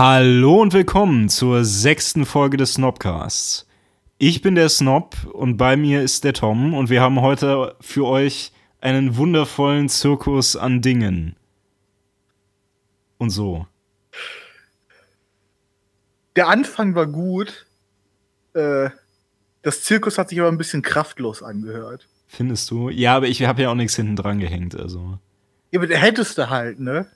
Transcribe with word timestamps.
Hallo 0.00 0.62
und 0.62 0.74
willkommen 0.74 1.28
zur 1.28 1.64
sechsten 1.64 2.24
Folge 2.24 2.56
des 2.56 2.74
Snobcasts. 2.74 3.66
Ich 4.16 4.42
bin 4.42 4.54
der 4.54 4.68
Snob 4.68 5.16
und 5.32 5.56
bei 5.56 5.76
mir 5.76 6.02
ist 6.02 6.22
der 6.22 6.34
Tom 6.34 6.72
und 6.72 6.88
wir 6.88 7.00
haben 7.00 7.20
heute 7.20 7.74
für 7.80 8.06
euch 8.06 8.52
einen 8.80 9.16
wundervollen 9.16 9.88
Zirkus 9.88 10.54
an 10.54 10.82
Dingen. 10.82 11.34
Und 13.18 13.30
so. 13.30 13.66
Der 16.36 16.46
Anfang 16.46 16.94
war 16.94 17.08
gut. 17.08 17.66
Äh, 18.54 18.90
das 19.62 19.82
Zirkus 19.82 20.16
hat 20.16 20.28
sich 20.28 20.38
aber 20.38 20.48
ein 20.48 20.58
bisschen 20.58 20.82
kraftlos 20.82 21.42
angehört. 21.42 22.06
Findest 22.28 22.70
du? 22.70 22.88
Ja, 22.88 23.16
aber 23.16 23.26
ich 23.26 23.42
habe 23.42 23.62
ja 23.62 23.70
auch 23.70 23.74
nichts 23.74 23.96
hinten 23.96 24.14
dran 24.14 24.38
gehängt, 24.38 24.78
also. 24.78 25.18
Ja, 25.72 25.80
aber 25.80 25.88
der 25.88 25.98
hättest 25.98 26.38
du 26.38 26.48
halt, 26.48 26.78
ne? 26.78 27.08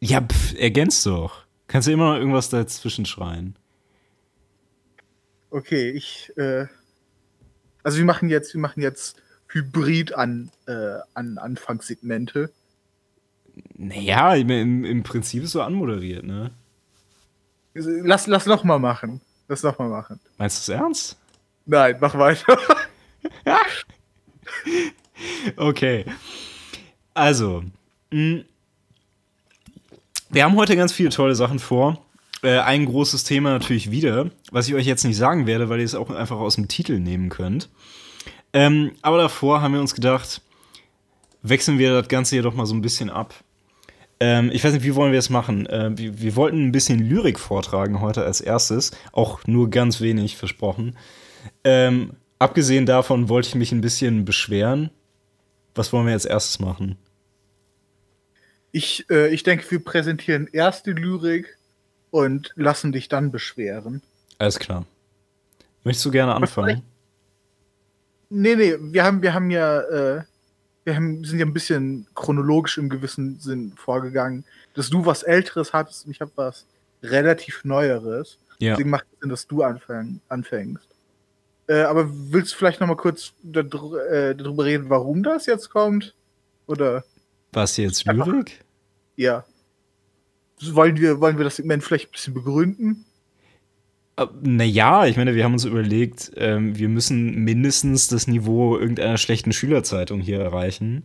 Ja, 0.00 0.22
pff, 0.22 0.54
ergänzt 0.58 1.04
doch. 1.04 1.43
Kannst 1.74 1.88
du 1.88 1.92
immer 1.92 2.12
noch 2.12 2.20
irgendwas 2.20 2.50
dazwischen 2.50 3.04
schreien. 3.04 3.56
Okay, 5.50 5.90
ich, 5.90 6.32
äh, 6.36 6.66
also 7.82 7.98
wir 7.98 8.04
machen 8.04 8.28
jetzt, 8.28 8.54
wir 8.54 8.60
machen 8.60 8.80
jetzt 8.80 9.20
Hybrid 9.48 10.14
an, 10.14 10.52
äh, 10.68 10.98
an 11.14 11.36
Anfangssegmente. 11.36 12.52
Naja, 13.76 14.36
im, 14.36 14.84
im 14.84 15.02
Prinzip 15.02 15.42
ist 15.42 15.50
so 15.50 15.62
anmoderiert, 15.62 16.22
ne? 16.22 16.52
Lass, 17.72 18.28
lass 18.28 18.46
noch 18.46 18.62
mal 18.62 18.78
machen. 18.78 19.20
Lass 19.48 19.64
noch 19.64 19.76
mal 19.76 19.88
machen. 19.88 20.20
Meinst 20.38 20.68
du 20.68 20.72
es 20.72 20.78
ernst? 20.78 21.18
Nein, 21.66 21.96
mach 22.00 22.16
weiter. 22.16 22.56
okay. 25.56 26.04
Also, 27.14 27.64
mh, 28.12 28.44
wir 30.34 30.44
haben 30.44 30.56
heute 30.56 30.76
ganz 30.76 30.92
viele 30.92 31.10
tolle 31.10 31.34
Sachen 31.34 31.60
vor. 31.60 32.04
Äh, 32.42 32.58
ein 32.58 32.86
großes 32.86 33.24
Thema 33.24 33.50
natürlich 33.50 33.90
wieder, 33.90 34.30
was 34.50 34.68
ich 34.68 34.74
euch 34.74 34.84
jetzt 34.84 35.04
nicht 35.04 35.16
sagen 35.16 35.46
werde, 35.46 35.68
weil 35.68 35.78
ihr 35.78 35.84
es 35.84 35.94
auch 35.94 36.10
einfach 36.10 36.38
aus 36.38 36.56
dem 36.56 36.66
Titel 36.66 36.98
nehmen 36.98 37.28
könnt. 37.28 37.70
Ähm, 38.52 38.92
aber 39.00 39.18
davor 39.18 39.62
haben 39.62 39.74
wir 39.74 39.80
uns 39.80 39.94
gedacht, 39.94 40.42
wechseln 41.42 41.78
wir 41.78 41.92
das 41.92 42.08
Ganze 42.08 42.34
hier 42.34 42.42
doch 42.42 42.54
mal 42.54 42.66
so 42.66 42.74
ein 42.74 42.82
bisschen 42.82 43.10
ab. 43.10 43.34
Ähm, 44.18 44.50
ich 44.52 44.64
weiß 44.64 44.72
nicht, 44.72 44.84
wie 44.84 44.94
wollen 44.94 45.12
wir 45.12 45.18
es 45.20 45.30
machen? 45.30 45.66
Äh, 45.66 45.96
wir, 45.96 46.20
wir, 46.20 46.36
wollten 46.36 46.66
ein 46.66 46.72
bisschen 46.72 46.98
Lyrik 46.98 47.38
vortragen 47.38 48.00
heute 48.00 48.24
als 48.24 48.40
erstes, 48.40 48.90
auch 49.12 49.40
nur 49.46 49.70
ganz 49.70 50.00
wenig 50.00 50.36
versprochen. 50.36 50.96
Ähm, 51.62 52.14
abgesehen 52.38 52.86
davon 52.86 53.28
wollte 53.28 53.48
ich 53.48 53.54
mich 53.54 53.72
ein 53.72 53.80
bisschen 53.80 54.24
beschweren. 54.24 54.90
Was 55.74 55.92
wollen 55.92 56.06
wir 56.06 56.12
als 56.12 56.24
erstes 56.24 56.58
machen? 56.58 56.96
Ich, 58.74 59.08
äh, 59.08 59.32
ich 59.32 59.44
denke, 59.44 59.70
wir 59.70 59.84
präsentieren 59.84 60.48
erst 60.50 60.86
die 60.86 60.94
Lyrik 60.94 61.56
und 62.10 62.52
lassen 62.56 62.90
dich 62.90 63.08
dann 63.08 63.30
beschweren. 63.30 64.02
Alles 64.38 64.58
klar. 64.58 64.84
Möchtest 65.84 66.04
du 66.06 66.10
gerne 66.10 66.34
anfangen? 66.34 66.82
Nee, 68.30 68.56
nee, 68.56 68.74
wir 68.80 69.04
haben, 69.04 69.22
wir 69.22 69.32
haben 69.32 69.52
ja, 69.52 69.80
äh, 69.80 70.22
wir 70.82 70.96
haben, 70.96 71.22
sind 71.24 71.38
ja 71.38 71.46
ein 71.46 71.52
bisschen 71.52 72.08
chronologisch 72.16 72.76
im 72.78 72.88
gewissen 72.88 73.38
Sinn 73.38 73.74
vorgegangen, 73.76 74.44
dass 74.74 74.90
du 74.90 75.06
was 75.06 75.22
Älteres 75.22 75.72
hattest 75.72 76.06
und 76.06 76.10
ich 76.10 76.20
habe 76.20 76.32
was 76.34 76.66
relativ 77.00 77.64
Neueres. 77.64 78.38
Ja. 78.58 78.72
Deswegen 78.72 78.90
macht 78.90 79.06
es 79.12 79.20
Sinn, 79.20 79.30
dass 79.30 79.46
du 79.46 79.62
anfang, 79.62 80.18
anfängst. 80.28 80.88
Äh, 81.68 81.82
aber 81.82 82.10
willst 82.10 82.54
du 82.54 82.56
vielleicht 82.56 82.80
noch 82.80 82.88
mal 82.88 82.96
kurz 82.96 83.34
darüber, 83.44 84.04
äh, 84.10 84.34
darüber 84.34 84.64
reden, 84.64 84.90
warum 84.90 85.22
das 85.22 85.46
jetzt 85.46 85.70
kommt? 85.70 86.12
Oder? 86.66 87.04
Was 87.52 87.76
jetzt, 87.76 88.04
Lyrik? 88.06 88.63
Ja. 89.16 89.44
Wollen 90.72 90.96
wir, 90.96 91.20
wollen 91.20 91.36
wir 91.36 91.44
das 91.44 91.56
Segment 91.56 91.82
vielleicht 91.82 92.08
ein 92.08 92.12
bisschen 92.12 92.34
begründen? 92.34 93.04
Äh, 94.16 94.26
naja, 94.42 95.06
ich 95.06 95.16
meine, 95.16 95.34
wir 95.34 95.44
haben 95.44 95.52
uns 95.52 95.64
überlegt, 95.64 96.32
ähm, 96.36 96.78
wir 96.78 96.88
müssen 96.88 97.44
mindestens 97.44 98.08
das 98.08 98.26
Niveau 98.26 98.78
irgendeiner 98.78 99.18
schlechten 99.18 99.52
Schülerzeitung 99.52 100.20
hier 100.20 100.40
erreichen. 100.40 101.04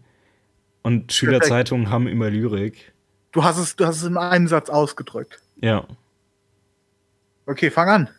Und 0.81 1.11
Schülerzeitungen 1.11 1.89
haben 1.89 2.07
immer 2.07 2.29
Lyrik. 2.29 2.93
Du 3.31 3.43
hast 3.43 3.57
es, 3.57 3.75
du 3.75 3.85
hast 3.85 3.97
es 3.97 4.03
in 4.03 4.17
einem 4.17 4.47
Satz 4.47 4.69
ausgedrückt. 4.69 5.39
Ja. 5.61 5.85
Okay, 7.45 7.69
fang 7.69 7.89
an. 7.89 8.09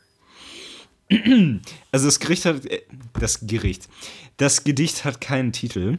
Also 1.91 2.07
das 2.07 2.21
Gericht 2.21 2.45
hat. 2.45 2.67
Äh, 2.67 2.83
das 3.19 3.47
Gericht. 3.47 3.89
Das 4.37 4.65
Gedicht 4.65 5.05
hat 5.05 5.21
keinen 5.21 5.53
Titel. 5.53 5.99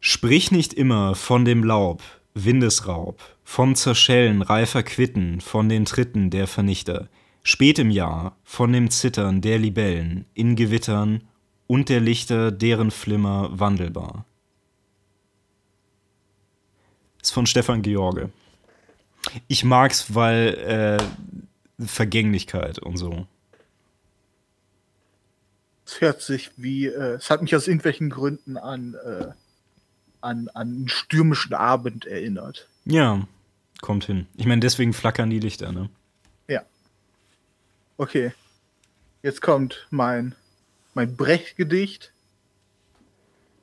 Sprich 0.00 0.50
nicht 0.50 0.74
immer 0.74 1.14
von 1.14 1.44
dem 1.44 1.64
Laub, 1.64 2.02
Windesraub, 2.34 3.22
vom 3.44 3.74
Zerschellen 3.74 4.42
reifer 4.42 4.82
Quitten, 4.82 5.40
von 5.40 5.68
den 5.68 5.84
Tritten 5.84 6.30
der 6.30 6.46
Vernichter, 6.46 7.08
spät 7.42 7.78
im 7.78 7.90
Jahr, 7.90 8.36
von 8.44 8.72
dem 8.72 8.90
Zittern 8.90 9.40
der 9.40 9.58
Libellen, 9.58 10.26
in 10.34 10.56
Gewittern 10.56 11.22
und 11.66 11.88
der 11.88 12.00
Lichter, 12.00 12.50
deren 12.50 12.90
Flimmer 12.90 13.48
wandelbar. 13.52 14.26
Ist 17.22 17.32
von 17.32 17.46
Stefan 17.46 17.82
George. 17.82 18.30
Ich 19.48 19.64
mag's, 19.64 20.14
weil 20.14 20.98
äh, 21.78 21.84
Vergänglichkeit 21.84 22.78
und 22.78 22.96
so. 22.96 23.26
Es 25.84 26.00
hört 26.00 26.20
sich 26.20 26.50
wie, 26.56 26.86
äh, 26.86 27.14
es 27.14 27.30
hat 27.30 27.42
mich 27.42 27.54
aus 27.54 27.66
irgendwelchen 27.66 28.10
Gründen 28.10 28.56
an 28.56 28.94
äh, 28.94 29.28
an, 30.20 30.48
an 30.54 30.68
einen 30.68 30.88
stürmischen 30.88 31.54
Abend 31.54 32.06
erinnert. 32.06 32.68
Ja, 32.84 33.26
kommt 33.80 34.04
hin. 34.04 34.26
Ich 34.36 34.46
meine, 34.46 34.60
deswegen 34.60 34.92
flackern 34.92 35.30
die 35.30 35.40
Lichter, 35.40 35.72
ne? 35.72 35.88
Ja. 36.48 36.62
Okay. 37.96 38.32
Jetzt 39.22 39.42
kommt 39.42 39.86
mein, 39.90 40.34
mein 40.94 41.16
Brecht-Gedicht. 41.16 42.12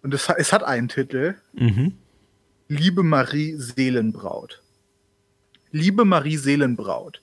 Und 0.02 0.13
es, 0.13 0.28
es 0.30 0.52
hat 0.52 0.63
einen 0.63 0.90
Titel. 0.90 1.36
Mhm. 1.53 1.97
Liebe 2.68 3.03
Marie 3.03 3.56
Seelenbraut. 3.56 4.62
Liebe 5.72 6.06
Marie 6.06 6.38
Seelenbraut, 6.38 7.22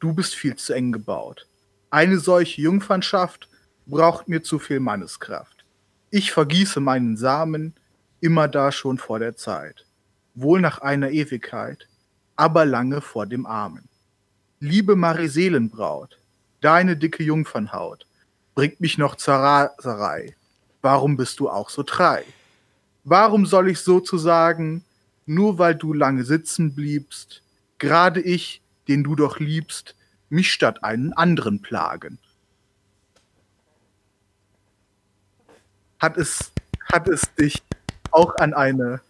du 0.00 0.14
bist 0.14 0.34
viel 0.34 0.56
zu 0.56 0.72
eng 0.72 0.92
gebaut. 0.92 1.46
Eine 1.90 2.18
solche 2.18 2.62
Jungfernschaft 2.62 3.48
braucht 3.86 4.28
mir 4.28 4.42
zu 4.42 4.58
viel 4.58 4.80
Manneskraft. 4.80 5.64
Ich 6.10 6.32
vergieße 6.32 6.80
meinen 6.80 7.16
Samen, 7.16 7.74
immer 8.24 8.48
da 8.48 8.72
schon 8.72 8.96
vor 8.96 9.18
der 9.18 9.36
Zeit, 9.36 9.84
wohl 10.34 10.58
nach 10.62 10.78
einer 10.78 11.10
Ewigkeit, 11.10 11.86
aber 12.36 12.64
lange 12.64 13.02
vor 13.02 13.26
dem 13.26 13.44
Armen. 13.44 13.86
Liebe 14.60 14.96
Mariseelenbraut, 14.96 16.18
deine 16.62 16.96
dicke 16.96 17.22
Jungfernhaut 17.22 18.06
bringt 18.54 18.80
mich 18.80 18.96
noch 18.96 19.16
zur 19.16 19.34
Raserei. 19.34 20.36
Warum 20.80 21.18
bist 21.18 21.38
du 21.38 21.50
auch 21.50 21.68
so 21.68 21.82
trei? 21.82 22.24
Warum 23.04 23.44
soll 23.44 23.68
ich 23.68 23.80
sozusagen, 23.80 24.86
nur 25.26 25.58
weil 25.58 25.74
du 25.74 25.92
lange 25.92 26.24
sitzen 26.24 26.74
bliebst, 26.74 27.42
gerade 27.76 28.22
ich, 28.22 28.62
den 28.88 29.04
du 29.04 29.16
doch 29.16 29.38
liebst, 29.38 29.96
mich 30.30 30.50
statt 30.50 30.82
einen 30.82 31.12
anderen 31.12 31.60
plagen? 31.60 32.18
Hat 35.98 36.16
es, 36.16 36.52
hat 36.90 37.06
es 37.08 37.22
dich 37.34 37.62
auch 38.14 38.36
an 38.36 38.54
eine 38.54 39.00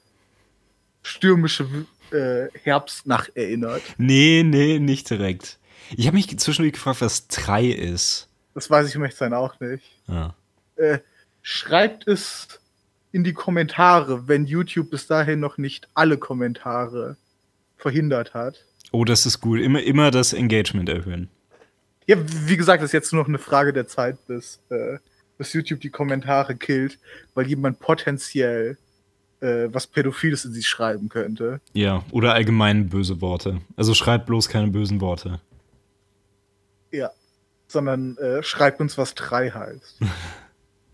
stürmische 1.03 1.67
äh, 2.11 2.49
Herbstnacht 2.63 3.37
erinnert. 3.37 3.83
Nee, 3.99 4.43
nee, 4.45 4.79
nicht 4.79 5.11
direkt. 5.11 5.59
Ich 5.97 6.07
habe 6.07 6.17
mich 6.17 6.39
zwischendurch 6.39 6.73
gefragt, 6.73 7.01
was 7.01 7.29
Trei 7.29 7.67
ist. 7.67 8.29
Das 8.55 8.71
weiß 8.71 8.89
ich 8.89 8.97
möchte 8.97 9.19
sein 9.19 9.35
auch 9.35 9.59
nicht. 9.61 9.85
Ja. 10.09 10.35
Äh, 10.77 10.99
schreibt 11.43 12.09
es 12.09 12.61
in 13.13 13.25
die 13.25 13.35
Kommentare, 13.35 14.27
wenn 14.27 14.47
YouTube 14.47 14.91
bis 14.91 15.07
dahin 15.07 15.41
noch 15.41 15.59
nicht 15.59 15.89
alle 15.95 16.19
Kommentare 16.19 17.17
verhindert 17.77 18.35
hat. 18.35 18.65
Oh, 18.93 19.05
das 19.05 19.27
ist 19.27 19.41
gut. 19.41 19.61
Immer, 19.61 19.83
immer 19.83 20.11
das 20.11 20.33
Engagement 20.33 20.89
erhöhen. 20.89 21.29
Ja, 22.07 22.17
wie 22.19 22.57
gesagt, 22.57 22.83
das 22.83 22.91
ist 22.91 22.93
jetzt 22.93 23.13
nur 23.13 23.23
noch 23.23 23.29
eine 23.29 23.39
Frage 23.39 23.73
der 23.73 23.87
Zeit, 23.87 24.25
bis, 24.27 24.61
äh, 24.71 24.99
bis 25.39 25.53
YouTube 25.53 25.81
die 25.81 25.91
Kommentare 25.91 26.55
killt, 26.55 26.99
weil 27.35 27.47
jemand 27.47 27.81
potenziell 27.81 28.79
äh, 29.41 29.69
was 29.73 29.87
Pädophiles 29.87 30.45
in 30.45 30.53
sie 30.53 30.63
schreiben 30.63 31.09
könnte. 31.09 31.61
Ja, 31.73 32.05
oder 32.11 32.35
allgemein 32.35 32.89
böse 32.89 33.21
Worte. 33.21 33.61
Also 33.77 33.95
schreibt 33.95 34.27
bloß 34.27 34.49
keine 34.49 34.69
bösen 34.69 35.01
Worte. 35.01 35.41
Ja, 36.91 37.11
sondern 37.67 38.17
äh, 38.19 38.43
schreibt 38.43 38.81
uns, 38.81 38.97
was 38.99 39.15
drei 39.15 39.51
heißt. 39.51 40.01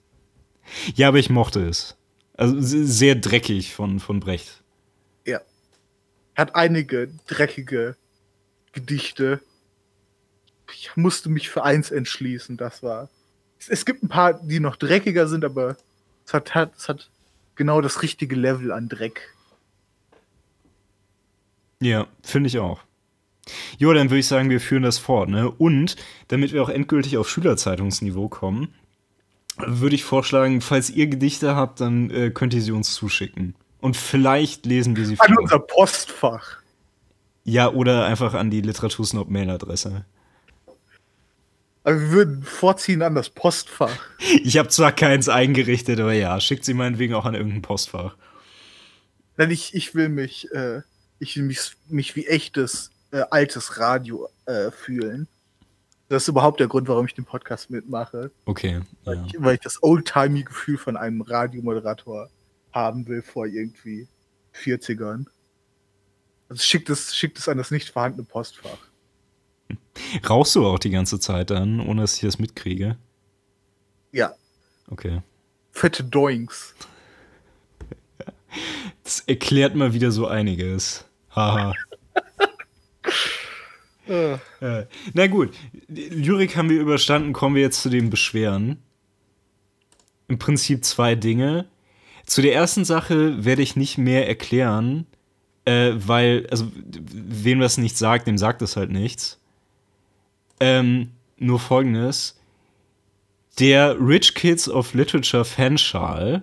ja, 0.95 1.09
aber 1.09 1.19
ich 1.19 1.31
mochte 1.31 1.67
es. 1.67 1.97
Also 2.35 2.57
sehr 2.59 3.17
dreckig 3.17 3.75
von, 3.75 4.01
von 4.01 4.21
Brecht. 4.21 4.63
Ja. 5.27 5.41
Hat 6.35 6.55
einige 6.55 7.11
dreckige 7.27 7.97
Gedichte. 8.73 9.41
Ich 10.73 10.97
musste 10.97 11.29
mich 11.29 11.51
für 11.51 11.65
eins 11.65 11.91
entschließen, 11.91 12.57
das 12.57 12.83
war. 12.83 13.11
Es, 13.59 13.69
es 13.69 13.85
gibt 13.85 14.03
ein 14.03 14.09
paar, 14.09 14.35
die 14.35 14.61
noch 14.61 14.77
dreckiger 14.77 15.29
sind, 15.29 15.45
aber 15.45 15.77
es 16.25 16.33
hat, 16.33 16.55
hat, 16.55 16.73
es 16.77 16.89
hat 16.89 17.11
genau 17.61 17.83
das 17.83 18.01
richtige 18.01 18.37
Level 18.37 18.73
an 18.73 18.89
Dreck. 18.89 19.35
Ja, 21.83 22.07
finde 22.23 22.47
ich 22.47 22.59
auch. 22.59 22.81
Jo, 23.77 23.93
dann 23.93 24.09
würde 24.09 24.21
ich 24.21 24.27
sagen, 24.27 24.49
wir 24.49 24.63
führen 24.63 24.83
das 24.83 24.97
fort, 24.97 25.29
ne? 25.29 25.51
Und 25.51 25.97
damit 26.29 26.55
wir 26.55 26.63
auch 26.63 26.71
endgültig 26.71 27.19
auf 27.19 27.29
Schülerzeitungsniveau 27.29 28.31
kommen, 28.31 28.73
würde 29.59 29.95
ich 29.95 30.05
vorschlagen, 30.05 30.63
falls 30.63 30.89
ihr 30.89 31.07
Gedichte 31.09 31.55
habt, 31.55 31.83
dann 31.83 32.09
äh, 32.09 32.31
könnt 32.31 32.55
ihr 32.55 32.63
sie 32.63 32.73
uns 32.73 32.95
zuschicken. 32.95 33.55
Und 33.83 33.99
vielleicht 33.99 34.65
lesen 34.65 34.97
wir 34.97 35.05
sie 35.05 35.17
vor. 35.17 35.29
An 35.29 35.37
unser 35.37 35.59
Postfach. 35.59 36.63
Ja, 37.45 37.71
oder 37.71 38.07
einfach 38.07 38.33
an 38.33 38.51
die 38.51 38.63
Literatursnob-Mailadresse. 38.63 40.07
Also 41.91 42.03
wir 42.03 42.11
würden 42.13 42.43
vorziehen 42.45 43.03
an 43.03 43.17
das 43.17 43.31
Postfach. 43.31 43.99
Ich 44.45 44.57
habe 44.59 44.69
zwar 44.69 44.93
keins 44.93 45.29
eingerichtet, 45.29 45.99
aber 45.99 46.13
ja, 46.13 46.39
schickt 46.39 46.65
sie 46.65 46.73
meinetwegen 46.73 47.15
auch 47.15 47.25
an 47.25 47.35
irgendein 47.35 47.63
Postfach. 47.63 48.17
Denn 49.37 49.51
ich, 49.51 49.75
ich 49.75 49.93
will 49.97 50.09
mich, 50.09 50.49
äh, 50.53 50.83
ich 51.19 51.37
will 51.37 51.43
mich, 51.43 51.73
mich 51.89 52.15
wie 52.15 52.29
echtes 52.29 52.93
äh, 53.11 53.23
altes 53.31 53.81
Radio 53.81 54.29
äh, 54.47 54.71
fühlen. 54.71 55.27
Das 56.09 56.23
ist 56.23 56.29
überhaupt 56.29 56.61
der 56.61 56.69
Grund, 56.69 56.87
warum 56.87 57.07
ich 57.07 57.15
den 57.15 57.25
Podcast 57.25 57.71
mitmache. 57.71 58.31
Okay. 58.45 58.83
Weil, 59.03 59.17
ja. 59.17 59.27
ich, 59.27 59.35
weil 59.39 59.55
ich 59.55 59.61
das 59.61 59.83
Oldtimey-Gefühl 59.83 60.79
von 60.79 60.97
einem 60.97 61.23
Radiomoderator 61.23 62.31
haben 62.73 63.09
will 63.09 63.23
vor 63.23 63.47
irgendwie 63.47 64.07
40ern. 64.55 65.27
Also 66.49 66.63
schickt 66.63 66.89
es, 66.89 67.17
schickt 67.17 67.37
es 67.41 67.49
an 67.49 67.59
das 67.59 67.73
nicht 67.73 67.89
vorhandene 67.89 68.23
Postfach. 68.23 68.90
Rauchst 70.29 70.55
du 70.55 70.67
auch 70.67 70.79
die 70.79 70.91
ganze 70.91 71.19
Zeit 71.21 71.51
dann, 71.51 71.81
ohne 71.81 72.03
dass 72.03 72.15
ich 72.15 72.21
das 72.21 72.39
mitkriege? 72.39 72.97
Ja. 74.13 74.35
Okay. 74.91 75.23
Fette 75.73 76.05
Doinks. 76.05 76.75
Das 79.05 79.21
erklärt 79.21 79.75
mal 79.75 79.93
wieder 79.93 80.11
so 80.11 80.27
einiges. 80.27 81.05
Haha. 81.35 81.75
äh. 84.61 84.87
Na 85.15 85.27
gut, 85.29 85.55
Lyrik 85.89 86.57
haben 86.57 86.71
wir 86.71 86.81
überstanden, 86.81 87.33
kommen 87.33 87.55
wir 87.55 87.63
jetzt 87.63 87.83
zu 87.83 87.91
den 87.91 88.11
Beschweren. 88.11 88.79
Im 90.29 90.39
Prinzip 90.39 90.85
zwei 90.85 91.15
Dinge. 91.15 91.67
Zu 92.27 92.43
der 92.43 92.55
ersten 92.55 92.85
Sache 92.85 93.45
werde 93.45 93.63
ich 93.63 93.75
nicht 93.75 93.99
mehr 93.99 94.29
erklären, 94.29 95.07
äh, 95.65 95.93
weil, 95.95 96.47
also, 96.51 96.71
wem 96.75 97.59
das 97.59 97.79
nicht 97.79 97.97
sagt, 97.97 98.27
dem 98.29 98.39
sagt 98.39 98.63
es 98.63 98.77
halt 98.77 98.91
nichts. 98.91 99.40
Ähm, 100.61 101.13
nur 101.39 101.59
folgendes. 101.59 102.39
Der 103.59 103.99
Rich 103.99 104.35
Kids 104.35 104.69
of 104.69 104.95
Literature 104.95 105.45
Fanschal 105.45 106.43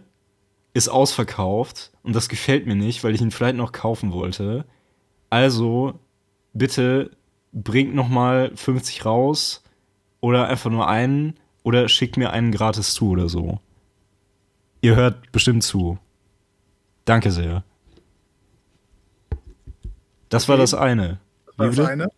ist 0.73 0.89
ausverkauft 0.89 1.91
und 2.03 2.15
das 2.15 2.29
gefällt 2.29 2.67
mir 2.67 2.75
nicht, 2.75 3.03
weil 3.03 3.15
ich 3.15 3.21
ihn 3.21 3.31
vielleicht 3.31 3.57
noch 3.57 3.71
kaufen 3.71 4.11
wollte. 4.11 4.65
Also, 5.29 5.99
bitte 6.53 7.11
bringt 7.53 7.95
noch 7.95 8.09
mal 8.09 8.51
50 8.55 9.05
raus 9.05 9.63
oder 10.19 10.47
einfach 10.47 10.69
nur 10.69 10.87
einen 10.87 11.35
oder 11.63 11.89
schickt 11.89 12.17
mir 12.17 12.31
einen 12.31 12.51
gratis 12.51 12.93
zu 12.93 13.09
oder 13.09 13.29
so. 13.29 13.59
Ihr 14.81 14.95
hört 14.95 15.31
bestimmt 15.31 15.63
zu. 15.63 15.97
Danke 17.05 17.31
sehr. 17.31 17.63
Das 20.29 20.43
okay. 20.43 20.49
war 20.51 20.57
das 20.57 20.73
eine. 20.73 21.19
Das 21.45 21.57
war 21.57 21.67
das 21.67 21.79
eine. 21.87 22.11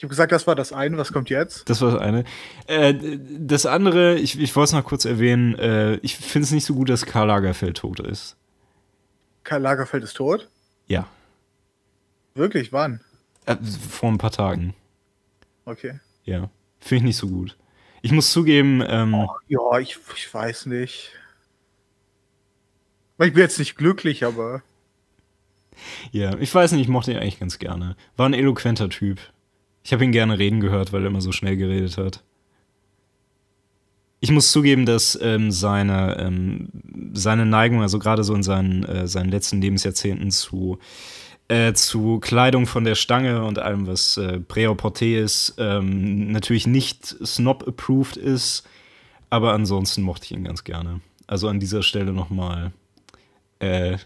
Ich 0.00 0.04
habe 0.04 0.08
gesagt, 0.08 0.32
das 0.32 0.46
war 0.46 0.54
das 0.54 0.72
eine. 0.72 0.96
Was 0.96 1.12
kommt 1.12 1.28
jetzt? 1.28 1.68
Das 1.68 1.82
war 1.82 1.90
das 1.90 2.00
eine. 2.00 2.24
Äh, 2.66 2.94
das 3.38 3.66
andere, 3.66 4.14
ich, 4.14 4.40
ich 4.40 4.56
wollte 4.56 4.68
es 4.68 4.72
noch 4.72 4.82
kurz 4.82 5.04
erwähnen, 5.04 5.54
äh, 5.58 5.96
ich 5.96 6.16
finde 6.16 6.46
es 6.46 6.52
nicht 6.52 6.64
so 6.64 6.74
gut, 6.74 6.88
dass 6.88 7.04
Karl 7.04 7.26
Lagerfeld 7.26 7.76
tot 7.76 8.00
ist. 8.00 8.38
Karl 9.44 9.60
Lagerfeld 9.60 10.02
ist 10.02 10.14
tot? 10.14 10.48
Ja. 10.86 11.06
Wirklich? 12.32 12.72
Wann? 12.72 13.02
Äh, 13.44 13.56
vor 13.90 14.10
ein 14.10 14.16
paar 14.16 14.30
Tagen. 14.30 14.72
Okay. 15.66 16.00
Ja. 16.24 16.48
Finde 16.78 16.96
ich 16.96 17.02
nicht 17.02 17.16
so 17.18 17.28
gut. 17.28 17.58
Ich 18.00 18.12
muss 18.12 18.32
zugeben. 18.32 18.82
Ähm, 18.86 19.12
oh, 19.12 19.28
ja, 19.48 19.80
ich, 19.80 19.98
ich 20.16 20.32
weiß 20.32 20.64
nicht. 20.64 21.12
Ich 23.18 23.34
bin 23.34 23.42
jetzt 23.42 23.58
nicht 23.58 23.76
glücklich, 23.76 24.24
aber. 24.24 24.62
Ja, 26.10 26.38
ich 26.38 26.54
weiß 26.54 26.72
nicht, 26.72 26.80
ich 26.80 26.88
mochte 26.88 27.12
ihn 27.12 27.18
eigentlich 27.18 27.38
ganz 27.38 27.58
gerne. 27.58 27.96
War 28.16 28.26
ein 28.26 28.32
eloquenter 28.32 28.88
Typ. 28.88 29.20
Ich 29.82 29.92
habe 29.92 30.04
ihn 30.04 30.12
gerne 30.12 30.38
reden 30.38 30.60
gehört, 30.60 30.92
weil 30.92 31.02
er 31.02 31.08
immer 31.08 31.20
so 31.20 31.32
schnell 31.32 31.56
geredet 31.56 31.96
hat. 31.96 32.22
Ich 34.20 34.30
muss 34.30 34.52
zugeben, 34.52 34.84
dass 34.84 35.18
ähm, 35.22 35.50
seine, 35.50 36.18
ähm, 36.18 36.68
seine 37.14 37.46
Neigung, 37.46 37.80
also 37.80 37.98
gerade 37.98 38.22
so 38.22 38.34
in 38.34 38.42
seinen, 38.42 38.84
äh, 38.84 39.08
seinen 39.08 39.30
letzten 39.30 39.62
Lebensjahrzehnten 39.62 40.30
zu, 40.30 40.78
äh, 41.48 41.72
zu 41.72 42.20
Kleidung 42.20 42.66
von 42.66 42.84
der 42.84 42.96
Stange 42.96 43.42
und 43.44 43.58
allem, 43.58 43.86
was 43.86 44.18
äh, 44.18 44.40
Pré-Porté 44.46 45.18
ist, 45.18 45.54
ähm, 45.56 46.30
natürlich 46.32 46.66
nicht 46.66 47.16
Snob-approved 47.24 48.18
ist, 48.18 48.68
aber 49.30 49.54
ansonsten 49.54 50.02
mochte 50.02 50.26
ich 50.26 50.32
ihn 50.32 50.44
ganz 50.44 50.64
gerne. 50.64 51.00
Also 51.26 51.48
an 51.48 51.58
dieser 51.58 51.82
Stelle 51.82 52.12
nochmal 52.12 52.72
äh, 53.58 53.96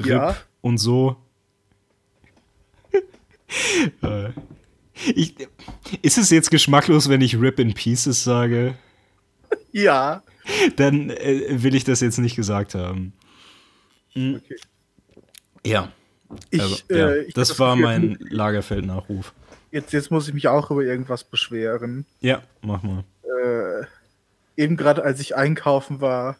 RIP 0.00 0.06
ja. 0.06 0.36
und 0.62 0.78
so. 0.78 1.16
Äh, 4.02 4.30
ich, 5.14 5.34
ist 6.02 6.18
es 6.18 6.30
jetzt 6.30 6.50
geschmacklos, 6.50 7.08
wenn 7.08 7.20
ich 7.20 7.40
Rip 7.40 7.58
in 7.58 7.74
Pieces 7.74 8.24
sage? 8.24 8.74
Ja. 9.72 10.22
Dann 10.76 11.10
äh, 11.10 11.62
will 11.62 11.74
ich 11.74 11.84
das 11.84 12.00
jetzt 12.00 12.18
nicht 12.18 12.36
gesagt 12.36 12.74
haben. 12.74 13.12
Mhm. 14.14 14.36
Okay. 14.44 14.56
Ja. 15.66 15.92
Ich, 16.50 16.60
also, 16.60 16.76
ja. 16.90 17.10
Äh, 17.10 17.24
das, 17.32 17.48
das 17.48 17.58
war 17.58 17.76
mein 17.76 18.18
Lagerfeld-Nachruf. 18.20 19.32
Jetzt, 19.70 19.92
jetzt 19.92 20.10
muss 20.10 20.28
ich 20.28 20.34
mich 20.34 20.48
auch 20.48 20.70
über 20.70 20.82
irgendwas 20.82 21.24
beschweren. 21.24 22.04
Ja, 22.20 22.42
mach 22.60 22.82
mal. 22.82 23.04
Äh, 23.22 23.86
eben 24.62 24.76
gerade 24.76 25.02
als 25.02 25.20
ich 25.20 25.36
einkaufen 25.36 26.00
war, 26.00 26.36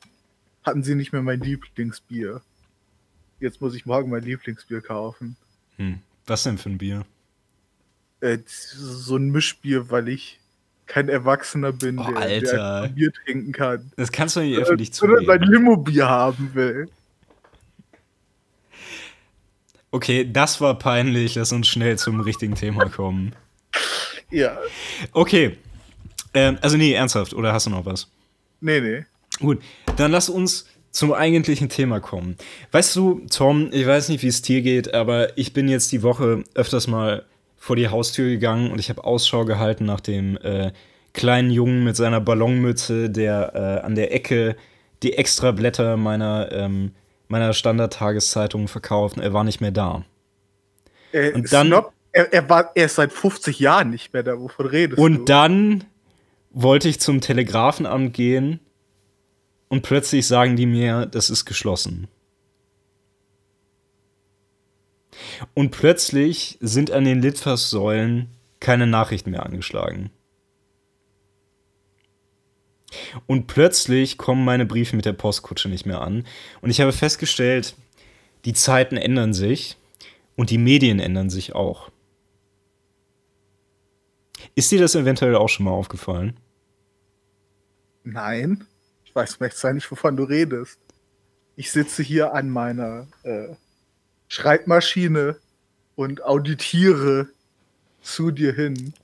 hatten 0.63 0.83
sie 0.83 0.95
nicht 0.95 1.13
mehr 1.13 1.23
mein 1.23 1.41
Lieblingsbier. 1.41 2.43
Jetzt 3.41 3.61
muss 3.61 3.75
ich 3.75 3.87
morgen 3.87 4.11
mein 4.11 4.23
Lieblingsbier 4.23 4.81
kaufen. 4.81 5.37
Hm. 5.77 6.01
Was 6.27 6.43
denn 6.45 6.59
für 6.59 6.71
ein 6.71 6.79
Bier? 6.79 7.05
Äh, 8.21 8.39
so 8.47 9.17
ein 9.17 9.31
Mischbier, 9.31 9.91
weil 9.91 10.09
ich 10.09 10.39
kein 10.87 11.09
Erwachsener 11.09 11.73
bin, 11.73 11.99
oh, 11.99 12.13
der, 12.13 12.41
der, 12.41 12.89
Bier 12.95 13.13
trinken 13.13 13.53
kann. 13.53 13.93
Das 13.97 14.13
kannst 14.13 14.37
du 14.37 14.41
nicht 14.41 14.59
äh, 14.59 14.61
öffentlich 14.61 14.93
zugeben. 14.93 15.19
Oder 15.19 15.27
sein 15.27 15.43
Limo-Bier 15.43 16.09
haben 16.09 16.55
will. 16.55 16.89
Okay, 19.91 20.31
das 20.31 20.61
war 20.61 20.79
peinlich. 20.79 21.35
Lass 21.35 21.53
uns 21.53 21.69
schnell 21.69 21.99
zum 21.99 22.21
richtigen 22.21 22.55
Thema 22.55 22.87
kommen. 22.89 23.35
Ja. 24.35 24.57
Okay. 25.13 25.59
Ähm, 26.33 26.57
also 26.63 26.79
nee, 26.79 26.95
ernsthaft. 26.95 27.35
Oder 27.35 27.53
hast 27.53 27.67
du 27.67 27.71
noch 27.71 27.85
was? 27.85 28.09
Nee, 28.63 28.81
nee. 28.81 29.05
Gut, 29.41 29.63
dann 29.97 30.11
lass 30.11 30.31
uns 30.31 30.67
zum 30.93 31.13
eigentlichen 31.15 31.69
Thema 31.69 32.01
kommen. 32.01 32.37
Weißt 32.71 32.95
du, 32.95 33.23
Tom, 33.31 33.71
ich 33.73 33.87
weiß 33.87 34.11
nicht, 34.11 34.23
wie 34.23 34.29
es 34.29 34.43
dir 34.43 34.63
geht, 34.63 34.95
aber 34.95 35.37
ich 35.37 35.53
bin 35.53 35.69
jetzt 35.69 35.91
die 35.91 36.03
Woche 36.03 36.45
öfters 36.55 36.87
mal 36.87 37.25
vor 37.57 37.77
die 37.77 37.89
Haustür 37.89 38.29
gegangen 38.29 38.71
und 38.71 38.79
ich 38.79 38.91
habe 38.91 39.03
Ausschau 39.05 39.45
gehalten 39.45 39.87
nach 39.87 40.01
dem 40.01 40.37
äh, 40.39 40.73
kleinen 41.15 41.51
Jungen 41.51 41.83
mit 41.83 41.97
seiner 41.97 42.21
Ballonmütze, 42.21 43.09
der 43.09 43.53
äh, 43.55 43.87
an 43.87 43.95
der 43.95 44.15
Ecke 44.15 44.57
die 45.03 45.15
Extrablätter 45.15 45.97
meiner, 45.97 46.53
ähm, 46.53 46.93
meiner 47.29 47.55
Standardtageszeitung 47.55 48.69
verkauft. 48.69 49.17
Er 49.17 49.33
war 49.33 49.45
nicht 49.45 49.61
mehr 49.61 49.71
da. 49.71 50.05
Äh, 51.13 51.33
und 51.33 51.53
dann, 51.53 51.69
Snob, 51.69 51.93
er, 52.13 52.33
er, 52.33 52.49
war 52.51 52.73
erst 52.75 52.97
seit 52.97 53.13
50 53.13 53.59
Jahren 53.59 53.91
nicht 53.91 54.13
mehr 54.13 54.23
da. 54.23 54.39
Wovon 54.39 54.67
redest 54.67 54.99
und 54.99 55.15
du? 55.15 55.21
Und 55.21 55.29
dann 55.29 55.85
wollte 56.51 56.89
ich 56.89 57.01
zum 57.01 57.21
Telegrafenamt 57.21 58.13
gehen 58.13 58.61
und 59.73 59.81
plötzlich 59.81 60.27
sagen 60.27 60.55
die 60.55 60.67
mir, 60.67 61.07
das 61.07 61.31
ist 61.31 61.47
geschlossen. 61.47 62.07
Und 65.55 65.71
plötzlich 65.71 66.59
sind 66.61 66.91
an 66.91 67.07
den 67.07 67.23
Litfaßsäulen 67.23 68.29
keine 68.61 68.87
Nachrichten 68.87 69.31
mehr 69.31 69.47
angeschlagen. 69.47 70.11
Und 73.27 73.47
plötzlich 73.47 74.19
kommen 74.19 74.45
meine 74.45 74.67
Briefe 74.67 74.95
mit 74.95 75.07
der 75.07 75.15
Postkutsche 75.15 75.71
nicht 75.71 75.87
mehr 75.87 76.03
an. 76.03 76.27
Und 76.61 76.69
ich 76.69 76.83
habe 76.83 76.93
festgestellt, 76.93 77.75
die 78.45 78.53
Zeiten 78.53 78.99
ändern 78.99 79.33
sich 79.33 79.79
und 80.37 80.51
die 80.51 80.59
Medien 80.59 81.01
ändern 81.01 81.31
sich 81.31 81.55
auch. 81.55 81.91
Ist 84.55 84.71
dir 84.71 84.81
das 84.81 84.95
eventuell 84.97 85.35
auch 85.35 85.49
schon 85.49 85.65
mal 85.65 85.73
aufgefallen? 85.73 86.39
Nein. 88.05 88.67
Ich 89.13 89.17
weiß 89.17 89.35
vielleicht 89.35 89.63
nicht, 89.75 89.91
wovon 89.91 90.17
du 90.17 90.25
redest. 90.25 90.79
Ich 91.55 91.71
sitze 91.71 92.03
hier 92.03 92.33
an 92.33 92.49
meiner 92.49 93.07
äh, 93.25 93.49
Schreibmaschine 94.29 95.37
und 95.97 96.25
auditiere 96.25 97.29
zu 98.01 98.31
dir 98.31 98.55
hin. 98.55 98.95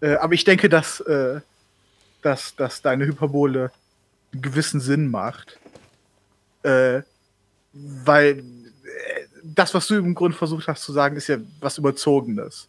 Äh, 0.00 0.14
aber 0.14 0.34
ich 0.34 0.44
denke, 0.44 0.68
dass, 0.68 1.00
äh, 1.00 1.40
dass, 2.22 2.54
dass 2.54 2.82
deine 2.82 3.04
Hyperbole 3.06 3.72
einen 4.32 4.42
gewissen 4.42 4.78
Sinn 4.78 5.10
macht. 5.10 5.58
Äh, 6.62 7.02
weil 7.72 8.38
äh, 8.38 8.42
das, 9.42 9.74
was 9.74 9.88
du 9.88 9.96
im 9.96 10.14
Grunde 10.14 10.38
versucht 10.38 10.68
hast 10.68 10.84
zu 10.84 10.92
sagen, 10.92 11.16
ist 11.16 11.26
ja 11.26 11.38
was 11.58 11.78
Überzogenes. 11.78 12.68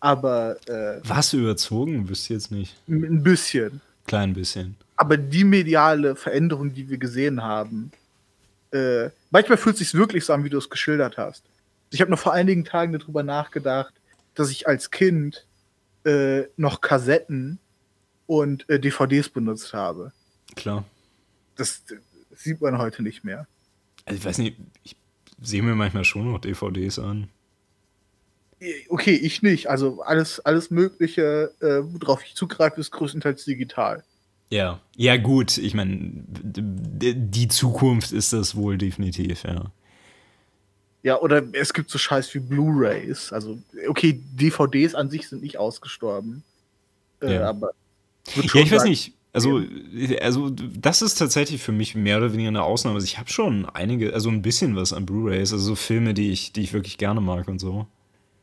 Aber. 0.00 0.56
Äh, 0.66 1.06
was 1.06 1.34
überzogen? 1.34 2.08
Wüsste 2.08 2.32
jetzt 2.32 2.50
nicht. 2.50 2.74
Ein 2.88 3.22
bisschen. 3.22 3.82
Klein 4.08 4.32
bisschen. 4.32 4.76
Aber 4.96 5.16
die 5.16 5.44
mediale 5.44 6.16
Veränderung, 6.16 6.74
die 6.74 6.88
wir 6.88 6.98
gesehen 6.98 7.42
haben, 7.42 7.92
äh, 8.72 9.10
manchmal 9.30 9.58
fühlt 9.58 9.74
es 9.74 9.78
sich 9.80 9.94
wirklich 9.94 10.24
so 10.24 10.32
an, 10.32 10.42
wie 10.44 10.50
du 10.50 10.58
es 10.58 10.68
geschildert 10.68 11.16
hast. 11.16 11.44
Ich 11.90 12.00
habe 12.00 12.10
noch 12.10 12.18
vor 12.18 12.32
einigen 12.32 12.64
Tagen 12.64 12.92
darüber 12.98 13.22
nachgedacht, 13.22 13.94
dass 14.34 14.50
ich 14.50 14.66
als 14.66 14.90
Kind 14.90 15.46
äh, 16.04 16.44
noch 16.56 16.80
Kassetten 16.80 17.58
und 18.26 18.68
äh, 18.68 18.80
DVDs 18.80 19.28
benutzt 19.28 19.72
habe. 19.72 20.12
Klar. 20.56 20.84
Das, 21.56 21.84
das, 21.86 21.98
sieht 22.34 22.60
man 22.60 22.78
heute 22.78 23.02
nicht 23.02 23.24
mehr. 23.24 23.46
Also 24.04 24.18
ich 24.18 24.24
weiß 24.24 24.38
nicht, 24.38 24.56
ich 24.84 24.96
sehe 25.42 25.62
mir 25.62 25.74
manchmal 25.74 26.04
schon 26.04 26.30
noch 26.30 26.40
DVDs 26.40 26.98
an. 26.98 27.28
Okay, 28.88 29.14
ich 29.14 29.42
nicht. 29.42 29.68
Also 29.70 30.02
alles, 30.02 30.40
alles 30.40 30.70
Mögliche, 30.70 31.52
äh, 31.60 31.80
worauf 32.00 32.24
ich 32.24 32.34
zugreife, 32.34 32.80
ist 32.80 32.90
größtenteils 32.90 33.44
digital. 33.44 34.02
Ja, 34.50 34.80
ja 34.96 35.16
gut. 35.16 35.58
Ich 35.58 35.74
meine, 35.74 36.24
die 36.24 37.48
Zukunft 37.48 38.12
ist 38.12 38.32
das 38.32 38.56
wohl 38.56 38.78
definitiv, 38.78 39.44
ja. 39.44 39.70
Ja, 41.02 41.20
oder 41.20 41.42
es 41.52 41.72
gibt 41.72 41.90
so 41.90 41.98
Scheiß 41.98 42.34
wie 42.34 42.40
Blu-rays. 42.40 43.32
Also, 43.32 43.58
okay, 43.86 44.20
DVDs 44.32 44.94
an 44.94 45.10
sich 45.10 45.28
sind 45.28 45.42
nicht 45.42 45.58
ausgestorben. 45.58 46.42
Äh, 47.22 47.34
ja. 47.34 47.48
aber. 47.48 47.70
Ja, 48.34 48.42
ich 48.42 48.50
sagen, 48.50 48.70
weiß 48.70 48.84
nicht. 48.84 49.14
Also, 49.32 49.62
also, 50.20 50.50
das 50.50 51.02
ist 51.02 51.14
tatsächlich 51.14 51.62
für 51.62 51.72
mich 51.72 51.94
mehr 51.94 52.18
oder 52.18 52.32
weniger 52.32 52.48
eine 52.48 52.62
Ausnahme. 52.62 52.96
Also, 52.96 53.04
ich 53.04 53.18
habe 53.18 53.30
schon 53.30 53.66
einige, 53.66 54.12
also 54.12 54.28
ein 54.28 54.42
bisschen 54.42 54.74
was 54.74 54.92
an 54.92 55.06
Blu-rays, 55.06 55.52
also 55.52 55.64
so 55.64 55.74
Filme, 55.76 56.14
die 56.14 56.32
ich, 56.32 56.52
die 56.52 56.62
ich 56.62 56.72
wirklich 56.72 56.98
gerne 56.98 57.20
mag 57.20 57.46
und 57.46 57.60
so. 57.60 57.86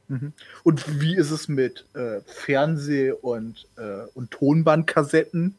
Mhm. 0.07 0.33
Und 0.63 1.01
wie 1.01 1.15
ist 1.15 1.31
es 1.31 1.47
mit 1.47 1.85
äh, 1.93 2.21
Fernseh- 2.25 3.12
und, 3.12 3.67
äh, 3.77 4.07
und 4.13 4.31
Tonbandkassetten? 4.31 5.55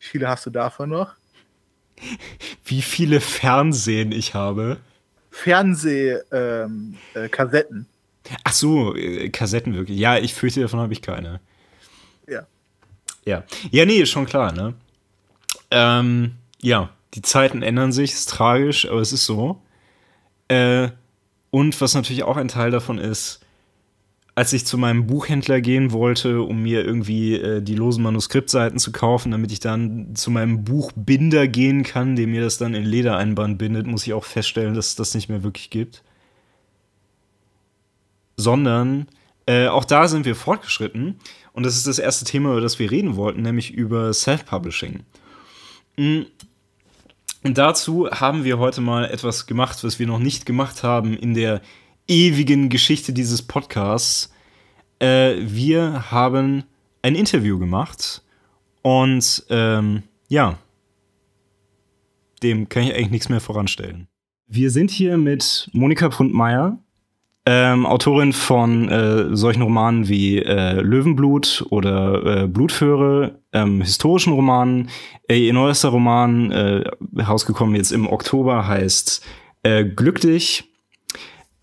Wie 0.00 0.06
viele 0.06 0.28
hast 0.28 0.46
du 0.46 0.50
davon 0.50 0.90
noch? 0.90 1.14
Wie 2.64 2.82
viele 2.82 3.20
Fernsehen 3.20 4.12
ich 4.12 4.34
habe? 4.34 4.78
Fernsehkassetten. 5.30 6.96
Ähm, 7.14 7.86
äh, 8.24 8.34
Ach 8.44 8.52
so, 8.52 8.94
äh, 8.94 9.28
Kassetten 9.30 9.74
wirklich. 9.74 9.98
Ja, 9.98 10.18
ich 10.18 10.34
fürchte, 10.34 10.60
davon 10.60 10.80
habe 10.80 10.92
ich 10.92 11.02
keine. 11.02 11.40
Ja. 12.26 12.46
Ja. 13.24 13.44
Ja, 13.70 13.84
nee, 13.84 13.98
ist 13.98 14.10
schon 14.10 14.26
klar, 14.26 14.52
ne? 14.52 14.74
Ähm, 15.70 16.34
ja, 16.60 16.90
die 17.14 17.22
Zeiten 17.22 17.62
ändern 17.62 17.92
sich, 17.92 18.12
ist 18.12 18.28
tragisch, 18.28 18.88
aber 18.88 19.00
es 19.00 19.12
ist 19.12 19.24
so. 19.26 19.60
Äh, 20.48 20.88
und 21.50 21.80
was 21.80 21.94
natürlich 21.94 22.22
auch 22.22 22.36
ein 22.36 22.48
Teil 22.48 22.70
davon 22.70 22.98
ist, 22.98 23.40
als 24.38 24.52
ich 24.52 24.64
zu 24.64 24.78
meinem 24.78 25.08
Buchhändler 25.08 25.60
gehen 25.60 25.90
wollte, 25.90 26.42
um 26.42 26.62
mir 26.62 26.84
irgendwie 26.84 27.34
äh, 27.34 27.60
die 27.60 27.74
losen 27.74 28.04
Manuskriptseiten 28.04 28.78
zu 28.78 28.92
kaufen, 28.92 29.32
damit 29.32 29.50
ich 29.50 29.58
dann 29.58 30.14
zu 30.14 30.30
meinem 30.30 30.62
Buchbinder 30.62 31.48
gehen 31.48 31.82
kann, 31.82 32.14
der 32.14 32.28
mir 32.28 32.40
das 32.40 32.56
dann 32.56 32.72
in 32.72 32.84
Ledereinband 32.84 33.58
bindet, 33.58 33.88
muss 33.88 34.06
ich 34.06 34.12
auch 34.12 34.24
feststellen, 34.24 34.74
dass 34.74 34.90
es 34.90 34.94
das 34.94 35.16
nicht 35.16 35.28
mehr 35.28 35.42
wirklich 35.42 35.70
gibt. 35.70 36.04
Sondern 38.36 39.08
äh, 39.46 39.66
auch 39.66 39.84
da 39.84 40.06
sind 40.06 40.24
wir 40.24 40.36
fortgeschritten. 40.36 41.16
Und 41.52 41.66
das 41.66 41.74
ist 41.74 41.88
das 41.88 41.98
erste 41.98 42.24
Thema, 42.24 42.52
über 42.52 42.60
das 42.60 42.78
wir 42.78 42.92
reden 42.92 43.16
wollten, 43.16 43.42
nämlich 43.42 43.74
über 43.74 44.14
Self-Publishing. 44.14 45.00
Mm. 45.96 46.20
Und 47.42 47.58
dazu 47.58 48.08
haben 48.08 48.44
wir 48.44 48.60
heute 48.60 48.82
mal 48.82 49.04
etwas 49.06 49.48
gemacht, 49.48 49.82
was 49.82 49.98
wir 49.98 50.06
noch 50.06 50.20
nicht 50.20 50.46
gemacht 50.46 50.84
haben 50.84 51.16
in 51.16 51.34
der 51.34 51.60
ewigen 52.08 52.68
Geschichte 52.70 53.12
dieses 53.12 53.42
Podcasts. 53.42 54.32
Äh, 54.98 55.34
wir 55.40 56.10
haben 56.10 56.64
ein 57.02 57.14
Interview 57.14 57.58
gemacht 57.58 58.22
und 58.82 59.44
ähm, 59.50 60.02
ja, 60.28 60.58
dem 62.42 62.68
kann 62.68 62.84
ich 62.84 62.94
eigentlich 62.94 63.10
nichts 63.10 63.28
mehr 63.28 63.40
voranstellen. 63.40 64.08
Wir 64.46 64.70
sind 64.70 64.90
hier 64.90 65.18
mit 65.18 65.68
Monika 65.72 66.08
Pundmeier, 66.08 66.78
ähm, 67.44 67.86
Autorin 67.86 68.32
von 68.32 68.88
äh, 68.88 69.36
solchen 69.36 69.62
Romanen 69.62 70.08
wie 70.08 70.38
äh, 70.38 70.80
Löwenblut 70.80 71.66
oder 71.70 72.42
äh, 72.42 72.46
Blutföhre, 72.46 73.38
ähm, 73.52 73.82
historischen 73.82 74.32
Romanen. 74.32 74.90
Äh, 75.28 75.46
ihr 75.46 75.52
neuester 75.52 75.88
Roman, 75.88 76.50
äh, 76.50 76.84
rausgekommen 77.18 77.74
jetzt 77.74 77.92
im 77.92 78.06
Oktober, 78.06 78.66
heißt 78.66 79.24
äh, 79.62 79.84
Glücklich. 79.84 80.64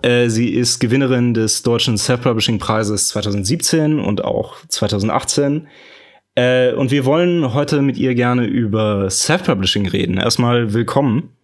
Äh, 0.02 0.30
sie 0.30 0.50
ist 0.54 0.80
Gewinnerin 0.80 1.34
des 1.34 1.64
Deutschen 1.64 1.98
Self-Publishing-Preises 1.98 3.08
2017 3.10 4.00
und 4.00 4.24
auch 4.24 4.58
2018. 4.68 5.68
Äh, 6.36 6.74
und 6.74 6.92
wir 6.92 7.06
wollen 7.06 7.54
heute 7.54 7.82
mit 7.82 7.98
ihr 7.98 8.14
gerne 8.14 8.46
über 8.46 9.10
Self-Publishing 9.10 9.88
reden. 9.88 10.18
Erstmal 10.18 10.74
willkommen. 10.74 11.36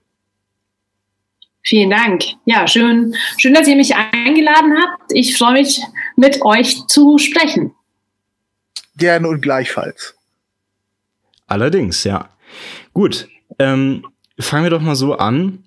Vielen 1.64 1.92
Dank. 1.92 2.24
Ja, 2.46 2.68
schön, 2.68 3.16
schön, 3.38 3.54
dass 3.54 3.68
ihr 3.68 3.76
mich 3.76 3.96
eingeladen 3.96 4.74
habt. 4.82 5.12
Ich 5.14 5.38
freue 5.38 5.54
mich, 5.54 5.82
mit 6.16 6.42
euch 6.42 6.88
zu 6.88 7.18
sprechen. 7.18 7.74
Gerne 8.98 9.28
und 9.28 9.42
gleichfalls. 9.42 10.16
Allerdings, 11.48 12.04
ja. 12.04 12.30
Gut, 12.94 13.28
ähm, 13.60 14.06
fangen 14.40 14.64
wir 14.64 14.70
doch 14.72 14.82
mal 14.82 14.96
so 14.96 15.16
an. 15.16 15.64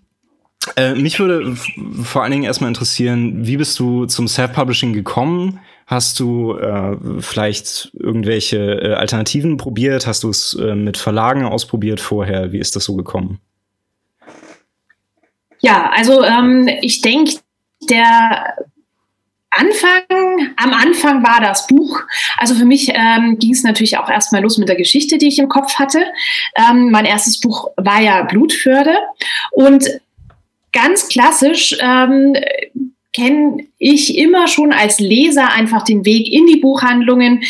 Äh, 0.76 0.94
mich 0.94 1.18
würde 1.18 1.56
vor 1.56 2.23
allen 2.23 2.33
Dingen 2.33 2.44
erstmal 2.44 2.68
interessieren, 2.68 3.47
wie 3.47 3.56
bist 3.56 3.78
du 3.78 4.06
zum 4.06 4.28
Self-Publishing 4.28 4.92
gekommen? 4.92 5.61
Hast 5.87 6.18
du 6.18 6.56
äh, 6.56 6.97
vielleicht 7.21 7.90
irgendwelche 7.94 8.56
äh, 8.56 8.94
Alternativen 8.94 9.59
probiert? 9.59 10.06
Hast 10.06 10.23
du 10.23 10.30
es 10.30 10.54
äh, 10.54 10.75
mit 10.75 10.97
Verlagen 10.97 11.44
ausprobiert 11.44 12.00
vorher? 12.00 12.52
Wie 12.52 12.59
ist 12.59 12.75
das 12.75 12.85
so 12.85 12.97
gekommen? 12.97 13.40
Ja, 15.61 15.90
also 15.94 16.23
ähm, 16.23 16.68
ich 16.80 17.02
denke, 17.02 17.35
der 17.88 18.56
Anfang, 19.50 20.02
am 20.56 20.73
Anfang 20.73 21.23
war 21.23 21.40
das 21.40 21.66
Buch. 21.66 22.00
Also 22.38 22.54
für 22.54 22.64
mich 22.64 22.90
ähm, 22.92 23.38
ging 23.38 23.52
es 23.52 23.62
natürlich 23.62 23.99
auch 23.99 24.09
erstmal 24.09 24.42
los 24.42 24.59
mit 24.59 24.68
der 24.68 24.76
Geschichte, 24.76 25.16
die 25.18 25.28
ich 25.28 25.38
im 25.38 25.49
Kopf 25.49 25.75
hatte. 25.78 26.04
Ähm, 26.56 26.90
mein 26.90 27.04
erstes 27.04 27.38
Buch 27.40 27.68
war 27.76 28.00
ja 28.00 28.23
Blutförde. 28.23 28.97
Und 29.52 30.00
ganz 30.75 31.09
klassisch 31.09 31.76
ähm, 31.81 32.37
kenne 33.14 33.66
ich 33.78 34.19
immer 34.19 34.49
schon 34.49 34.73
als 34.73 34.99
Leser 34.99 35.52
einfach 35.52 35.85
den 35.85 36.04
Weg 36.04 36.31
in 36.31 36.47
die 36.47 36.57
Buchhandlungen. 36.57 37.43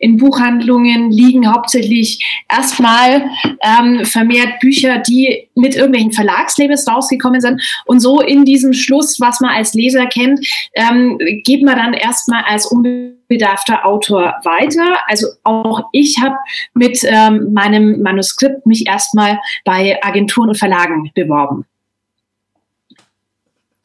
In 0.00 0.16
Buchhandlungen 0.16 1.12
liegen 1.12 1.52
hauptsächlich 1.52 2.44
erstmal 2.50 3.30
ähm, 3.62 4.04
vermehrt 4.04 4.58
Bücher, 4.58 4.98
die 4.98 5.48
mit 5.54 5.76
irgendwelchen 5.76 6.12
Verlagslabels 6.12 6.88
rausgekommen 6.88 7.40
sind. 7.40 7.62
Und 7.84 8.00
so 8.00 8.20
in 8.20 8.44
diesem 8.44 8.72
Schluss, 8.72 9.20
was 9.20 9.40
man 9.40 9.50
als 9.50 9.74
Leser 9.74 10.06
kennt, 10.06 10.44
ähm, 10.74 11.18
geht 11.44 11.62
man 11.62 11.76
dann 11.76 11.94
erstmal 11.94 12.42
als 12.44 12.66
unbedarfter 12.66 13.86
Autor 13.86 14.34
weiter. 14.42 14.96
Also 15.06 15.28
auch 15.44 15.82
ich 15.92 16.16
habe 16.20 16.36
mit 16.74 16.98
ähm, 17.04 17.52
meinem 17.52 18.02
Manuskript 18.02 18.66
mich 18.66 18.88
erstmal 18.88 19.38
bei 19.64 20.02
Agenturen 20.02 20.48
und 20.48 20.58
Verlagen 20.58 21.12
beworben. 21.14 21.64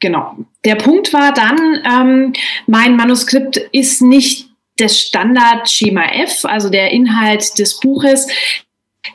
Genau. 0.02 0.36
Der 0.64 0.74
Punkt 0.74 1.12
war 1.12 1.32
dann, 1.32 1.78
ähm, 1.88 2.32
mein 2.66 2.96
Manuskript 2.96 3.56
ist 3.70 4.02
nicht 4.02 4.50
das 4.76 4.98
Standard-Schema 4.98 6.02
F, 6.24 6.44
also 6.44 6.70
der 6.70 6.90
Inhalt 6.90 7.56
des 7.58 7.78
Buches. 7.78 8.26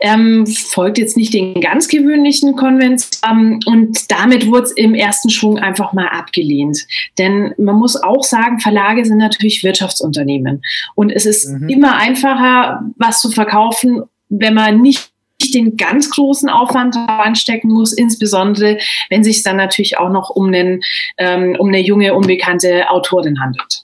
Ähm, 0.01 0.45
folgt 0.47 0.97
jetzt 0.97 1.17
nicht 1.17 1.33
den 1.33 1.59
ganz 1.59 1.87
gewöhnlichen 1.89 2.55
Konventionen 2.55 3.53
ähm, 3.53 3.59
und 3.65 4.11
damit 4.11 4.47
wurde 4.47 4.63
es 4.63 4.71
im 4.71 4.93
ersten 4.93 5.29
Schwung 5.29 5.59
einfach 5.59 5.91
mal 5.91 6.07
abgelehnt. 6.07 6.85
Denn 7.17 7.53
man 7.57 7.75
muss 7.75 8.01
auch 8.01 8.23
sagen, 8.23 8.59
Verlage 8.59 9.03
sind 9.03 9.17
natürlich 9.17 9.63
Wirtschaftsunternehmen 9.63 10.61
und 10.95 11.09
es 11.09 11.25
ist 11.25 11.49
mhm. 11.49 11.69
immer 11.69 11.97
einfacher, 11.97 12.81
was 12.97 13.21
zu 13.21 13.29
verkaufen, 13.29 14.03
wenn 14.29 14.53
man 14.53 14.81
nicht 14.81 15.09
den 15.53 15.77
ganz 15.77 16.09
großen 16.09 16.49
Aufwand 16.49 16.95
anstecken 16.95 17.71
muss, 17.71 17.93
insbesondere 17.93 18.77
wenn 19.09 19.23
sich 19.23 19.43
dann 19.43 19.57
natürlich 19.57 19.97
auch 19.97 20.09
noch 20.09 20.29
um, 20.29 20.47
einen, 20.47 20.81
ähm, 21.17 21.55
um 21.59 21.67
eine 21.67 21.79
junge, 21.79 22.13
unbekannte 22.13 22.89
Autorin 22.89 23.39
handelt. 23.39 23.83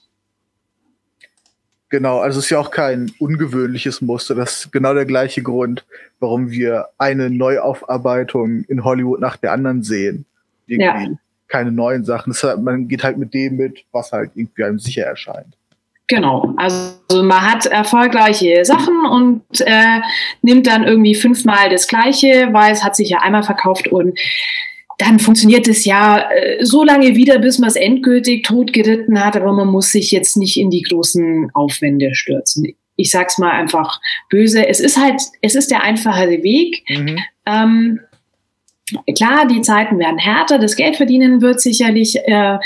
Genau, 1.94 2.18
also 2.18 2.40
es 2.40 2.46
ist 2.46 2.50
ja 2.50 2.58
auch 2.58 2.72
kein 2.72 3.12
ungewöhnliches 3.20 4.00
Muster. 4.00 4.34
Das 4.34 4.64
ist 4.64 4.72
genau 4.72 4.94
der 4.94 5.04
gleiche 5.04 5.42
Grund, 5.42 5.84
warum 6.18 6.50
wir 6.50 6.88
eine 6.98 7.30
Neuaufarbeitung 7.30 8.64
in 8.64 8.82
Hollywood 8.82 9.20
nach 9.20 9.36
der 9.36 9.52
anderen 9.52 9.84
sehen. 9.84 10.24
Irgendwie 10.66 11.10
ja. 11.10 11.16
keine 11.46 11.70
neuen 11.70 12.04
Sachen. 12.04 12.32
Halt, 12.32 12.62
man 12.62 12.88
geht 12.88 13.04
halt 13.04 13.16
mit 13.16 13.32
dem 13.32 13.56
mit, 13.56 13.84
was 13.92 14.10
halt 14.10 14.32
irgendwie 14.34 14.64
einem 14.64 14.80
sicher 14.80 15.04
erscheint. 15.04 15.56
Genau, 16.06 16.52
also 16.58 17.22
man 17.22 17.40
hat 17.40 17.64
erfolgreiche 17.64 18.64
Sachen 18.64 19.06
und 19.06 19.42
äh, 19.60 20.00
nimmt 20.42 20.66
dann 20.66 20.84
irgendwie 20.84 21.14
fünfmal 21.14 21.70
das 21.70 21.88
Gleiche, 21.88 22.48
weil 22.52 22.72
es 22.72 22.84
hat 22.84 22.94
sich 22.94 23.08
ja 23.08 23.20
einmal 23.20 23.42
verkauft 23.42 23.88
und 23.88 24.18
dann 24.98 25.18
funktioniert 25.18 25.66
es 25.66 25.86
ja 25.86 26.30
äh, 26.30 26.64
so 26.64 26.84
lange 26.84 27.16
wieder, 27.16 27.38
bis 27.38 27.58
man 27.58 27.68
es 27.68 27.76
endgültig 27.76 28.44
totgeritten 28.44 29.22
hat, 29.24 29.34
aber 29.36 29.52
man 29.52 29.68
muss 29.68 29.92
sich 29.92 30.10
jetzt 30.10 30.36
nicht 30.36 30.58
in 30.58 30.70
die 30.70 30.82
großen 30.82 31.50
Aufwände 31.54 32.14
stürzen. 32.14 32.74
Ich 32.96 33.10
sag's 33.10 33.38
mal 33.38 33.50
einfach 33.50 33.98
böse. 34.28 34.68
Es 34.68 34.80
ist 34.80 35.00
halt, 35.00 35.20
es 35.40 35.54
ist 35.54 35.70
der 35.70 35.82
einfache 35.82 36.42
Weg. 36.42 36.84
Mhm. 36.88 37.18
Ähm, 37.46 38.00
klar, 39.16 39.46
die 39.46 39.62
Zeiten 39.62 39.98
werden 39.98 40.18
härter, 40.18 40.58
das 40.58 40.76
Geldverdienen 40.76 41.40
wird 41.40 41.60
sicherlich 41.60 42.16
äh, 42.26 42.58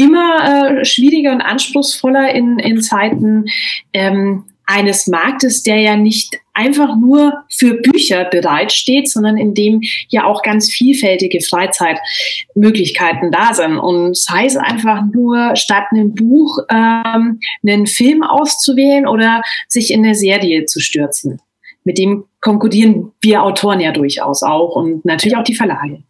immer 0.00 0.80
äh, 0.80 0.84
schwieriger 0.84 1.32
und 1.32 1.40
anspruchsvoller 1.40 2.34
in, 2.34 2.58
in 2.58 2.80
Zeiten. 2.80 3.44
Ähm, 3.92 4.44
eines 4.70 5.08
Marktes, 5.08 5.64
der 5.64 5.80
ja 5.80 5.96
nicht 5.96 6.38
einfach 6.54 6.96
nur 6.96 7.42
für 7.50 7.74
Bücher 7.74 8.26
bereitsteht, 8.26 9.10
sondern 9.10 9.36
in 9.36 9.52
dem 9.52 9.80
ja 10.08 10.26
auch 10.26 10.42
ganz 10.42 10.70
vielfältige 10.70 11.40
Freizeitmöglichkeiten 11.40 13.32
da 13.32 13.52
sind. 13.52 13.78
Und 13.78 14.16
sei 14.16 14.46
es 14.46 14.56
einfach 14.56 15.02
nur 15.12 15.56
statt 15.56 15.86
einem 15.90 16.14
Buch 16.14 16.58
ähm, 16.70 17.40
einen 17.66 17.88
Film 17.88 18.22
auszuwählen 18.22 19.08
oder 19.08 19.42
sich 19.66 19.90
in 19.90 20.04
eine 20.04 20.14
Serie 20.14 20.66
zu 20.66 20.78
stürzen. 20.78 21.40
Mit 21.82 21.98
dem 21.98 22.26
konkurrieren 22.40 23.10
wir 23.20 23.42
Autoren 23.42 23.80
ja 23.80 23.90
durchaus 23.90 24.44
auch 24.44 24.76
und 24.76 25.04
natürlich 25.04 25.36
auch 25.36 25.42
die 25.42 25.56
Verlage. 25.56 26.04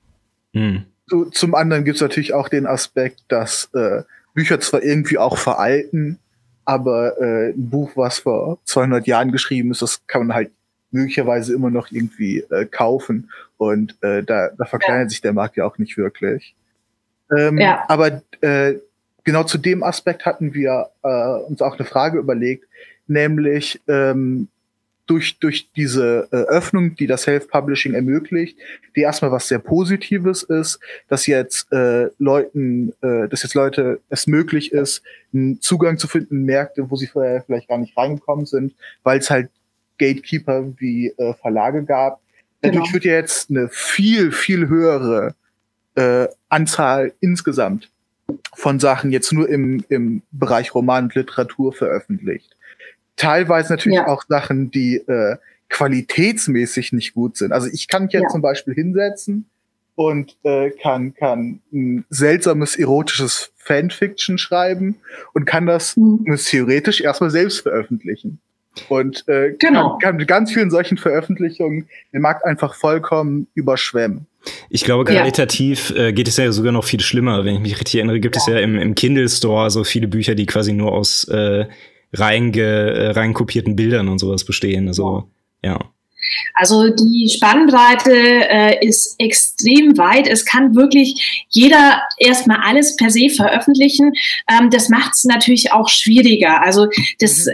Hm. 0.52 0.84
Zum 1.32 1.54
anderen 1.54 1.84
gibt 1.84 1.96
es 1.96 2.02
natürlich 2.02 2.34
auch 2.34 2.48
den 2.48 2.66
Aspekt, 2.66 3.20
dass 3.28 3.68
äh, 3.74 4.02
Bücher 4.34 4.60
zwar 4.60 4.82
irgendwie 4.82 5.18
auch 5.18 5.38
veralten, 5.38 6.18
aber 6.64 7.20
äh, 7.20 7.50
ein 7.50 7.70
Buch, 7.70 7.92
was 7.96 8.20
vor 8.20 8.58
200 8.64 9.06
Jahren 9.06 9.32
geschrieben 9.32 9.72
ist, 9.72 9.82
das 9.82 10.06
kann 10.06 10.26
man 10.26 10.34
halt 10.34 10.50
möglicherweise 10.92 11.54
immer 11.54 11.70
noch 11.70 11.90
irgendwie 11.90 12.40
äh, 12.50 12.64
kaufen 12.64 13.30
und 13.56 13.96
äh, 14.02 14.22
da, 14.22 14.50
da 14.56 14.64
verkleinert 14.64 15.06
ja. 15.06 15.08
sich 15.10 15.20
der 15.20 15.32
Markt 15.32 15.56
ja 15.56 15.64
auch 15.64 15.78
nicht 15.78 15.96
wirklich. 15.96 16.54
Ähm, 17.36 17.58
ja. 17.58 17.84
Aber 17.88 18.22
äh, 18.40 18.74
genau 19.24 19.44
zu 19.44 19.58
dem 19.58 19.82
Aspekt 19.82 20.26
hatten 20.26 20.54
wir 20.54 20.88
äh, 21.02 21.28
uns 21.48 21.62
auch 21.62 21.76
eine 21.78 21.86
Frage 21.86 22.18
überlegt, 22.18 22.66
nämlich 23.06 23.80
ähm, 23.88 24.48
durch, 25.10 25.38
durch 25.40 25.68
diese 25.74 26.28
äh, 26.30 26.36
Öffnung, 26.36 26.94
die 26.94 27.08
das 27.08 27.22
Self-Publishing 27.22 27.94
ermöglicht, 27.94 28.56
die 28.94 29.00
erstmal 29.00 29.32
was 29.32 29.48
sehr 29.48 29.58
Positives 29.58 30.44
ist, 30.44 30.78
dass 31.08 31.26
jetzt 31.26 31.72
äh, 31.72 32.10
Leuten, 32.18 32.92
äh, 33.02 33.28
dass 33.28 33.42
jetzt 33.42 33.54
Leute 33.54 34.00
es 34.08 34.28
möglich 34.28 34.70
ist, 34.72 35.02
einen 35.34 35.60
Zugang 35.60 35.98
zu 35.98 36.06
finden 36.06 36.36
in 36.36 36.44
Märkte, 36.44 36.88
wo 36.88 36.94
sie 36.94 37.08
vorher 37.08 37.42
vielleicht 37.42 37.68
gar 37.68 37.78
nicht 37.78 37.96
reingekommen 37.96 38.46
sind, 38.46 38.74
weil 39.02 39.18
es 39.18 39.30
halt 39.30 39.50
Gatekeeper 39.98 40.72
wie 40.78 41.08
äh, 41.08 41.34
Verlage 41.34 41.82
gab. 41.82 42.20
Genau. 42.62 42.74
Dadurch 42.74 42.92
wird 42.92 43.04
ja 43.04 43.14
jetzt 43.14 43.50
eine 43.50 43.68
viel, 43.68 44.30
viel 44.30 44.68
höhere 44.68 45.34
äh, 45.96 46.28
Anzahl 46.48 47.12
insgesamt 47.18 47.90
von 48.54 48.78
Sachen 48.78 49.10
jetzt 49.10 49.32
nur 49.32 49.48
im, 49.48 49.84
im 49.88 50.22
Bereich 50.30 50.72
Roman 50.72 51.04
und 51.04 51.16
Literatur 51.16 51.72
veröffentlicht 51.72 52.56
teilweise 53.20 53.74
natürlich 53.74 53.98
ja. 53.98 54.08
auch 54.08 54.24
Sachen, 54.28 54.70
die 54.70 54.96
äh, 54.96 55.36
qualitätsmäßig 55.68 56.92
nicht 56.92 57.14
gut 57.14 57.36
sind. 57.36 57.52
Also 57.52 57.68
ich 57.70 57.86
kann 57.86 58.04
mich 58.04 58.12
ja, 58.12 58.26
zum 58.28 58.40
Beispiel 58.40 58.74
hinsetzen 58.74 59.44
und 59.94 60.36
äh, 60.42 60.70
kann, 60.70 61.14
kann 61.14 61.60
ein 61.72 62.04
seltsames 62.08 62.76
erotisches 62.76 63.52
Fanfiction 63.56 64.38
schreiben 64.38 64.96
und 65.34 65.44
kann 65.44 65.66
das 65.66 65.96
mhm. 65.96 66.24
theoretisch 66.36 67.02
erstmal 67.02 67.30
selbst 67.30 67.60
veröffentlichen. 67.60 68.40
Und 68.88 69.28
äh, 69.28 69.54
genau. 69.58 69.90
kann, 69.90 69.98
kann 69.98 70.16
mit 70.16 70.28
ganz 70.28 70.52
vielen 70.52 70.70
solchen 70.70 70.96
Veröffentlichungen 70.96 71.88
den 72.12 72.22
Markt 72.22 72.44
einfach 72.44 72.74
vollkommen 72.74 73.48
überschwemmen. 73.54 74.26
Ich 74.70 74.84
glaube, 74.84 75.04
qualitativ 75.04 75.90
ja. 75.90 76.06
äh, 76.06 76.12
geht 76.12 76.28
es 76.28 76.36
ja 76.38 76.50
sogar 76.52 76.72
noch 76.72 76.84
viel 76.84 77.00
schlimmer. 77.00 77.44
Wenn 77.44 77.56
ich 77.56 77.60
mich 77.60 77.74
richtig 77.78 77.96
erinnere, 77.96 78.20
gibt 78.20 78.36
ja. 78.36 78.40
es 78.40 78.46
ja 78.46 78.58
im, 78.60 78.76
im 78.76 78.94
Kindle 78.94 79.28
Store 79.28 79.70
so 79.70 79.84
viele 79.84 80.08
Bücher, 80.08 80.34
die 80.34 80.46
quasi 80.46 80.72
nur 80.72 80.92
aus 80.92 81.28
äh, 81.28 81.66
reinge, 82.12 82.60
äh, 82.60 83.10
reinkopierten 83.10 83.76
Bildern 83.76 84.08
und 84.08 84.18
sowas 84.18 84.44
bestehen. 84.44 84.88
Also, 84.88 85.30
ja. 85.64 85.78
Also 86.54 86.90
die 86.90 87.30
Spannbreite 87.34 88.12
äh, 88.12 88.86
ist 88.86 89.14
extrem 89.18 89.96
weit. 89.96 90.26
Es 90.26 90.44
kann 90.44 90.74
wirklich 90.74 91.46
jeder 91.48 92.02
erstmal 92.18 92.58
alles 92.62 92.96
per 92.96 93.10
se 93.10 93.30
veröffentlichen. 93.30 94.12
Ähm, 94.48 94.70
das 94.70 94.88
macht 94.90 95.14
es 95.14 95.24
natürlich 95.24 95.72
auch 95.72 95.88
schwieriger. 95.88 96.62
Also 96.62 96.88
das 97.20 97.46
mhm. 97.46 97.52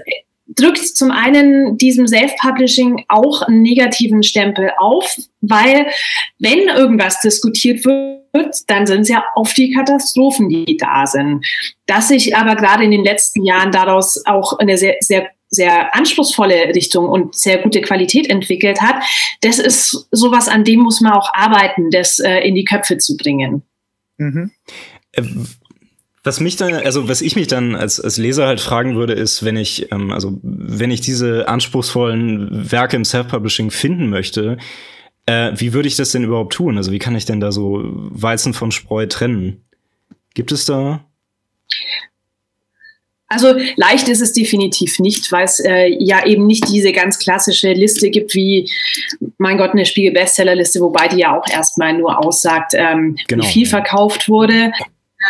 Drückt 0.56 0.96
zum 0.96 1.10
einen 1.10 1.76
diesem 1.78 2.06
Self-Publishing 2.06 3.04
auch 3.08 3.42
einen 3.42 3.62
negativen 3.62 4.22
Stempel 4.22 4.72
auf, 4.78 5.16
weil 5.40 5.86
wenn 6.38 6.68
irgendwas 6.68 7.20
diskutiert 7.20 7.84
wird, 7.84 8.56
dann 8.66 8.86
sind 8.86 9.02
es 9.02 9.08
ja 9.08 9.24
oft 9.34 9.56
die 9.56 9.72
Katastrophen, 9.72 10.48
die 10.48 10.76
da 10.76 11.06
sind. 11.06 11.46
Dass 11.86 12.08
sich 12.08 12.36
aber 12.36 12.56
gerade 12.56 12.84
in 12.84 12.90
den 12.90 13.04
letzten 13.04 13.44
Jahren 13.44 13.70
daraus 13.70 14.22
auch 14.26 14.58
eine 14.58 14.76
sehr, 14.76 14.96
sehr 15.00 15.28
sehr 15.48 15.94
anspruchsvolle 15.94 16.74
Richtung 16.74 17.08
und 17.08 17.36
sehr 17.36 17.58
gute 17.58 17.80
Qualität 17.80 18.28
entwickelt 18.28 18.80
hat, 18.80 18.96
das 19.42 19.60
ist 19.60 20.08
sowas, 20.10 20.48
an 20.48 20.64
dem 20.64 20.80
muss 20.80 21.00
man 21.00 21.12
auch 21.12 21.32
arbeiten, 21.34 21.90
das 21.90 22.18
äh, 22.18 22.40
in 22.40 22.56
die 22.56 22.64
Köpfe 22.64 22.98
zu 22.98 23.16
bringen. 23.16 23.62
Mhm. 24.18 24.50
Was 26.26 26.40
mich 26.40 26.56
dann, 26.56 26.74
also 26.74 27.08
was 27.08 27.20
ich 27.22 27.36
mich 27.36 27.46
dann 27.46 27.76
als, 27.76 28.00
als 28.00 28.16
Leser 28.16 28.48
halt 28.48 28.60
fragen 28.60 28.96
würde, 28.96 29.12
ist, 29.12 29.44
wenn 29.44 29.56
ich, 29.56 29.92
ähm, 29.92 30.10
also 30.10 30.36
wenn 30.42 30.90
ich 30.90 31.00
diese 31.00 31.46
anspruchsvollen 31.46 32.72
Werke 32.72 32.96
im 32.96 33.04
Self-Publishing 33.04 33.70
finden 33.70 34.10
möchte, 34.10 34.56
äh, 35.26 35.52
wie 35.54 35.72
würde 35.72 35.86
ich 35.86 35.94
das 35.94 36.10
denn 36.10 36.24
überhaupt 36.24 36.52
tun? 36.52 36.78
Also 36.78 36.90
wie 36.90 36.98
kann 36.98 37.14
ich 37.14 37.26
denn 37.26 37.38
da 37.38 37.52
so 37.52 37.80
Weizen 37.84 38.54
von 38.54 38.72
Spreu 38.72 39.06
trennen? 39.06 39.64
Gibt 40.34 40.50
es 40.50 40.64
da? 40.64 41.04
Also 43.28 43.54
leicht 43.76 44.08
ist 44.08 44.20
es 44.20 44.32
definitiv 44.32 44.98
nicht, 44.98 45.30
weil 45.30 45.44
es 45.44 45.60
äh, 45.60 45.86
ja 46.00 46.26
eben 46.26 46.48
nicht 46.48 46.68
diese 46.68 46.90
ganz 46.90 47.20
klassische 47.20 47.72
Liste 47.72 48.10
gibt 48.10 48.34
wie, 48.34 48.68
mein 49.38 49.58
Gott, 49.58 49.70
eine 49.70 49.86
Spiegel-Bestsellerliste, 49.86 50.80
wobei 50.80 51.06
die 51.06 51.18
ja 51.18 51.38
auch 51.38 51.48
erstmal 51.48 51.92
nur 51.92 52.18
aussagt, 52.18 52.72
ähm, 52.74 53.16
genau. 53.28 53.44
wie 53.44 53.48
viel 53.48 53.66
verkauft 53.66 54.28
wurde. 54.28 54.72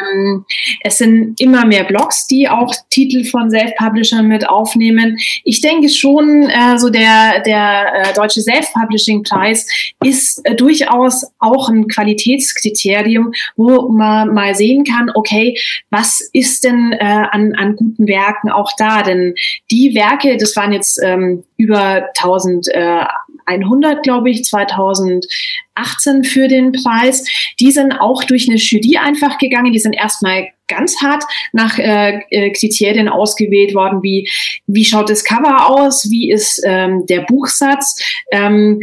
Ähm, 0.03 0.45
es 0.83 0.99
sind 0.99 1.41
immer 1.41 1.65
mehr 1.67 1.85
Blogs, 1.85 2.27
die 2.27 2.49
auch 2.49 2.75
Titel 2.91 3.25
von 3.25 3.51
Self-Publishern 3.51 4.27
mit 4.27 4.49
aufnehmen. 4.49 5.19
Ich 5.45 5.61
denke 5.61 5.89
schon, 5.89 6.49
äh, 6.49 6.79
so 6.79 6.91
der, 6.91 7.43
der 7.43 7.93
äh, 7.95 8.15
deutsche 8.15 8.41
Self-Publishing-Preis 8.41 9.67
ist 10.05 10.41
äh, 10.45 10.55
durchaus 10.55 11.27
auch 11.39 11.69
ein 11.69 11.89
Qualitätskriterium, 11.89 13.33
wo 13.57 13.89
man 13.89 14.35
mal 14.35 14.55
sehen 14.55 14.85
kann, 14.85 15.11
okay, 15.15 15.59
was 15.91 16.21
ist 16.33 16.65
denn 16.65 16.93
äh, 16.93 17.05
an, 17.31 17.55
an 17.57 17.77
guten 17.77 18.07
Werken 18.07 18.51
auch 18.51 18.71
da? 18.77 19.03
Denn 19.03 19.35
die 19.71 19.95
Werke, 19.95 20.37
das 20.37 20.57
waren 20.57 20.73
jetzt 20.73 21.01
ähm, 21.03 21.45
über 21.57 22.09
1000 22.19 22.69
äh, 22.69 23.05
100, 23.47 24.03
glaube 24.03 24.31
ich, 24.31 24.45
2018 24.45 26.25
für 26.25 26.49
den 26.49 26.73
Preis. 26.73 27.25
Die 27.61 27.71
sind 27.71 27.93
auch 27.93 28.25
durch 28.25 28.49
eine 28.49 28.59
Jury 28.59 28.99
einfach 28.99 29.39
gegangen. 29.39 29.73
Die 29.73 29.79
sind 29.79 29.95
erstmal 29.95 30.49
ganz 30.69 31.01
hart 31.01 31.25
nach 31.53 31.79
äh, 31.79 32.21
äh, 32.31 32.51
Kriterien 32.51 33.09
ausgewählt 33.09 33.75
worden, 33.75 34.03
wie 34.03 34.29
wie 34.67 34.85
schaut 34.85 35.09
das 35.11 35.25
Cover 35.25 35.69
aus, 35.69 36.11
wie 36.11 36.31
ist 36.31 36.61
ähm, 36.65 37.07
der 37.07 37.21
Buchsatz, 37.21 38.01
ähm, 38.33 38.81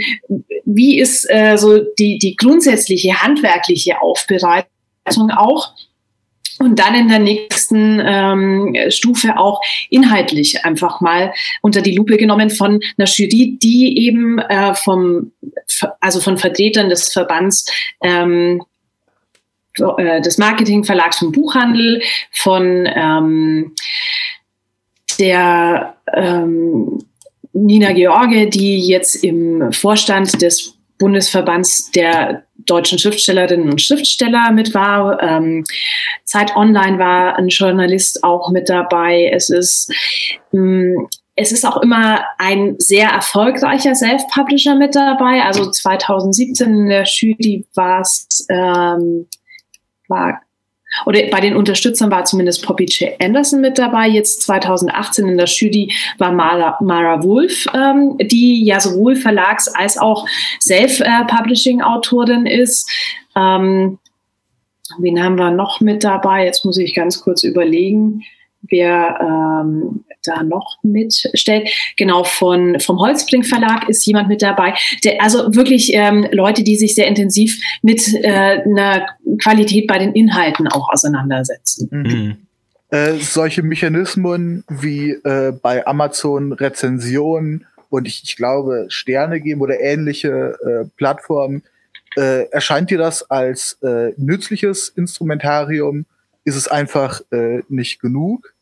wie 0.66 1.00
ist 1.00 1.30
äh, 1.30 1.58
so 1.58 1.80
die 2.00 2.18
die 2.18 2.36
grundsätzliche 2.36 3.22
handwerkliche 3.22 4.02
Aufbereitung 4.02 5.32
auch 5.32 5.74
und 6.60 6.80
dann 6.80 6.96
in 6.96 7.08
der 7.08 7.20
nächsten 7.20 8.02
ähm, 8.04 8.76
Stufe 8.90 9.38
auch 9.38 9.62
inhaltlich 9.90 10.64
einfach 10.66 11.02
mal 11.02 11.34
unter 11.62 11.82
die 11.82 11.96
Lupe 11.96 12.18
genommen 12.18 12.50
von 12.50 12.80
einer 12.98 13.08
Jury, 13.08 13.58
die 13.62 14.06
eben 14.06 14.40
äh, 14.40 14.76
vom, 14.76 15.32
also 16.00 16.20
von 16.20 16.38
Vertretern 16.38 16.90
des 16.90 17.12
Verbands 17.12 17.72
ähm, 18.04 18.62
äh, 19.98 20.22
des 20.22 20.38
Marketingverlags 20.38 21.18
vom 21.18 21.32
Buchhandel, 21.32 22.02
von 22.32 22.88
ähm, 22.94 23.74
der 25.18 25.96
ähm, 26.14 27.00
Nina 27.54 27.94
George, 27.94 28.50
die 28.50 28.80
jetzt 28.80 29.24
im 29.24 29.72
Vorstand 29.72 30.42
des 30.42 30.76
Bundesverbands 31.04 31.92
der 31.92 32.44
deutschen 32.60 32.98
Schriftstellerinnen 32.98 33.70
und 33.70 33.82
Schriftsteller 33.82 34.54
mit 34.54 34.74
war. 34.74 35.22
Ähm, 35.22 35.66
Zeit 36.24 36.56
Online 36.56 36.98
war 36.98 37.36
ein 37.36 37.50
Journalist 37.50 38.24
auch 38.24 38.50
mit 38.52 38.70
dabei. 38.70 39.30
Es 39.34 39.50
ist 39.50 39.92
mh, 40.54 40.62
mm, 40.62 41.08
es 41.36 41.52
ist 41.52 41.66
auch 41.66 41.82
immer 41.82 42.24
ein 42.38 42.76
sehr 42.78 43.10
erfolgreicher 43.10 43.96
Self-Publisher 43.96 44.76
mit 44.76 44.96
dabei. 44.96 45.44
Also 45.44 45.70
2017 45.70 46.70
in 46.70 46.88
der 46.88 47.04
Jury 47.04 47.66
war 47.74 48.00
es 48.02 48.46
ähm, 48.50 49.28
war 50.08 50.42
oder 51.06 51.22
bei 51.32 51.40
den 51.40 51.56
Unterstützern 51.56 52.12
war 52.12 52.26
zumindest 52.26 52.66
Poppy 52.66 52.86
J. 52.86 53.12
Anderson 53.22 53.62
mit 53.62 53.78
dabei. 53.78 54.08
Jetzt 54.08 54.44
2018 54.44 55.28
in 55.28 55.38
der 55.38 55.48
Jury 55.48 55.92
war 56.18 56.32
Mara, 56.32 56.78
Mara 56.82 57.24
Wolf, 57.24 57.66
ähm, 57.74 58.18
die 58.20 58.64
ja 58.64 58.80
sowohl 58.80 59.16
Verlags- 59.16 59.68
als 59.68 59.98
auch 59.98 60.28
Self-Publishing-Autorin 60.62 62.46
ist. 62.46 62.90
Ähm, 63.36 64.00
wen 65.00 65.24
haben 65.24 65.38
wir 65.38 65.52
noch 65.52 65.82
mit 65.82 66.04
dabei? 66.04 66.46
Jetzt 66.46 66.66
muss 66.66 66.78
ich 66.78 66.94
ganz 66.94 67.22
kurz 67.22 67.44
überlegen, 67.44 68.24
wer 68.62 69.20
ähm, 69.22 70.06
da 70.24 70.44
noch 70.44 70.78
mitstellt. 70.84 71.70
Genau, 71.98 72.24
von, 72.24 72.80
vom 72.80 73.00
Holzbring 73.00 73.44
Verlag 73.44 73.90
ist 73.90 74.06
jemand 74.06 74.28
mit 74.28 74.42
dabei. 74.42 74.74
Der, 75.04 75.22
also 75.22 75.56
wirklich 75.56 75.94
ähm, 75.94 76.28
Leute, 76.32 76.64
die 76.64 76.76
sich 76.76 76.96
sehr 76.96 77.08
intensiv 77.08 77.60
mit 77.82 78.14
äh, 78.14 78.62
einer 78.66 79.08
Qualität 79.42 79.88
bei 79.88 80.00
den 80.00 80.14
Inhalten 80.14 80.68
auch 80.68 80.90
auseinandersetzen. 80.90 81.90
Mhm. 81.92 82.02
mhm. 82.02 82.38
Äh, 82.90 83.16
solche 83.16 83.64
Mechanismen 83.64 84.64
wie 84.70 85.14
äh, 85.14 85.52
bei 85.52 85.88
Amazon 85.88 86.54
Rezensionen 86.54 87.66
und 87.90 88.08
ich, 88.08 88.22
ich, 88.24 88.36
glaube 88.36 88.86
Sterne 88.90 89.42
geben 89.42 89.62
oder 89.62 89.80
ähnliche 89.80 90.60
äh, 90.64 90.88
Plattformen, 90.96 91.64
äh, 92.16 92.48
erscheint 92.52 92.92
dir 92.92 93.00
das 93.00 93.30
als 93.32 93.80
äh, 93.82 94.14
nützliches 94.18 94.90
Instrumentarium? 94.90 96.06
Ist 96.44 96.56
es 96.56 96.68
einfach 96.68 97.22
äh, 97.32 97.64
nicht 97.68 98.00
genug? 98.00 98.53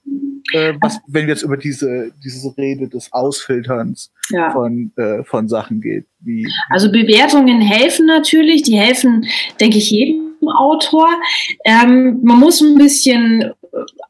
Äh, 0.53 0.73
was, 0.81 0.99
wenn 1.07 1.27
wir 1.27 1.33
jetzt 1.33 1.43
über 1.43 1.57
diese, 1.57 2.11
diese 2.23 2.55
Rede 2.57 2.89
des 2.89 3.11
Ausfilterns 3.13 4.11
ja. 4.29 4.51
von, 4.51 4.91
äh, 4.97 5.23
von 5.23 5.47
Sachen 5.47 5.81
geht. 5.81 6.05
Wie, 6.19 6.47
also 6.69 6.91
Bewertungen 6.91 7.61
helfen 7.61 8.05
natürlich, 8.05 8.63
die 8.63 8.77
helfen, 8.77 9.25
denke 9.59 9.77
ich, 9.77 9.91
jedem 9.91 10.31
Autor. 10.57 11.07
Ähm, 11.63 12.19
man 12.23 12.39
muss 12.39 12.61
ein 12.61 12.75
bisschen 12.77 13.53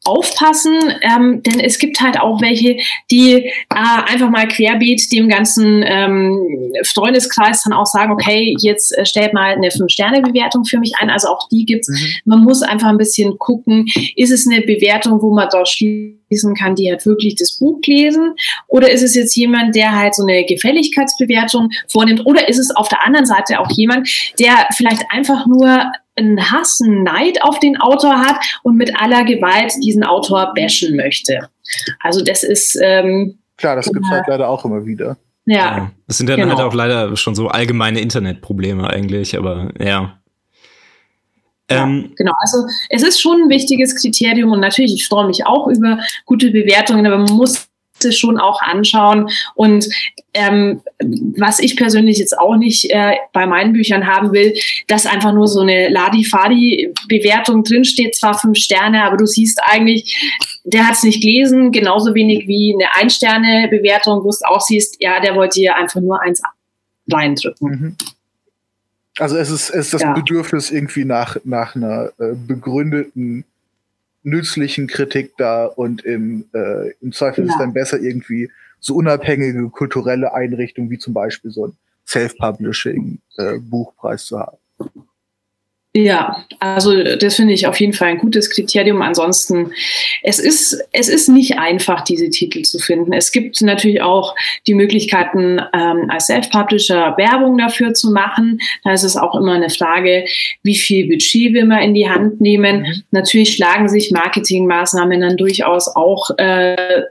aufpassen, 0.04 0.80
ähm, 1.02 1.44
denn 1.44 1.60
es 1.60 1.78
gibt 1.78 2.02
halt 2.02 2.20
auch 2.20 2.42
welche, 2.42 2.78
die 3.12 3.34
äh, 3.36 3.52
einfach 3.70 4.30
mal 4.30 4.48
querbeet 4.48 5.12
dem 5.12 5.30
ganzen 5.30 5.84
ähm, 5.86 6.40
Freundeskreis 6.86 7.64
dann 7.64 7.74
auch 7.74 7.86
sagen, 7.86 8.12
okay, 8.12 8.56
jetzt 8.60 8.98
äh, 8.98 9.06
stellt 9.06 9.34
mal 9.34 9.54
eine 9.54 9.70
Fünf-Sterne-Bewertung 9.70 10.66
für 10.66 10.80
mich 10.80 10.94
ein. 11.00 11.10
Also 11.10 11.28
auch 11.28 11.48
die 11.50 11.66
gibt's. 11.66 11.90
Mhm. 11.90 12.14
Man 12.26 12.44
muss 12.44 12.64
einfach 12.64 12.90
ein 12.90 12.98
bisschen 12.98 13.38
gucken, 13.38 13.86
ist 14.16 14.32
es 14.32 14.48
eine 14.48 14.62
Bewertung, 14.62 15.22
wo 15.22 15.34
man 15.34 15.48
dort 15.52 15.68
schließen 16.32 16.56
kann, 16.56 16.76
die 16.76 16.92
hat 16.92 17.06
wirklich 17.06 17.36
das 17.36 17.58
Buch 17.58 17.80
lesen? 17.86 18.36
Oder 18.68 18.92
ist 18.92 19.04
es 19.04 19.16
jetzt 19.16 19.36
jemand, 19.36 19.76
der 19.76 19.98
halt 19.98 20.16
so 20.16 20.24
eine 20.24 20.46
Gefälligkeitsbewertung 20.46 21.70
vornimmt? 21.88 22.26
Oder 22.26 22.48
ist 22.48 22.58
es 22.58 22.74
auf 22.76 22.88
der 22.88 23.06
anderen 23.06 23.26
Seite 23.26 23.60
auch 23.60 23.70
jemand, 23.72 24.10
der 24.40 24.68
vielleicht 24.76 25.04
einfach 25.10 25.46
nur 25.46 25.92
einen 26.16 26.52
Hass, 26.52 26.80
einen 26.84 27.04
Neid 27.04 27.42
auf 27.44 27.60
den 27.60 27.80
Autor 27.80 28.20
hat 28.20 28.38
und 28.64 28.78
mit 28.78 29.00
aller 29.00 29.24
Gewalt 29.24 29.74
diesen 29.84 30.04
Autor 30.04 30.54
bashen 30.56 30.96
möchte. 30.96 31.50
Also 32.02 32.24
das 32.24 32.44
ist 32.44 32.78
ähm, 32.82 33.40
klar, 33.58 33.76
das 33.76 33.86
gibt 33.92 34.06
es 34.06 34.12
halt 34.12 34.26
leider 34.28 34.50
auch 34.50 34.66
immer 34.66 34.86
wieder. 34.86 35.18
Ja. 35.46 35.92
Das 36.08 36.18
sind 36.18 36.30
dann 36.30 36.40
genau. 36.40 36.58
halt 36.58 36.68
auch 36.68 36.74
leider 36.74 37.16
schon 37.16 37.34
so 37.34 37.48
allgemeine 37.48 38.00
Internetprobleme 38.02 38.90
eigentlich, 38.90 39.38
aber 39.38 39.72
ja. 39.80 40.21
Ja, 41.72 41.84
ähm, 41.84 42.12
genau, 42.16 42.34
also 42.42 42.66
es 42.90 43.04
ist 43.04 43.22
schon 43.22 43.44
ein 43.44 43.50
wichtiges 43.50 43.96
Kriterium 43.96 44.52
und 44.52 44.60
natürlich, 44.60 44.94
ich 44.94 45.08
freue 45.08 45.28
mich 45.28 45.46
auch 45.46 45.68
über 45.68 46.00
gute 46.26 46.52
Bewertungen, 46.52 47.06
aber 47.06 47.18
man 47.18 47.36
muss 47.36 47.68
schon 48.10 48.40
auch 48.40 48.62
anschauen. 48.62 49.30
Und 49.54 49.88
ähm, 50.34 50.82
was 51.38 51.60
ich 51.60 51.76
persönlich 51.76 52.18
jetzt 52.18 52.38
auch 52.40 52.56
nicht 52.56 52.90
äh, 52.90 53.18
bei 53.34 53.46
meinen 53.46 53.74
Büchern 53.74 54.08
haben 54.08 54.32
will, 54.32 54.56
dass 54.88 55.06
einfach 55.06 55.34
nur 55.34 55.48
so 55.48 55.60
eine 55.60 55.90
Ladi-Fadi-Bewertung 55.90 57.64
drinsteht, 57.64 58.16
zwar 58.16 58.40
fünf 58.40 58.58
Sterne, 58.58 59.04
aber 59.04 59.18
du 59.18 59.28
siehst 59.28 59.60
eigentlich, 59.64 60.34
der 60.64 60.88
hat 60.88 60.96
es 60.96 61.04
nicht 61.04 61.22
gelesen, 61.22 61.72
genauso 61.72 62.16
wenig 62.16 62.48
wie 62.48 62.74
eine 62.74 62.90
Ein-Sterne-Bewertung, 62.96 64.24
wo 64.24 64.32
du 64.32 64.48
auch 64.48 64.62
siehst, 64.62 64.98
ja, 65.00 65.20
der 65.20 65.36
wollte 65.36 65.60
hier 65.60 65.76
einfach 65.76 66.02
nur 66.02 66.20
eins 66.22 66.42
reindrücken. 67.12 67.70
Mhm. 67.70 67.96
Also 69.20 69.38
es 69.38 69.50
ist, 69.50 69.70
es 69.70 69.86
ist 69.86 69.94
das 69.94 70.02
ja. 70.02 70.12
Bedürfnis 70.14 70.72
irgendwie 70.72 71.06
nach, 71.06 71.38
nach 71.44 71.76
einer 71.76 72.12
äh, 72.18 72.34
begründeten 72.34 73.46
nützlichen 74.24 74.88
Kritik 74.88 75.34
da 75.38 75.66
und 75.66 76.04
im, 76.06 76.46
äh, 76.54 76.92
im 77.02 77.12
Zweifel 77.12 77.46
ja. 77.46 77.52
ist 77.52 77.60
dann 77.60 77.74
besser 77.74 78.00
irgendwie 78.00 78.50
so 78.80 78.96
unabhängige 78.96 79.70
kulturelle 79.70 80.34
Einrichtungen 80.34 80.90
wie 80.90 80.98
zum 80.98 81.14
Beispiel 81.14 81.52
so 81.52 81.68
ein 81.68 81.74
Self-Publishing-Buchpreis 82.08 84.24
äh, 84.24 84.26
zu 84.26 84.40
haben. 84.40 84.58
Ja, 85.94 86.46
also 86.60 87.04
das 87.04 87.36
finde 87.36 87.54
ich 87.54 87.68
auf 87.68 87.78
jeden 87.82 87.92
Fall 87.92 88.08
ein 88.08 88.18
gutes 88.18 88.50
Kriterium. 88.50 89.02
Ansonsten, 89.02 89.74
es 90.24 90.40
ist, 90.40 90.82
es 90.94 91.10
ist 91.10 91.28
nicht 91.28 91.60
einfach, 91.60 92.02
diese 92.02 92.30
Titel 92.30 92.62
zu 92.62 92.80
finden. 92.80 93.12
Es 93.12 93.34
gibt 93.34 93.62
natürlich 93.62 94.02
auch 94.02 94.34
die 94.68 94.74
Möglichkeiten, 94.74 95.60
ähm, 95.74 96.10
als 96.10 96.28
Self-Publisher 96.28 97.18
Werbung 97.18 97.58
dafür 97.58 97.94
zu 97.94 98.12
machen. 98.12 98.60
Da 98.86 98.94
ist 98.94 99.04
es 99.04 99.18
auch 99.18 99.36
immer 99.36 99.54
eine 99.54 99.70
Frage, 99.70 100.24
wie 100.64 100.78
viel 100.78 101.10
Budget 101.10 101.54
will 101.54 101.66
man 101.66 101.82
in 101.82 101.94
die 101.94 102.10
Hand 102.10 102.40
nehmen. 102.40 102.84
Mhm. 102.84 103.04
Natürlich 103.12 103.54
schlagen 103.56 103.90
sich 103.90 104.12
Marketingmaßnahmen 104.12 105.20
dann 105.20 105.36
durchaus 105.36 105.94
auch 105.94 106.30
äh, 106.38 107.02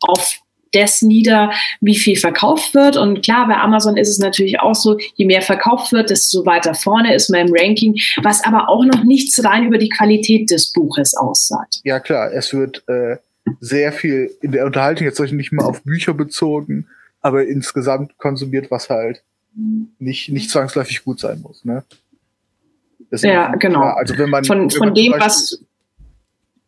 auf 0.00 0.40
das 0.72 1.02
nieder, 1.02 1.52
wie 1.80 1.96
viel 1.96 2.16
verkauft 2.16 2.74
wird. 2.74 2.96
Und 2.96 3.22
klar, 3.22 3.46
bei 3.46 3.56
Amazon 3.56 3.96
ist 3.96 4.08
es 4.08 4.18
natürlich 4.18 4.60
auch 4.60 4.74
so, 4.74 4.98
je 5.14 5.26
mehr 5.26 5.42
verkauft 5.42 5.92
wird, 5.92 6.10
desto 6.10 6.44
weiter 6.46 6.74
vorne 6.74 7.14
ist 7.14 7.30
man 7.30 7.48
im 7.48 7.54
Ranking, 7.54 7.94
was 8.22 8.44
aber 8.44 8.68
auch 8.68 8.84
noch 8.84 9.04
nichts 9.04 9.42
rein 9.44 9.66
über 9.66 9.78
die 9.78 9.88
Qualität 9.88 10.50
des 10.50 10.72
Buches 10.72 11.16
aussagt. 11.16 11.80
Ja, 11.84 12.00
klar, 12.00 12.32
es 12.32 12.52
wird 12.52 12.82
äh, 12.88 13.16
sehr 13.60 13.92
viel 13.92 14.30
in 14.42 14.52
der 14.52 14.66
Unterhaltung, 14.66 15.06
jetzt 15.06 15.20
nicht 15.20 15.52
mal 15.52 15.64
auf 15.64 15.82
Bücher 15.82 16.14
bezogen, 16.14 16.86
aber 17.20 17.46
insgesamt 17.46 18.18
konsumiert, 18.18 18.70
was 18.70 18.90
halt 18.90 19.22
nicht, 19.98 20.30
nicht 20.30 20.50
zwangsläufig 20.50 21.04
gut 21.04 21.20
sein 21.20 21.40
muss. 21.40 21.64
Ne? 21.64 21.84
ja, 23.10 23.54
genau. 23.54 23.80
Klar. 23.80 23.96
Also 23.96 24.18
wenn 24.18 24.30
man, 24.30 24.44
von, 24.44 24.60
wenn 24.62 24.70
von 24.70 24.88
man 24.88 24.94
dem, 24.94 25.12
Beispiel, 25.12 25.26
was 25.26 25.60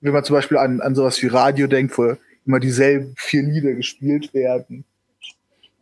wenn 0.01 0.13
man 0.13 0.25
zum 0.25 0.35
Beispiel 0.35 0.57
an, 0.57 0.81
an 0.81 0.95
sowas 0.95 1.21
wie 1.23 1.27
Radio 1.27 1.67
denkt, 1.67 1.97
wo 1.99 2.17
immer 2.49 2.59
dieselben 2.59 3.15
vier 3.17 3.43
Lieder 3.43 3.75
gespielt 3.75 4.33
werden. 4.35 4.85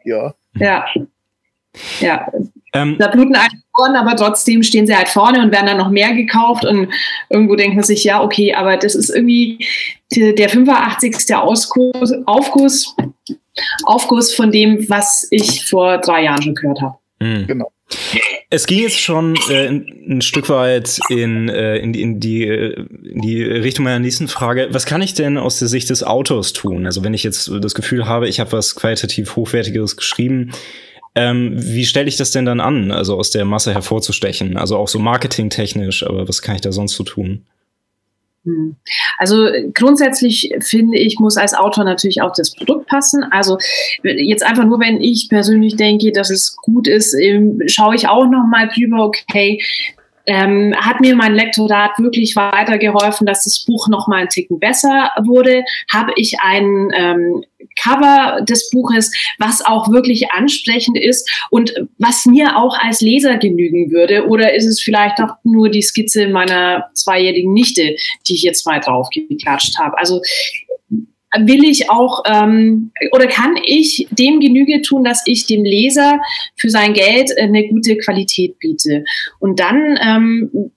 Ja. 0.05 0.35
Ja. 0.55 0.85
Ja. 2.01 2.33
Ähm, 2.73 2.97
da 2.99 3.09
bluten 3.09 3.37
alle 3.37 3.49
vorne, 3.75 4.01
aber 4.01 4.17
trotzdem 4.17 4.63
stehen 4.63 4.87
sie 4.87 4.97
halt 4.97 5.09
vorne 5.09 5.41
und 5.43 5.53
werden 5.53 5.67
dann 5.67 5.79
noch 5.79 5.91
mehr 5.91 6.13
gekauft 6.15 6.65
und 6.65 6.93
irgendwo 7.31 7.55
denkt 7.55 7.77
man 7.77 7.85
sich, 7.85 8.05
ja, 8.05 8.23
okay, 8.23 8.55
aber 8.55 8.77
das 8.77 8.95
ist 8.95 9.11
irgendwie 9.11 9.65
der 10.15 10.49
85. 10.49 11.35
Ausguss, 11.35 12.13
Aufguss, 12.27 12.97
Aufguss 13.85 14.35
von 14.35 14.51
dem, 14.51 14.89
was 14.91 15.27
ich 15.31 15.67
vor 15.67 15.99
drei 15.99 16.25
Jahren 16.25 16.43
schon 16.43 16.55
gehört 16.55 16.81
habe. 16.83 16.99
Mhm. 17.21 17.47
Genau. 17.47 17.71
Es 18.49 18.67
ging 18.67 18.81
jetzt 18.81 19.01
schon 19.01 19.37
äh, 19.51 19.67
ein, 19.69 20.21
Stück 20.23 20.49
weit 20.49 21.01
in, 21.09 21.49
äh, 21.49 21.79
in, 21.79 21.93
die, 21.93 22.03
in, 22.03 22.21
die, 22.21 22.45
in 22.45 23.21
die 23.21 23.43
Richtung 23.43 23.85
meiner 23.85 23.99
nächsten 23.99 24.29
Frage. 24.29 24.69
Was 24.71 24.87
kann 24.87 25.03
ich 25.03 25.15
denn 25.15 25.37
aus 25.37 25.59
der 25.59 25.69
Sicht 25.69 25.91
des 25.91 26.03
Autors 26.03 26.53
tun? 26.53 26.87
Also 26.87 27.03
wenn 27.03 27.15
ich 27.15 27.25
jetzt 27.25 27.51
das 27.61 27.75
Gefühl 27.75 28.07
habe, 28.07 28.29
ich 28.29 28.39
habe 28.41 28.53
was 28.53 28.75
qualitativ 28.75 29.35
Hochwertigeres 29.37 29.97
geschrieben, 29.97 30.53
ähm, 31.17 31.55
wie 31.57 31.87
stelle 31.87 32.09
ich 32.09 32.17
das 32.17 32.31
denn 32.31 32.45
dann 32.45 32.61
an, 32.61 32.93
also 32.93 33.17
aus 33.17 33.31
der 33.31 33.45
Masse 33.45 33.73
hervorzustechen? 33.73 34.57
Also 34.57 34.77
auch 34.77 34.89
so 34.89 34.99
marketingtechnisch, 34.99 36.05
aber 36.05 36.29
was 36.29 36.43
kann 36.43 36.55
ich 36.55 36.61
da 36.61 36.73
sonst 36.73 36.95
so 36.95 37.05
tun? 37.05 37.45
Hm. 38.47 38.77
Also 39.19 39.49
grundsätzlich 39.75 40.55
finde 40.61 40.99
ich, 40.99 41.19
muss 41.19 41.37
als 41.37 41.53
Autor 41.53 41.83
natürlich 41.85 42.23
auch 42.23 42.33
das 42.33 42.55
Produkt 42.55 42.87
passen. 42.87 43.25
Also 43.25 43.59
jetzt 44.05 44.45
einfach 44.45 44.65
nur, 44.65 44.79
wenn 44.79 45.01
ich 45.01 45.29
persönlich 45.29 45.75
denke, 45.75 46.13
dass 46.13 46.31
es 46.31 46.57
gut 46.57 46.87
ist, 46.87 47.13
ähm, 47.15 47.61
schaue 47.67 47.97
ich 47.97 48.09
auch 48.09 48.27
noch 48.27 48.47
mal 48.49 48.69
drüber, 48.69 49.05
okay, 49.05 49.61
ähm, 50.27 50.75
hat 50.77 51.01
mir 51.01 51.17
mein 51.17 51.35
Lektorat 51.35 51.99
wirklich 51.99 52.35
weitergeholfen, 52.37 53.27
dass 53.27 53.45
das 53.45 53.65
Buch 53.65 53.89
noch 53.89 54.09
mal 54.09 54.19
einen 54.19 54.29
Ticken 54.29 54.59
besser 54.59 55.11
wurde? 55.23 55.65
Habe 55.93 56.13
ich 56.17 56.37
ein 56.41 56.91
ähm, 56.95 57.45
Cover 57.81 58.43
des 58.43 58.71
Buches, 58.71 59.13
was 59.39 59.65
auch 59.65 59.91
wirklich 59.91 60.31
ansprechend 60.33 60.99
ist 60.99 61.29
und 61.51 61.75
was 61.99 62.27
mir 62.27 62.57
auch 62.57 62.77
als 62.79 63.01
Leser 63.01 63.39
genügen 63.39 63.91
würde? 63.91 64.27
Oder 64.27 64.55
ist 64.55 64.67
es 64.67 64.81
vielleicht 64.81 65.19
doch 65.19 65.35
nur 65.45 65.69
die 65.69 65.83
Skizze 65.83 66.29
meiner 66.29 66.87
zweijährigen 66.95 67.53
Nichte, 67.53 67.97
die 68.29 68.35
ich 68.35 68.43
jetzt 68.43 68.67
mal 68.67 68.81
drauf 68.81 69.09
geklatscht 69.11 69.79
habe? 69.79 69.99
Also 69.99 70.21
will 71.39 71.65
ich 71.65 71.91
auch 71.91 72.23
ähm, 72.27 72.93
oder 73.13 73.27
kann 73.27 73.57
ich 73.65 74.07
dem 74.11 74.41
Genüge 74.41 74.83
tun, 74.83 75.05
dass 75.05 75.23
ich 75.27 75.47
dem 75.47 75.65
Leser 75.65 76.21
für 76.57 76.71
sein 76.71 76.95
Geld 76.95 77.31
eine 77.39 77.69
gute 77.69 77.97
Qualität 77.99 78.59
biete. 78.59 79.05
Und 79.39 79.61
dann, 79.61 79.99
ähm, 80.03 80.71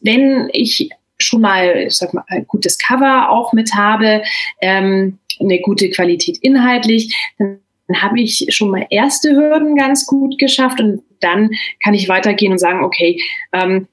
wenn 0.00 0.48
ich 0.52 0.90
schon 1.18 1.40
mal, 1.40 1.84
ich 1.88 1.94
sag 1.94 2.14
mal, 2.14 2.24
ein 2.28 2.46
gutes 2.46 2.78
Cover 2.78 3.30
auch 3.30 3.52
mit 3.52 3.74
habe, 3.74 4.22
ähm, 4.60 5.18
eine 5.40 5.60
gute 5.60 5.90
Qualität 5.90 6.38
inhaltlich, 6.38 7.16
dann 7.38 7.58
habe 7.94 8.20
ich 8.20 8.46
schon 8.50 8.70
mal 8.70 8.86
erste 8.90 9.30
Hürden 9.30 9.74
ganz 9.74 10.06
gut 10.06 10.38
geschafft 10.38 10.80
und 10.80 11.02
dann 11.20 11.50
kann 11.82 11.94
ich 11.94 12.08
weitergehen 12.08 12.52
und 12.52 12.58
sagen, 12.58 12.84
okay, 12.84 13.20
ähm, 13.52 13.88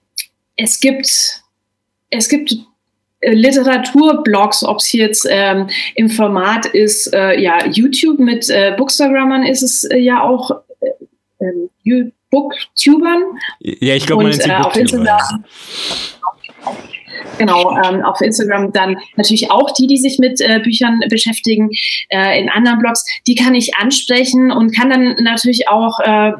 es 0.58 0.80
gibt 0.80 1.42
es 2.10 2.30
gibt 2.30 2.54
äh, 2.54 2.58
Literaturblogs, 3.22 4.64
ob 4.64 4.78
es 4.78 4.92
jetzt 4.92 5.28
ähm, 5.30 5.68
im 5.96 6.10
Format 6.10 6.66
ist, 6.66 7.14
äh, 7.14 7.40
ja, 7.40 7.66
YouTube 7.66 8.20
mit 8.20 8.50
äh, 8.50 8.74
Bookstagrammern 8.78 9.44
ist 9.44 9.64
es 9.64 9.84
äh, 9.86 9.98
ja 9.98 10.22
auch 10.22 10.52
äh, 10.80 11.46
ähm, 11.86 12.12
Booktubern. 12.30 13.24
Ja, 13.60 13.96
ich 13.96 14.06
glaube, 14.06 14.24
man 14.24 14.32
nennt 14.32 14.48
äh, 14.48 14.54
auf 14.54 14.76
Instagram. 14.76 15.46
Genau, 17.38 17.78
ähm, 17.84 18.04
auf 18.04 18.22
Instagram 18.22 18.72
dann 18.72 18.98
natürlich 19.16 19.52
auch 19.52 19.72
die, 19.72 19.88
die 19.88 19.98
sich 19.98 20.20
mit 20.20 20.42
äh, 20.42 20.60
Büchern 20.60 21.00
beschäftigen, 21.10 21.70
äh, 22.10 22.40
in 22.40 22.50
anderen 22.50 22.80
Blogs, 22.80 23.06
die 23.28 23.36
kann 23.36 23.56
ich 23.56 23.76
ansprechen 23.76 24.52
und 24.52 24.76
kann 24.76 24.90
dann 24.90 25.16
natürlich 25.24 25.68
auch 25.68 26.00
äh, 26.00 26.34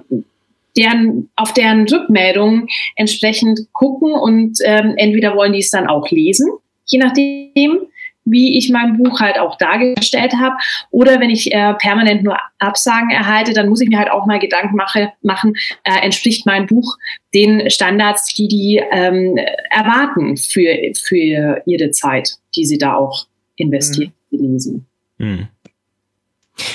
deren, 0.78 1.30
auf 1.36 1.54
deren 1.54 1.88
Rückmeldungen 1.88 2.68
entsprechend 2.96 3.62
gucken 3.74 4.14
und 4.14 4.58
ähm, 4.64 4.94
entweder 4.98 5.36
wollen 5.36 5.54
die 5.54 5.60
es 5.60 5.72
dann 5.72 5.88
auch 5.88 6.10
lesen, 6.12 6.50
je 6.86 7.00
nachdem, 7.00 7.88
wie 8.26 8.58
ich 8.58 8.70
mein 8.72 8.98
Buch 8.98 9.20
halt 9.20 9.40
auch 9.40 9.58
dargestellt 9.58 10.34
habe. 10.34 10.56
Oder 10.90 11.20
wenn 11.20 11.30
ich 11.30 11.54
äh, 11.54 11.74
permanent 11.76 12.24
nur 12.24 12.38
Absagen 12.60 13.12
erhalte, 13.12 13.54
dann 13.54 13.70
muss 13.70 13.82
ich 13.82 13.90
mir 13.90 14.00
halt 14.00 14.12
auch 14.12 14.26
mal 14.26 14.40
Gedanken 14.40 14.76
mache, 14.76 15.14
machen, 15.22 15.54
äh, 15.84 16.04
entspricht 16.04 16.46
mein 16.46 16.66
Buch 16.66 16.98
den 17.34 17.70
Standards, 17.70 18.34
die 18.34 18.48
die 18.48 18.82
ähm, 18.92 19.38
erwarten 19.70 20.38
für, 20.38 20.76
für 20.96 21.62
ihre 21.66 21.92
Zeit, 21.92 22.38
die 22.56 22.66
sie 22.66 22.78
da 22.78 22.96
auch 22.96 23.28
investieren, 23.56 24.14
mhm. 24.32 24.40
lesen. 24.40 24.86
Mhm. 25.18 25.48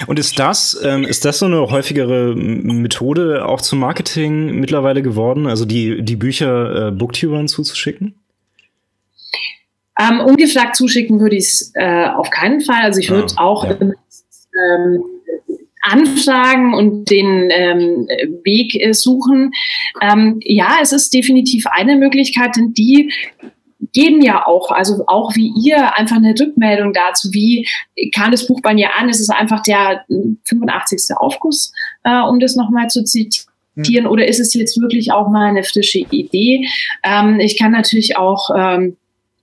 Und 0.07 0.19
ist 0.19 0.39
das, 0.39 0.79
ähm, 0.85 1.05
ist 1.05 1.25
das 1.25 1.39
so 1.39 1.47
eine 1.47 1.71
häufigere 1.71 2.35
Methode 2.37 3.47
auch 3.47 3.63
zum 3.63 3.79
Marketing 3.79 4.61
mittlerweile 4.61 5.03
geworden, 5.03 5.47
also 5.47 5.65
die, 5.65 6.03
die 6.03 6.17
Bücher 6.17 6.89
äh, 6.89 6.91
Booktubern 6.91 7.49
zuzuschicken? 7.49 8.15
Ähm, 10.01 10.21
ungefragt 10.21 10.77
zuschicken 10.77 11.21
würde 11.21 11.37
ich 11.37 11.45
es 11.45 11.73
äh, 11.75 12.07
auf 12.07 12.31
keinen 12.31 12.61
Fall. 12.61 12.83
Also 12.83 13.01
ich 13.01 13.11
würde 13.11 13.33
ah, 13.37 13.45
auch 13.45 13.65
ja. 13.65 13.77
ähm, 13.81 15.05
anfragen 15.83 16.75
und 16.75 17.11
den 17.11 17.49
ähm, 17.51 18.07
Weg 18.45 18.75
äh, 18.75 18.93
suchen. 18.93 19.53
Ähm, 20.01 20.41
ja, 20.43 20.79
es 20.81 20.93
ist 20.93 21.13
definitiv 21.13 21.67
eine 21.67 21.97
Möglichkeit, 21.97 22.57
denn 22.57 22.73
die 22.75 23.13
geben 23.93 24.23
ja 24.23 24.47
auch, 24.47 24.71
also 24.71 25.05
auch 25.07 25.35
wie 25.35 25.53
ihr, 25.65 25.97
einfach 25.97 26.17
eine 26.17 26.35
Rückmeldung 26.39 26.93
dazu, 26.93 27.31
wie 27.33 27.67
kam 28.15 28.31
das 28.31 28.47
Buch 28.47 28.61
bei 28.63 28.75
mir 28.75 28.95
an? 28.97 29.09
Ist 29.09 29.21
es 29.21 29.31
einfach 29.31 29.63
der 29.63 30.05
85. 30.45 31.17
Aufguss, 31.17 31.73
äh, 32.05 32.21
um 32.21 32.39
das 32.41 32.57
nochmal 32.57 32.89
zu 32.89 33.03
zitieren, 33.05 34.07
oder 34.07 34.29
ist 34.29 34.39
es 34.39 34.55
jetzt 34.55 34.81
wirklich 34.81 35.13
auch 35.13 35.29
mal 35.29 35.49
eine 35.49 35.65
frische 35.65 36.01
Idee? 36.11 36.69
Ähm, 37.03 37.41
ich 37.41 37.59
kann 37.59 37.73
natürlich 37.73 38.17
auch 38.17 38.51
ähm, 38.57 38.97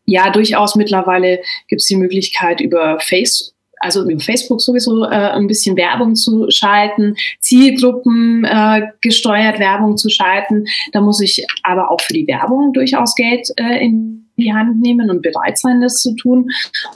ja, 0.08 0.30
durchaus 0.30 0.76
mittlerweile 0.76 1.42
gibt 1.68 1.82
es 1.82 1.88
die 1.88 1.98
Möglichkeit 1.98 2.62
über 2.62 3.00
Face 3.00 3.54
also 3.80 4.10
über 4.10 4.20
Facebook 4.20 4.60
sowieso 4.60 5.04
äh, 5.04 5.10
ein 5.10 5.46
bisschen 5.46 5.78
Werbung 5.78 6.16
zu 6.16 6.50
schalten, 6.50 7.16
Zielgruppen 7.42 8.44
äh, 8.44 8.88
gesteuert 9.02 9.60
Werbung 9.60 9.98
zu 9.98 10.10
schalten. 10.10 10.66
Da 10.94 11.02
muss 11.02 11.22
ich 11.22 11.46
aber 11.62 11.92
auch 11.92 12.02
für 12.02 12.14
die 12.14 12.26
Werbung 12.26 12.74
durchaus 12.74 13.14
Geld 13.14 13.48
äh, 13.58 13.84
in 13.86 14.30
die 14.38 14.54
Hand 14.54 14.82
nehmen 14.82 15.10
und 15.10 15.22
bereit 15.22 15.58
sein, 15.58 15.82
das 15.82 16.02
zu 16.02 16.16
tun. 16.16 16.50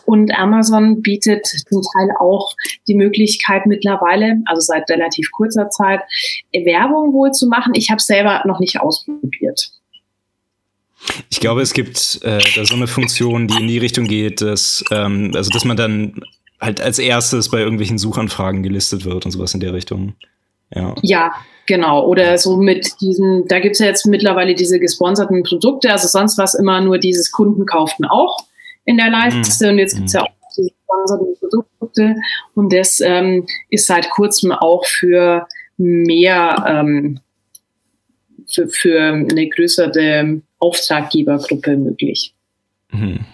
Und 0.06 0.34
Amazon 0.38 1.02
bietet 1.02 1.46
zum 1.46 1.82
Teil 1.82 2.10
auch 2.20 2.56
die 2.88 2.96
Möglichkeit 2.96 3.66
mittlerweile, 3.66 4.42
also 4.46 4.62
seit 4.62 4.90
relativ 4.90 5.32
kurzer 5.32 5.70
Zeit, 5.70 6.02
Werbung 6.54 7.14
wohl 7.14 7.32
zu 7.32 7.48
machen. 7.48 7.74
Ich 7.76 7.90
habe 7.90 8.02
selber 8.02 8.44
noch 8.46 8.60
nicht 8.60 8.80
ausprobiert. 8.80 9.72
Ich 11.30 11.40
glaube, 11.40 11.62
es 11.62 11.74
gibt 11.74 12.20
äh, 12.24 12.40
da 12.56 12.66
so 12.66 12.76
eine 12.76 12.88
Funktion, 12.88 13.48
die 13.48 13.60
in 13.60 13.68
die 13.68 13.78
Richtung 13.78 14.08
geht, 14.08 14.42
dass, 14.42 14.84
ähm, 14.92 15.32
also 15.36 15.50
dass 15.50 15.66
man 15.66 15.78
dann 15.78 16.22
halt 16.60 16.80
als 16.80 17.00
erstes 17.00 17.50
bei 17.50 17.60
irgendwelchen 17.60 17.98
Suchanfragen 17.98 18.62
gelistet 18.62 19.04
wird 19.06 19.26
und 19.26 19.32
sowas 19.32 19.54
in 19.54 19.60
der 19.60 19.74
Richtung. 19.74 20.14
Ja. 20.74 20.96
ja, 21.02 21.34
genau. 21.66 22.06
Oder 22.06 22.38
so 22.38 22.56
mit 22.56 23.02
diesen, 23.02 23.46
da 23.48 23.60
gibt 23.60 23.74
es 23.74 23.80
ja 23.80 23.88
jetzt 23.88 24.06
mittlerweile 24.06 24.56
diese 24.56 24.80
gesponserten 24.80 25.44
Produkte, 25.44 25.92
also 25.92 26.08
sonst 26.08 26.38
war 26.38 26.46
es 26.46 26.54
immer 26.54 26.80
nur 26.80 26.98
dieses 26.98 27.32
Kunden 27.32 27.66
kauften 27.66 28.06
auch 28.06 28.38
in 28.86 28.98
der 28.98 29.10
Leiste 29.10 29.66
mhm. 29.66 29.72
und 29.72 29.80
jetzt 29.80 29.96
gibt 29.96 30.08
es 30.08 30.14
ja 30.14 30.22
auch 30.22 30.30
diese 30.58 30.70
gesponserten 30.70 31.36
Produkte 31.40 32.16
und 32.56 32.72
das 32.72 33.02
ähm, 33.02 33.46
ist 33.70 33.88
seit 33.88 34.10
kurzem 34.12 34.54
auch 34.54 34.86
für 34.86 35.46
mehr, 35.78 36.64
ähm, 36.68 37.20
für, 38.48 38.68
für 38.70 39.02
eine 39.02 39.50
größere 39.50 39.92
Auftraggebergruppe 40.62 41.76
möglich. 41.76 42.34
Mhm. 42.92 43.26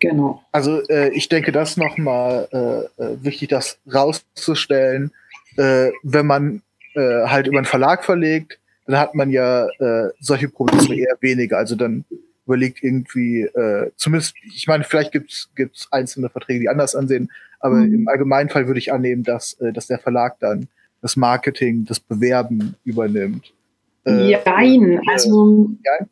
Genau. 0.00 0.42
Also 0.50 0.82
äh, 0.88 1.10
ich 1.10 1.28
denke, 1.28 1.52
das 1.52 1.76
nochmal 1.76 2.48
äh, 2.50 3.02
äh, 3.02 3.16
wichtig, 3.22 3.50
das 3.50 3.78
rauszustellen. 3.92 5.12
Äh, 5.56 5.90
wenn 6.02 6.26
man 6.26 6.62
äh, 6.94 7.26
halt 7.26 7.46
über 7.46 7.58
einen 7.58 7.66
Verlag 7.66 8.04
verlegt, 8.04 8.58
dann 8.86 8.98
hat 8.98 9.14
man 9.14 9.30
ja 9.30 9.68
äh, 9.78 10.10
solche 10.18 10.48
Probleme 10.48 10.96
eher 10.96 11.16
weniger. 11.20 11.58
Also 11.58 11.76
dann 11.76 12.04
überlegt 12.46 12.82
irgendwie, 12.82 13.42
äh, 13.42 13.92
zumindest, 13.96 14.34
ich 14.42 14.66
meine, 14.66 14.82
vielleicht 14.82 15.12
gibt's 15.12 15.50
gibt's 15.54 15.86
einzelne 15.92 16.28
Verträge, 16.30 16.60
die 16.60 16.68
anders 16.68 16.96
ansehen, 16.96 17.30
aber 17.60 17.76
mhm. 17.76 17.94
im 17.94 18.08
Allgemeinfall 18.08 18.66
würde 18.66 18.80
ich 18.80 18.92
annehmen, 18.92 19.22
dass, 19.22 19.54
äh, 19.60 19.72
dass 19.72 19.86
der 19.86 20.00
Verlag 20.00 20.40
dann 20.40 20.66
das 21.00 21.16
Marketing, 21.16 21.84
das 21.84 22.00
Bewerben 22.00 22.74
übernimmt. 22.84 23.52
Äh, 24.04 24.32
Jein, 24.44 25.00
also 25.08 25.70
ja. 25.84 26.06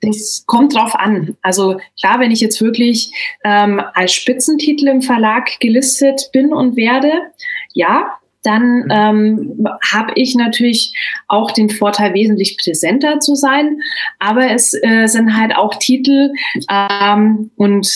das 0.00 0.44
kommt 0.46 0.74
drauf 0.74 0.94
an. 0.94 1.36
Also 1.42 1.78
klar, 1.98 2.20
wenn 2.20 2.30
ich 2.30 2.40
jetzt 2.40 2.60
wirklich 2.60 3.12
ähm, 3.44 3.80
als 3.94 4.12
Spitzentitel 4.12 4.88
im 4.88 5.02
Verlag 5.02 5.60
gelistet 5.60 6.30
bin 6.32 6.52
und 6.52 6.76
werde, 6.76 7.12
ja, 7.74 8.18
dann 8.42 8.84
mhm. 8.84 8.90
ähm, 8.90 9.66
habe 9.92 10.12
ich 10.14 10.34
natürlich 10.34 10.92
auch 11.28 11.50
den 11.50 11.70
Vorteil, 11.70 12.14
wesentlich 12.14 12.56
präsenter 12.56 13.20
zu 13.20 13.34
sein. 13.34 13.80
Aber 14.18 14.50
es 14.50 14.74
äh, 14.82 15.06
sind 15.06 15.36
halt 15.36 15.54
auch 15.54 15.74
Titel 15.76 16.32
ähm, 16.70 17.50
und 17.56 17.88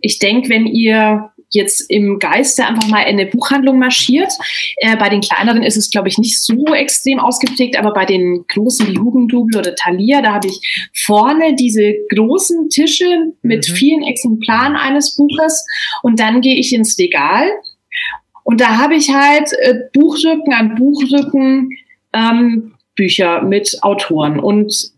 ich 0.00 0.18
denke, 0.18 0.50
wenn 0.50 0.66
ihr 0.66 1.30
jetzt 1.50 1.90
im 1.90 2.18
Geiste 2.18 2.66
einfach 2.66 2.88
mal 2.88 3.02
in 3.02 3.18
eine 3.18 3.26
Buchhandlung 3.26 3.78
marschiert. 3.78 4.32
Äh, 4.76 4.96
bei 4.96 5.08
den 5.08 5.20
kleineren 5.20 5.62
ist 5.62 5.76
es, 5.76 5.90
glaube 5.90 6.08
ich, 6.08 6.18
nicht 6.18 6.42
so 6.42 6.64
extrem 6.74 7.18
ausgeprägt, 7.18 7.78
aber 7.78 7.92
bei 7.92 8.04
den 8.04 8.44
großen 8.48 8.88
wie 8.88 8.98
Hugendubel 8.98 9.58
oder 9.58 9.74
Thalia, 9.74 10.20
da 10.22 10.34
habe 10.34 10.48
ich 10.48 10.60
vorne 10.94 11.54
diese 11.54 11.94
großen 12.14 12.68
Tische 12.68 13.32
mit 13.42 13.68
mhm. 13.68 13.74
vielen 13.74 14.02
Exemplaren 14.02 14.76
eines 14.76 15.16
Buches 15.16 15.64
und 16.02 16.20
dann 16.20 16.40
gehe 16.40 16.56
ich 16.56 16.74
ins 16.74 16.98
Regal 16.98 17.48
und 18.44 18.60
da 18.60 18.78
habe 18.78 18.94
ich 18.94 19.12
halt 19.12 19.52
äh, 19.60 19.74
Buchrücken 19.92 20.54
an 20.54 20.74
Buchrücken 20.74 21.70
ähm, 22.14 22.72
Bücher 22.94 23.42
mit 23.42 23.76
Autoren 23.82 24.40
und 24.40 24.90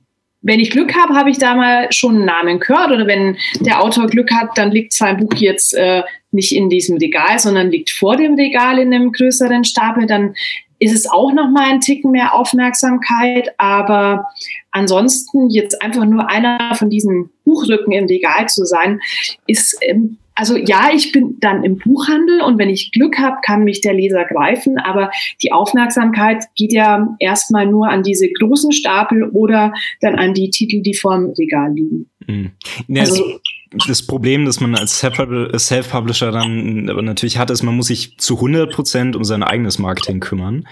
wenn 0.43 0.61
ich 0.61 0.71
Glück 0.71 0.95
habe, 0.95 1.15
habe 1.15 1.31
ich 1.31 1.39
da 1.39 1.55
mal 1.55 1.93
schon 1.93 2.17
einen 2.17 2.25
Namen 2.25 2.61
gehört. 2.61 2.91
Oder 2.91 3.07
wenn 3.07 3.37
der 3.61 3.83
Autor 3.83 4.07
Glück 4.07 4.33
hat, 4.33 4.57
dann 4.57 4.71
liegt 4.71 4.93
sein 4.93 5.19
Buch 5.19 5.35
jetzt 5.35 5.75
äh, 5.75 6.03
nicht 6.31 6.55
in 6.55 6.71
diesem 6.71 6.97
Regal, 6.97 7.39
sondern 7.39 7.71
liegt 7.71 7.91
vor 7.91 8.17
dem 8.17 8.35
Regal 8.35 8.79
in 8.79 8.93
einem 8.95 9.13
größeren 9.13 9.65
Stapel, 9.65 10.07
dann 10.07 10.35
ist 10.79 10.95
es 10.95 11.07
auch 11.07 11.33
noch 11.33 11.51
mal 11.51 11.71
ein 11.71 11.81
Ticken 11.81 12.11
mehr 12.11 12.35
Aufmerksamkeit. 12.35 13.51
Aber 13.59 14.29
ansonsten 14.71 15.51
jetzt 15.51 15.83
einfach 15.83 16.07
nur 16.07 16.29
einer 16.31 16.75
von 16.75 16.89
diesen 16.89 17.31
Buchrücken 17.45 17.93
im 17.93 18.07
Regal 18.07 18.49
zu 18.49 18.65
sein, 18.65 19.01
ist 19.47 19.77
ähm, 19.83 20.17
also 20.41 20.57
ja, 20.57 20.89
ich 20.95 21.13
bin 21.13 21.37
dann 21.39 21.65
im 21.65 21.77
Buchhandel 21.77 22.41
und 22.41 22.59
wenn 22.59 22.71
ich 22.71 22.93
Glück 22.93 23.19
habe, 23.19 23.37
kann 23.45 23.63
mich 23.63 23.83
der 23.83 23.93
Leser 23.93 24.25
greifen, 24.25 24.79
aber 24.79 25.11
die 25.43 25.53
Aufmerksamkeit 25.53 26.47
geht 26.57 26.73
ja 26.73 27.15
erstmal 27.19 27.67
nur 27.67 27.91
an 27.91 28.03
diese 28.03 28.27
großen 28.31 28.73
Stapel 28.73 29.29
oder 29.29 29.75
dann 30.01 30.19
an 30.19 30.33
die 30.33 30.49
Titel, 30.49 30.81
die 30.81 30.95
vorm 30.95 31.35
Regal 31.39 31.75
liegen. 31.75 32.09
Mhm. 32.27 32.53
Ja, 32.89 33.03
also, 33.03 33.39
das 33.87 34.07
Problem, 34.07 34.47
das 34.47 34.61
man 34.61 34.75
als 34.75 34.99
Self-Publisher 34.99 36.33
dann 36.33 36.89
aber 36.89 37.03
natürlich 37.03 37.37
hat, 37.37 37.51
ist, 37.51 37.63
man 37.63 37.77
muss 37.77 37.89
sich 37.89 38.17
zu 38.17 38.37
100 38.37 38.73
Prozent 38.73 39.17
um 39.17 39.25
sein 39.25 39.43
eigenes 39.43 39.79
Marketing 39.79 40.21
kümmern. 40.21 40.67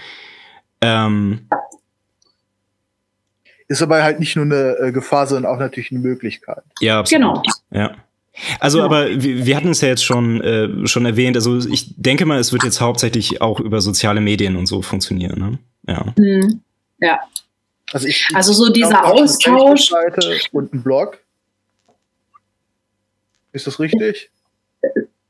Ähm, 0.81 1.47
ist 3.67 3.83
aber 3.83 4.01
halt 4.01 4.19
nicht 4.19 4.35
nur 4.35 4.45
eine 4.45 4.77
äh, 4.79 4.91
Gefahr, 4.91 5.27
sondern 5.27 5.53
auch 5.53 5.59
natürlich 5.59 5.91
eine 5.91 5.99
Möglichkeit. 5.99 6.63
Ja, 6.79 7.01
absolut. 7.01 7.43
Genau. 7.43 7.43
Ja. 7.69 7.95
Also, 8.59 8.79
ja. 8.79 8.85
aber 8.85 9.09
wir, 9.21 9.45
wir 9.45 9.55
hatten 9.55 9.69
es 9.69 9.81
ja 9.81 9.89
jetzt 9.89 10.03
schon, 10.03 10.41
äh, 10.41 10.87
schon 10.87 11.05
erwähnt. 11.05 11.35
Also, 11.35 11.57
ich 11.57 11.93
denke 11.95 12.25
mal, 12.25 12.39
es 12.39 12.51
wird 12.53 12.63
jetzt 12.63 12.81
hauptsächlich 12.81 13.41
auch 13.41 13.59
über 13.59 13.81
soziale 13.81 14.21
Medien 14.21 14.55
und 14.55 14.65
so 14.65 14.81
funktionieren. 14.81 15.39
Ne? 15.39 15.59
Ja. 15.87 16.13
Mhm. 16.17 16.61
Ja. 16.99 17.19
Also, 17.91 18.07
ich, 18.07 18.27
also 18.33 18.53
so 18.53 18.71
dieser 18.71 19.05
Austausch. 19.05 19.91
Und 20.51 20.73
ein 20.73 20.83
Blog. 20.83 21.17
Ist 23.51 23.67
das 23.67 23.79
richtig? 23.79 24.29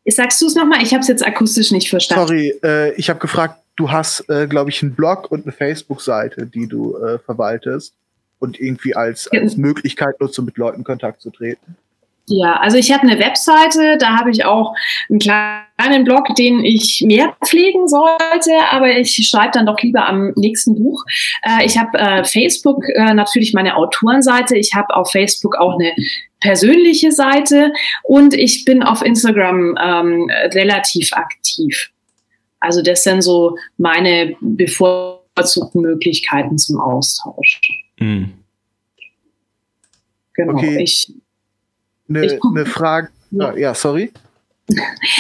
Sagst 0.06 0.42
du 0.42 0.48
es 0.48 0.56
nochmal? 0.56 0.82
Ich 0.82 0.94
habe 0.94 1.02
es 1.02 1.08
jetzt 1.08 1.26
akustisch 1.26 1.72
nicht 1.72 1.90
verstanden. 1.90 2.28
Sorry, 2.28 2.60
äh, 2.64 2.94
ich 2.96 3.10
habe 3.10 3.20
gefragt, 3.20 3.62
du 3.76 3.92
hast, 3.92 4.30
äh, 4.30 4.48
glaube 4.48 4.70
ich, 4.70 4.82
einen 4.82 4.96
Blog 4.96 5.32
und 5.32 5.46
eine 5.46 5.52
Facebook-Seite, 5.52 6.48
die 6.48 6.68
du 6.68 6.98
äh, 6.98 7.20
verwaltest 7.20 7.94
und 8.40 8.60
irgendwie 8.60 8.96
als, 8.96 9.30
als 9.32 9.58
Möglichkeit 9.58 10.20
nutzt, 10.20 10.40
um 10.40 10.46
mit 10.46 10.58
Leuten 10.58 10.80
in 10.80 10.84
Kontakt 10.84 11.22
zu 11.22 11.30
treten. 11.30 11.78
Ja, 12.32 12.58
also 12.58 12.78
ich 12.78 12.92
habe 12.92 13.08
eine 13.08 13.20
Webseite, 13.20 13.98
da 13.98 14.18
habe 14.18 14.30
ich 14.30 14.46
auch 14.46 14.76
einen 15.10 15.18
kleinen 15.18 16.04
Blog, 16.04 16.36
den 16.36 16.64
ich 16.64 17.04
mehr 17.06 17.36
pflegen 17.44 17.88
sollte, 17.88 18.52
aber 18.70 18.98
ich 18.98 19.28
schreibe 19.28 19.52
dann 19.54 19.66
doch 19.66 19.82
lieber 19.82 20.08
am 20.08 20.32
nächsten 20.36 20.76
Buch. 20.76 21.04
Äh, 21.42 21.66
ich 21.66 21.78
habe 21.78 21.98
äh, 21.98 22.24
Facebook 22.24 22.88
äh, 22.90 23.16
natürlich 23.16 23.54
meine 23.54 23.76
Autorenseite, 23.76 24.58
ich 24.58 24.76
habe 24.76 24.96
auf 24.96 25.12
Facebook 25.12 25.56
auch 25.58 25.74
eine 25.80 25.94
persönliche 26.40 27.12
Seite 27.12 27.74
und 28.04 28.36
ich 28.36 28.64
bin 28.64 28.84
auf 28.84 29.02
Instagram 29.02 29.76
ähm, 29.82 30.30
relativ 30.54 31.12
aktiv. 31.14 31.90
Also 32.60 32.84
das 32.84 33.04
sind 33.04 33.24
so 33.24 33.58
meine 33.78 34.36
bevorzugten 34.40 35.82
Möglichkeiten 35.82 36.60
zum 36.60 36.80
Austausch. 36.80 37.60
Mhm. 38.00 38.34
Genau. 40.36 40.54
Okay. 40.54 40.84
Ich, 40.84 41.12
eine, 42.10 42.40
eine 42.44 42.66
Frage. 42.66 43.10
Ja. 43.32 43.50
Ah, 43.50 43.58
ja, 43.58 43.74
sorry. 43.74 44.12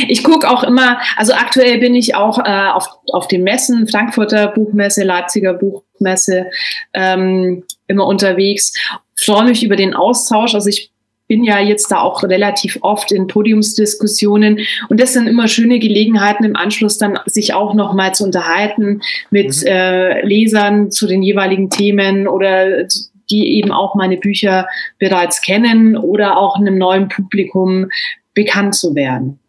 Ich 0.07 0.23
gucke 0.23 0.49
auch 0.49 0.63
immer, 0.63 0.99
also 1.15 1.33
aktuell 1.33 1.79
bin 1.79 1.95
ich 1.95 2.15
auch 2.15 2.37
äh, 2.39 2.69
auf, 2.69 2.87
auf 3.11 3.27
den 3.27 3.43
Messen, 3.43 3.87
Frankfurter 3.87 4.49
Buchmesse, 4.49 5.03
Leipziger 5.03 5.53
Buchmesse, 5.53 6.47
ähm, 6.93 7.63
immer 7.87 8.05
unterwegs. 8.05 8.73
Freue 9.15 9.45
mich 9.45 9.63
über 9.63 9.75
den 9.75 9.95
Austausch. 9.95 10.53
Also 10.53 10.69
ich 10.69 10.91
bin 11.29 11.43
ja 11.43 11.59
jetzt 11.59 11.91
da 11.91 12.01
auch 12.01 12.23
relativ 12.23 12.79
oft 12.81 13.11
in 13.11 13.27
Podiumsdiskussionen 13.27 14.59
und 14.89 14.99
das 14.99 15.13
sind 15.13 15.27
immer 15.27 15.47
schöne 15.47 15.77
Gelegenheiten 15.77 16.43
im 16.43 16.55
Anschluss 16.55 16.97
dann 16.97 17.19
sich 17.27 17.53
auch 17.53 17.75
noch 17.75 17.93
mal 17.93 18.15
zu 18.15 18.23
unterhalten 18.23 19.01
mit 19.29 19.61
mhm. 19.61 19.67
äh, 19.67 20.25
Lesern 20.25 20.91
zu 20.91 21.05
den 21.05 21.21
jeweiligen 21.21 21.69
Themen 21.69 22.27
oder 22.27 22.87
die 23.29 23.57
eben 23.57 23.71
auch 23.71 23.95
meine 23.95 24.17
Bücher 24.17 24.67
bereits 24.97 25.41
kennen 25.41 25.97
oder 25.97 26.37
auch 26.37 26.55
einem 26.55 26.77
neuen 26.77 27.09
Publikum 27.09 27.89
bekannt 28.33 28.75
zu 28.75 28.95
werden. 28.95 29.39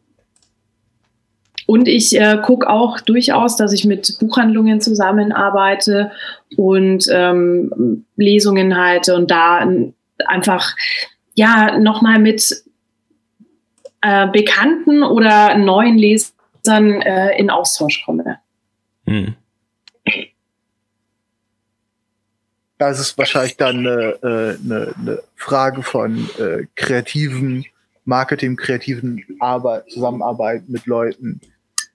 Und 1.67 1.87
ich 1.87 2.19
äh, 2.19 2.37
gucke 2.43 2.69
auch 2.69 3.01
durchaus, 3.01 3.55
dass 3.55 3.73
ich 3.73 3.85
mit 3.85 4.17
Buchhandlungen 4.19 4.81
zusammenarbeite 4.81 6.11
und 6.57 7.07
ähm, 7.13 8.05
Lesungen 8.17 8.77
halte 8.77 9.15
und 9.15 9.31
da 9.31 9.65
einfach 10.27 10.75
ja 11.35 11.79
nochmal 11.79 12.19
mit 12.19 12.65
äh, 14.01 14.27
bekannten 14.29 15.05
oder 15.05 15.57
neuen 15.59 15.97
Lesern 15.97 17.03
äh, 17.03 17.39
in 17.39 17.51
Austausch 17.51 18.03
komme. 18.05 18.39
Hm. 19.07 19.37
Das 22.81 22.99
ist 22.99 23.19
wahrscheinlich 23.19 23.59
dann 23.59 23.81
eine, 23.81 24.19
äh, 24.23 24.57
eine, 24.65 24.95
eine 24.99 25.23
Frage 25.37 25.83
von 25.83 26.31
äh, 26.39 26.67
kreativen 26.77 27.67
Marketing, 28.07 28.57
kreativen 28.57 29.23
Arbeit, 29.39 29.91
Zusammenarbeit 29.91 30.67
mit 30.67 30.87
Leuten. 30.87 31.43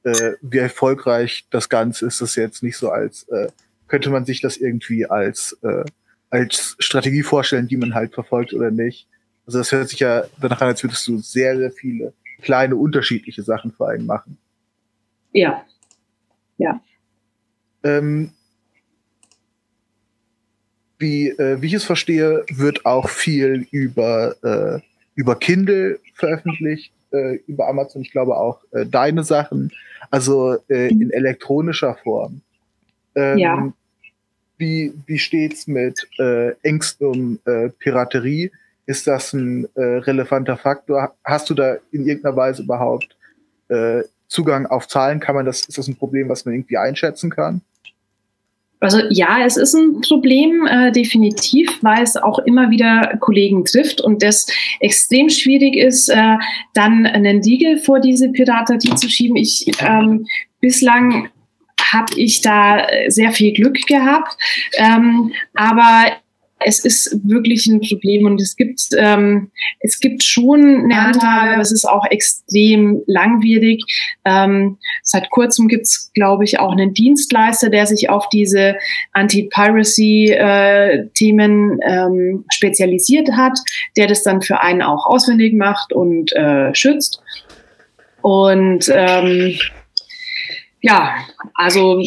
Äh, 0.03 0.33
wie 0.41 0.59
erfolgreich 0.59 1.47
das 1.49 1.69
Ganze 1.69 2.05
ist, 2.05 2.21
das 2.21 2.35
jetzt 2.35 2.61
nicht 2.61 2.77
so 2.77 2.91
als, 2.91 3.23
äh, 3.29 3.47
könnte 3.87 4.11
man 4.11 4.25
sich 4.25 4.41
das 4.41 4.57
irgendwie 4.57 5.07
als, 5.07 5.57
äh, 5.63 5.85
als 6.29 6.75
Strategie 6.77 7.23
vorstellen, 7.23 7.67
die 7.67 7.77
man 7.77 7.95
halt 7.95 8.13
verfolgt 8.13 8.53
oder 8.53 8.69
nicht. 8.69 9.07
Also 9.47 9.57
das 9.57 9.71
hört 9.71 9.89
sich 9.89 10.01
ja 10.01 10.25
danach 10.39 10.61
an, 10.61 10.67
als 10.67 10.83
würdest 10.83 11.07
du 11.07 11.17
sehr, 11.17 11.57
sehr 11.57 11.71
viele 11.71 12.13
kleine 12.43 12.75
unterschiedliche 12.75 13.41
Sachen 13.41 13.71
für 13.71 13.87
einen 13.87 14.05
machen. 14.05 14.37
Ja. 15.31 15.65
Ja. 16.59 16.79
Ähm, 17.81 18.34
wie, 20.97 21.29
äh, 21.29 21.61
wie 21.61 21.67
ich 21.67 21.73
es 21.73 21.83
verstehe, 21.83 22.43
wird 22.49 22.85
auch 22.85 23.09
viel 23.09 23.67
über, 23.71 24.35
äh, 24.43 24.79
über 25.15 25.35
Kindle 25.37 25.99
veröffentlicht, 26.13 26.91
äh, 27.11 27.35
über 27.47 27.67
Amazon, 27.67 28.01
ich 28.01 28.11
glaube 28.11 28.37
auch 28.37 28.61
äh, 28.71 28.85
deine 28.85 29.23
Sachen, 29.23 29.71
also 30.11 30.57
äh, 30.69 30.89
in 30.89 31.11
elektronischer 31.11 31.95
Form. 32.03 32.41
Ähm, 33.15 33.37
ja. 33.37 33.73
Wie, 34.57 34.93
wie 35.05 35.19
steht's 35.19 35.67
mit 35.67 36.07
äh, 36.17 36.51
Ängsten 36.61 37.07
um 37.07 37.39
äh, 37.45 37.69
Piraterie? 37.69 38.51
Ist 38.85 39.07
das 39.07 39.33
ein 39.33 39.67
äh, 39.75 39.81
relevanter 39.81 40.57
Faktor? 40.57 41.13
Hast 41.23 41.49
du 41.49 41.53
da 41.55 41.75
in 41.91 42.05
irgendeiner 42.05 42.35
Weise 42.37 42.63
überhaupt 42.63 43.17
äh, 43.67 44.03
Zugang 44.27 44.65
auf 44.65 44.87
Zahlen? 44.87 45.19
Kann 45.19 45.35
man 45.35 45.45
das, 45.45 45.61
ist 45.61 45.77
das 45.77 45.87
ein 45.87 45.97
Problem, 45.97 46.29
was 46.29 46.45
man 46.45 46.53
irgendwie 46.53 46.77
einschätzen 46.77 47.29
kann? 47.29 47.61
Also 48.85 49.01
ja, 49.09 49.43
es 49.43 49.57
ist 49.57 49.73
ein 49.73 50.01
Problem, 50.01 50.67
äh, 50.67 50.91
definitiv, 50.91 51.79
weil 51.81 52.03
es 52.03 52.15
auch 52.15 52.39
immer 52.39 52.69
wieder 52.69 53.17
Kollegen 53.19 53.65
trifft 53.65 53.99
und 53.99 54.21
das 54.21 54.45
extrem 54.79 55.29
schwierig 55.29 55.75
ist, 55.75 56.09
äh, 56.09 56.37
dann 56.73 57.05
einen 57.05 57.41
Diegel 57.41 57.77
vor 57.79 57.99
diese 57.99 58.29
Piraterie 58.29 58.95
zu 58.95 59.09
schieben. 59.09 59.35
Ich 59.35 59.65
ähm, 59.81 60.27
bislang 60.61 61.29
habe 61.91 62.13
ich 62.15 62.41
da 62.41 62.85
sehr 63.07 63.31
viel 63.31 63.53
Glück 63.53 63.77
gehabt, 63.87 64.37
ähm, 64.77 65.33
aber 65.55 66.17
es 66.59 66.85
ist 66.85 67.19
wirklich 67.23 67.65
ein 67.67 67.81
Problem 67.81 68.25
und 68.25 68.41
es 68.41 68.55
gibt, 68.55 68.79
ähm, 68.97 69.51
es 69.81 69.99
gibt 69.99 70.23
schon 70.23 70.85
eine 70.85 71.03
Handhabe, 71.03 71.51
aber 71.51 71.61
es 71.61 71.73
ist 71.73 71.83
auch 71.85 72.05
extrem 72.09 73.03
langwierig. 73.07 73.83
Ähm, 74.23 74.77
seit 75.03 75.29
kurzem 75.31 75.67
gibt 75.67 75.83
es, 75.83 76.11
glaube 76.13 76.45
ich, 76.45 76.59
auch 76.59 76.71
einen 76.71 76.93
Dienstleister, 76.93 77.69
der 77.69 77.85
sich 77.85 78.09
auf 78.09 78.29
diese 78.29 78.77
Anti-Piracy-Themen 79.11 81.81
äh, 81.81 82.05
ähm, 82.05 82.45
spezialisiert 82.51 83.33
hat, 83.33 83.59
der 83.97 84.07
das 84.07 84.23
dann 84.23 84.41
für 84.41 84.61
einen 84.61 84.81
auch 84.81 85.07
auswendig 85.07 85.53
macht 85.53 85.91
und 85.91 86.31
äh, 86.33 86.73
schützt. 86.73 87.21
Und 88.21 88.89
ähm, 88.93 89.59
ja, 90.81 91.15
also 91.53 92.01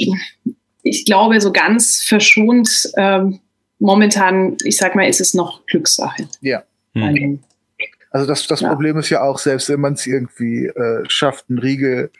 ich 0.83 1.05
glaube, 1.05 1.39
so 1.41 1.53
ganz 1.53 2.03
verschont 2.03 2.91
ähm, 2.97 3.41
momentan, 3.79 4.57
ich 4.64 4.77
sag 4.77 4.95
mal, 4.95 5.09
ist 5.09 5.21
es 5.21 5.35
noch 5.35 5.64
Glückssache. 5.67 6.29
Ja. 6.41 6.62
Mhm. 6.95 7.41
Also 8.11 8.27
das, 8.27 8.47
das 8.47 8.61
ja. 8.61 8.69
Problem 8.69 8.97
ist 8.99 9.11
ja 9.11 9.23
auch, 9.23 9.38
selbst 9.38 9.69
wenn 9.69 9.81
man 9.81 9.95
es 9.95 10.07
irgendwie 10.07 10.67
äh, 10.67 11.05
schafft, 11.09 11.47
einen 11.49 11.59
Riegel 11.59 12.11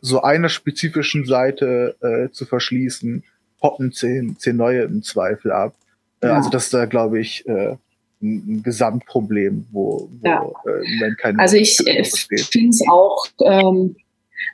so 0.00 0.22
einer 0.22 0.48
spezifischen 0.48 1.24
Seite 1.26 1.96
äh, 2.00 2.32
zu 2.32 2.44
verschließen, 2.44 3.22
poppen 3.60 3.92
zehn, 3.92 4.36
zehn 4.38 4.56
neue 4.56 4.82
im 4.82 5.02
Zweifel 5.02 5.52
ab. 5.52 5.74
Äh, 6.20 6.26
ja. 6.26 6.36
Also 6.36 6.50
das 6.50 6.64
ist 6.64 6.74
da, 6.74 6.86
glaube 6.86 7.20
ich, 7.20 7.46
äh, 7.46 7.76
ein, 8.22 8.56
ein 8.56 8.62
Gesamtproblem, 8.62 9.66
wo, 9.70 10.10
wo 10.20 10.28
ja. 10.28 10.42
äh, 10.66 11.00
man 11.00 11.16
keine 11.16 11.38
Also 11.38 11.56
ich 11.56 11.78
äh, 11.86 12.04
finde 12.04 12.70
es 12.70 12.82
auch 12.88 13.26
ähm, 13.44 13.96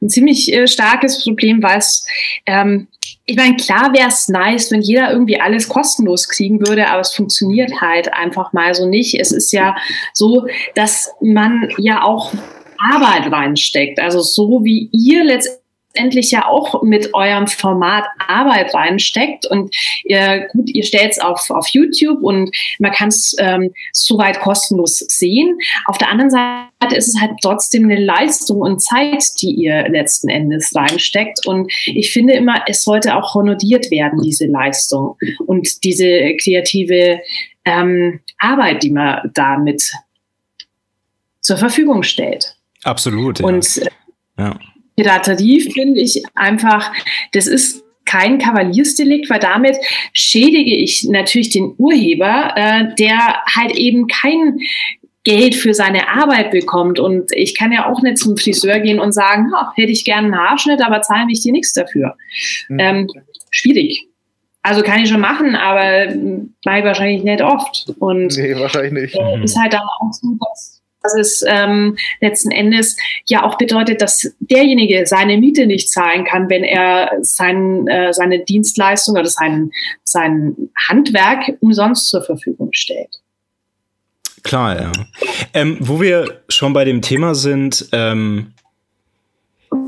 ein 0.01 0.09
ziemlich 0.09 0.53
äh, 0.53 0.67
starkes 0.67 1.23
Problem, 1.23 1.63
weil 1.63 1.79
es 1.79 2.07
ähm, 2.47 2.89
ich 3.29 3.37
meine, 3.37 3.57
klar 3.57 3.93
wäre 3.93 4.09
es 4.09 4.29
nice, 4.29 4.71
wenn 4.71 4.81
jeder 4.81 5.11
irgendwie 5.11 5.41
alles 5.41 5.69
kostenlos 5.69 6.29
kriegen 6.29 6.67
würde, 6.67 6.89
aber 6.89 7.01
es 7.01 7.13
funktioniert 7.13 7.81
halt 7.81 8.15
einfach 8.15 8.53
mal 8.53 8.73
so 8.73 8.87
nicht. 8.87 9.19
Es 9.21 9.33
ist 9.33 9.53
ja 9.53 9.77
so, 10.13 10.47
dass 10.77 11.11
man 11.21 11.69
ja 11.79 12.05
auch 12.05 12.33
Arbeit 12.79 13.31
reinsteckt. 13.33 13.99
Also 13.99 14.21
so 14.21 14.63
wie 14.63 14.89
ihr 14.93 15.25
letztendlich 15.25 16.31
ja 16.31 16.47
auch 16.47 16.83
mit 16.83 17.15
eurem 17.15 17.49
Format 17.49 18.05
Arbeit 18.29 18.73
reinsteckt. 18.75 19.47
Und 19.47 19.75
ihr, 20.05 20.47
gut, 20.53 20.69
ihr 20.69 20.85
stellt 20.85 21.11
es 21.13 21.19
auf, 21.19 21.51
auf 21.51 21.67
YouTube 21.69 22.23
und 22.23 22.57
man 22.79 22.93
kann 22.93 23.09
es 23.09 23.35
ähm, 23.41 23.73
soweit 23.93 24.39
kostenlos 24.39 24.99
sehen. 24.99 25.59
Auf 25.87 25.99
der 25.99 26.11
anderen 26.11 26.31
Seite 26.31 26.66
ist 26.93 27.09
es 27.09 27.21
halt 27.21 27.33
trotzdem 27.43 27.85
eine 27.85 28.01
Leistung 28.01 28.59
und 28.59 28.81
Zeit, 28.83 29.25
die 29.41 29.51
ihr 29.51 29.89
letzten 29.89 30.29
Endes 30.29 30.75
reinsteckt. 30.75 31.47
Und 31.47 31.73
ich 31.87 32.13
finde 32.13 32.35
immer, 32.35 32.63
es 32.67 32.83
sollte 32.83 33.17
auch 33.17 33.35
honoriert 33.35 33.91
werden, 33.91 34.21
diese 34.23 34.47
Leistung 34.47 35.17
und 35.47 35.85
diese 35.85 36.37
kreative 36.43 37.21
ähm, 37.65 38.21
Arbeit, 38.39 38.83
die 38.83 38.91
man 38.91 39.31
damit 39.35 39.93
zur 41.41 41.57
Verfügung 41.57 42.03
stellt. 42.03 42.57
Absolut. 42.85 43.41
Ja. 43.41 43.47
Und 43.47 43.79
äh, 43.79 43.89
ja. 44.39 44.59
Piraterie 44.97 45.61
finde 45.61 46.01
ich 46.01 46.23
einfach, 46.35 46.93
das 47.33 47.47
ist 47.47 47.85
kein 48.07 48.39
Kavaliersdelikt, 48.39 49.29
weil 49.29 49.41
damit 49.41 49.77
schädige 50.13 50.75
ich 50.75 51.05
natürlich 51.05 51.51
den 51.51 51.75
Urheber, 51.77 52.53
äh, 52.57 52.95
der 52.99 53.43
halt 53.55 53.73
eben 53.73 54.07
kein 54.07 54.59
Geld 55.27 55.57
für 55.57 55.75
seine 55.75 56.09
Arbeit 56.09 56.53
bekommt. 56.53 57.01
Und 57.01 57.33
ich 57.33 57.59
kann 57.59 57.73
ja 57.73 57.91
auch 57.91 58.01
nicht 58.01 58.19
zum 58.19 58.37
Friseur 58.37 58.79
gehen 58.79 59.01
und 59.01 59.11
sagen, 59.11 59.51
oh, 59.53 59.67
hätte 59.75 59.91
ich 59.91 60.05
gerne 60.05 60.29
einen 60.29 60.39
Haarschnitt, 60.39 60.81
aber 60.81 61.03
zahlen 61.03 61.27
mich 61.27 61.43
dir 61.43 61.51
nichts 61.51 61.73
dafür. 61.73 62.17
Mhm. 62.69 62.79
Ähm, 62.79 63.09
schwierig. 63.51 64.07
Also 64.63 64.83
kann 64.83 65.03
ich 65.03 65.09
schon 65.09 65.21
machen, 65.21 65.57
aber 65.57 66.15
bei 66.65 66.85
wahrscheinlich 66.85 67.25
nicht 67.25 67.43
oft. 67.43 67.87
Und 67.99 68.37
nee, 68.37 68.55
wahrscheinlich 68.55 68.93
nicht. 68.93 69.15
Äh, 69.17 69.43
ist 69.43 69.59
halt 69.59 69.73
dann 69.73 69.83
auch 69.83 70.13
so, 70.13 70.29
dass 70.39 70.77
dass 71.03 71.15
es 71.15 71.45
ähm, 71.47 71.97
letzten 72.21 72.51
Endes 72.51 72.97
ja 73.27 73.45
auch 73.45 73.59
bedeutet, 73.59 74.03
dass 74.03 74.35
derjenige 74.41 75.07
seine 75.07 75.39
Miete 75.39 75.67
nicht 75.67 75.89
zahlen 75.89 76.25
kann, 76.25 76.51
wenn 76.51 76.65
er 76.65 77.13
sein, 77.21 77.87
äh, 77.87 78.13
seine 78.13 78.45
Dienstleistung 78.45 79.15
oder 79.15 79.27
sein, 79.27 79.71
sein 80.03 80.57
Handwerk 80.89 81.57
umsonst 81.61 82.09
zur 82.09 82.23
Verfügung 82.23 82.71
stellt. 82.73 83.21
Klar, 84.47 84.81
ja. 84.81 84.93
Ähm, 85.55 85.77
wo 85.81 86.01
wir 86.01 86.43
schon 86.49 86.73
bei 86.73 86.85
dem 86.85 87.03
Thema 87.03 87.35
sind, 87.35 87.89
ähm, 87.91 88.53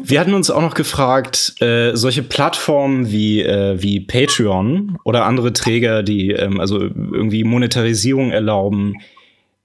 wir 0.03 0.19
hatten 0.19 0.35
uns 0.35 0.51
auch 0.51 0.61
noch 0.61 0.75
gefragt, 0.75 1.55
äh, 1.61 1.95
solche 1.95 2.25
Plattformen 2.25 3.09
wie, 3.13 3.41
äh, 3.41 3.81
wie 3.81 4.01
Patreon 4.01 4.99
oder 5.05 5.27
andere 5.27 5.53
Träger, 5.53 6.03
die 6.03 6.33
ähm, 6.33 6.59
also 6.59 6.81
irgendwie 6.81 7.45
Monetarisierung 7.45 8.33
erlauben, 8.33 8.95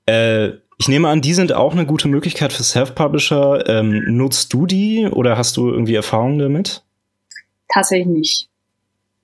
äh, 0.05 0.49
ich 0.77 0.87
nehme 0.87 1.09
an, 1.09 1.21
die 1.21 1.33
sind 1.33 1.53
auch 1.53 1.71
eine 1.71 1.87
gute 1.87 2.07
Möglichkeit 2.07 2.53
für 2.53 2.61
Self-Publisher. 2.61 3.67
Ähm, 3.67 4.03
nutzt 4.15 4.53
du 4.53 4.67
die 4.67 5.07
oder 5.07 5.37
hast 5.37 5.57
du 5.57 5.69
irgendwie 5.71 5.95
Erfahrungen 5.95 6.37
damit? 6.37 6.83
Tatsächlich 7.67 8.07
nicht. 8.07 8.49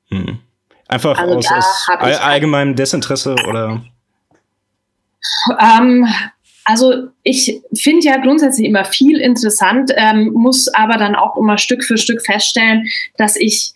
Hm. 0.10 0.40
Einfach 0.88 1.20
also 1.20 1.36
aus, 1.36 1.52
aus 1.52 1.90
all, 2.00 2.14
allgemeinem 2.16 2.76
Desinteresse 2.76 3.36
oder? 3.48 3.84
Ähm, 5.60 6.08
also 6.66 7.08
ich 7.24 7.62
finde 7.76 8.06
ja 8.06 8.18
grundsätzlich 8.18 8.68
immer 8.68 8.86
viel 8.86 9.20
interessant, 9.20 9.92
ähm, 9.96 10.32
muss 10.34 10.68
aber 10.68 10.98
dann 10.98 11.16
auch 11.16 11.36
immer 11.36 11.58
Stück 11.58 11.84
für 11.84 11.98
Stück 11.98 12.24
feststellen, 12.24 12.88
dass 13.18 13.36
ich 13.36 13.74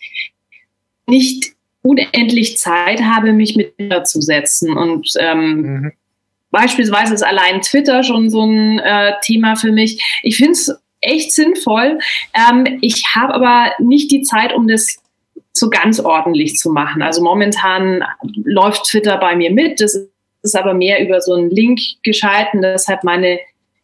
nicht 1.06 1.54
unendlich 1.82 2.56
Zeit 2.56 3.02
habe, 3.02 3.32
mich 3.32 3.56
mit 3.56 3.74
zu 4.06 4.20
setzen. 4.20 4.76
Und 4.76 5.10
ähm, 5.18 5.56
mhm. 5.56 5.92
beispielsweise 6.50 7.14
ist 7.14 7.24
allein 7.24 7.60
Twitter 7.62 8.04
schon 8.04 8.30
so 8.30 8.42
ein 8.42 8.78
äh, 8.78 9.12
Thema 9.22 9.56
für 9.56 9.72
mich. 9.72 10.02
Ich 10.22 10.36
finde 10.36 10.52
es 10.52 10.72
echt 11.00 11.32
sinnvoll. 11.32 11.98
Ähm, 12.32 12.78
ich 12.80 13.04
habe 13.14 13.34
aber 13.34 13.72
nicht 13.78 14.10
die 14.12 14.22
Zeit, 14.22 14.54
um 14.54 14.68
das 14.68 14.98
so 15.52 15.68
ganz 15.68 16.00
ordentlich 16.00 16.56
zu 16.56 16.70
machen. 16.70 17.02
Also 17.02 17.22
momentan 17.22 18.04
läuft 18.44 18.86
Twitter 18.86 19.18
bei 19.18 19.36
mir 19.36 19.52
mit. 19.52 19.80
Das 19.80 19.98
ist 20.44 20.56
aber 20.56 20.74
mehr 20.74 21.02
über 21.02 21.20
so 21.20 21.34
einen 21.34 21.50
Link 21.50 21.80
geschalten, 22.02 22.62
deshalb 22.62 23.02
meine 23.02 23.40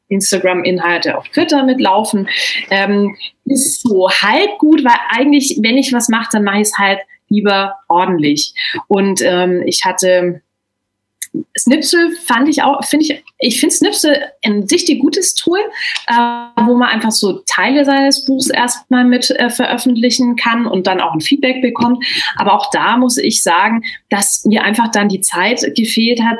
Instagram-Inhalte 0.08 1.16
auf 1.16 1.28
Twitter 1.28 1.64
mitlaufen. 1.64 2.28
Ähm, 2.70 3.16
ist 3.46 3.82
so 3.82 4.08
halb 4.10 4.58
gut, 4.58 4.84
weil 4.84 4.96
eigentlich, 5.08 5.58
wenn 5.62 5.78
ich 5.78 5.92
was 5.92 6.08
mache, 6.08 6.28
dann 6.32 6.44
mache 6.44 6.56
ich 6.56 6.68
es 6.68 6.78
halt 6.78 7.00
lieber 7.28 7.74
ordentlich. 7.88 8.52
Und 8.88 9.22
ähm, 9.22 9.62
ich 9.66 9.84
hatte 9.84 10.42
Snipsel 11.58 12.10
fand 12.24 12.48
ich 12.48 12.62
auch, 12.62 12.82
finde 12.84 13.04
ich, 13.04 13.24
ich 13.38 13.60
finde 13.60 13.74
Snipsel 13.74 14.16
ein 14.44 14.64
richtig 14.70 15.00
gutes 15.00 15.34
Tool, 15.34 15.60
äh, 16.08 16.12
wo 16.66 16.76
man 16.76 16.88
einfach 16.88 17.12
so 17.12 17.40
Teile 17.46 17.84
seines 17.84 18.24
Buchs 18.24 18.48
erstmal 18.48 19.04
mit 19.04 19.30
äh, 19.30 19.50
veröffentlichen 19.50 20.36
kann 20.36 20.66
und 20.66 20.86
dann 20.86 21.00
auch 21.00 21.12
ein 21.12 21.20
Feedback 21.20 21.62
bekommt. 21.62 22.04
Aber 22.36 22.54
auch 22.54 22.70
da 22.70 22.96
muss 22.96 23.16
ich 23.16 23.42
sagen, 23.42 23.82
dass 24.08 24.44
mir 24.44 24.64
einfach 24.64 24.90
dann 24.90 25.08
die 25.08 25.20
Zeit 25.20 25.62
gefehlt 25.76 26.20
hat, 26.22 26.38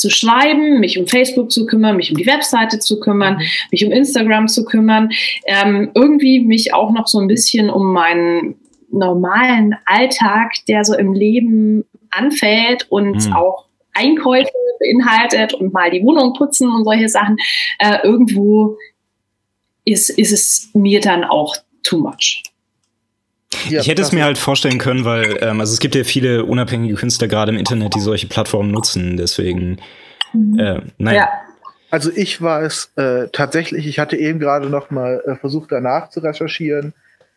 zu 0.00 0.08
schreiben, 0.08 0.80
mich 0.80 0.98
um 0.98 1.06
Facebook 1.06 1.52
zu 1.52 1.66
kümmern, 1.66 1.96
mich 1.96 2.10
um 2.10 2.16
die 2.16 2.26
Webseite 2.26 2.78
zu 2.78 3.00
kümmern, 3.00 3.34
mhm. 3.34 3.42
mich 3.70 3.84
um 3.84 3.92
Instagram 3.92 4.48
zu 4.48 4.64
kümmern, 4.64 5.10
ähm, 5.46 5.90
irgendwie 5.94 6.40
mich 6.40 6.72
auch 6.72 6.90
noch 6.90 7.06
so 7.06 7.18
ein 7.20 7.28
bisschen 7.28 7.68
um 7.68 7.92
meinen 7.92 8.56
normalen 8.90 9.76
Alltag, 9.84 10.52
der 10.68 10.84
so 10.84 10.96
im 10.96 11.12
Leben 11.12 11.84
anfällt 12.10 12.86
und 12.90 13.26
mhm. 13.26 13.32
auch 13.34 13.66
Einkäufe 14.00 14.50
beinhaltet 14.80 15.54
und 15.54 15.72
mal 15.72 15.90
die 15.90 16.02
Wohnung 16.02 16.34
putzen 16.34 16.70
und 16.70 16.84
solche 16.84 17.08
Sachen, 17.08 17.36
äh, 17.78 17.98
irgendwo 18.02 18.76
ist, 19.84 20.10
ist 20.10 20.32
es 20.32 20.70
mir 20.74 21.00
dann 21.00 21.24
auch 21.24 21.56
too 21.82 21.98
much. 21.98 22.42
Ja, 23.68 23.80
ich 23.80 23.88
hätte 23.88 24.02
es 24.02 24.12
mir 24.12 24.24
halt 24.24 24.38
vorstellen 24.38 24.78
können, 24.78 25.04
weil 25.04 25.38
ähm, 25.42 25.60
also 25.60 25.72
es 25.72 25.80
gibt 25.80 25.94
ja 25.94 26.04
viele 26.04 26.44
unabhängige 26.44 26.94
Künstler 26.94 27.28
gerade 27.28 27.50
im 27.52 27.58
Internet, 27.58 27.94
die 27.94 28.00
solche 28.00 28.28
Plattformen 28.28 28.70
nutzen. 28.70 29.16
Deswegen, 29.16 29.80
mhm. 30.32 30.58
äh, 30.58 30.80
naja. 30.98 31.18
Ja. 31.18 31.28
Also 31.90 32.10
ich 32.14 32.40
war 32.40 32.62
es 32.62 32.92
äh, 32.96 33.26
tatsächlich, 33.32 33.86
ich 33.86 33.98
hatte 33.98 34.16
eben 34.16 34.38
gerade 34.38 34.70
noch 34.70 34.90
mal 34.90 35.20
äh, 35.26 35.34
versucht 35.34 35.72
danach 35.72 36.10
zu 36.10 36.20
recherchieren. 36.20 36.94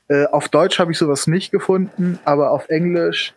Äh, 0.07 0.25
auf 0.25 0.49
Deutsch 0.49 0.77
habe 0.77 0.91
ich 0.91 0.99
sowas 0.99 1.25
nicht 1.25 1.51
gefunden, 1.51 2.19
aber 2.23 2.51
auf 2.51 2.69
Englisch 2.69 3.33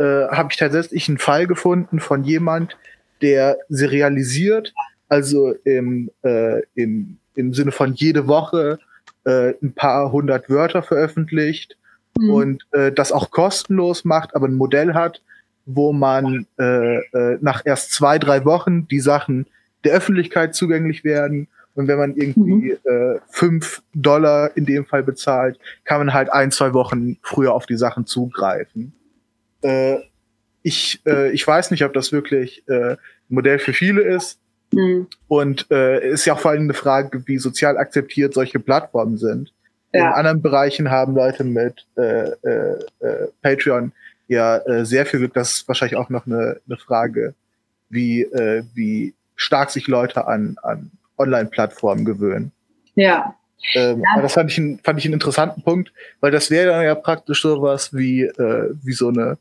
äh, 0.00 0.28
habe 0.28 0.48
ich 0.50 0.56
tatsächlich 0.56 1.08
einen 1.08 1.18
Fall 1.18 1.46
gefunden 1.46 2.00
von 2.00 2.24
jemand, 2.24 2.78
der 3.20 3.58
serialisiert, 3.68 4.72
also 5.08 5.52
im, 5.64 6.10
äh, 6.22 6.62
im, 6.74 7.18
im 7.34 7.52
Sinne 7.52 7.70
von 7.70 7.92
jede 7.92 8.26
Woche 8.26 8.78
äh, 9.24 9.52
ein 9.62 9.74
paar 9.74 10.10
hundert 10.10 10.48
Wörter 10.48 10.82
veröffentlicht 10.82 11.76
mhm. 12.18 12.30
und 12.30 12.66
äh, 12.72 12.90
das 12.92 13.12
auch 13.12 13.30
kostenlos 13.30 14.06
macht, 14.06 14.34
aber 14.34 14.48
ein 14.48 14.54
Modell 14.54 14.94
hat, 14.94 15.20
wo 15.66 15.92
man 15.92 16.46
äh, 16.58 16.96
äh, 16.96 17.38
nach 17.42 17.62
erst 17.66 17.92
zwei, 17.92 18.18
drei 18.18 18.46
Wochen 18.46 18.88
die 18.88 19.00
Sachen 19.00 19.46
der 19.84 19.92
Öffentlichkeit 19.92 20.54
zugänglich 20.54 21.04
werden. 21.04 21.48
Und 21.74 21.88
wenn 21.88 21.98
man 21.98 22.16
irgendwie 22.16 22.72
mhm. 22.72 22.90
äh, 22.90 23.20
fünf 23.28 23.82
Dollar 23.94 24.56
in 24.56 24.64
dem 24.64 24.86
Fall 24.86 25.02
bezahlt, 25.02 25.58
kann 25.84 25.98
man 25.98 26.14
halt 26.14 26.32
ein, 26.32 26.50
zwei 26.50 26.72
Wochen 26.72 27.18
früher 27.22 27.52
auf 27.52 27.66
die 27.66 27.76
Sachen 27.76 28.06
zugreifen. 28.06 28.92
Äh, 29.62 29.96
ich, 30.62 31.00
äh, 31.06 31.30
ich 31.30 31.46
weiß 31.46 31.70
nicht, 31.70 31.84
ob 31.84 31.92
das 31.92 32.12
wirklich 32.12 32.62
äh, 32.68 32.92
ein 32.92 32.98
Modell 33.28 33.58
für 33.58 33.72
viele 33.72 34.02
ist. 34.02 34.38
Mhm. 34.72 35.08
Und 35.28 35.66
äh, 35.70 36.10
ist 36.10 36.26
ja 36.26 36.34
auch 36.34 36.40
vor 36.40 36.52
allem 36.52 36.62
eine 36.62 36.74
Frage, 36.74 37.26
wie 37.26 37.38
sozial 37.38 37.76
akzeptiert 37.76 38.34
solche 38.34 38.60
Plattformen 38.60 39.18
sind. 39.18 39.52
Ja. 39.92 40.08
In 40.08 40.14
anderen 40.14 40.42
Bereichen 40.42 40.90
haben 40.90 41.14
Leute 41.14 41.42
mit 41.42 41.86
äh, 41.96 42.30
äh, 42.30 42.78
äh, 43.00 43.28
Patreon 43.42 43.92
ja 44.28 44.58
äh, 44.58 44.84
sehr 44.84 45.06
viel 45.06 45.18
Glück. 45.20 45.34
Das 45.34 45.52
ist 45.54 45.68
wahrscheinlich 45.68 45.96
auch 45.96 46.08
noch 46.08 46.26
eine, 46.26 46.60
eine 46.66 46.76
Frage, 46.76 47.34
wie, 47.88 48.22
äh, 48.22 48.62
wie 48.74 49.14
stark 49.34 49.70
sich 49.70 49.88
Leute 49.88 50.28
an, 50.28 50.56
an 50.62 50.92
Online-Plattformen 51.18 52.04
gewöhnen. 52.04 52.52
Ja. 52.94 53.34
Ähm, 53.74 54.02
ja. 54.02 54.22
Das 54.22 54.34
fand 54.34 54.50
ich, 54.50 54.58
ein, 54.58 54.80
fand 54.82 54.98
ich 55.00 55.04
einen 55.04 55.14
interessanten 55.14 55.62
Punkt, 55.62 55.92
weil 56.20 56.30
das 56.30 56.50
wäre 56.50 56.70
dann 56.70 56.84
ja 56.84 56.94
praktisch 56.94 57.42
sowas 57.42 57.92
wie, 57.92 58.22
äh, 58.22 58.70
wie 58.82 58.92
so 58.92 59.08
eine 59.08 59.36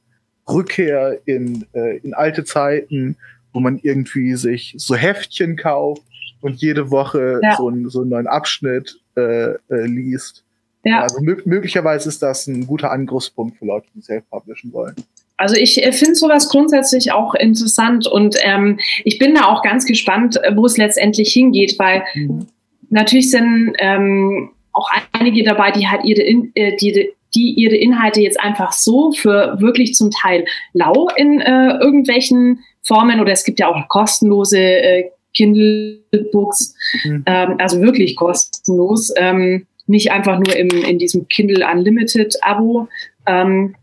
Rückkehr 0.52 1.20
in, 1.26 1.66
äh, 1.74 1.98
in 1.98 2.14
alte 2.14 2.44
Zeiten, 2.44 3.16
wo 3.54 3.60
man 3.60 3.80
irgendwie 3.82 4.36
sich 4.36 4.76
so 4.78 4.96
Heftchen 4.96 5.56
kauft 5.56 6.04
und 6.42 6.62
jede 6.62 6.92
Woche 6.92 7.40
ja. 7.42 7.56
so, 7.58 7.70
ein, 7.70 7.90
so 7.90 8.02
einen 8.02 8.10
neuen 8.10 8.28
Abschnitt 8.28 9.00
äh, 9.16 9.52
äh, 9.52 9.58
liest. 9.70 10.44
Ja. 10.84 11.02
Also 11.02 11.20
möglicherweise 11.22 12.08
ist 12.08 12.22
das 12.22 12.48
ein 12.48 12.66
guter 12.66 12.92
Angriffspunkt 12.92 13.58
für 13.58 13.66
Leute, 13.66 13.88
die 13.94 14.02
self-publishen 14.02 14.72
wollen. 14.72 14.96
Also 15.36 15.56
ich 15.56 15.84
äh, 15.84 15.92
finde 15.92 16.16
sowas 16.16 16.50
grundsätzlich 16.50 17.12
auch 17.12 17.34
interessant 17.36 18.08
und 18.08 18.36
ähm, 18.44 18.80
ich 19.04 19.20
bin 19.20 19.36
da 19.36 19.46
auch 19.46 19.62
ganz 19.62 19.86
gespannt, 19.86 20.38
äh, 20.44 20.56
wo 20.56 20.66
es 20.66 20.78
letztendlich 20.78 21.32
hingeht, 21.32 21.78
weil 21.80 22.04
mhm. 22.14 22.48
natürlich 22.90 23.32
sind 23.32 23.74
ähm, 23.80 24.52
auch 24.74 24.90
einige 25.14 25.44
dabei, 25.44 25.72
die 25.72 25.88
halt 25.88 26.04
ihre, 26.04 26.22
äh, 26.56 26.76
die, 26.78 27.14
die 27.36 27.54
ihre 27.58 27.76
Inhalte 27.76 28.22
jetzt 28.22 28.40
einfach 28.40 28.72
so 28.72 29.12
für 29.12 29.60
wirklich 29.60 29.94
zum 29.94 30.12
Teil 30.12 30.46
lau 30.74 31.08
in 31.16 31.40
äh, 31.42 31.78
irgendwelchen 31.80 32.60
Formen 32.82 33.20
oder 33.20 33.32
es 33.32 33.44
gibt 33.44 33.60
ja 33.60 33.68
auch 33.68 33.88
kostenlose 33.88 34.60
äh, 34.60 35.10
Kindle-Books, 35.36 36.76
mhm. 37.04 37.24
ähm, 37.26 37.56
also 37.60 37.82
wirklich 37.82 38.16
kostenlos, 38.16 39.14
ähm, 39.16 39.68
nicht 39.86 40.12
einfach 40.12 40.38
nur 40.40 40.56
im, 40.56 40.70
in 40.70 41.00
diesem 41.00 41.28
Kindle 41.28 41.68
Unlimited-Abo 41.68 42.88
ähm, 43.26 43.76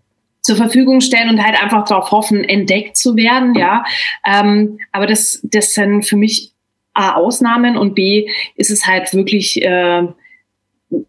zur 0.43 0.57
Verfügung 0.57 1.01
stellen 1.01 1.31
und 1.31 1.45
halt 1.45 1.61
einfach 1.61 1.85
darauf 1.85 2.11
hoffen, 2.13 2.45
entdeckt 2.45 2.97
zu 2.97 3.17
werden, 3.17 3.55
ja. 3.55 3.85
Ähm, 4.25 4.79
aber 4.93 5.07
das, 5.07 5.41
das 5.43 5.75
sind 5.75 6.05
für 6.05 6.17
mich 6.17 6.53
A, 6.95 7.15
Ausnahmen 7.15 7.77
und 7.77 7.95
B, 7.95 8.29
ist 8.55 8.71
es 8.71 8.87
halt 8.87 9.13
wirklich 9.13 9.61
äh, 9.63 10.03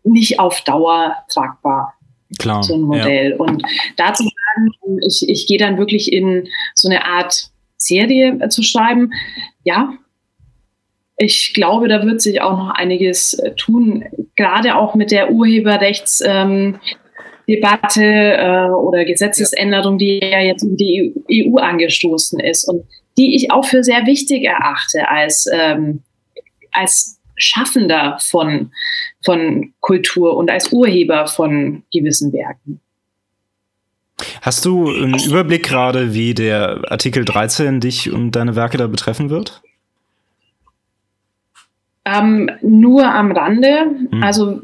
nicht 0.03 0.39
auf 0.39 0.61
Dauer 0.61 1.15
tragbar. 1.29 1.93
Klar, 2.39 2.63
so 2.63 2.75
ein 2.75 2.81
Modell. 2.81 3.31
Ja. 3.31 3.37
Und 3.37 3.63
dazu 3.95 4.23
sagen, 4.23 4.99
ich, 5.05 5.27
ich 5.27 5.47
gehe 5.47 5.57
dann 5.57 5.77
wirklich 5.77 6.11
in 6.11 6.47
so 6.75 6.89
eine 6.89 7.05
Art 7.05 7.49
Serie 7.77 8.37
äh, 8.41 8.49
zu 8.49 8.63
schreiben, 8.63 9.11
ja, 9.63 9.93
ich 11.17 11.53
glaube, 11.53 11.87
da 11.87 12.05
wird 12.05 12.21
sich 12.21 12.41
auch 12.41 12.57
noch 12.57 12.69
einiges 12.69 13.33
äh, 13.33 13.55
tun, 13.55 14.05
gerade 14.35 14.75
auch 14.75 14.93
mit 14.93 15.11
der 15.11 15.31
Urheberrechtsdebatte 15.31 16.21
ähm, 16.27 16.79
äh, 17.97 18.69
oder 18.69 19.03
Gesetzesänderung, 19.03 19.97
die 19.97 20.19
ja 20.21 20.41
jetzt 20.41 20.63
in 20.63 20.77
die 20.77 21.15
EU 21.31 21.57
angestoßen 21.57 22.39
ist 22.39 22.65
und 22.69 22.85
die 23.17 23.35
ich 23.35 23.51
auch 23.51 23.65
für 23.65 23.83
sehr 23.83 24.05
wichtig 24.05 24.43
erachte 24.43 25.09
als, 25.09 25.47
ähm, 25.51 26.03
als 26.71 27.16
Schaffender 27.37 28.17
von, 28.19 28.71
von 29.23 29.73
Kultur 29.79 30.35
und 30.35 30.51
als 30.51 30.73
Urheber 30.73 31.27
von 31.27 31.83
gewissen 31.91 32.33
Werken. 32.33 32.81
Hast 34.41 34.65
du 34.65 34.89
einen 34.89 35.19
Überblick 35.19 35.63
gerade, 35.63 36.13
wie 36.13 36.33
der 36.33 36.81
Artikel 36.89 37.23
13 37.23 37.79
dich 37.79 38.11
und 38.11 38.31
deine 38.31 38.55
Werke 38.55 38.77
da 38.77 38.87
betreffen 38.87 39.29
wird? 39.29 39.61
Ähm, 42.05 42.49
nur 42.61 43.05
am 43.05 43.31
Rande. 43.31 43.85
Mhm. 44.11 44.23
Also 44.23 44.61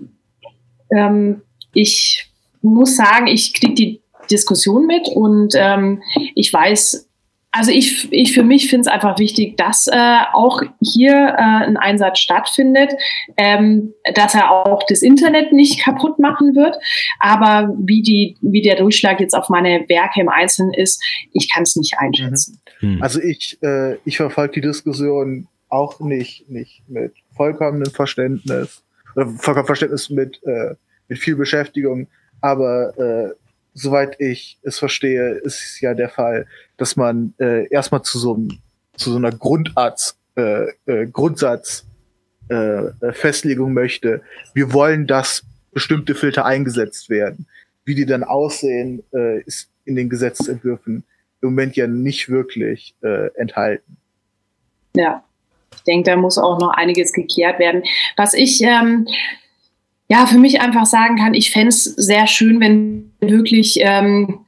ähm, 0.90 1.42
ich 1.74 2.28
muss 2.62 2.96
sagen, 2.96 3.28
ich 3.28 3.54
kriege 3.54 3.74
die 3.74 4.02
Diskussion 4.32 4.88
mit 4.88 5.08
und 5.10 5.54
ähm, 5.56 6.02
ich 6.34 6.52
weiß 6.52 7.08
also 7.56 7.70
ich, 7.70 8.12
ich 8.12 8.34
für 8.34 8.42
mich 8.42 8.68
finde 8.68 8.82
es 8.82 8.88
einfach 8.88 9.20
wichtig, 9.20 9.58
dass 9.58 9.86
äh, 9.86 10.20
auch 10.34 10.64
hier 10.82 11.14
äh, 11.14 11.66
ein 11.68 11.78
Einsatz 11.78 12.18
stattfindet, 12.18 12.92
ähm, 13.38 13.94
dass 14.16 14.34
er 14.34 14.52
auch 14.52 14.82
das 14.88 15.04
Internet 15.04 15.54
nicht 15.54 15.84
kaputt 15.84 16.18
machen 16.18 16.56
wird. 16.56 16.76
Aber 17.20 17.72
wie, 17.78 18.02
die, 18.02 18.38
wie 18.42 18.64
der 18.64 18.78
Durchschlag 18.78 19.20
jetzt 19.20 19.36
auf 19.36 19.50
meine 19.50 19.86
Werke 19.88 20.22
im 20.22 20.30
Einzelnen 20.30 20.74
ist, 20.74 21.04
ich 21.32 21.54
kann 21.54 21.62
es 21.62 21.76
nicht 21.76 21.94
einschätzen. 22.00 22.60
Mhm. 22.82 23.04
Also 23.04 23.22
ich, 23.22 23.60
äh, 23.62 23.98
ich 24.04 24.18
verfolge 24.18 24.54
die 24.54 24.62
Diskussion 24.62 25.48
auch 25.70 26.00
nicht, 26.00 26.50
nicht 26.50 26.82
mit 26.88 27.14
vollkommenem 27.36 27.92
Verständnis 27.92 28.84
oder 29.16 29.28
vollkommenem 29.28 29.68
Verständnis 29.68 30.10
mit, 30.10 30.42
äh, 30.44 30.74
mit 31.08 31.20
viel 31.20 31.36
Beschäftigung, 31.36 32.08
aber 32.42 32.98
äh, 32.98 33.43
soweit 33.74 34.20
ich 34.20 34.60
es 34.64 34.80
verstehe, 34.80 35.36
ist 35.36 35.62
es 35.62 35.82
ja 35.82 35.94
der 35.94 36.10
Fall, 36.10 36.48
dass 36.78 36.96
man 36.96 37.34
äh, 37.40 37.68
erstmal 37.70 38.04
zu 38.04 38.20
so, 38.20 38.40
zu 38.96 39.12
so 39.12 39.18
einer 39.18 39.32
Grundarzt, 39.32 40.18
äh, 40.36 40.68
äh, 40.86 41.08
Grundsatz 41.08 41.86
äh, 42.50 42.56
äh, 42.56 43.14
Festlegung 43.14 43.74
möchte. 43.74 44.22
Wir 44.54 44.74
wollen, 44.74 45.08
dass 45.08 45.44
bestimmte 45.72 46.16
Filter 46.16 46.46
eingesetzt 46.46 47.10
werden. 47.10 47.48
Wie 47.86 47.96
die 47.96 48.06
dann 48.06 48.24
aussehen, 48.24 49.04
äh, 49.14 49.42
ist 49.42 49.70
in 49.86 49.96
den 49.96 50.10
Gesetzentwürfen 50.10 51.04
im 51.42 51.50
Moment 51.50 51.76
ja 51.76 51.88
nicht 51.88 52.30
wirklich 52.30 52.96
äh, 53.02 53.28
enthalten. 53.36 53.98
Ja, 54.96 55.24
ich 55.76 55.84
denke, 55.84 56.10
da 56.10 56.16
muss 56.16 56.38
auch 56.38 56.60
noch 56.60 56.70
einiges 56.70 57.12
geklärt 57.12 57.60
werden. 57.60 57.84
Was 58.16 58.34
ich 58.34 58.62
ähm, 58.62 59.08
ja, 60.14 60.28
für 60.28 60.38
mich 60.38 60.62
einfach 60.62 60.86
sagen 60.86 61.16
kann, 61.16 61.34
ich 61.34 61.50
fände 61.50 61.70
es 61.70 61.86
sehr 61.86 62.28
schön, 62.28 62.60
wenn 62.60 63.12
wirklich 63.20 63.78
ähm, 63.80 64.46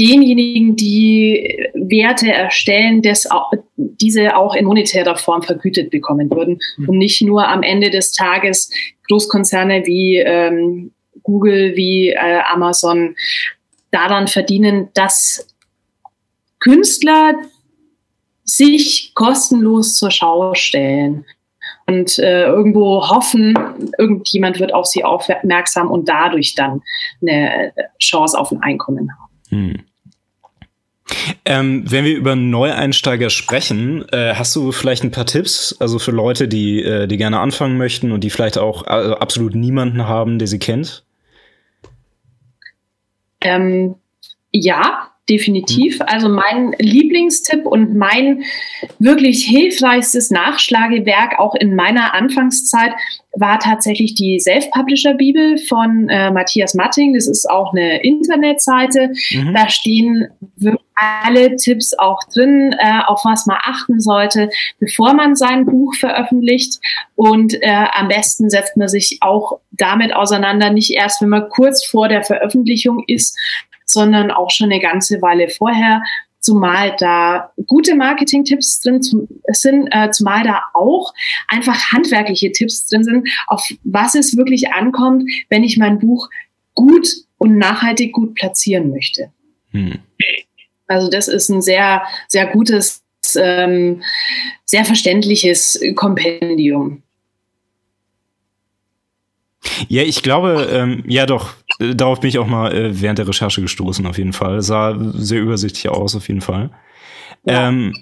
denjenigen, 0.00 0.74
die 0.74 1.68
Werte 1.74 2.32
erstellen, 2.32 3.02
das, 3.02 3.28
diese 3.76 4.34
auch 4.38 4.54
in 4.54 4.64
monetärer 4.64 5.16
Form 5.16 5.42
vergütet 5.42 5.90
bekommen 5.90 6.30
würden 6.30 6.60
mhm. 6.78 6.88
und 6.88 6.96
nicht 6.96 7.20
nur 7.20 7.46
am 7.46 7.62
Ende 7.62 7.90
des 7.90 8.12
Tages 8.12 8.70
Großkonzerne 9.06 9.82
wie 9.84 10.16
ähm, 10.16 10.92
Google, 11.22 11.76
wie 11.76 12.08
äh, 12.08 12.40
Amazon 12.50 13.14
daran 13.90 14.28
verdienen, 14.28 14.88
dass 14.94 15.46
Künstler 16.58 17.34
sich 18.44 19.12
kostenlos 19.14 19.94
zur 19.96 20.10
Schau 20.10 20.54
stellen 20.54 21.26
und 21.86 22.18
äh, 22.18 22.44
irgendwo 22.44 23.08
hoffen, 23.08 23.58
irgendjemand 23.98 24.60
wird 24.60 24.72
auf 24.74 24.86
sie 24.86 25.04
aufmerksam 25.04 25.90
und 25.90 26.08
dadurch 26.08 26.54
dann 26.54 26.82
eine 27.20 27.72
Chance 28.00 28.38
auf 28.38 28.52
ein 28.52 28.62
Einkommen 28.62 29.10
haben. 29.10 29.32
Hm. 29.48 29.84
Ähm, 31.44 31.90
wenn 31.90 32.04
wir 32.04 32.16
über 32.16 32.36
Neueinsteiger 32.36 33.28
sprechen, 33.28 34.08
äh, 34.10 34.34
hast 34.34 34.54
du 34.56 34.72
vielleicht 34.72 35.04
ein 35.04 35.10
paar 35.10 35.26
Tipps, 35.26 35.76
also 35.78 35.98
für 35.98 36.10
Leute, 36.10 36.48
die, 36.48 36.82
äh, 36.82 37.06
die 37.06 37.16
gerne 37.16 37.40
anfangen 37.40 37.76
möchten 37.76 38.12
und 38.12 38.24
die 38.24 38.30
vielleicht 38.30 38.58
auch 38.58 38.86
also 38.86 39.16
absolut 39.16 39.54
niemanden 39.54 40.06
haben, 40.06 40.38
der 40.38 40.48
sie 40.48 40.58
kennt? 40.58 41.04
Ähm, 43.40 43.96
ja, 44.52 45.11
definitiv. 45.28 46.00
Also 46.00 46.28
mein 46.28 46.74
Lieblingstipp 46.78 47.64
und 47.64 47.94
mein 47.94 48.42
wirklich 48.98 49.44
hilfreichstes 49.44 50.30
Nachschlagewerk 50.30 51.38
auch 51.38 51.54
in 51.54 51.76
meiner 51.76 52.14
Anfangszeit 52.14 52.92
war 53.34 53.58
tatsächlich 53.60 54.14
die 54.14 54.38
Self-Publisher-Bibel 54.40 55.58
von 55.58 56.08
äh, 56.08 56.30
Matthias 56.30 56.74
Matting. 56.74 57.14
Das 57.14 57.28
ist 57.28 57.48
auch 57.48 57.72
eine 57.72 58.02
Internetseite. 58.02 59.12
Mhm. 59.30 59.54
Da 59.54 59.68
stehen 59.68 60.28
wirklich 60.56 60.82
alle 61.22 61.56
Tipps 61.56 61.94
auch 61.98 62.20
drin, 62.34 62.74
äh, 62.78 63.00
auf 63.06 63.24
was 63.24 63.46
man 63.46 63.58
achten 63.62 64.00
sollte, 64.00 64.50
bevor 64.78 65.14
man 65.14 65.34
sein 65.34 65.66
Buch 65.66 65.94
veröffentlicht. 65.94 66.78
Und 67.14 67.54
äh, 67.54 67.86
am 67.92 68.08
besten 68.08 68.50
setzt 68.50 68.76
man 68.76 68.88
sich 68.88 69.18
auch 69.20 69.60
damit 69.70 70.14
auseinander, 70.14 70.70
nicht 70.70 70.90
erst, 70.90 71.22
wenn 71.22 71.30
man 71.30 71.48
kurz 71.48 71.84
vor 71.86 72.08
der 72.08 72.22
Veröffentlichung 72.22 73.02
ist, 73.06 73.36
sondern 73.84 74.30
auch 74.30 74.50
schon 74.50 74.70
eine 74.70 74.80
ganze 74.80 75.20
Weile 75.22 75.48
vorher, 75.48 76.02
zumal 76.42 76.94
da 76.98 77.52
gute 77.66 77.94
Marketing-Tipps 77.94 78.80
drin 78.80 79.00
sind, 79.00 79.88
äh, 79.92 80.10
zumal 80.10 80.42
da 80.42 80.62
auch 80.74 81.14
einfach 81.48 81.92
handwerkliche 81.92 82.50
Tipps 82.52 82.88
drin 82.88 83.04
sind, 83.04 83.28
auf 83.46 83.66
was 83.84 84.14
es 84.14 84.36
wirklich 84.36 84.72
ankommt, 84.72 85.22
wenn 85.48 85.62
ich 85.62 85.78
mein 85.78 85.98
Buch 85.98 86.28
gut 86.74 87.08
und 87.38 87.58
nachhaltig 87.58 88.12
gut 88.12 88.34
platzieren 88.34 88.90
möchte. 88.90 89.30
Hm. 89.70 90.00
Also 90.88 91.08
das 91.08 91.28
ist 91.28 91.48
ein 91.48 91.62
sehr, 91.62 92.02
sehr 92.28 92.46
gutes, 92.46 93.02
ähm, 93.36 94.02
sehr 94.64 94.84
verständliches 94.84 95.80
Kompendium. 95.94 97.02
Ja, 99.88 100.02
ich 100.02 100.22
glaube, 100.22 100.68
ähm, 100.72 101.04
ja 101.06 101.24
doch, 101.24 101.54
darauf 101.94 102.20
bin 102.20 102.28
ich 102.28 102.38
auch 102.38 102.46
mal 102.46 102.74
äh, 102.74 103.00
während 103.00 103.18
der 103.18 103.28
Recherche 103.28 103.60
gestoßen, 103.60 104.06
auf 104.06 104.18
jeden 104.18 104.32
Fall. 104.32 104.62
Sah 104.62 104.96
sehr 105.14 105.40
übersichtlich 105.40 105.88
aus, 105.88 106.14
auf 106.14 106.28
jeden 106.28 106.40
Fall. 106.40 106.70
Ja. 107.44 107.68
Ähm, 107.68 107.94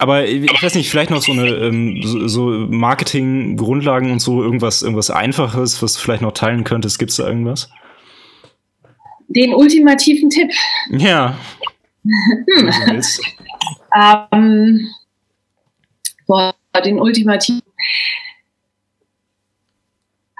aber 0.00 0.26
ich 0.26 0.62
weiß 0.62 0.76
nicht, 0.76 0.88
vielleicht 0.88 1.10
noch 1.10 1.22
so 1.22 1.32
eine 1.32 1.48
ähm, 1.48 2.00
so, 2.04 2.28
so 2.28 2.42
Marketing-Grundlagen 2.50 4.12
und 4.12 4.20
so, 4.20 4.42
irgendwas, 4.42 4.82
irgendwas 4.82 5.10
Einfaches, 5.10 5.82
was 5.82 5.94
du 5.94 6.00
vielleicht 6.00 6.22
noch 6.22 6.32
teilen 6.32 6.62
könntest. 6.62 7.00
Gibt 7.00 7.10
es 7.10 7.16
da 7.16 7.26
irgendwas? 7.26 7.68
Den 9.26 9.52
ultimativen 9.54 10.30
Tipp. 10.30 10.52
Ja. 10.90 11.36
Hm. 12.04 13.02
ähm, 14.32 14.88
boah, 16.28 16.54
den 16.84 17.00
ultimativen. 17.00 17.62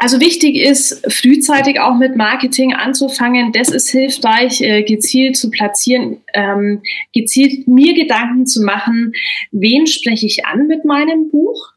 Also 0.01 0.21
wichtig 0.21 0.57
ist, 0.57 1.05
frühzeitig 1.13 1.81
auch 1.81 1.97
mit 1.97 2.15
Marketing 2.15 2.73
anzufangen. 2.73 3.51
Das 3.51 3.69
ist 3.69 3.91
hilfreich, 3.91 4.61
äh, 4.61 4.85
gezielt 4.85 5.37
zu 5.37 5.51
platzieren, 5.51 6.19
ähm, 6.35 6.83
gezielt 7.13 7.67
mir 7.67 7.95
Gedanken 7.95 8.47
zu 8.47 8.63
machen, 8.63 9.13
wen 9.51 9.89
spreche 9.89 10.27
ich 10.27 10.47
an 10.47 10.69
mit 10.69 10.85
meinem 10.85 11.31
Buch. 11.31 11.73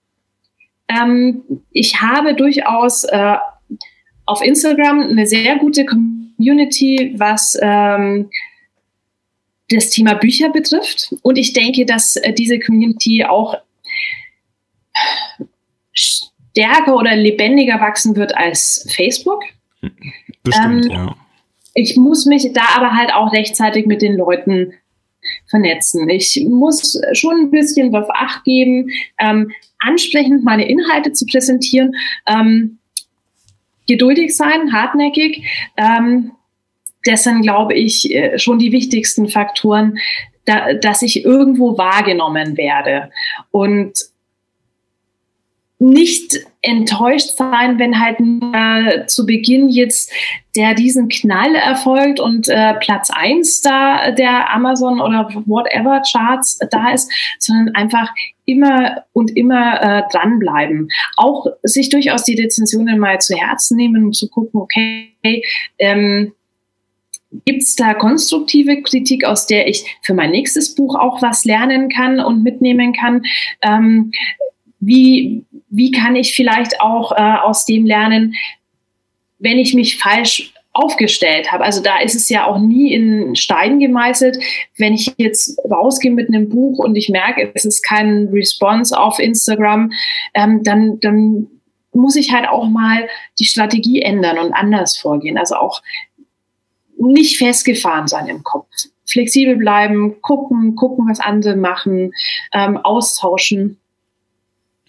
Ähm, 0.88 1.42
ich 1.72 2.00
habe 2.00 2.36
durchaus 2.36 3.06
äh, 3.06 3.38
auf 4.28 4.44
Instagram 4.44 5.02
eine 5.02 5.26
sehr 5.26 5.58
gute 5.58 5.86
Community, 5.86 7.16
was 7.18 7.58
ähm, 7.60 8.30
das 9.70 9.90
Thema 9.90 10.14
Bücher 10.14 10.50
betrifft. 10.50 11.16
Und 11.24 11.38
ich 11.38 11.54
denke, 11.54 11.86
dass 11.86 12.18
äh, 12.18 12.34
diese 12.34 12.60
Community 12.60 13.24
auch 13.24 13.56
stärker 16.52 16.96
oder 16.96 17.16
lebendiger 17.16 17.80
wachsen 17.80 18.16
wird 18.16 18.36
als 18.36 18.88
Facebook. 18.96 19.44
Bestimmt, 20.44 20.86
ähm, 20.86 20.92
ja. 20.92 21.16
Ich 21.74 21.96
muss 21.96 22.26
mich 22.26 22.52
da 22.54 22.64
aber 22.76 22.96
halt 22.96 23.14
auch 23.14 23.32
rechtzeitig 23.32 23.86
mit 23.86 24.02
den 24.02 24.18
Leuten 24.18 24.74
vernetzen. 25.50 26.10
Ich 26.10 26.46
muss 26.50 27.00
schon 27.14 27.36
ein 27.38 27.52
bisschen 27.52 27.96
auf 27.96 28.10
Acht 28.10 28.44
geben, 28.44 28.90
ähm, 29.20 29.52
ansprechend 29.80 30.44
meine 30.44 30.68
Inhalte 30.68 31.14
zu 31.14 31.26
präsentieren, 31.26 31.96
ähm, 32.28 32.80
geduldig 33.88 34.36
sein, 34.36 34.74
hartnäckig. 34.74 35.44
Ähm, 35.78 36.32
das 37.04 37.24
sind, 37.24 37.42
glaube 37.42 37.74
ich, 37.74 38.14
äh, 38.14 38.38
schon 38.38 38.60
die 38.60 38.72
wichtigsten 38.72 39.28
Faktoren, 39.28 39.98
da, 40.46 40.74
dass 40.74 41.02
ich 41.02 41.24
irgendwo 41.24 41.78
wahrgenommen 41.78 42.58
werde. 42.58 43.12
Und 43.52 43.94
nicht 45.82 46.46
enttäuscht 46.62 47.38
sein, 47.38 47.80
wenn 47.80 48.00
halt 48.00 48.20
äh, 48.20 49.08
zu 49.08 49.26
Beginn 49.26 49.68
jetzt 49.68 50.12
der 50.56 50.76
diesen 50.76 51.10
Knall 51.10 51.56
erfolgt 51.56 52.20
und 52.20 52.48
äh, 52.50 52.76
Platz 52.76 53.10
eins 53.10 53.62
da 53.62 54.12
der 54.12 54.54
Amazon 54.54 55.02
oder 55.02 55.28
whatever 55.48 56.04
Charts 56.04 56.60
da 56.70 56.92
ist, 56.92 57.12
sondern 57.40 57.74
einfach 57.74 58.14
immer 58.46 59.06
und 59.12 59.36
immer 59.36 59.82
äh, 59.82 60.04
dranbleiben. 60.12 60.88
Auch 61.18 61.48
sich 61.64 61.90
durchaus 61.90 62.26
die 62.26 62.40
Rezensionen 62.40 63.00
mal 63.00 63.20
zu 63.20 63.36
Herzen 63.36 63.76
nehmen 63.76 64.06
und 64.06 64.16
zu 64.16 64.30
gucken, 64.30 64.62
okay, 64.62 65.44
ähm, 65.80 66.34
Gibt 67.46 67.62
es 67.62 67.76
da 67.78 67.94
konstruktive 67.94 68.82
Kritik, 68.82 69.24
aus 69.24 69.48
der 69.48 69.70
ich 69.70 69.86
für 70.02 70.14
mein 70.14 70.32
nächstes 70.32 70.76
Buch 70.76 70.96
auch 70.96 71.22
was 71.22 71.46
lernen 71.46 71.88
kann 71.88 72.20
und 72.20 72.44
mitnehmen 72.44 72.92
kann? 72.92 73.24
Ähm, 73.62 74.12
wie, 74.82 75.46
wie 75.72 75.92
kann 75.92 76.16
ich 76.16 76.36
vielleicht 76.36 76.80
auch 76.82 77.12
äh, 77.14 77.38
aus 77.42 77.66
dem 77.66 77.86
lernen, 77.86 78.36
wenn 79.40 79.58
ich 79.58 79.74
mich 79.74 79.98
falsch 79.98 80.54
aufgestellt 80.74 81.52
habe. 81.52 81.66
Also 81.66 81.82
da 81.82 82.00
ist 82.00 82.16
es 82.16 82.30
ja 82.30 82.46
auch 82.46 82.58
nie 82.60 82.94
in 82.94 83.36
Stein 83.36 83.80
gemeißelt. 83.80 84.42
Wenn 84.78 84.94
ich 84.94 85.14
jetzt 85.18 85.60
rausgehe 85.70 86.12
mit 86.12 86.30
einem 86.30 86.48
Buch 86.48 86.80
und 86.80 86.96
ich 86.96 87.10
merke, 87.10 87.52
es 87.54 87.66
ist 87.66 87.82
kein 87.82 88.30
Response 88.32 88.98
auf 88.98 89.20
Instagram, 89.20 89.92
ähm, 90.34 90.64
dann, 90.64 91.00
dann 91.02 91.48
muss 91.94 92.16
ich 92.16 92.32
halt 92.32 92.48
auch 92.48 92.70
mal 92.70 93.10
die 93.38 93.46
Strategie 93.46 94.02
ändern 94.02 94.40
und 94.40 94.54
anders 94.54 94.98
vorgehen. 94.98 95.38
Also 95.38 95.56
auch 95.56 95.82
nicht 96.98 97.38
festgefahren 97.38 98.08
sein 98.08 98.28
im 98.28 98.44
Kopf. 98.44 98.68
flexibel 99.06 99.58
bleiben, 99.58 100.22
gucken, 100.22 100.76
gucken, 100.76 101.10
was 101.10 101.20
andere 101.20 101.58
machen, 101.58 102.14
ähm, 102.54 102.78
austauschen. 102.78 103.81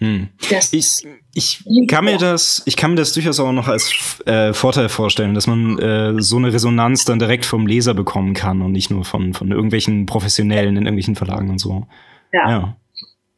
Hm. 0.02 0.30
Ich, 0.72 1.12
ich, 1.32 1.86
kann 1.86 2.04
mir 2.04 2.18
das, 2.18 2.62
ich 2.66 2.76
kann 2.76 2.90
mir 2.90 2.96
das 2.96 3.12
durchaus 3.12 3.38
auch 3.38 3.52
noch 3.52 3.68
als 3.68 4.20
äh, 4.26 4.52
Vorteil 4.52 4.88
vorstellen, 4.88 5.32
dass 5.32 5.46
man 5.46 5.78
äh, 5.78 6.20
so 6.20 6.38
eine 6.38 6.52
Resonanz 6.52 7.04
dann 7.04 7.20
direkt 7.20 7.44
vom 7.44 7.68
Leser 7.68 7.94
bekommen 7.94 8.34
kann 8.34 8.62
und 8.62 8.72
nicht 8.72 8.90
nur 8.90 9.04
von, 9.04 9.32
von 9.32 9.52
irgendwelchen 9.52 10.06
Professionellen 10.06 10.76
in 10.76 10.86
irgendwelchen 10.86 11.14
Verlagen 11.14 11.50
und 11.50 11.58
so. 11.58 11.86
Ja. 12.32 12.50
ja. 12.50 12.76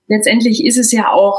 Letztendlich 0.09 0.65
ist 0.65 0.79
es 0.79 0.91
ja 0.91 1.13
auch 1.13 1.39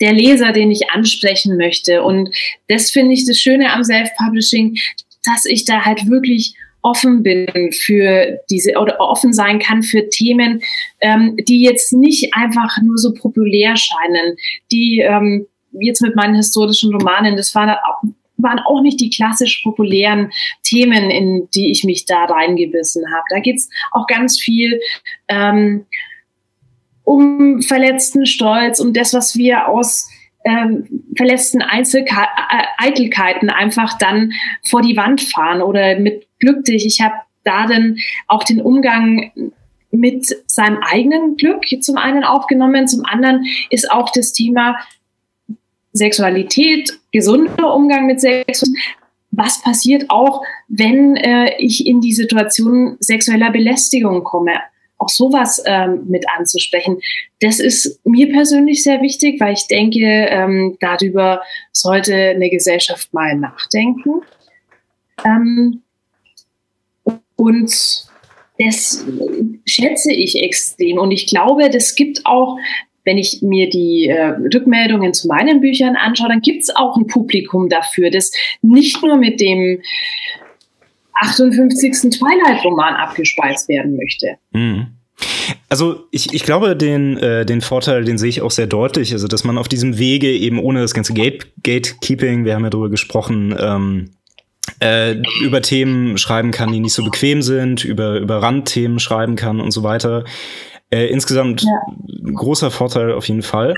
der 0.00 0.12
Leser, 0.12 0.50
den 0.50 0.72
ich 0.72 0.90
ansprechen 0.90 1.56
möchte. 1.56 2.02
Und 2.02 2.30
das 2.66 2.90
finde 2.90 3.14
ich 3.14 3.24
das 3.26 3.38
Schöne 3.38 3.72
am 3.72 3.84
Self-Publishing, 3.84 4.76
dass 5.22 5.44
ich 5.44 5.64
da 5.64 5.84
halt 5.84 6.10
wirklich 6.10 6.56
offen 6.84 7.22
bin 7.22 7.72
für 7.72 8.38
diese 8.50 8.78
oder 8.78 9.00
offen 9.00 9.32
sein 9.32 9.58
kann 9.58 9.82
für 9.82 10.08
Themen, 10.10 10.62
ähm, 11.00 11.36
die 11.48 11.62
jetzt 11.62 11.92
nicht 11.92 12.34
einfach 12.34 12.78
nur 12.82 12.98
so 12.98 13.12
populär 13.14 13.74
scheinen, 13.76 14.36
die 14.70 15.00
ähm, 15.00 15.46
jetzt 15.72 16.02
mit 16.02 16.14
meinen 16.14 16.34
historischen 16.34 16.94
Romanen, 16.94 17.36
das 17.36 17.54
waren 17.54 17.70
auch, 17.70 18.02
waren 18.36 18.60
auch 18.60 18.82
nicht 18.82 19.00
die 19.00 19.10
klassisch 19.10 19.62
populären 19.64 20.30
Themen, 20.62 21.10
in 21.10 21.48
die 21.54 21.70
ich 21.70 21.84
mich 21.84 22.04
da 22.04 22.24
reingebissen 22.24 23.04
habe. 23.12 23.24
Da 23.30 23.40
geht's 23.40 23.68
auch 23.90 24.06
ganz 24.06 24.38
viel 24.38 24.80
ähm, 25.28 25.86
um 27.02 27.62
verletzten 27.62 28.26
Stolz, 28.26 28.78
um 28.78 28.92
das, 28.92 29.14
was 29.14 29.36
wir 29.36 29.68
aus 29.68 30.08
ähm, 30.44 30.86
verletzten 31.16 31.62
Einzelke 31.62 32.14
äh, 32.14 32.64
Eitelkeiten 32.78 33.48
einfach 33.48 33.96
dann 33.98 34.32
vor 34.68 34.82
die 34.82 34.96
Wand 34.96 35.22
fahren 35.22 35.62
oder 35.62 35.98
mit 35.98 36.23
Glück 36.38 36.64
dich. 36.64 36.86
Ich 36.86 37.00
habe 37.00 37.14
da 37.44 37.66
dann 37.66 37.98
auch 38.26 38.44
den 38.44 38.60
Umgang 38.60 39.32
mit 39.90 40.26
seinem 40.46 40.78
eigenen 40.78 41.36
Glück 41.36 41.64
zum 41.80 41.96
einen 41.96 42.24
aufgenommen, 42.24 42.88
zum 42.88 43.04
anderen 43.04 43.44
ist 43.70 43.90
auch 43.90 44.10
das 44.10 44.32
Thema 44.32 44.76
Sexualität, 45.92 46.98
gesunder 47.12 47.74
Umgang 47.74 48.06
mit 48.06 48.20
Sexualität. 48.20 48.82
Was 49.30 49.62
passiert 49.62 50.10
auch, 50.10 50.42
wenn 50.68 51.16
äh, 51.16 51.56
ich 51.58 51.86
in 51.86 52.00
die 52.00 52.12
Situation 52.12 52.96
sexueller 53.00 53.50
Belästigung 53.50 54.22
komme? 54.22 54.52
auch 55.04 55.08
sowas 55.08 55.62
ähm, 55.66 56.04
mit 56.08 56.24
anzusprechen. 56.36 57.00
Das 57.40 57.58
ist 57.58 58.00
mir 58.04 58.30
persönlich 58.30 58.82
sehr 58.82 59.02
wichtig, 59.02 59.40
weil 59.40 59.52
ich 59.52 59.66
denke, 59.66 59.98
ähm, 60.00 60.76
darüber 60.80 61.42
sollte 61.72 62.14
eine 62.14 62.48
Gesellschaft 62.48 63.12
mal 63.12 63.36
nachdenken. 63.36 64.22
Ähm, 65.24 65.82
und 67.36 67.70
das 68.58 69.04
schätze 69.66 70.12
ich 70.12 70.40
extrem. 70.40 70.98
Und 70.98 71.10
ich 71.10 71.26
glaube, 71.26 71.70
das 71.70 71.94
gibt 71.94 72.24
auch, 72.24 72.56
wenn 73.04 73.18
ich 73.18 73.42
mir 73.42 73.68
die 73.68 74.06
äh, 74.06 74.28
Rückmeldungen 74.54 75.12
zu 75.12 75.28
meinen 75.28 75.60
Büchern 75.60 75.96
anschaue, 75.96 76.28
dann 76.28 76.40
gibt 76.40 76.62
es 76.62 76.74
auch 76.74 76.96
ein 76.96 77.06
Publikum 77.06 77.68
dafür, 77.68 78.10
das 78.10 78.32
nicht 78.62 79.02
nur 79.02 79.16
mit 79.16 79.40
dem 79.40 79.82
58. 81.20 82.10
Twilight-Roman 82.10 82.94
abgespeist 82.94 83.68
werden 83.68 83.96
möchte. 83.96 84.36
Mhm. 84.52 84.86
Also 85.68 86.04
ich, 86.10 86.32
ich 86.32 86.44
glaube, 86.44 86.76
den, 86.76 87.16
äh, 87.18 87.44
den 87.44 87.60
Vorteil, 87.60 88.04
den 88.04 88.18
sehe 88.18 88.28
ich 88.28 88.40
auch 88.40 88.50
sehr 88.50 88.66
deutlich, 88.66 89.12
also 89.12 89.28
dass 89.28 89.44
man 89.44 89.58
auf 89.58 89.68
diesem 89.68 89.98
Wege 89.98 90.30
eben 90.30 90.58
ohne 90.58 90.80
das 90.80 90.94
ganze 90.94 91.14
Gate 91.14 91.46
Gatekeeping, 91.62 92.44
wir 92.44 92.54
haben 92.54 92.64
ja 92.64 92.70
darüber 92.70 92.90
gesprochen, 92.90 93.54
ähm, 93.58 94.10
äh, 94.80 95.16
über 95.42 95.62
Themen 95.62 96.18
schreiben 96.18 96.50
kann, 96.50 96.72
die 96.72 96.80
nicht 96.80 96.94
so 96.94 97.04
bequem 97.04 97.42
sind, 97.42 97.84
über, 97.84 98.18
über 98.18 98.42
Randthemen 98.42 98.98
schreiben 98.98 99.36
kann 99.36 99.60
und 99.60 99.70
so 99.70 99.82
weiter. 99.82 100.24
Äh, 100.90 101.06
insgesamt 101.06 101.62
ja. 101.62 102.32
großer 102.34 102.70
Vorteil 102.70 103.12
auf 103.12 103.28
jeden 103.28 103.42
Fall. 103.42 103.74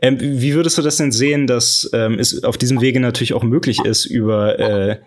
Ähm, 0.00 0.18
wie 0.20 0.54
würdest 0.54 0.78
du 0.78 0.82
das 0.82 0.96
denn 0.96 1.12
sehen, 1.12 1.46
dass 1.46 1.90
ähm, 1.92 2.18
es 2.18 2.44
auf 2.44 2.56
diesem 2.56 2.80
Wege 2.80 3.00
natürlich 3.00 3.34
auch 3.34 3.42
möglich 3.42 3.80
ist, 3.84 4.06
über 4.06 4.58
äh, 4.58 4.98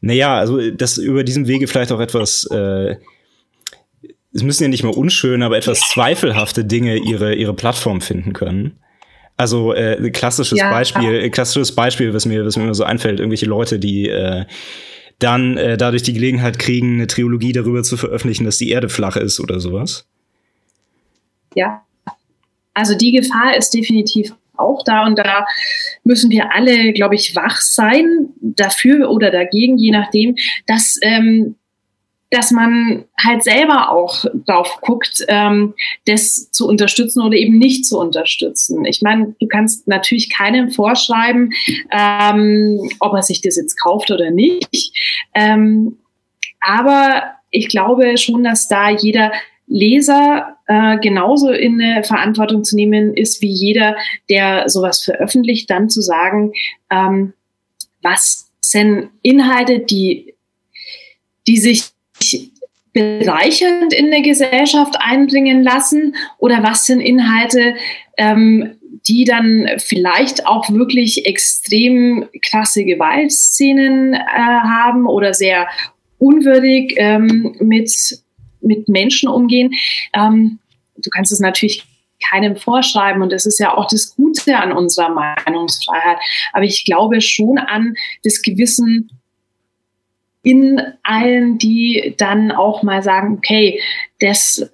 naja, 0.00 0.38
also 0.38 0.70
dass 0.70 0.98
über 0.98 1.24
diesem 1.24 1.48
Wege 1.48 1.66
vielleicht 1.66 1.92
auch 1.92 2.00
etwas, 2.00 2.46
äh, 2.50 2.96
es 4.32 4.42
müssen 4.42 4.62
ja 4.62 4.68
nicht 4.68 4.84
mal 4.84 4.94
unschöne, 4.94 5.44
aber 5.44 5.56
etwas 5.56 5.80
zweifelhafte 5.80 6.64
Dinge 6.64 6.96
ihre, 6.96 7.34
ihre 7.34 7.54
Plattform 7.54 8.00
finden 8.00 8.32
können. 8.32 8.78
Also 9.38 9.72
äh, 9.72 10.10
klassisches 10.10 10.58
ja, 10.58 10.68
Beispiel, 10.68 11.22
ja. 11.22 11.28
klassisches 11.28 11.72
Beispiel, 11.74 12.12
was 12.12 12.26
mir, 12.26 12.44
was 12.44 12.56
mir 12.56 12.64
immer 12.64 12.74
so 12.74 12.82
einfällt, 12.84 13.20
irgendwelche 13.20 13.46
Leute, 13.46 13.78
die 13.78 14.08
äh, 14.08 14.44
dann 15.20 15.56
äh, 15.56 15.76
dadurch 15.76 16.02
die 16.02 16.12
Gelegenheit 16.12 16.58
kriegen, 16.58 16.94
eine 16.96 17.06
Trilogie 17.06 17.52
darüber 17.52 17.84
zu 17.84 17.96
veröffentlichen, 17.96 18.44
dass 18.44 18.58
die 18.58 18.70
Erde 18.70 18.88
flach 18.88 19.16
ist 19.16 19.38
oder 19.38 19.60
sowas. 19.60 20.06
Ja, 21.54 21.82
also 22.74 22.96
die 22.96 23.12
Gefahr 23.12 23.56
ist 23.56 23.70
definitiv 23.70 24.34
auch 24.56 24.82
da 24.84 25.06
und 25.06 25.16
da 25.18 25.46
müssen 26.02 26.30
wir 26.30 26.52
alle, 26.52 26.92
glaube 26.92 27.14
ich, 27.14 27.34
wach 27.36 27.60
sein 27.60 28.30
dafür 28.40 29.08
oder 29.10 29.30
dagegen, 29.30 29.78
je 29.78 29.92
nachdem, 29.92 30.34
dass 30.66 30.98
ähm, 31.02 31.54
dass 32.30 32.50
man 32.50 33.04
halt 33.22 33.42
selber 33.42 33.90
auch 33.90 34.24
drauf 34.46 34.78
guckt, 34.82 35.24
ähm, 35.28 35.74
das 36.04 36.50
zu 36.50 36.68
unterstützen 36.68 37.22
oder 37.22 37.36
eben 37.36 37.58
nicht 37.58 37.86
zu 37.86 37.98
unterstützen. 37.98 38.84
Ich 38.84 39.00
meine, 39.00 39.34
du 39.40 39.46
kannst 39.46 39.88
natürlich 39.88 40.30
keinem 40.30 40.70
vorschreiben, 40.70 41.52
ähm, 41.90 42.80
ob 43.00 43.14
er 43.14 43.22
sich 43.22 43.40
das 43.40 43.56
jetzt 43.56 43.80
kauft 43.80 44.10
oder 44.10 44.30
nicht. 44.30 44.92
Ähm, 45.34 45.96
aber 46.60 47.22
ich 47.50 47.68
glaube 47.68 48.18
schon, 48.18 48.44
dass 48.44 48.68
da 48.68 48.90
jeder 48.90 49.32
Leser 49.66 50.56
äh, 50.66 50.98
genauso 50.98 51.50
in 51.50 51.80
eine 51.80 52.02
Verantwortung 52.04 52.64
zu 52.64 52.74
nehmen 52.74 53.14
ist 53.14 53.42
wie 53.42 53.50
jeder, 53.50 53.96
der 54.28 54.68
sowas 54.68 55.02
veröffentlicht, 55.02 55.70
dann 55.70 55.88
zu 55.88 56.00
sagen, 56.00 56.52
ähm, 56.90 57.34
was 58.02 58.50
sind 58.60 59.10
Inhalte, 59.22 59.80
die, 59.80 60.34
die 61.46 61.58
sich 61.58 61.84
bereichernd 62.98 63.92
in 63.92 64.10
der 64.10 64.22
Gesellschaft 64.22 64.96
einbringen 64.98 65.62
lassen 65.62 66.16
oder 66.38 66.62
was 66.62 66.86
sind 66.86 67.00
Inhalte, 67.00 67.74
ähm, 68.16 68.76
die 69.06 69.24
dann 69.24 69.68
vielleicht 69.78 70.46
auch 70.46 70.68
wirklich 70.70 71.26
extrem 71.26 72.28
krasse 72.42 72.84
Gewaltszenen 72.84 74.14
äh, 74.14 74.18
haben 74.18 75.06
oder 75.06 75.34
sehr 75.34 75.68
unwürdig 76.18 76.94
ähm, 76.96 77.54
mit 77.60 78.20
mit 78.60 78.88
Menschen 78.88 79.28
umgehen. 79.28 79.72
Ähm, 80.14 80.58
du 80.96 81.10
kannst 81.10 81.32
es 81.32 81.40
natürlich 81.40 81.84
keinem 82.30 82.56
vorschreiben 82.56 83.22
und 83.22 83.30
das 83.32 83.46
ist 83.46 83.58
ja 83.60 83.76
auch 83.76 83.86
das 83.86 84.16
Gute 84.16 84.56
an 84.56 84.72
unserer 84.72 85.10
Meinungsfreiheit. 85.10 86.18
Aber 86.52 86.64
ich 86.64 86.84
glaube 86.84 87.20
schon 87.20 87.58
an 87.58 87.94
das 88.24 88.42
Gewissen 88.42 89.10
in 90.48 90.80
allen, 91.02 91.58
die 91.58 92.14
dann 92.16 92.52
auch 92.52 92.82
mal 92.82 93.02
sagen, 93.02 93.34
okay, 93.36 93.80
das 94.18 94.70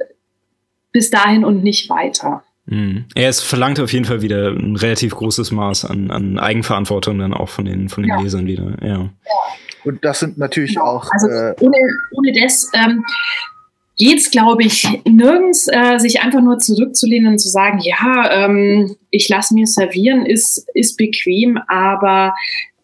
bis 0.93 1.11
dahin 1.11 1.45
und 1.45 1.64
nicht 1.64 1.91
weiter. 1.91 2.45
Mhm. 2.66 3.07
Ja, 3.16 3.29
es 3.29 3.41
verlangt 3.41 3.81
auf 3.81 3.93
jeden 3.93 4.05
Fall 4.05 4.22
wieder 4.22 4.53
ein 4.53 4.77
relativ 4.77 5.16
großes 5.16 5.51
Maß 5.51 5.85
an, 5.87 6.12
an 6.12 6.39
Eigenverantwortung 6.39 7.18
dann 7.18 7.35
auch 7.35 7.49
von 7.49 7.64
den, 7.64 7.89
von 7.89 8.05
den 8.05 8.11
ja. 8.11 8.20
Lesern 8.20 8.47
wieder. 8.47 8.77
Ja. 8.81 8.89
ja. 8.89 9.11
Und 9.85 10.05
das 10.05 10.20
sind 10.20 10.39
natürlich 10.39 10.75
genau. 10.75 10.87
auch. 10.87 11.09
Also 11.11 11.27
äh, 11.27 11.55
ohne, 11.61 11.77
ohne 12.12 12.33
das 12.41 12.70
ähm, 12.72 13.05
geht 13.99 14.18
es, 14.18 14.31
glaube 14.31 14.62
ich, 14.62 14.89
nirgends, 15.05 15.66
äh, 15.70 15.99
sich 15.99 16.20
einfach 16.20 16.41
nur 16.41 16.59
zurückzulehnen 16.59 17.33
und 17.33 17.39
zu 17.39 17.49
sagen, 17.49 17.81
ja, 17.81 18.31
ähm, 18.31 18.95
ich 19.11 19.29
lasse 19.29 19.55
mir 19.55 19.66
servieren, 19.66 20.25
ist, 20.25 20.68
ist 20.72 20.97
bequem, 20.97 21.59
aber 21.66 22.33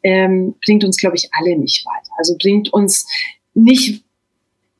ähm, 0.02 0.54
bringt 0.64 0.84
uns, 0.84 0.96
glaube 0.96 1.16
ich, 1.16 1.28
alle 1.32 1.56
nicht 1.56 1.84
weiter. 1.86 2.10
Also 2.18 2.36
bringt 2.38 2.72
uns 2.72 3.06
nicht 3.54 4.04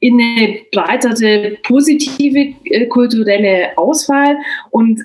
in 0.01 0.21
eine 0.21 0.61
breitere 0.73 1.59
positive 1.63 2.55
äh, 2.65 2.87
kulturelle 2.87 3.77
Auswahl. 3.77 4.39
Und 4.71 5.03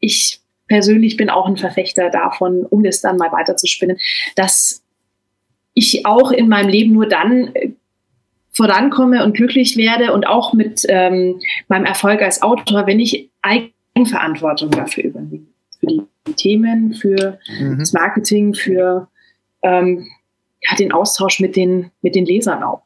ich 0.00 0.40
persönlich 0.68 1.16
bin 1.16 1.30
auch 1.30 1.46
ein 1.46 1.56
Verfechter 1.56 2.10
davon, 2.10 2.64
um 2.64 2.82
das 2.82 3.00
dann 3.00 3.16
mal 3.16 3.32
weiterzuspinnen, 3.32 3.98
dass 4.36 4.82
ich 5.74 6.04
auch 6.04 6.30
in 6.30 6.48
meinem 6.48 6.68
Leben 6.68 6.92
nur 6.92 7.08
dann 7.08 7.54
äh, 7.54 7.70
vorankomme 8.52 9.24
und 9.24 9.34
glücklich 9.34 9.76
werde 9.78 10.12
und 10.12 10.26
auch 10.26 10.52
mit 10.52 10.84
ähm, 10.88 11.40
meinem 11.68 11.86
Erfolg 11.86 12.20
als 12.20 12.42
Autor, 12.42 12.86
wenn 12.86 13.00
ich 13.00 13.30
Eigenverantwortung 13.40 14.70
dafür 14.70 15.04
übernehme. 15.04 15.46
Für 15.80 15.86
die 15.86 16.02
Themen, 16.36 16.92
für 16.92 17.38
mhm. 17.48 17.78
das 17.78 17.92
Marketing, 17.94 18.54
für 18.54 19.08
ähm, 19.62 20.08
ja, 20.62 20.76
den 20.76 20.92
Austausch 20.92 21.40
mit 21.40 21.56
den, 21.56 21.90
mit 22.02 22.14
den 22.14 22.24
Lesern 22.24 22.62
auch. 22.62 22.82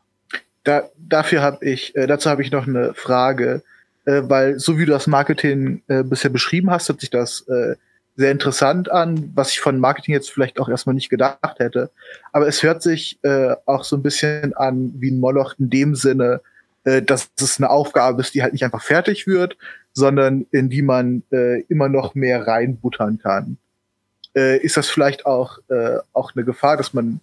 Da, 0.64 0.88
dafür 0.98 1.42
habe 1.42 1.64
ich, 1.64 1.94
äh, 1.94 2.06
dazu 2.06 2.30
habe 2.30 2.42
ich 2.42 2.50
noch 2.50 2.66
eine 2.66 2.94
Frage, 2.94 3.62
äh, 4.06 4.22
weil 4.24 4.58
so 4.58 4.78
wie 4.78 4.86
du 4.86 4.92
das 4.92 5.06
Marketing 5.06 5.82
äh, 5.88 6.02
bisher 6.02 6.30
beschrieben 6.30 6.70
hast, 6.70 6.88
hört 6.88 7.00
sich 7.00 7.10
das 7.10 7.42
äh, 7.48 7.76
sehr 8.16 8.32
interessant 8.32 8.90
an, 8.90 9.30
was 9.34 9.50
ich 9.50 9.60
von 9.60 9.78
Marketing 9.78 10.14
jetzt 10.14 10.30
vielleicht 10.30 10.58
auch 10.58 10.68
erstmal 10.68 10.94
nicht 10.94 11.10
gedacht 11.10 11.58
hätte. 11.58 11.90
Aber 12.32 12.48
es 12.48 12.62
hört 12.62 12.82
sich 12.82 13.18
äh, 13.22 13.54
auch 13.66 13.84
so 13.84 13.96
ein 13.96 14.02
bisschen 14.02 14.54
an 14.54 14.94
wie 14.96 15.10
ein 15.10 15.20
Moloch 15.20 15.54
in 15.58 15.68
dem 15.68 15.94
Sinne, 15.94 16.40
äh, 16.84 17.02
dass 17.02 17.30
es 17.38 17.58
eine 17.58 17.68
Aufgabe 17.68 18.22
ist, 18.22 18.34
die 18.34 18.42
halt 18.42 18.54
nicht 18.54 18.64
einfach 18.64 18.82
fertig 18.82 19.26
wird, 19.26 19.56
sondern 19.92 20.46
in 20.50 20.68
die 20.68 20.82
man 20.82 21.22
immer 21.68 21.88
noch 21.88 22.14
mehr 22.14 22.46
reinbuttern 22.46 23.16
kann. 23.16 23.56
Äh, 24.36 24.58
ist 24.58 24.76
das 24.76 24.88
vielleicht 24.88 25.26
auch, 25.26 25.58
äh, 25.68 25.98
auch 26.12 26.34
eine 26.36 26.44
Gefahr, 26.44 26.76
dass 26.76 26.92
man 26.92 27.20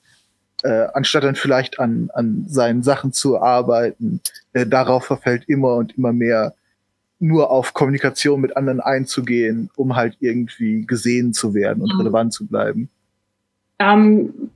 äh, 0.63 0.87
anstatt 0.93 1.23
dann 1.23 1.35
vielleicht 1.35 1.79
an, 1.79 2.09
an 2.13 2.45
seinen 2.47 2.83
Sachen 2.83 3.13
zu 3.13 3.39
arbeiten, 3.39 4.21
äh, 4.53 4.65
darauf 4.65 5.05
verfällt 5.05 5.43
immer 5.47 5.75
und 5.75 5.97
immer 5.97 6.13
mehr 6.13 6.55
nur 7.19 7.51
auf 7.51 7.73
Kommunikation 7.73 8.41
mit 8.41 8.57
anderen 8.57 8.79
einzugehen, 8.79 9.69
um 9.75 9.95
halt 9.95 10.17
irgendwie 10.19 10.85
gesehen 10.85 11.33
zu 11.33 11.53
werden 11.53 11.81
und 11.81 11.93
mhm. 11.93 12.01
relevant 12.01 12.33
zu 12.33 12.47
bleiben? 12.47 12.89
Ähm, 13.79 14.49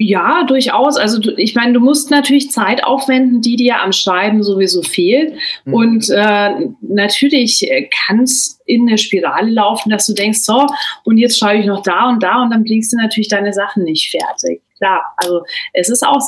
ja, 0.00 0.44
durchaus. 0.44 0.96
Also 0.96 1.20
ich 1.36 1.56
meine, 1.56 1.72
du 1.72 1.80
musst 1.80 2.10
natürlich 2.12 2.52
Zeit 2.52 2.84
aufwenden, 2.84 3.42
die 3.42 3.56
dir 3.56 3.82
am 3.82 3.90
Schreiben 3.90 4.44
sowieso 4.44 4.82
fehlt. 4.82 5.34
Mhm. 5.64 5.74
Und 5.74 6.08
äh, 6.10 6.50
natürlich 6.80 7.68
kann 8.06 8.22
es 8.22 8.60
in 8.64 8.88
eine 8.88 8.96
Spirale 8.96 9.50
laufen, 9.50 9.90
dass 9.90 10.06
du 10.06 10.14
denkst, 10.14 10.40
so, 10.40 10.66
und 11.04 11.18
jetzt 11.18 11.38
schreibe 11.38 11.60
ich 11.60 11.66
noch 11.66 11.82
da 11.82 12.08
und 12.08 12.22
da 12.22 12.42
und 12.42 12.50
dann 12.50 12.62
bringst 12.62 12.92
du 12.92 12.96
natürlich 12.96 13.28
deine 13.28 13.52
Sachen 13.52 13.82
nicht 13.82 14.10
fertig. 14.10 14.62
Klar, 14.76 15.02
also 15.16 15.42
es 15.72 15.88
ist 15.88 16.06
auch 16.06 16.22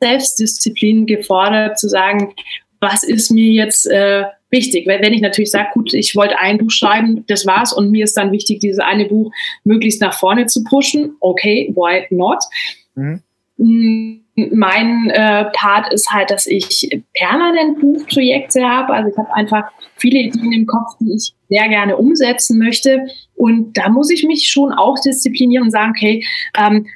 Selbstdisziplin 0.00 1.06
gefordert, 1.06 1.80
zu 1.80 1.88
sagen, 1.88 2.32
was 2.80 3.02
ist 3.02 3.32
mir 3.32 3.50
jetzt 3.50 3.86
äh, 3.86 4.24
wichtig. 4.50 4.86
Wenn 4.86 5.12
ich 5.12 5.20
natürlich 5.20 5.50
sage, 5.50 5.70
gut, 5.74 5.92
ich 5.94 6.14
wollte 6.14 6.38
ein 6.38 6.58
Buch 6.58 6.70
schreiben, 6.70 7.24
das 7.26 7.44
war's 7.44 7.72
und 7.72 7.90
mir 7.90 8.04
ist 8.04 8.16
dann 8.16 8.30
wichtig, 8.30 8.60
dieses 8.60 8.78
eine 8.78 9.06
Buch 9.06 9.32
möglichst 9.64 10.00
nach 10.00 10.14
vorne 10.14 10.46
zu 10.46 10.62
pushen, 10.62 11.16
okay, 11.20 11.72
why 11.74 12.06
not? 12.10 12.38
Mhm. 12.96 13.22
Mm, 13.58 14.26
mein 14.52 15.08
äh, 15.10 15.46
Part 15.54 15.92
ist 15.92 16.10
halt, 16.10 16.30
dass 16.30 16.46
ich 16.46 17.02
permanent 17.14 17.80
Buchprojekte 17.80 18.62
habe. 18.62 18.92
Also 18.92 19.10
ich 19.10 19.16
habe 19.16 19.32
einfach 19.34 19.64
viele 19.96 20.18
Ideen 20.18 20.52
im 20.52 20.66
Kopf, 20.66 20.98
die 21.00 21.14
ich 21.14 21.32
sehr 21.48 21.68
gerne 21.68 21.96
umsetzen 21.96 22.58
möchte. 22.58 23.06
Und 23.34 23.78
da 23.78 23.88
muss 23.88 24.10
ich 24.10 24.24
mich 24.24 24.48
schon 24.48 24.72
auch 24.72 24.98
disziplinieren 25.00 25.64
und 25.64 25.70
sagen, 25.70 25.92
okay, 25.96 26.26
ähm, 26.58 26.86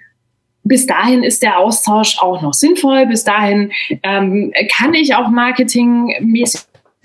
bis 0.65 0.87
dahin 0.87 1.23
ist 1.23 1.43
der 1.43 1.59
Austausch 1.59 2.19
auch 2.21 2.43
noch 2.43 2.53
sinnvoll. 2.53 3.07
Bis 3.07 3.25
dahin 3.25 3.73
ähm, 4.03 4.53
kann 4.77 4.93
ich 4.93 5.15
auch 5.15 5.29
marketingmäßig 5.29 6.61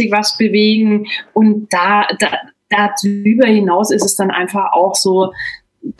was 0.10 0.38
bewegen. 0.38 1.08
Und 1.34 1.72
da, 1.72 2.08
da, 2.20 2.39
darüber 2.70 3.48
hinaus 3.48 3.91
ist 3.91 4.04
es 4.04 4.16
dann 4.18 4.32
einfach 4.32 4.74
auch 4.74 4.96
so, 4.96 5.32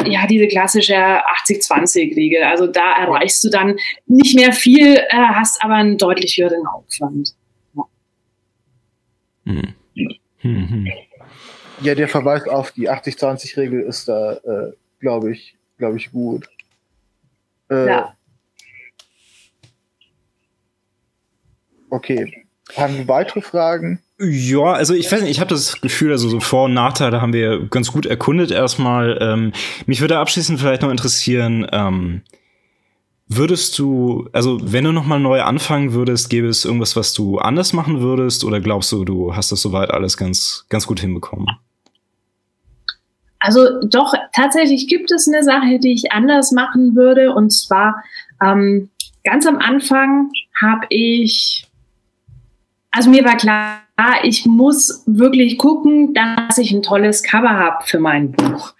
ja, 0.06 0.26
diese 0.28 0.48
klassische 0.48 0.96
80-20-Regel. 0.96 2.44
Also 2.44 2.68
da 2.68 2.98
erreichst 2.98 3.44
du 3.44 3.50
dann 3.50 3.78
nicht 4.08 4.36
mehr 4.36 4.54
viel, 4.54 4.96
äh, 4.96 5.06
hast 5.12 5.64
aber 5.64 5.76
einen 5.76 5.98
deutlich 5.98 6.38
höheren 6.38 6.66
Aufwand. 6.66 7.36
Ja. 7.76 7.84
Hm. 9.46 9.74
Hm. 10.40 10.88
ja, 11.82 11.96
der 11.96 12.08
Verweis 12.08 12.48
auf 12.48 12.72
die 12.72 12.90
80-20-Regel 12.90 13.82
ist 13.82 14.08
da, 14.08 14.34
äh, 14.34 14.74
glaube 15.00 15.32
ich, 15.32 15.56
glaube 15.78 15.98
ich, 15.98 16.12
gut. 16.12 16.48
Äh, 17.70 17.88
ja. 17.88 18.16
Okay. 21.90 22.45
Haben 22.76 22.98
wir 22.98 23.08
weitere 23.08 23.42
Fragen? 23.42 24.02
Ja, 24.20 24.74
also 24.74 24.94
ich 24.94 25.12
weiß 25.12 25.22
nicht, 25.22 25.32
ich 25.32 25.40
habe 25.40 25.50
das 25.50 25.82
Gefühl, 25.82 26.12
also 26.12 26.30
so 26.30 26.40
Vor- 26.40 26.66
und 26.66 26.74
Nachteile 26.74 27.22
haben 27.22 27.34
wir 27.34 27.68
ganz 27.68 27.92
gut 27.92 28.06
erkundet 28.06 28.50
erstmal. 28.50 29.18
Ähm, 29.22 29.52
mich 29.86 30.02
würde 30.02 30.18
abschließend 30.18 30.60
vielleicht 30.60 30.82
noch 30.82 30.90
interessieren, 30.90 31.68
ähm, 31.72 32.22
würdest 33.28 33.78
du, 33.78 34.30
also 34.32 34.60
wenn 34.62 34.84
du 34.84 34.92
nochmal 34.92 35.20
neu 35.20 35.42
anfangen 35.42 35.94
würdest, 35.94 36.30
gäbe 36.30 36.48
es 36.48 36.64
irgendwas, 36.64 36.96
was 36.96 37.14
du 37.14 37.40
anders 37.40 37.74
machen 37.74 38.02
würdest 38.02 38.44
oder 38.44 38.60
glaubst 38.62 38.92
du, 38.92 39.04
du 39.04 39.36
hast 39.36 39.52
das 39.52 39.62
soweit 39.62 39.92
alles 39.92 40.16
ganz, 40.16 40.66
ganz 40.70 40.88
gut 40.88 41.00
hinbekommen? 41.00 41.48
Also 43.40 43.82
doch, 43.84 44.14
tatsächlich 44.34 44.88
gibt 44.88 45.12
es 45.12 45.28
eine 45.28 45.44
Sache, 45.44 45.78
die 45.80 45.94
ich 45.94 46.12
anders 46.12 46.52
machen 46.52 46.96
würde 46.96 47.34
und 47.34 47.52
zwar 47.52 48.04
ähm, 48.42 48.90
ganz 49.24 49.46
am 49.46 49.58
Anfang 49.58 50.32
habe 50.60 50.86
ich 50.90 51.68
also 52.96 53.10
mir 53.10 53.26
war 53.26 53.36
klar, 53.36 53.82
ich 54.24 54.46
muss 54.46 55.04
wirklich 55.06 55.58
gucken, 55.58 56.14
dass 56.14 56.58
ich 56.58 56.72
ein 56.72 56.82
tolles 56.82 57.24
Cover 57.24 57.50
habe 57.50 57.86
für 57.86 58.00
mein 58.00 58.32
Buch. 58.32 58.74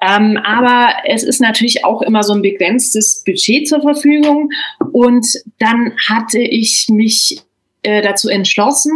Ähm, 0.00 0.38
aber 0.42 0.94
es 1.04 1.22
ist 1.22 1.42
natürlich 1.42 1.84
auch 1.84 2.00
immer 2.00 2.22
so 2.22 2.32
ein 2.32 2.40
begrenztes 2.40 3.22
Budget 3.22 3.68
zur 3.68 3.82
Verfügung. 3.82 4.48
Und 4.92 5.26
dann 5.58 5.92
hatte 6.08 6.38
ich 6.38 6.86
mich 6.88 7.42
äh, 7.82 8.00
dazu 8.00 8.30
entschlossen, 8.30 8.92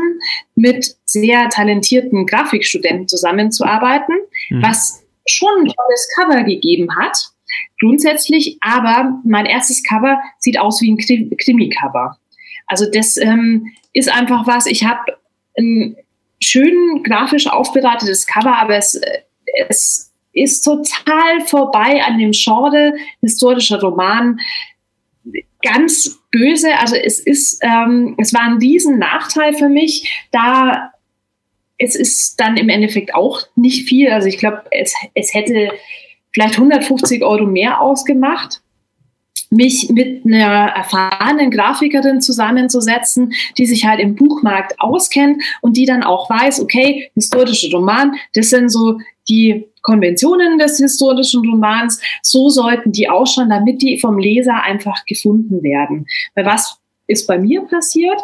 mit 0.54 0.96
sehr 1.04 1.50
talentierten 1.50 2.24
Grafikstudenten 2.24 3.06
zusammenzuarbeiten, 3.06 4.14
mhm. 4.48 4.62
was 4.62 5.04
schon 5.26 5.50
ein 5.58 5.66
tolles 5.66 6.08
Cover 6.16 6.42
gegeben 6.42 6.88
hat. 6.96 7.18
Grundsätzlich, 7.80 8.56
aber 8.62 9.20
mein 9.26 9.44
erstes 9.44 9.84
Cover 9.84 10.18
sieht 10.38 10.58
aus 10.58 10.80
wie 10.80 10.90
ein 10.90 11.36
Krimi-Cover. 11.36 12.16
Also 12.66 12.90
das 12.90 13.18
ähm, 13.18 13.74
ist 13.94 14.12
einfach 14.12 14.46
was, 14.46 14.66
ich 14.66 14.84
habe 14.84 15.16
ein 15.56 15.96
schön 16.42 17.02
grafisch 17.02 17.46
aufbereitetes 17.46 18.26
Cover, 18.26 18.58
aber 18.58 18.76
es, 18.76 19.00
es 19.68 20.12
ist 20.32 20.62
total 20.62 21.40
vorbei 21.46 22.02
an 22.04 22.18
dem 22.18 22.32
Genre 22.32 22.92
historischer 23.20 23.80
Roman. 23.80 24.38
Ganz 25.62 26.20
böse, 26.30 26.76
also 26.78 26.96
es 26.96 27.20
ist, 27.20 27.60
ähm, 27.62 28.16
es 28.18 28.34
war 28.34 28.42
ein 28.42 28.58
riesen 28.58 28.98
Nachteil 28.98 29.54
für 29.54 29.70
mich, 29.70 30.26
da 30.30 30.90
es 31.78 31.96
ist 31.96 32.38
dann 32.38 32.56
im 32.56 32.68
Endeffekt 32.68 33.14
auch 33.14 33.40
nicht 33.56 33.88
viel. 33.88 34.10
Also 34.10 34.28
ich 34.28 34.38
glaube, 34.38 34.62
es, 34.70 34.94
es 35.14 35.34
hätte 35.34 35.70
vielleicht 36.32 36.54
150 36.54 37.22
Euro 37.24 37.46
mehr 37.46 37.80
ausgemacht 37.80 38.60
mich 39.54 39.90
mit 39.90 40.24
einer 40.24 40.72
erfahrenen 40.72 41.50
Grafikerin 41.50 42.20
zusammenzusetzen, 42.20 43.32
die 43.56 43.66
sich 43.66 43.86
halt 43.86 44.00
im 44.00 44.14
Buchmarkt 44.14 44.80
auskennt 44.80 45.42
und 45.60 45.76
die 45.76 45.86
dann 45.86 46.02
auch 46.02 46.28
weiß, 46.28 46.60
okay, 46.60 47.10
historische 47.14 47.70
Roman, 47.70 48.14
das 48.34 48.50
sind 48.50 48.70
so 48.70 48.98
die 49.28 49.66
Konventionen 49.82 50.58
des 50.58 50.78
historischen 50.78 51.48
Romans, 51.48 52.00
so 52.22 52.48
sollten 52.48 52.92
die 52.92 53.08
ausschauen, 53.08 53.50
damit 53.50 53.82
die 53.82 53.98
vom 53.98 54.18
Leser 54.18 54.62
einfach 54.62 55.04
gefunden 55.06 55.62
werden. 55.62 56.06
Weil 56.34 56.46
was 56.46 56.78
ist 57.06 57.26
bei 57.26 57.38
mir 57.38 57.62
passiert? 57.62 58.20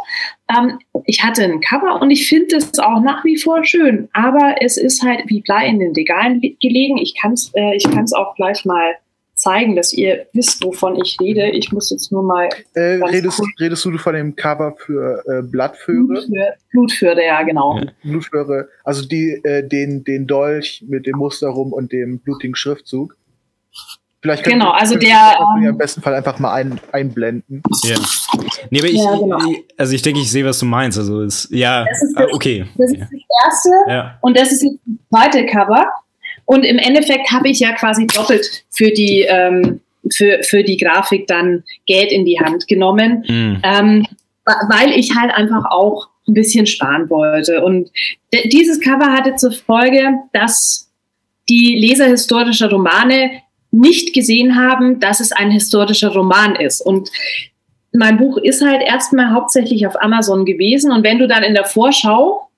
Ähm, 0.50 0.78
ich 1.04 1.22
hatte 1.22 1.44
ein 1.44 1.60
Cover 1.60 2.00
und 2.00 2.10
ich 2.10 2.28
finde 2.28 2.56
es 2.56 2.78
auch 2.78 3.00
nach 3.00 3.24
wie 3.24 3.36
vor 3.36 3.64
schön, 3.64 4.08
aber 4.12 4.56
es 4.60 4.76
ist 4.76 5.02
halt 5.02 5.24
wie 5.26 5.42
Blei 5.42 5.66
in 5.66 5.78
den 5.78 5.92
Regalen 5.92 6.40
gelegen. 6.40 6.96
Ich 6.98 7.14
kann 7.20 7.32
es 7.32 7.52
äh, 7.54 7.76
ich 7.76 7.84
kann's 7.90 8.14
auch 8.14 8.34
gleich 8.36 8.64
mal 8.64 8.94
zeigen, 9.40 9.74
dass 9.74 9.92
ihr 9.92 10.26
wisst, 10.32 10.62
wovon 10.64 11.00
ich 11.00 11.16
rede. 11.20 11.48
Ich 11.50 11.72
muss 11.72 11.90
jetzt 11.90 12.12
nur 12.12 12.22
mal. 12.22 12.48
Äh, 12.74 13.02
redest, 13.02 13.42
redest 13.58 13.84
du 13.84 13.96
von 13.98 14.14
dem 14.14 14.36
Cover 14.36 14.74
für 14.78 15.22
äh, 15.26 15.42
Blattföhre? 15.42 16.24
Blutföhre, 16.70 17.24
ja, 17.24 17.42
genau. 17.42 17.80
Blutföhre, 18.02 18.68
also 18.84 19.06
die, 19.06 19.40
äh, 19.44 19.66
den, 19.66 20.04
den 20.04 20.26
Dolch 20.26 20.84
mit 20.86 21.06
dem 21.06 21.16
Muster 21.16 21.48
rum 21.48 21.72
und 21.72 21.92
dem 21.92 22.18
blutigen 22.18 22.54
Schriftzug. 22.54 23.16
Vielleicht 24.22 24.44
genau, 24.44 24.72
also 24.72 24.98
der 24.98 25.38
ähm, 25.56 25.64
im 25.64 25.78
besten 25.78 26.02
Fall 26.02 26.14
einfach 26.14 26.38
mal 26.38 26.52
ein, 26.52 26.78
einblenden. 26.92 27.62
Ja. 27.84 27.96
Nee, 28.68 28.80
aber 28.80 28.88
ich, 28.88 29.02
ja, 29.02 29.16
genau. 29.16 29.38
also 29.78 29.94
ich 29.94 30.02
denke, 30.02 30.20
ich 30.20 30.30
sehe, 30.30 30.44
was 30.44 30.58
du 30.58 30.66
meinst. 30.66 30.98
Also 30.98 31.22
ist 31.22 31.48
ja 31.50 31.86
das 31.86 32.02
ist 32.02 32.18
das, 32.18 32.32
okay. 32.34 32.66
Das 32.76 32.92
ist 32.92 33.00
das 33.00 33.08
erste 33.44 33.68
ja. 33.88 34.18
und 34.20 34.36
das 34.36 34.52
ist 34.52 34.62
das 34.62 34.72
zweite 35.08 35.46
Cover. 35.46 35.86
Und 36.50 36.64
im 36.64 36.78
Endeffekt 36.78 37.30
habe 37.30 37.48
ich 37.48 37.60
ja 37.60 37.70
quasi 37.70 38.08
doppelt 38.08 38.64
für 38.70 38.90
die, 38.90 39.20
ähm, 39.20 39.78
für, 40.12 40.42
für 40.42 40.64
die 40.64 40.78
Grafik 40.78 41.28
dann 41.28 41.62
Geld 41.86 42.10
in 42.10 42.24
die 42.24 42.40
Hand 42.40 42.66
genommen, 42.66 43.24
mhm. 43.28 43.62
ähm, 43.62 44.06
weil 44.68 44.90
ich 44.98 45.14
halt 45.14 45.32
einfach 45.32 45.70
auch 45.70 46.08
ein 46.26 46.34
bisschen 46.34 46.66
sparen 46.66 47.08
wollte. 47.08 47.62
Und 47.62 47.92
dieses 48.46 48.80
Cover 48.80 49.12
hatte 49.12 49.36
zur 49.36 49.52
Folge, 49.52 50.02
dass 50.32 50.90
die 51.48 51.76
Leser 51.78 52.06
historischer 52.06 52.68
Romane 52.68 53.30
nicht 53.70 54.12
gesehen 54.12 54.56
haben, 54.56 54.98
dass 54.98 55.20
es 55.20 55.30
ein 55.30 55.52
historischer 55.52 56.12
Roman 56.12 56.56
ist. 56.56 56.80
Und 56.80 57.10
mein 57.92 58.18
Buch 58.18 58.38
ist 58.38 58.60
halt 58.60 58.82
erstmal 58.82 59.30
hauptsächlich 59.30 59.86
auf 59.86 60.02
Amazon 60.02 60.44
gewesen. 60.44 60.90
Und 60.90 61.04
wenn 61.04 61.20
du 61.20 61.28
dann 61.28 61.44
in 61.44 61.54
der 61.54 61.64
Vorschau 61.64 62.49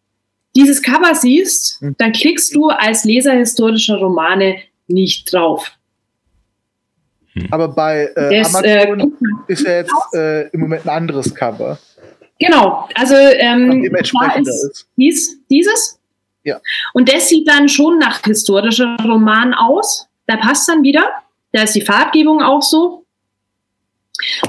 dieses 0.55 0.82
Cover 0.82 1.14
siehst, 1.14 1.80
hm. 1.80 1.94
dann 1.98 2.12
klickst 2.12 2.55
du 2.55 2.68
als 2.68 3.05
Leser 3.05 3.32
historischer 3.32 3.96
Romane 3.96 4.59
nicht 4.86 5.32
drauf. 5.32 5.72
Hm. 7.32 7.48
Aber 7.50 7.68
bei 7.68 8.05
äh, 8.14 8.38
das, 8.38 8.55
Amazon 8.55 9.00
äh, 9.48 9.53
ist 9.53 9.66
ja 9.66 9.76
jetzt 9.78 10.14
äh, 10.14 10.48
im 10.48 10.61
Moment 10.61 10.86
ein 10.86 10.90
anderes 10.90 11.34
Cover. 11.34 11.78
Genau, 12.38 12.88
also 12.94 13.14
ähm, 13.14 13.84
ist, 13.84 14.14
ist. 14.40 14.88
Dies, 14.96 15.38
dieses. 15.48 16.00
Ja. 16.44 16.61
Und 16.92 17.12
das 17.12 17.28
sieht 17.28 17.48
dann 17.48 17.68
schon 17.68 17.98
nach 17.98 18.22
historischer 18.24 18.96
Roman 19.05 19.55
aus. 19.55 20.09
Da 20.26 20.36
passt 20.36 20.68
dann 20.68 20.82
wieder. 20.82 21.09
Da 21.53 21.62
ist 21.62 21.74
die 21.74 21.82
Farbgebung 21.82 22.42
auch 22.42 22.62
so. 22.62 23.05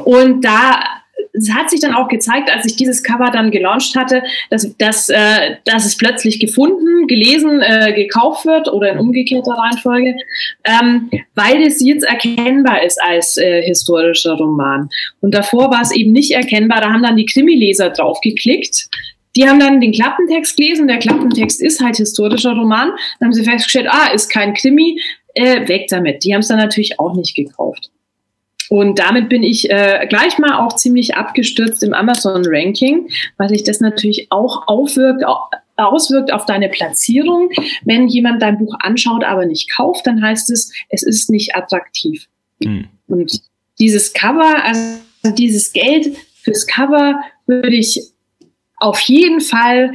Und 0.03 0.43
da 0.43 0.92
es 1.33 1.51
hat 1.51 1.69
sich 1.69 1.79
dann 1.79 1.93
auch 1.93 2.07
gezeigt, 2.07 2.51
als 2.51 2.65
ich 2.65 2.75
dieses 2.75 3.03
Cover 3.03 3.31
dann 3.31 3.51
gelauncht 3.51 3.95
hatte, 3.95 4.23
dass, 4.49 4.75
dass, 4.77 5.09
äh, 5.09 5.55
dass 5.65 5.85
es 5.85 5.97
plötzlich 5.97 6.39
gefunden, 6.39 7.07
gelesen, 7.07 7.61
äh, 7.61 7.93
gekauft 7.93 8.45
wird 8.45 8.71
oder 8.71 8.91
in 8.91 8.99
umgekehrter 8.99 9.53
Reihenfolge, 9.53 10.15
ähm, 10.63 11.09
weil 11.35 11.63
es 11.63 11.83
jetzt 11.83 12.03
erkennbar 12.03 12.83
ist 12.83 13.01
als 13.01 13.37
äh, 13.37 13.63
historischer 13.63 14.33
Roman. 14.33 14.89
Und 15.21 15.33
davor 15.33 15.71
war 15.71 15.81
es 15.81 15.91
eben 15.91 16.11
nicht 16.11 16.31
erkennbar, 16.31 16.81
da 16.81 16.91
haben 16.91 17.03
dann 17.03 17.17
die 17.17 17.25
Krimileser 17.25 17.89
drauf 17.89 18.21
geklickt. 18.21 18.87
Die 19.35 19.49
haben 19.49 19.59
dann 19.59 19.81
den 19.81 19.91
Klappentext 19.91 20.55
gelesen, 20.55 20.87
der 20.87 20.99
Klappentext 20.99 21.59
ist 21.59 21.81
halt 21.81 21.97
historischer 21.97 22.53
Roman. 22.53 22.89
Dann 23.19 23.27
haben 23.27 23.33
sie 23.33 23.43
festgestellt, 23.43 23.87
ah, 23.89 24.13
ist 24.13 24.29
kein 24.29 24.53
Krimi, 24.53 25.01
äh, 25.33 25.67
weg 25.67 25.87
damit. 25.89 26.23
Die 26.23 26.33
haben 26.33 26.41
es 26.41 26.49
dann 26.49 26.59
natürlich 26.59 26.99
auch 26.99 27.15
nicht 27.15 27.35
gekauft. 27.35 27.89
Und 28.69 28.99
damit 28.99 29.29
bin 29.29 29.43
ich 29.43 29.69
äh, 29.69 30.05
gleich 30.09 30.37
mal 30.37 30.59
auch 30.59 30.75
ziemlich 30.75 31.15
abgestürzt 31.15 31.83
im 31.83 31.93
Amazon-Ranking, 31.93 33.09
weil 33.37 33.49
sich 33.49 33.63
das 33.63 33.79
natürlich 33.79 34.27
auch 34.29 34.67
aufwirkt, 34.67 35.23
auswirkt 35.75 36.31
auf 36.31 36.45
deine 36.45 36.69
Platzierung. 36.69 37.49
Wenn 37.83 38.07
jemand 38.07 38.41
dein 38.41 38.57
Buch 38.57 38.75
anschaut, 38.79 39.23
aber 39.23 39.45
nicht 39.45 39.69
kauft, 39.75 40.07
dann 40.07 40.21
heißt 40.21 40.49
es, 40.51 40.71
es 40.89 41.03
ist 41.03 41.29
nicht 41.29 41.55
attraktiv. 41.55 42.27
Mhm. 42.59 42.87
Und 43.07 43.41
dieses 43.79 44.13
Cover, 44.13 44.63
also 44.63 44.99
dieses 45.37 45.73
Geld 45.73 46.15
fürs 46.41 46.67
Cover 46.67 47.21
würde 47.47 47.75
ich 47.75 48.01
auf 48.77 48.99
jeden 49.01 49.41
Fall 49.41 49.93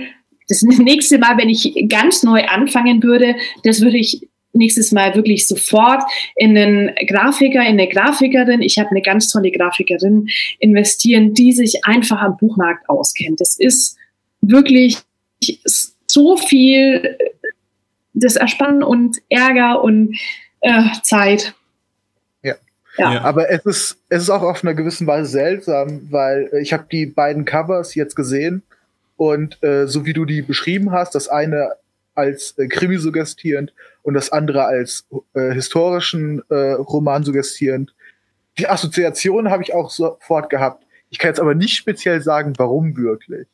das 0.48 0.62
nächste 0.62 1.18
Mal, 1.18 1.36
wenn 1.38 1.50
ich 1.50 1.86
ganz 1.88 2.22
neu 2.22 2.44
anfangen 2.44 3.02
würde, 3.02 3.36
das 3.64 3.80
würde 3.80 3.98
ich 3.98 4.28
nächstes 4.58 4.92
Mal 4.92 5.14
wirklich 5.14 5.48
sofort 5.48 6.02
in 6.36 6.56
einen 6.56 6.94
Grafiker, 7.06 7.60
in 7.60 7.80
eine 7.80 7.88
Grafikerin, 7.88 8.60
ich 8.60 8.78
habe 8.78 8.90
eine 8.90 9.02
ganz 9.02 9.30
tolle 9.30 9.50
Grafikerin, 9.50 10.28
investieren, 10.58 11.32
die 11.32 11.52
sich 11.52 11.84
einfach 11.84 12.20
am 12.20 12.36
Buchmarkt 12.36 12.88
auskennt. 12.88 13.40
Das 13.40 13.58
ist 13.58 13.96
wirklich 14.40 14.98
so 16.06 16.36
viel 16.36 17.16
das 18.14 18.36
Erspannen 18.36 18.82
und 18.82 19.18
Ärger 19.28 19.82
und 19.82 20.18
äh, 20.60 20.82
Zeit. 21.02 21.54
Ja. 22.42 23.12
ja. 23.12 23.20
Aber 23.22 23.50
es 23.50 23.64
ist, 23.64 23.96
es 24.08 24.22
ist 24.22 24.30
auch 24.30 24.42
auf 24.42 24.64
einer 24.64 24.74
gewissen 24.74 25.06
Weise 25.06 25.30
seltsam, 25.30 26.08
weil 26.10 26.50
ich 26.60 26.72
habe 26.72 26.86
die 26.90 27.06
beiden 27.06 27.44
Covers 27.44 27.94
jetzt 27.94 28.16
gesehen 28.16 28.62
und 29.16 29.62
äh, 29.62 29.86
so 29.86 30.04
wie 30.04 30.12
du 30.12 30.24
die 30.24 30.42
beschrieben 30.42 30.92
hast, 30.92 31.14
das 31.14 31.28
eine 31.28 31.72
als 32.14 32.58
äh, 32.58 32.66
Krimi 32.66 32.98
suggestierend 32.98 33.72
und 34.08 34.14
das 34.14 34.32
andere 34.32 34.64
als 34.64 35.06
äh, 35.34 35.52
historischen 35.52 36.40
äh, 36.48 36.72
Roman 36.72 37.24
suggestierend. 37.24 37.94
Die 38.56 38.66
Assoziation 38.66 39.50
habe 39.50 39.62
ich 39.62 39.74
auch 39.74 39.90
sofort 39.90 40.48
gehabt. 40.48 40.86
Ich 41.10 41.18
kann 41.18 41.28
jetzt 41.28 41.40
aber 41.40 41.54
nicht 41.54 41.74
speziell 41.74 42.22
sagen, 42.22 42.54
warum 42.56 42.96
wirklich. 42.96 43.46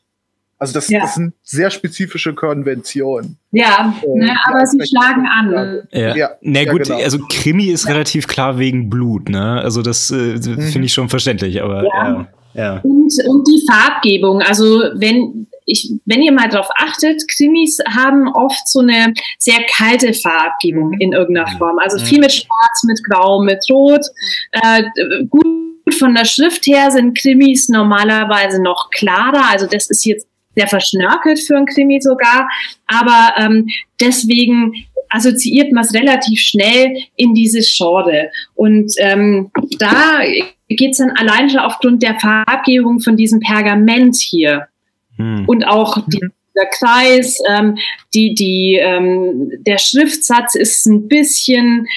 Also 0.57 0.73
das, 0.73 0.87
ja. 0.87 1.01
das 1.01 1.15
sind 1.15 1.33
sehr 1.43 1.69
spezifische 1.71 2.33
Konventionen. 2.33 3.37
Ja, 3.51 3.93
äh, 4.01 4.17
ne, 4.17 4.33
aber 4.45 4.65
sie 4.65 4.79
schlagen 4.87 5.27
an. 5.27 5.87
Ja, 5.91 6.15
ja 6.15 6.29
na 6.39 6.61
ja, 6.61 6.71
gut, 6.71 6.83
genau. 6.83 6.99
also 6.99 7.19
Krimi 7.29 7.65
ist 7.65 7.89
relativ 7.89 8.25
klar 8.25 8.57
wegen 8.57 8.89
Blut, 8.89 9.27
ne? 9.27 9.59
Also 9.61 9.81
das 9.81 10.09
äh, 10.09 10.15
mhm. 10.15 10.61
finde 10.61 10.85
ich 10.85 10.93
schon 10.93 11.09
verständlich, 11.09 11.61
aber 11.61 11.83
ja. 11.83 12.27
ja. 12.53 12.79
Und, 12.81 13.13
und 13.27 13.45
die 13.45 13.61
Farbgebung, 13.69 14.41
also 14.41 14.63
wenn 14.93 15.47
ich, 15.65 15.91
wenn 16.05 16.21
ihr 16.21 16.31
mal 16.31 16.47
drauf 16.47 16.67
achtet, 16.75 17.23
Krimis 17.27 17.79
haben 17.89 18.27
oft 18.27 18.67
so 18.67 18.79
eine 18.79 19.13
sehr 19.39 19.63
kalte 19.75 20.13
Farbgebung 20.13 20.93
in 20.99 21.13
irgendeiner 21.13 21.47
Form. 21.57 21.79
Also 21.79 22.03
viel 22.03 22.19
mit 22.19 22.31
Schwarz, 22.31 22.83
mit 22.83 23.01
Grau, 23.03 23.41
mit 23.41 23.63
Rot. 23.69 24.05
Äh, 24.51 24.83
gut 25.29 25.45
von 25.97 26.13
der 26.13 26.25
Schrift 26.25 26.65
her 26.67 26.91
sind 26.91 27.17
Krimis 27.17 27.69
normalerweise 27.69 28.61
noch 28.61 28.89
klarer. 28.91 29.49
Also 29.49 29.67
das 29.67 29.89
ist 29.89 30.05
jetzt 30.05 30.27
sehr 30.55 30.67
verschnörkelt 30.67 31.39
für 31.39 31.57
ein 31.57 31.65
Krimi 31.65 31.99
sogar. 32.01 32.49
Aber 32.87 33.33
ähm, 33.37 33.67
deswegen 33.99 34.73
assoziiert 35.09 35.71
man 35.71 35.83
es 35.83 35.93
relativ 35.93 36.39
schnell 36.39 36.95
in 37.15 37.33
dieses 37.33 37.75
Genre. 37.75 38.29
Und 38.55 38.93
ähm, 38.97 39.51
da 39.79 40.21
geht 40.67 40.91
es 40.91 40.97
dann 40.97 41.11
allein 41.11 41.49
schon 41.49 41.59
aufgrund 41.59 42.03
der 42.03 42.19
Farbgebung 42.19 42.99
von 42.99 43.15
diesem 43.15 43.39
Pergament 43.39 44.15
hier. 44.17 44.67
Hm. 45.17 45.45
Und 45.47 45.67
auch 45.67 45.97
die, 46.07 46.21
der 46.55 46.67
Kreis, 46.67 47.39
ähm, 47.49 47.77
die, 48.13 48.33
die, 48.33 48.79
ähm, 48.81 49.51
der 49.59 49.77
Schriftsatz 49.77 50.55
ist 50.55 50.85
ein 50.85 51.07
bisschen 51.07 51.87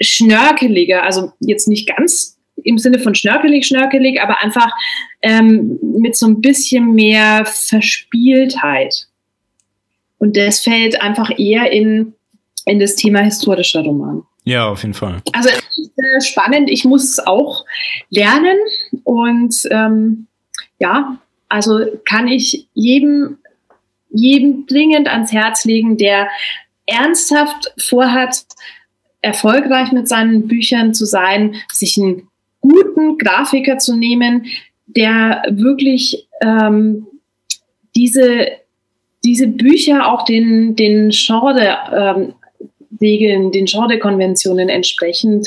schnörkeliger, 0.00 1.02
also 1.02 1.32
jetzt 1.40 1.68
nicht 1.68 1.88
ganz 1.88 2.38
im 2.64 2.78
Sinne 2.78 2.98
von 2.98 3.14
schnörkelig, 3.14 3.66
schnörkelig, 3.66 4.20
aber 4.20 4.38
einfach 4.42 4.70
ähm, 5.22 5.78
mit 5.82 6.16
so 6.16 6.26
ein 6.26 6.40
bisschen 6.40 6.92
mehr 6.92 7.44
Verspieltheit. 7.46 9.06
Und 10.18 10.36
das 10.36 10.60
fällt 10.60 11.00
einfach 11.00 11.30
eher 11.38 11.70
in, 11.70 12.14
in 12.64 12.80
das 12.80 12.96
Thema 12.96 13.20
historischer 13.20 13.80
Roman. 13.80 14.22
Ja, 14.44 14.68
auf 14.68 14.82
jeden 14.82 14.94
Fall. 14.94 15.22
Also 15.32 15.50
es 15.50 15.78
ist 15.78 15.92
äh, 15.98 16.20
spannend. 16.20 16.70
Ich 16.70 16.84
muss 16.84 17.04
es 17.04 17.18
auch 17.18 17.64
lernen 18.10 18.56
und 19.04 19.54
ähm, 19.70 20.26
ja, 20.78 21.18
also 21.48 21.80
kann 22.04 22.28
ich 22.28 22.68
jedem, 22.74 23.38
jedem 24.10 24.66
dringend 24.66 25.08
ans 25.08 25.32
Herz 25.32 25.64
legen, 25.64 25.96
der 25.96 26.28
ernsthaft 26.86 27.72
vorhat, 27.78 28.44
erfolgreich 29.20 29.92
mit 29.92 30.08
seinen 30.08 30.46
Büchern 30.46 30.94
zu 30.94 31.04
sein, 31.04 31.56
sich 31.72 31.98
einen 31.98 32.28
guten 32.60 33.18
Grafiker 33.18 33.78
zu 33.78 33.96
nehmen, 33.96 34.46
der 34.86 35.42
wirklich 35.50 36.28
ähm, 36.40 37.06
diese, 37.96 38.46
diese 39.24 39.48
Bücher 39.48 40.10
auch 40.10 40.24
den, 40.24 40.76
den 40.76 41.10
Genre, 41.10 41.78
ähm, 41.92 42.34
den 42.90 43.66
Genre-Konventionen 43.66 44.68
entsprechend 44.68 45.46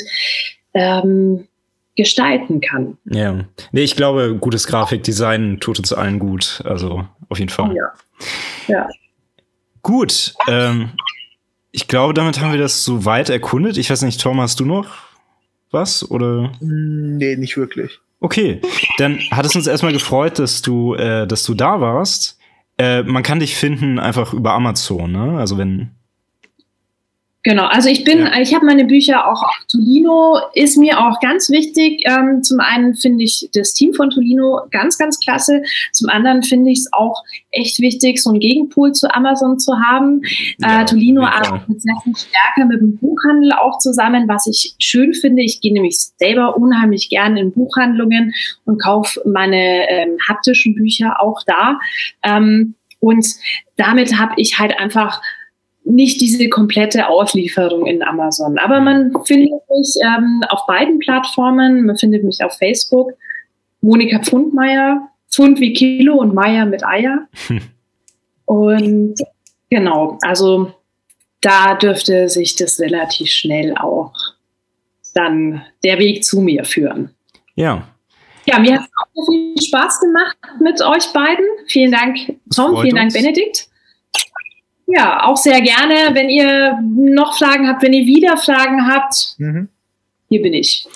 ähm, 0.74 1.48
gestalten 1.96 2.60
kann. 2.60 2.96
Ja. 3.04 3.44
Nee, 3.72 3.82
ich 3.82 3.96
glaube, 3.96 4.36
gutes 4.38 4.66
Grafikdesign 4.66 5.60
tut 5.60 5.78
uns 5.78 5.92
allen 5.92 6.18
gut. 6.18 6.62
Also 6.64 7.06
auf 7.28 7.38
jeden 7.38 7.50
Fall. 7.50 7.74
Ja. 7.74 7.92
ja. 8.68 8.88
Gut. 9.82 10.34
Ähm, 10.48 10.90
ich 11.70 11.88
glaube, 11.88 12.14
damit 12.14 12.40
haben 12.40 12.52
wir 12.52 12.58
das 12.58 12.84
so 12.84 13.04
weit 13.04 13.30
erkundet. 13.30 13.78
Ich 13.78 13.90
weiß 13.90 14.02
nicht, 14.02 14.20
Tom, 14.20 14.40
hast 14.40 14.60
du 14.60 14.64
noch 14.64 14.86
was? 15.70 16.08
Oder? 16.10 16.52
Nee, 16.60 17.36
nicht 17.36 17.56
wirklich. 17.56 17.98
Okay, 18.20 18.60
dann 18.98 19.18
hat 19.32 19.44
es 19.46 19.56
uns 19.56 19.66
erstmal 19.66 19.92
gefreut, 19.92 20.38
dass 20.38 20.62
du, 20.62 20.94
äh, 20.94 21.26
dass 21.26 21.42
du 21.42 21.54
da 21.54 21.80
warst. 21.80 22.38
Äh, 22.78 23.02
man 23.02 23.24
kann 23.24 23.40
dich 23.40 23.56
finden 23.56 23.98
einfach 23.98 24.32
über 24.32 24.52
Amazon, 24.52 25.10
ne? 25.10 25.38
Also 25.38 25.58
wenn 25.58 25.90
Genau, 27.44 27.64
also 27.66 27.88
ich 27.88 28.04
bin, 28.04 28.20
ja. 28.20 28.40
ich 28.40 28.54
habe 28.54 28.64
meine 28.64 28.84
Bücher 28.84 29.26
auch 29.28 29.42
auf 29.42 29.56
Tolino, 29.68 30.38
ist 30.54 30.76
mir 30.76 31.00
auch 31.00 31.18
ganz 31.18 31.50
wichtig. 31.50 32.02
Ähm, 32.06 32.44
zum 32.44 32.60
einen 32.60 32.94
finde 32.94 33.24
ich 33.24 33.48
das 33.52 33.74
Team 33.74 33.94
von 33.94 34.10
Tolino 34.10 34.60
ganz, 34.70 34.96
ganz 34.96 35.18
klasse. 35.18 35.62
Zum 35.90 36.08
anderen 36.08 36.44
finde 36.44 36.70
ich 36.70 36.78
es 36.78 36.92
auch 36.92 37.24
echt 37.50 37.80
wichtig, 37.80 38.22
so 38.22 38.30
einen 38.30 38.38
Gegenpool 38.38 38.92
zu 38.92 39.12
Amazon 39.12 39.58
zu 39.58 39.72
haben. 39.74 40.22
Ja, 40.58 40.82
äh, 40.82 40.84
Tolino 40.84 41.24
arbeitet 41.24 41.82
sehr 41.82 41.96
viel 42.04 42.14
stärker 42.14 42.68
mit 42.68 42.80
dem 42.80 42.96
Buchhandel 42.98 43.52
auch 43.52 43.78
zusammen, 43.78 44.28
was 44.28 44.46
ich 44.46 44.76
schön 44.78 45.12
finde. 45.12 45.42
Ich 45.42 45.60
gehe 45.60 45.72
nämlich 45.72 45.98
selber 45.98 46.56
unheimlich 46.56 47.08
gern 47.08 47.36
in 47.36 47.50
Buchhandlungen 47.50 48.34
und 48.66 48.80
kaufe 48.80 49.20
meine 49.24 49.90
ähm, 49.90 50.16
haptischen 50.28 50.76
Bücher 50.76 51.20
auch 51.20 51.42
da. 51.44 51.80
Ähm, 52.22 52.76
und 53.00 53.26
damit 53.76 54.16
habe 54.16 54.34
ich 54.36 54.60
halt 54.60 54.78
einfach 54.78 55.20
nicht 55.84 56.20
diese 56.20 56.48
komplette 56.48 57.08
Auslieferung 57.08 57.86
in 57.86 58.02
Amazon. 58.02 58.58
Aber 58.58 58.80
man 58.80 59.12
findet 59.24 59.52
mich 59.68 59.94
ähm, 60.04 60.42
auf 60.48 60.66
beiden 60.66 60.98
Plattformen. 60.98 61.86
Man 61.86 61.96
findet 61.96 62.24
mich 62.24 62.42
auf 62.44 62.56
Facebook. 62.56 63.12
Monika 63.80 64.20
Pfundmeier, 64.20 65.08
Pfund 65.30 65.60
wie 65.60 65.72
Kilo 65.72 66.14
und 66.14 66.34
Meier 66.34 66.66
mit 66.66 66.84
Eier. 66.84 67.26
Und 68.44 69.14
genau, 69.70 70.18
also 70.22 70.72
da 71.40 71.74
dürfte 71.74 72.28
sich 72.28 72.54
das 72.56 72.78
relativ 72.78 73.28
schnell 73.28 73.74
auch 73.76 74.12
dann 75.14 75.62
der 75.84 75.98
Weg 75.98 76.24
zu 76.24 76.40
mir 76.40 76.64
führen. 76.64 77.10
Ja. 77.54 77.88
Ja, 78.46 78.58
mir 78.58 78.74
hat 78.74 78.82
es 78.82 78.90
auch 78.96 79.26
viel 79.30 79.62
Spaß 79.62 80.00
gemacht 80.00 80.36
mit 80.60 80.80
euch 80.82 81.12
beiden. 81.12 81.44
Vielen 81.66 81.92
Dank, 81.92 82.18
Tom. 82.54 82.80
Vielen 82.80 82.96
Dank, 82.96 83.12
Benedikt. 83.12 83.68
Ja, 84.86 85.24
auch 85.24 85.36
sehr 85.36 85.60
gerne. 85.60 86.14
Wenn 86.14 86.28
ihr 86.28 86.78
noch 86.94 87.38
Fragen 87.38 87.68
habt, 87.68 87.82
wenn 87.82 87.92
ihr 87.92 88.06
wieder 88.06 88.36
Fragen 88.36 88.86
habt, 88.86 89.34
mhm. 89.38 89.68
hier 90.28 90.42
bin 90.42 90.54
ich. 90.54 90.86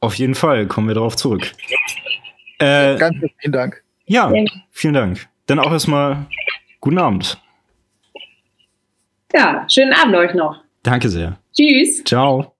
Auf 0.00 0.16
jeden 0.16 0.34
Fall 0.34 0.66
kommen 0.66 0.88
wir 0.88 0.94
darauf 0.94 1.16
zurück. 1.16 1.52
Äh, 2.58 2.96
Ganz 2.96 3.16
vielen 3.38 3.52
Dank. 3.52 3.82
Ja, 4.06 4.32
vielen 4.70 4.94
Dank. 4.94 5.28
Dann 5.46 5.58
auch 5.58 5.72
erstmal 5.72 6.26
guten 6.80 6.98
Abend. 6.98 7.40
Ja, 9.34 9.66
schönen 9.68 9.92
Abend 9.92 10.14
euch 10.14 10.34
noch. 10.34 10.62
Danke 10.82 11.08
sehr. 11.08 11.38
Tschüss. 11.56 12.04
Ciao. 12.04 12.54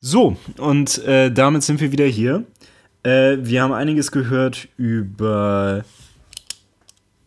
So, 0.00 0.36
und 0.58 0.98
äh, 1.04 1.30
damit 1.30 1.62
sind 1.62 1.80
wir 1.80 1.92
wieder 1.92 2.06
hier. 2.06 2.44
Äh, 3.02 3.38
wir 3.40 3.62
haben 3.62 3.72
einiges 3.72 4.12
gehört 4.12 4.68
über 4.76 5.84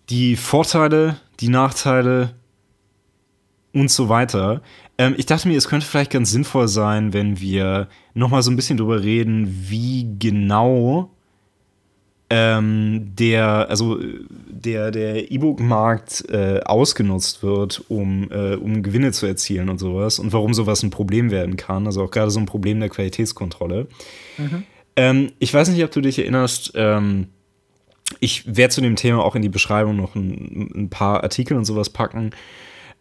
die 0.10 0.36
Vorteile, 0.36 1.18
die 1.40 1.50
Nachteile 1.50 2.36
und 3.76 3.92
so 3.92 4.10
weiter. 4.10 4.62
Ähm, 4.98 5.14
ich 5.18 5.28
dachte 5.28 5.48
mir, 5.48 5.58
es 5.58 5.68
könnte 5.68 5.86
vielleicht 5.86 6.12
ganz 6.12 6.32
sinnvoll 6.32 6.68
sein, 6.68 7.14
wenn 7.14 7.40
wir 7.40 7.88
noch 8.14 8.30
mal 8.30 8.42
so 8.42 8.50
ein 8.50 8.56
bisschen 8.56 8.78
drüber 8.78 9.04
reden, 9.04 9.68
wie 9.70 10.08
genau 10.18 11.12
ähm, 12.30 13.12
der, 13.20 13.70
also 13.70 14.00
der, 14.50 14.90
der 14.90 15.30
E-Book-Markt 15.32 16.28
äh, 16.30 16.62
ausgenutzt 16.66 17.44
wird, 17.44 17.84
um, 17.90 18.32
äh, 18.32 18.56
um 18.56 18.82
Gewinne 18.82 19.12
zu 19.12 19.28
erzielen 19.28 19.70
und 19.70 19.78
sowas 19.78 20.18
und 20.18 20.34
warum 20.34 20.54
sowas 20.54 20.82
ein 20.82 20.90
Problem 20.90 21.30
werden 21.30 21.58
kann. 21.58 21.86
Also 21.86 22.04
auch 22.04 22.12
gerade 22.12 22.32
so 22.32 22.40
ein 22.40 22.48
Problem 22.48 22.80
der 22.80 22.90
Qualitätskontrolle. 22.90 23.88
Mhm. 24.38 24.64
Ähm, 24.96 25.32
ich 25.40 25.54
weiß 25.54 25.70
nicht, 25.70 25.84
ob 25.84 25.92
du 25.92 26.00
dich 26.00 26.18
erinnerst, 26.18 26.72
ähm, 26.76 27.28
ich 28.20 28.56
werde 28.56 28.74
zu 28.74 28.82
dem 28.82 28.96
Thema 28.96 29.24
auch 29.24 29.36
in 29.36 29.42
die 29.42 29.50
Beschreibung 29.50 29.98
noch 29.98 30.16
ein, 30.16 30.72
ein 30.74 30.90
paar 30.90 31.24
Artikel 31.24 31.58
und 31.58 31.66
sowas 31.66 31.90
packen. 31.90 32.32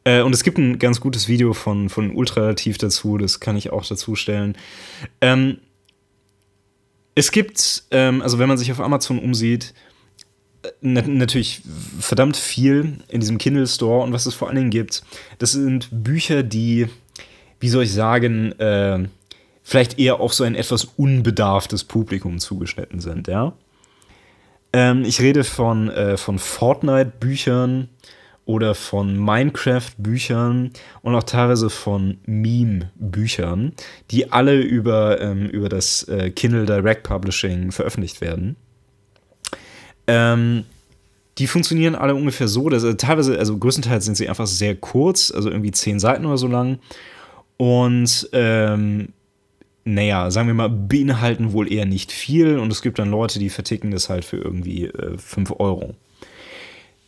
Äh, 0.04 0.20
und 0.22 0.34
es 0.34 0.42
gibt 0.42 0.58
ein 0.58 0.78
ganz 0.78 1.00
gutes 1.00 1.28
Video 1.28 1.54
von, 1.54 1.88
von 1.88 2.14
Ultralativ 2.14 2.78
dazu, 2.78 3.18
das 3.18 3.40
kann 3.40 3.56
ich 3.56 3.70
auch 3.70 3.84
dazu 3.84 4.14
stellen. 4.14 4.56
Ähm, 5.20 5.58
es 7.14 7.32
gibt, 7.32 7.84
ähm, 7.90 8.22
also 8.22 8.38
wenn 8.38 8.48
man 8.48 8.58
sich 8.58 8.70
auf 8.70 8.80
Amazon 8.80 9.18
umsieht, 9.18 9.72
äh, 10.62 10.70
natürlich 10.82 11.62
verdammt 11.98 12.36
viel 12.36 12.98
in 13.08 13.20
diesem 13.20 13.38
Kindle 13.38 13.66
Store 13.66 14.02
und 14.02 14.12
was 14.12 14.26
es 14.26 14.34
vor 14.34 14.48
allen 14.48 14.56
Dingen 14.56 14.70
gibt, 14.70 15.02
das 15.38 15.52
sind 15.52 15.88
Bücher, 15.90 16.42
die, 16.42 16.86
wie 17.60 17.68
soll 17.68 17.84
ich 17.84 17.92
sagen, 17.92 18.52
äh, 18.58 19.08
vielleicht 19.62 19.98
eher 19.98 20.20
auf 20.20 20.34
so 20.34 20.44
ein 20.44 20.54
etwas 20.54 20.84
unbedarftes 20.84 21.84
Publikum 21.84 22.38
zugeschnitten 22.38 23.00
sind, 23.00 23.28
ja. 23.28 23.54
Ähm, 24.74 25.04
ich 25.04 25.20
rede 25.20 25.44
von, 25.44 25.88
äh, 25.88 26.16
von 26.16 26.40
Fortnite-Büchern 26.40 27.88
oder 28.46 28.74
von 28.74 29.16
Minecraft-Büchern 29.16 30.70
und 31.02 31.14
auch 31.14 31.22
teilweise 31.22 31.70
von 31.70 32.18
Meme-Büchern, 32.26 33.72
die 34.10 34.32
alle 34.32 34.60
über, 34.60 35.20
ähm, 35.20 35.48
über 35.48 35.68
das 35.68 36.02
äh, 36.08 36.30
Kindle 36.30 36.66
Direct 36.66 37.04
Publishing 37.04 37.72
veröffentlicht 37.72 38.20
werden. 38.20 38.56
Ähm, 40.06 40.64
die 41.38 41.46
funktionieren 41.46 41.94
alle 41.94 42.14
ungefähr 42.14 42.48
so, 42.48 42.68
dass 42.68 42.84
also 42.84 42.96
teilweise, 42.96 43.38
also 43.38 43.56
größtenteils 43.56 44.04
sind 44.04 44.16
sie 44.16 44.28
einfach 44.28 44.46
sehr 44.46 44.76
kurz, 44.76 45.32
also 45.32 45.50
irgendwie 45.50 45.72
zehn 45.72 45.98
Seiten 45.98 46.26
oder 46.26 46.38
so 46.38 46.46
lang. 46.46 46.78
Und 47.56 48.28
ähm, 48.32 49.08
naja, 49.84 50.30
sagen 50.30 50.48
wir 50.48 50.54
mal, 50.54 50.68
beinhalten 50.68 51.52
wohl 51.52 51.72
eher 51.72 51.86
nicht 51.86 52.12
viel 52.12 52.58
und 52.58 52.70
es 52.72 52.82
gibt 52.82 52.98
dann 52.98 53.10
Leute, 53.10 53.38
die 53.38 53.50
verticken 53.50 53.90
das 53.90 54.08
halt 54.08 54.24
für 54.24 54.36
irgendwie 54.36 54.86
äh, 54.86 55.18
5 55.18 55.52
Euro. 55.58 55.94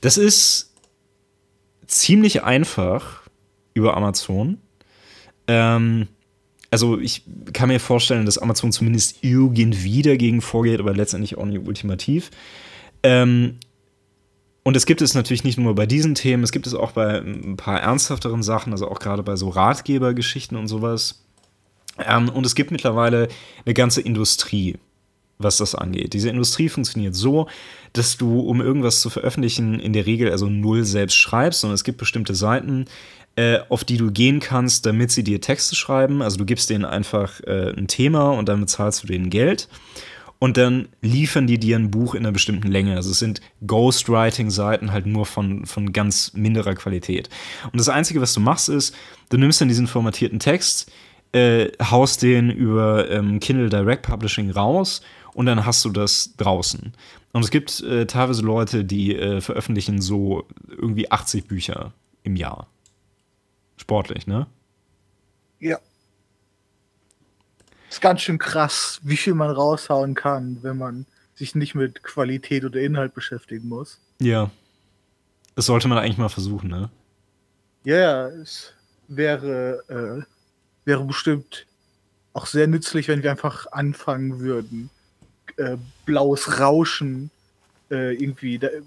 Das 0.01 0.19
ist 0.19 0.73
ziemlich 1.87 2.43
einfach 2.43 3.23
über 3.75 3.97
Amazon. 3.97 4.59
Ähm, 5.47 6.09
also 6.71 6.99
ich 6.99 7.23
kann 7.53 7.69
mir 7.69 7.81
vorstellen, 7.81 8.27
dass 8.27 8.39
Amazon 8.39 8.73
zumindest 8.73 9.19
irgendwie 9.23 10.03
dagegen 10.03 10.41
vorgeht, 10.41 10.81
aber 10.81 10.95
letztendlich 10.95 11.39
auch 11.39 11.47
nicht 11.47 11.67
ultimativ. 11.67 12.31
Ähm, 13.03 13.59
und 14.63 14.77
es 14.77 14.85
gibt 14.85 15.01
es 15.01 15.15
natürlich 15.15 15.45
nicht 15.45 15.59
nur 15.59 15.77
bei 15.77 15.87
diesen 15.87 16.17
Themen, 16.17 16.43
es 16.43 16.51
gibt 16.51 16.67
es 16.67 16.75
auch 16.75 16.91
bei 16.91 17.19
ein 17.21 17.57
paar 17.57 17.81
ernsthafteren 17.81 18.43
Sachen, 18.43 18.73
also 18.73 18.89
auch 18.89 18.99
gerade 18.99 19.23
bei 19.23 19.37
so 19.37 19.49
Ratgebergeschichten 19.49 20.57
und 20.57 20.67
sowas. 20.67 21.25
Ähm, 22.05 22.29
und 22.29 22.45
es 22.45 22.55
gibt 22.57 22.73
mittlerweile 22.73 23.29
eine 23.65 23.75
ganze 23.75 24.01
Industrie, 24.01 24.77
was 25.39 25.59
das 25.59 25.75
angeht. 25.75 26.13
Diese 26.13 26.31
Industrie 26.31 26.69
funktioniert 26.69 27.15
so, 27.15 27.49
dass 27.93 28.17
du, 28.17 28.41
um 28.41 28.61
irgendwas 28.61 29.01
zu 29.01 29.11
veröffentlichen, 29.11 29.81
in 29.81 29.93
der 29.93 30.07
Regel 30.07 30.31
also 30.31 30.47
null 30.47 30.85
selbst 30.85 31.17
schreibst, 31.17 31.61
sondern 31.61 31.75
es 31.75 31.85
gibt 31.85 31.99
bestimmte 31.99 32.35
Seiten, 32.35 32.87
äh, 33.37 33.59
auf 33.69 33.85
die 33.85 33.99
du 33.99 34.11
gehen 34.11 34.41
kannst, 34.41 34.87
damit 34.87 35.11
sie 35.11 35.23
dir 35.23 35.41
Texte 35.41 35.77
schreiben. 35.77 36.23
Also 36.23 36.39
du 36.39 36.47
gibst 36.47 36.71
denen 36.71 36.85
einfach 36.85 37.41
äh, 37.41 37.73
ein 37.77 37.87
Thema 37.87 38.31
und 38.31 38.49
dann 38.49 38.61
bezahlst 38.61 39.03
du 39.03 39.07
denen 39.07 39.31
Geld. 39.31 39.69
Und 40.39 40.59
dann 40.59 40.89
liefern 41.01 41.47
die 41.47 41.59
dir 41.59 41.77
ein 41.77 41.91
Buch 41.91 42.15
in 42.15 42.25
einer 42.25 42.33
bestimmten 42.33 42.69
Länge. 42.69 42.97
Also 42.97 43.11
es 43.11 43.19
sind 43.19 43.41
Ghostwriting-Seiten 43.67 44.93
halt 44.93 45.07
nur 45.07 45.25
von, 45.25 45.65
von 45.65 45.93
ganz 45.93 46.33
minderer 46.35 46.75
Qualität. 46.75 47.31
Und 47.65 47.79
das 47.79 47.89
Einzige, 47.89 48.21
was 48.21 48.35
du 48.35 48.41
machst, 48.41 48.69
ist, 48.69 48.95
du 49.31 49.39
nimmst 49.39 49.61
dann 49.61 49.69
diesen 49.69 49.87
formatierten 49.87 50.39
Text, 50.39 50.93
äh, 51.33 51.69
haust 51.83 52.23
den 52.23 52.51
über 52.51 53.11
ähm, 53.11 53.41
Kindle 53.41 53.69
Direct 53.69 54.03
Publishing 54.03 54.51
raus 54.51 55.01
und 55.37 55.45
dann 55.45 55.67
hast 55.67 55.85
du 55.85 55.91
das 55.91 56.35
draußen. 56.39 56.95
Und 57.33 57.45
es 57.45 57.51
gibt 57.51 57.83
äh, 57.83 58.07
teilweise 58.07 58.41
Leute, 58.41 58.87
die 58.87 59.15
äh, 59.15 59.43
veröffentlichen 59.43 60.01
so 60.01 60.49
irgendwie 60.67 61.11
80 61.11 61.47
Bücher 61.47 61.93
im 62.23 62.37
Jahr. 62.37 62.67
Sportlich, 63.77 64.27
ne? 64.27 64.47
Ja. 65.61 65.79
Ist 67.91 68.01
ganz 68.01 68.23
schön 68.23 68.39
krass, 68.39 68.99
wie 69.03 69.19
viel 69.19 69.35
man 69.35 69.51
raushauen 69.51 70.15
kann, 70.15 70.63
wenn 70.63 70.79
man 70.79 71.05
sich 71.35 71.55
nicht 71.55 71.75
mit 71.75 72.03
Qualität 72.03 72.65
oder 72.65 72.81
Inhalt 72.81 73.13
beschäftigen 73.13 73.69
muss. 73.69 74.01
Ja. 74.19 74.51
Das 75.55 75.67
sollte 75.67 75.87
man 75.87 75.99
eigentlich 75.99 76.17
mal 76.17 76.31
versuchen, 76.31 76.71
ne? 76.71 76.89
Ja, 77.85 78.29
es 78.29 78.73
wäre 79.07 80.25
äh, 80.27 80.87
wäre 80.87 81.05
bestimmt 81.05 81.67
auch 82.33 82.47
sehr 82.47 82.69
nützlich, 82.69 83.09
wenn 83.09 83.23
wir 83.23 83.31
einfach 83.31 83.67
anfangen 83.73 84.41
würden, 84.41 84.89
äh, 85.57 85.77
blaues 86.05 86.61
Rauschen 86.61 87.31
äh, 87.91 88.15
irgendwie 88.15 88.57
äh, 88.57 88.83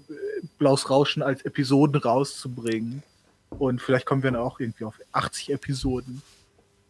blaues 0.58 0.90
Rauschen 0.90 1.22
als 1.22 1.42
Episoden 1.42 2.00
rauszubringen. 2.00 3.02
Und 3.50 3.82
vielleicht 3.82 4.06
kommen 4.06 4.22
wir 4.22 4.30
dann 4.30 4.40
auch 4.40 4.60
irgendwie 4.60 4.84
auf 4.84 4.94
80 5.12 5.52
Episoden 5.52 6.22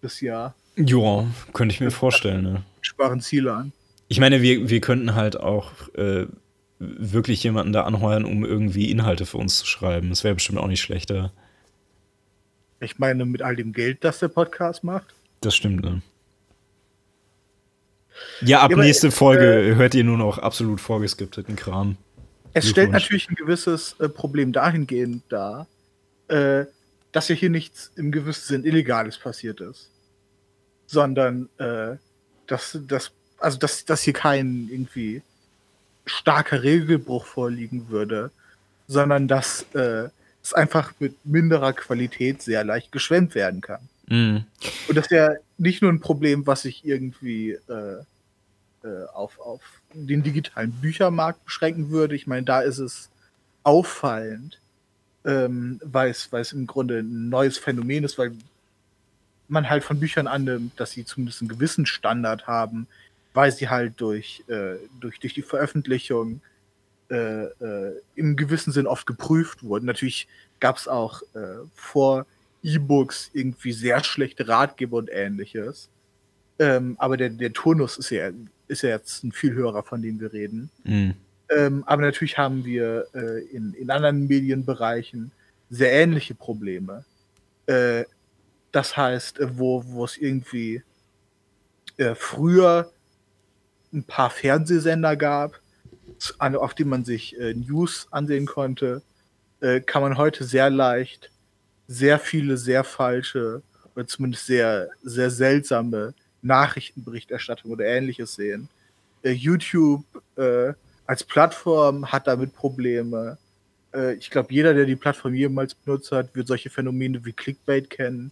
das 0.03 0.21
Jahr. 0.21 0.55
Ja, 0.77 1.27
könnte 1.53 1.75
ich 1.75 1.81
mir 1.81 1.91
vorstellen. 1.91 2.43
Ne? 2.43 2.63
Sparen 2.81 3.21
Ziele 3.21 3.53
an. 3.53 3.73
Ich 4.09 4.19
meine, 4.19 4.43
wir, 4.43 4.69
wir 4.69 4.81
könnten 4.81 5.15
halt 5.15 5.39
auch 5.39 5.73
äh, 5.95 6.27
wirklich 6.79 7.43
jemanden 7.45 7.73
da 7.73 7.85
anheuern, 7.85 8.25
um 8.25 8.45
irgendwie 8.45 8.91
Inhalte 8.91 9.25
für 9.25 9.39
uns 9.39 9.59
zu 9.59 9.67
schreiben. 9.67 10.11
Das 10.11 10.25
wäre 10.25 10.35
bestimmt 10.35 10.59
auch 10.59 10.67
nicht 10.67 10.81
schlechter. 10.81 11.33
Ich 12.81 12.99
meine, 12.99 13.25
mit 13.25 13.43
all 13.43 13.57
dem 13.57 13.73
Geld, 13.73 14.05
das 14.05 14.19
der 14.19 14.29
Podcast 14.29 14.83
macht. 14.85 15.15
Das 15.43 15.55
stimmt, 15.55 15.83
ne? 15.83 16.03
Ja, 18.41 18.61
ab 18.61 18.71
ja, 18.71 18.77
nächste 18.77 19.09
äh, 19.09 19.11
Folge 19.11 19.71
äh, 19.71 19.75
hört 19.75 19.95
ihr 19.95 20.05
nur 20.05 20.19
noch 20.19 20.39
absolut 20.39 20.81
vorgeskripteten 20.81 21.57
Kram. 21.57 21.97
Es 22.53 22.69
stellt 22.69 22.91
natürlich 22.91 23.29
ein 23.31 23.37
gewisses 23.37 23.95
äh, 24.01 24.09
Problem 24.09 24.53
dahingehend 24.53 25.23
dar, 25.29 25.67
äh, 26.29 26.65
dass 27.13 27.29
ja 27.29 27.35
hier 27.35 27.51
nichts 27.51 27.93
im 27.97 28.11
gewissen 28.11 28.47
Sinn 28.47 28.65
Illegales 28.65 29.19
passiert 29.19 29.61
ist. 29.61 29.91
Sondern, 30.87 31.49
äh, 31.59 31.97
dass, 32.47 32.79
dass, 32.89 33.13
also 33.39 33.59
dass, 33.59 33.85
dass 33.85 34.03
hier 34.03 34.13
kein 34.13 34.69
irgendwie 34.71 35.23
starker 36.07 36.63
Regelbruch 36.63 37.25
vorliegen 37.25 37.89
würde, 37.89 38.31
sondern 38.89 39.29
dass 39.29 39.67
äh, 39.75 40.09
es 40.43 40.53
einfach 40.53 40.93
mit 40.99 41.15
minderer 41.25 41.73
Qualität 41.73 42.43
sehr 42.43 42.65
leicht 42.65 42.91
geschwemmt 42.91 43.35
werden 43.35 43.61
kann. 43.61 43.89
Mhm. 44.09 44.45
Und 44.89 44.97
das 44.97 45.07
ist 45.07 45.13
ja 45.13 45.31
nicht 45.61 45.83
nur 45.83 45.93
ein 45.93 46.01
Problem, 46.01 46.47
was 46.47 46.63
sich 46.63 46.85
irgendwie 46.85 47.51
äh, 47.51 48.03
äh, 48.83 49.05
auf, 49.13 49.39
auf 49.39 49.61
den 49.93 50.23
digitalen 50.23 50.73
Büchermarkt 50.73 51.45
beschränken 51.45 51.91
würde. 51.91 52.15
Ich 52.15 52.27
meine, 52.27 52.45
da 52.45 52.63
ist 52.63 52.79
es 52.79 53.11
auffallend, 53.63 54.59
ähm, 55.27 55.79
weil, 55.85 56.11
es, 56.11 56.53
im 56.53 56.67
Grunde 56.67 57.01
ein 57.01 57.29
neues 57.29 57.59
Phänomen 57.59 58.05
ist, 58.05 58.17
weil 58.17 58.33
man 59.49 59.69
halt 59.69 59.85
von 59.85 60.01
Büchern 60.01 60.27
annimmt, 60.27 60.81
dass 60.81 60.93
sie 60.93 61.05
zumindest 61.05 61.43
einen 61.43 61.49
gewissen 61.49 61.85
Standard 61.85 62.47
haben, 62.47 62.87
weil 63.35 63.53
sie 63.53 63.69
halt 63.69 64.01
durch, 64.01 64.43
äh, 64.49 64.77
durch, 64.99 65.21
durch 65.21 65.35
die 65.35 65.43
Veröffentlichung 65.43 66.41
äh, 67.11 67.45
äh, 67.45 68.01
im 68.15 68.37
gewissen 68.37 68.73
Sinn 68.73 68.87
oft 68.87 69.07
geprüft 69.07 69.63
wurden. 69.63 69.85
Natürlich 69.85 70.27
gab 70.59 70.79
es 70.79 70.89
auch 70.89 71.21
äh, 71.35 71.59
vor 71.75 72.25
E-Books 72.63 73.31
irgendwie 73.33 73.73
sehr 73.73 74.03
schlechte 74.05 74.49
Ratgeber 74.49 74.99
und 74.99 75.11
ähnliches. 75.13 75.89
Ähm, 76.59 76.97
aber 76.99 77.17
der, 77.17 77.31
der 77.31 77.53
Turnus 77.53 77.97
ist 77.97 78.11
ja, 78.11 78.31
ist 78.69 78.83
ja 78.83 78.91
jetzt 78.91 79.25
ein 79.25 79.33
viel 79.33 79.55
höherer, 79.55 79.83
von 79.83 80.03
dem 80.03 80.21
wir 80.21 80.33
reden. 80.33 80.71
Mhm. 80.85 81.15
Ähm, 81.49 81.85
aber 81.87 82.03
natürlich 82.03 82.39
haben 82.39 82.65
wir 82.65 83.07
äh, 83.15 83.41
in, 83.47 83.75
in 83.75 83.91
anderen 83.91 84.27
Medienbereichen 84.27 85.33
sehr 85.69 85.93
ähnliche 85.93 86.35
Probleme. 86.35 87.05
Äh, 87.67 88.05
das 88.73 88.97
heißt, 88.97 89.41
äh, 89.41 89.59
wo, 89.59 89.85
wo 89.87 90.05
es 90.05 90.17
irgendwie 90.17 90.83
äh, 91.97 92.15
früher 92.15 92.93
ein 93.93 94.05
paar 94.05 94.31
Fernsehsender 94.31 95.17
gab, 95.17 95.61
auf 96.39 96.75
denen 96.75 96.91
man 96.91 97.05
sich 97.05 97.39
äh, 97.41 97.55
News 97.55 98.07
ansehen 98.11 98.47
konnte, 98.47 99.03
äh, 99.61 99.81
kann 99.81 100.03
man 100.03 100.19
heute 100.19 100.45
sehr 100.45 100.71
leicht 100.71 101.31
sehr 101.91 102.21
viele 102.21 102.57
sehr 102.57 102.85
falsche 102.85 103.63
oder 103.97 104.07
zumindest 104.07 104.47
sehr, 104.47 104.89
sehr 105.03 105.29
seltsame 105.29 106.15
Nachrichtenberichterstattung 106.41 107.73
oder 107.73 107.85
ähnliches 107.85 108.37
sehen. 108.37 108.69
Äh, 109.25 109.33
YouTube 109.33 110.05
äh, 110.37 110.73
als 111.05 111.25
Plattform 111.25 112.07
hat 112.07 112.29
damit 112.29 112.55
Probleme. 112.55 113.39
Äh, 113.93 114.15
ich 114.15 114.31
glaube, 114.31 114.55
jeder, 114.55 114.73
der 114.73 114.87
die 114.87 114.95
Plattform 114.95 115.35
jemals 115.35 115.75
benutzt 115.75 116.13
hat, 116.13 116.33
wird 116.37 116.47
solche 116.47 116.71
Phänomene 116.71 117.25
wie 117.25 117.33
Clickbait 117.33 117.91
kennen, 117.91 118.31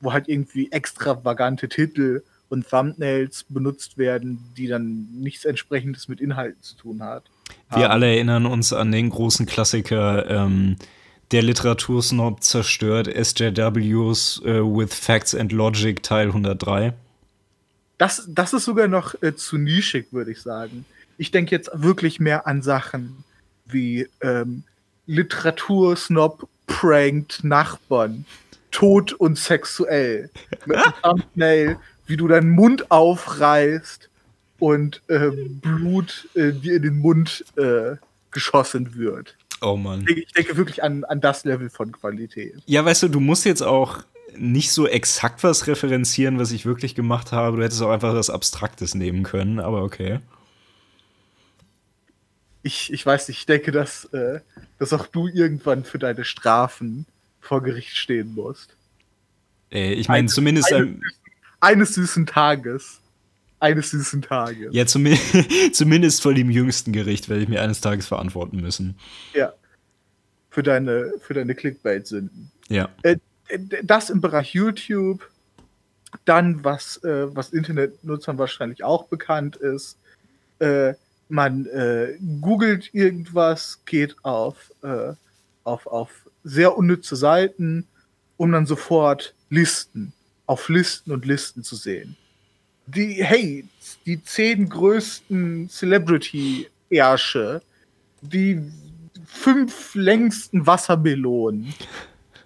wo 0.00 0.12
halt 0.12 0.28
irgendwie 0.28 0.72
extravagante 0.72 1.68
Titel 1.68 2.24
und 2.48 2.68
Thumbnails 2.68 3.44
benutzt 3.48 3.96
werden, 3.96 4.40
die 4.56 4.66
dann 4.66 5.06
nichts 5.12 5.44
entsprechendes 5.44 6.08
mit 6.08 6.20
Inhalten 6.20 6.60
zu 6.64 6.74
tun 6.74 7.04
hat. 7.04 7.22
Wir 7.70 7.84
haben. 7.84 7.92
alle 7.92 8.06
erinnern 8.06 8.46
uns 8.46 8.72
an 8.72 8.90
den 8.90 9.08
großen 9.10 9.46
Klassiker 9.46 10.28
ähm, 10.28 10.76
Der 11.30 11.42
Literatursnob 11.42 12.42
zerstört 12.42 13.06
SJWs 13.06 14.40
äh, 14.44 14.62
with 14.62 14.94
Facts 14.94 15.34
and 15.34 15.52
Logic 15.52 16.02
Teil 16.02 16.28
103. 16.28 16.94
Das, 17.98 18.24
das 18.28 18.54
ist 18.54 18.64
sogar 18.64 18.88
noch 18.88 19.14
äh, 19.22 19.34
zu 19.34 19.58
nischig, 19.58 20.06
würde 20.10 20.30
ich 20.30 20.40
sagen. 20.40 20.86
Ich 21.18 21.30
denke 21.30 21.54
jetzt 21.54 21.70
wirklich 21.74 22.18
mehr 22.18 22.46
an 22.46 22.62
Sachen 22.62 23.24
wie 23.66 24.08
ähm, 24.22 24.62
Literatursnob 25.06 26.48
prankt 26.66 27.44
Nachbarn, 27.44 28.24
tot 28.70 29.12
und 29.12 29.38
sexuell. 29.38 30.30
Mit 30.64 30.76
einem 30.76 30.94
Thumbnail, 31.02 31.76
wie 32.06 32.16
du 32.16 32.28
deinen 32.28 32.50
Mund 32.50 32.90
aufreißt 32.90 34.08
und 34.60 35.02
äh, 35.08 35.30
Blut 35.30 36.28
äh, 36.34 36.52
dir 36.52 36.76
in 36.76 36.82
den 36.82 36.98
Mund 37.00 37.44
äh, 37.56 37.96
geschossen 38.30 38.94
wird. 38.94 39.36
Oh 39.60 39.76
Mann. 39.76 40.06
Ich 40.08 40.32
denke 40.32 40.56
wirklich 40.56 40.82
an, 40.82 41.04
an 41.04 41.20
das 41.20 41.44
Level 41.44 41.70
von 41.70 41.92
Qualität. 41.92 42.54
Ja, 42.66 42.84
weißt 42.84 43.04
du, 43.04 43.08
du 43.08 43.20
musst 43.20 43.44
jetzt 43.44 43.62
auch 43.62 44.04
nicht 44.36 44.70
so 44.70 44.86
exakt 44.86 45.42
was 45.42 45.66
referenzieren, 45.66 46.38
was 46.38 46.52
ich 46.52 46.64
wirklich 46.64 46.94
gemacht 46.94 47.32
habe. 47.32 47.56
Du 47.56 47.62
hättest 47.62 47.82
auch 47.82 47.90
einfach 47.90 48.14
was 48.14 48.30
Abstraktes 48.30 48.94
nehmen 48.94 49.22
können, 49.24 49.58
aber 49.58 49.82
okay. 49.82 50.20
Ich, 52.62 52.92
ich 52.92 53.04
weiß 53.04 53.28
nicht, 53.28 53.38
ich 53.38 53.46
denke, 53.46 53.72
dass, 53.72 54.04
äh, 54.06 54.40
dass 54.78 54.92
auch 54.92 55.06
du 55.06 55.26
irgendwann 55.26 55.84
für 55.84 55.98
deine 55.98 56.24
Strafen 56.24 57.06
vor 57.40 57.62
Gericht 57.62 57.96
stehen 57.96 58.34
musst. 58.34 58.76
Äh, 59.70 59.94
ich 59.94 60.08
meine, 60.08 60.28
zumindest. 60.28 60.72
Eines, 60.72 61.00
eines 61.60 61.94
süßen 61.94 62.26
Tages 62.26 63.00
eines 63.60 63.90
süßen 63.90 64.22
Tages. 64.22 64.68
Ja, 64.72 64.86
zum, 64.86 65.06
zumindest 65.72 66.22
vor 66.22 66.34
dem 66.34 66.50
jüngsten 66.50 66.92
Gericht 66.92 67.28
werde 67.28 67.42
ich 67.42 67.48
mir 67.48 67.62
eines 67.62 67.80
Tages 67.80 68.06
verantworten 68.06 68.60
müssen. 68.60 68.96
Ja. 69.34 69.52
Für 70.50 70.62
deine, 70.62 71.12
für 71.20 71.34
deine 71.34 71.54
Clickbait-Sünden. 71.54 72.50
Ja. 72.68 72.88
Äh, 73.02 73.16
das 73.82 74.10
im 74.10 74.20
Bereich 74.20 74.54
YouTube. 74.54 75.28
Dann, 76.24 76.64
was, 76.64 77.02
äh, 77.04 77.34
was 77.34 77.50
Internetnutzern 77.50 78.38
wahrscheinlich 78.38 78.82
auch 78.82 79.08
bekannt 79.08 79.56
ist, 79.56 79.98
äh, 80.58 80.94
man 81.28 81.66
äh, 81.66 82.16
googelt 82.40 82.94
irgendwas, 82.94 83.82
geht 83.84 84.16
auf, 84.22 84.72
äh, 84.82 85.12
auf, 85.64 85.86
auf 85.86 86.10
sehr 86.44 86.78
unnütze 86.78 87.14
Seiten, 87.14 87.86
um 88.38 88.52
dann 88.52 88.64
sofort 88.64 89.34
Listen, 89.50 90.14
auf 90.46 90.70
Listen 90.70 91.12
und 91.12 91.26
Listen 91.26 91.62
zu 91.62 91.76
sehen 91.76 92.16
die, 92.94 93.22
hey, 93.22 93.64
die 94.06 94.22
zehn 94.22 94.68
größten 94.68 95.68
Celebrity-Ärsche, 95.68 97.62
die 98.22 98.62
fünf 99.26 99.94
längsten 99.94 100.66
Wassermelonen, 100.66 101.74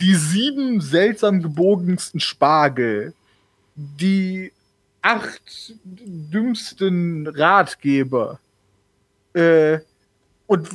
die 0.01 0.15
sieben 0.15 0.81
seltsam 0.81 1.43
gebogensten 1.43 2.19
Spargel, 2.21 3.15
die 3.77 4.53
acht 5.01 5.75
dümmsten 5.85 7.27
Ratgeber. 7.29 8.41
Äh, 9.35 9.79
und 10.47 10.69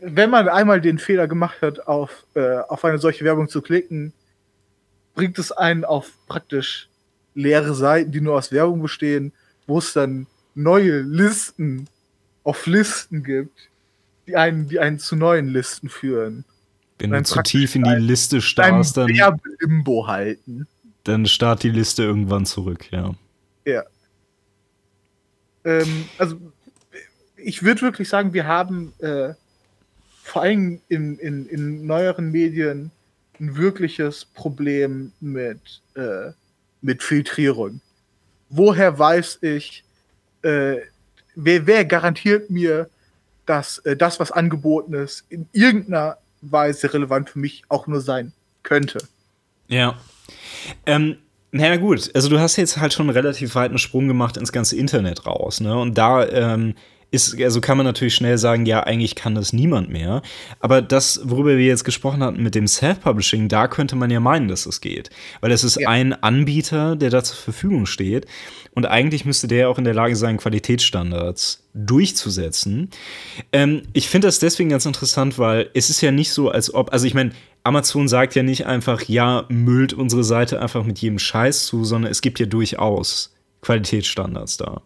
wenn 0.00 0.30
man 0.30 0.48
einmal 0.48 0.80
den 0.80 0.98
Fehler 0.98 1.26
gemacht 1.26 1.60
hat, 1.60 1.86
auf, 1.86 2.24
äh, 2.34 2.58
auf 2.58 2.84
eine 2.84 2.98
solche 2.98 3.24
Werbung 3.24 3.48
zu 3.48 3.60
klicken, 3.62 4.12
bringt 5.14 5.38
es 5.38 5.50
einen 5.52 5.84
auf 5.84 6.12
praktisch 6.28 6.88
leere 7.34 7.74
Seiten, 7.74 8.12
die 8.12 8.20
nur 8.20 8.36
aus 8.36 8.52
Werbung 8.52 8.82
bestehen, 8.82 9.32
wo 9.66 9.78
es 9.78 9.92
dann 9.92 10.26
neue 10.54 11.00
Listen 11.00 11.88
auf 12.42 12.66
Listen 12.66 13.22
gibt, 13.22 13.68
die 14.26 14.36
einen, 14.36 14.68
die 14.68 14.78
einen 14.78 14.98
zu 14.98 15.16
neuen 15.16 15.48
Listen 15.48 15.88
führen. 15.88 16.44
Wenn 16.98 17.10
du 17.10 17.22
zu 17.22 17.42
tief 17.42 17.74
in 17.76 17.84
die 17.84 17.90
Liste 17.94 18.40
starrst, 18.40 18.96
dann. 18.96 19.08
Limbo 19.60 20.06
halten. 20.06 20.66
Dann 21.04 21.26
starrt 21.26 21.62
die 21.62 21.70
Liste 21.70 22.02
irgendwann 22.02 22.44
zurück, 22.44 22.90
ja. 22.90 23.14
Ja. 23.64 23.84
Ähm, 25.64 26.04
also, 26.18 26.36
ich 27.36 27.62
würde 27.62 27.82
wirklich 27.82 28.08
sagen, 28.08 28.32
wir 28.32 28.46
haben 28.46 28.92
äh, 28.98 29.34
vor 30.22 30.42
allem 30.42 30.80
in, 30.88 31.18
in, 31.18 31.46
in 31.46 31.86
neueren 31.86 32.30
Medien 32.30 32.90
ein 33.40 33.56
wirkliches 33.56 34.24
Problem 34.24 35.12
mit 35.20 35.82
äh, 35.94 36.32
mit 36.80 37.02
Filtrierung. 37.02 37.80
Woher 38.50 38.98
weiß 38.98 39.38
ich, 39.42 39.84
äh, 40.42 40.76
wer, 41.34 41.66
wer, 41.66 41.84
garantiert 41.84 42.50
mir, 42.50 42.88
dass 43.46 43.78
äh, 43.78 43.96
das, 43.96 44.20
was 44.20 44.32
angeboten 44.32 44.94
ist, 44.94 45.24
in 45.28 45.48
irgendeiner 45.52 46.18
Weise 46.40 46.92
relevant 46.92 47.30
für 47.30 47.38
mich 47.38 47.62
auch 47.68 47.86
nur 47.86 48.00
sein 48.00 48.32
könnte? 48.62 48.98
Ja. 49.68 49.98
Ähm, 50.86 51.18
naja, 51.50 51.76
gut, 51.76 52.10
also 52.14 52.28
du 52.28 52.38
hast 52.38 52.56
jetzt 52.56 52.76
halt 52.76 52.92
schon 52.92 53.06
einen 53.06 53.16
relativ 53.16 53.54
weiten 53.54 53.78
Sprung 53.78 54.06
gemacht 54.06 54.36
ins 54.36 54.52
ganze 54.52 54.76
Internet 54.76 55.26
raus, 55.26 55.60
ne? 55.60 55.78
Und 55.78 55.96
da 55.96 56.26
ähm, 56.26 56.74
ist, 57.10 57.40
also 57.40 57.60
kann 57.60 57.78
man 57.78 57.86
natürlich 57.86 58.14
schnell 58.14 58.36
sagen, 58.36 58.66
ja, 58.66 58.80
eigentlich 58.80 59.14
kann 59.14 59.34
das 59.34 59.52
niemand 59.52 59.88
mehr. 59.88 60.20
Aber 60.60 60.82
das, 60.82 61.20
worüber 61.24 61.56
wir 61.56 61.64
jetzt 61.64 61.84
gesprochen 61.84 62.22
hatten 62.22 62.42
mit 62.42 62.54
dem 62.54 62.66
Self-Publishing, 62.66 63.48
da 63.48 63.66
könnte 63.66 63.96
man 63.96 64.10
ja 64.10 64.20
meinen, 64.20 64.48
dass 64.48 64.66
es 64.66 64.80
geht. 64.80 65.08
Weil 65.40 65.50
es 65.50 65.64
ist 65.64 65.80
ja. 65.80 65.88
ein 65.88 66.12
Anbieter, 66.12 66.96
der 66.96 67.08
da 67.08 67.24
zur 67.24 67.36
Verfügung 67.36 67.86
steht. 67.86 68.26
Und 68.74 68.84
eigentlich 68.86 69.24
müsste 69.24 69.48
der 69.48 69.70
auch 69.70 69.78
in 69.78 69.84
der 69.84 69.94
Lage 69.94 70.16
sein, 70.16 70.36
Qualitätsstandards 70.36 71.66
durchzusetzen. 71.72 72.90
Ähm, 73.52 73.82
ich 73.94 74.08
finde 74.08 74.28
das 74.28 74.38
deswegen 74.38 74.68
ganz 74.68 74.84
interessant, 74.84 75.38
weil 75.38 75.70
es 75.72 75.88
ist 75.88 76.02
ja 76.02 76.10
nicht 76.10 76.32
so, 76.32 76.50
als 76.50 76.72
ob, 76.74 76.92
also 76.92 77.06
ich 77.06 77.14
meine, 77.14 77.30
Amazon 77.64 78.06
sagt 78.06 78.34
ja 78.34 78.42
nicht 78.42 78.66
einfach, 78.66 79.02
ja, 79.04 79.46
müllt 79.48 79.94
unsere 79.94 80.24
Seite 80.24 80.60
einfach 80.60 80.84
mit 80.84 80.98
jedem 80.98 81.18
Scheiß 81.18 81.66
zu, 81.66 81.84
sondern 81.84 82.10
es 82.10 82.20
gibt 82.20 82.38
ja 82.38 82.46
durchaus 82.46 83.34
Qualitätsstandards 83.62 84.58
da. 84.58 84.82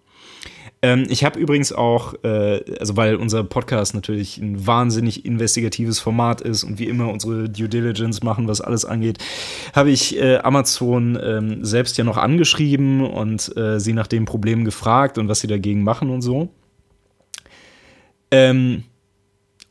Ähm, 0.83 1.07
ich 1.09 1.25
habe 1.25 1.39
übrigens 1.39 1.73
auch, 1.73 2.15
äh, 2.25 2.61
also 2.79 2.97
weil 2.97 3.15
unser 3.15 3.45
Podcast 3.45 3.95
natürlich 3.95 4.39
ein 4.39 4.67
wahnsinnig 4.67 5.25
investigatives 5.25 6.01
Format 6.01 6.41
ist 6.41 6.65
und 6.65 6.81
wie 6.81 6.89
immer 6.89 7.09
unsere 7.09 7.49
Due 7.49 7.69
Diligence 7.69 8.23
machen, 8.23 8.49
was 8.49 8.61
alles 8.61 8.85
angeht, 8.85 9.19
habe 9.75 9.91
ich 9.91 10.19
äh, 10.19 10.39
Amazon 10.39 11.17
ähm, 11.23 11.65
selbst 11.65 11.97
ja 11.99 12.05
noch 12.05 12.17
angeschrieben 12.17 13.07
und 13.07 13.57
äh, 13.57 13.79
sie 13.79 13.93
nach 13.93 14.09
dem 14.09 14.25
Problem 14.25 14.65
gefragt 14.65 15.19
und 15.19 15.29
was 15.29 15.41
sie 15.41 15.47
dagegen 15.47 15.85
machen 15.85 16.11
und 16.11 16.23
so. 16.23 16.51
Ähm, 18.33 18.83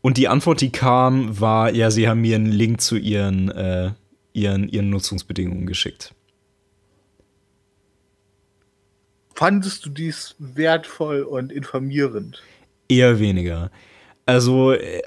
und 0.02 0.18
die 0.18 0.30
Antwort, 0.30 0.62
die 0.62 0.72
kam, 0.72 1.40
war, 1.40 1.74
ja, 1.74 1.92
sie 1.92 2.08
haben 2.08 2.22
mir 2.22 2.36
einen 2.36 2.52
Link 2.52 2.80
zu 2.80 2.96
ihren, 2.98 3.50
äh, 3.52 3.92
ihren, 4.34 4.70
ihren 4.70 4.90
Nutzungsbedingungen 4.90 5.68
geschickt. 5.68 6.14
Fandest 9.42 9.88
du 9.88 9.90
dies 9.90 10.36
wertvoll 10.38 11.24
und 11.24 11.52
informierend? 11.52 12.44
Eher 12.88 13.20
weniger. 13.20 13.72
Also, 14.28 14.74
äh, 14.74 15.02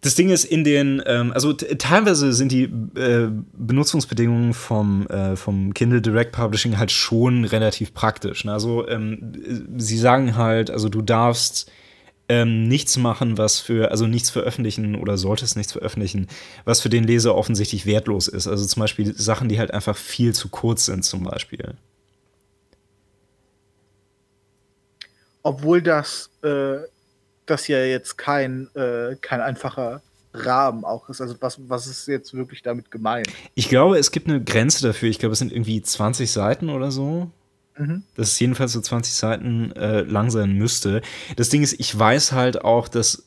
das 0.00 0.14
Ding 0.14 0.30
ist, 0.30 0.44
in 0.44 0.62
den, 0.62 1.02
ähm, 1.06 1.32
also 1.32 1.52
teilweise 1.52 2.32
sind 2.34 2.52
die 2.52 2.70
äh, 2.94 3.30
Benutzungsbedingungen 3.52 4.54
vom, 4.54 5.08
äh, 5.08 5.34
vom 5.34 5.74
Kindle 5.74 6.00
Direct 6.00 6.30
Publishing 6.30 6.78
halt 6.78 6.92
schon 6.92 7.44
relativ 7.44 7.94
praktisch. 7.94 8.44
Ne? 8.44 8.52
Also, 8.52 8.86
ähm, 8.86 9.32
sie 9.76 9.98
sagen 9.98 10.36
halt, 10.36 10.70
also 10.70 10.88
du 10.88 11.02
darfst 11.02 11.68
ähm, 12.28 12.68
nichts 12.68 12.96
machen, 12.96 13.38
was 13.38 13.58
für, 13.58 13.90
also 13.90 14.06
nichts 14.06 14.30
veröffentlichen 14.30 14.94
oder 14.94 15.18
solltest 15.18 15.56
nichts 15.56 15.72
veröffentlichen, 15.72 16.28
was 16.64 16.80
für 16.80 16.90
den 16.90 17.02
Leser 17.02 17.34
offensichtlich 17.34 17.86
wertlos 17.86 18.28
ist. 18.28 18.46
Also 18.46 18.64
zum 18.66 18.78
Beispiel 18.78 19.12
Sachen, 19.18 19.48
die 19.48 19.58
halt 19.58 19.74
einfach 19.74 19.96
viel 19.96 20.32
zu 20.32 20.48
kurz 20.48 20.86
sind, 20.86 21.04
zum 21.04 21.24
Beispiel. 21.24 21.74
Obwohl 25.42 25.82
das, 25.82 26.30
äh, 26.42 26.78
das 27.46 27.68
ja 27.68 27.82
jetzt 27.84 28.16
kein, 28.16 28.68
äh, 28.74 29.16
kein 29.20 29.40
einfacher 29.40 30.02
Rahmen 30.34 30.84
auch 30.84 31.08
ist. 31.08 31.20
Also 31.20 31.36
was, 31.40 31.58
was 31.68 31.86
ist 31.86 32.08
jetzt 32.08 32.34
wirklich 32.34 32.62
damit 32.62 32.90
gemeint? 32.90 33.28
Ich 33.54 33.68
glaube, 33.68 33.98
es 33.98 34.10
gibt 34.10 34.28
eine 34.28 34.42
Grenze 34.42 34.86
dafür. 34.86 35.08
Ich 35.08 35.18
glaube, 35.18 35.34
es 35.34 35.38
sind 35.38 35.52
irgendwie 35.52 35.82
20 35.82 36.30
Seiten 36.30 36.70
oder 36.70 36.90
so. 36.90 37.30
Mhm. 37.76 38.04
Das 38.16 38.28
ist 38.28 38.40
jedenfalls 38.40 38.72
so 38.72 38.80
20 38.80 39.14
Seiten 39.14 39.72
äh, 39.72 40.02
lang 40.02 40.30
sein 40.30 40.52
müsste. 40.52 41.02
Das 41.36 41.48
Ding 41.48 41.62
ist, 41.62 41.78
ich 41.78 41.96
weiß 41.96 42.32
halt 42.32 42.64
auch, 42.64 42.88
dass, 42.88 43.24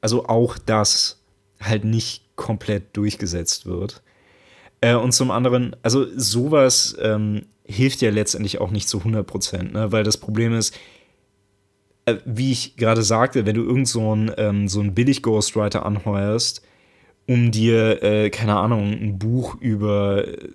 also 0.00 0.26
auch 0.26 0.58
das 0.58 1.20
halt 1.60 1.84
nicht 1.84 2.24
komplett 2.36 2.96
durchgesetzt 2.96 3.66
wird. 3.66 4.02
Äh, 4.80 4.94
und 4.94 5.12
zum 5.12 5.30
anderen, 5.30 5.74
also 5.82 6.06
sowas 6.16 6.96
ähm, 7.00 7.46
hilft 7.64 8.00
ja 8.00 8.10
letztendlich 8.10 8.60
auch 8.60 8.70
nicht 8.70 8.88
zu 8.88 8.98
100 8.98 9.26
Prozent, 9.26 9.72
ne? 9.72 9.92
weil 9.92 10.04
das 10.04 10.16
Problem 10.16 10.54
ist, 10.54 10.74
wie 12.24 12.52
ich 12.52 12.76
gerade 12.76 13.02
sagte, 13.02 13.46
wenn 13.46 13.54
du 13.54 13.64
irgend 13.64 13.88
so 13.88 14.12
einen 14.12 14.32
ähm, 14.36 14.68
so 14.68 14.82
billig 14.82 15.22
Ghostwriter 15.22 15.84
anheuerst, 15.86 16.62
um 17.26 17.50
dir, 17.50 18.02
äh, 18.02 18.30
keine 18.30 18.56
Ahnung, 18.56 18.92
ein 18.92 19.18
Buch 19.18 19.56
über 19.60 20.26
äh, 20.26 20.48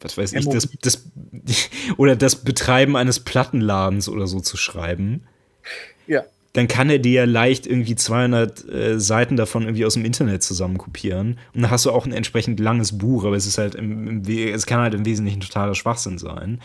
was 0.00 0.16
weiß 0.16 0.32
ich, 0.34 0.48
das, 0.48 0.68
das, 0.80 1.04
oder 1.96 2.16
das 2.16 2.36
Betreiben 2.36 2.96
eines 2.96 3.20
Plattenladens 3.20 4.08
oder 4.08 4.26
so 4.26 4.40
zu 4.40 4.56
schreiben. 4.56 5.24
Ja. 6.06 6.24
Dann 6.58 6.66
kann 6.66 6.90
er 6.90 6.98
dir 6.98 7.24
leicht 7.24 7.68
irgendwie 7.68 7.94
200 7.94 8.68
äh, 8.68 8.98
Seiten 8.98 9.36
davon 9.36 9.62
irgendwie 9.62 9.86
aus 9.86 9.94
dem 9.94 10.04
Internet 10.04 10.42
zusammenkopieren. 10.42 11.38
Und 11.54 11.62
dann 11.62 11.70
hast 11.70 11.86
du 11.86 11.92
auch 11.92 12.04
ein 12.04 12.10
entsprechend 12.10 12.58
langes 12.58 12.98
Buch, 12.98 13.24
aber 13.24 13.36
es 13.36 13.46
ist 13.46 13.58
halt 13.58 13.76
im, 13.76 14.08
im 14.08 14.22
es 14.26 14.66
kann 14.66 14.80
halt 14.80 14.92
im 14.92 15.04
Wesentlichen 15.04 15.38
totaler 15.38 15.76
Schwachsinn 15.76 16.18
sein. 16.18 16.60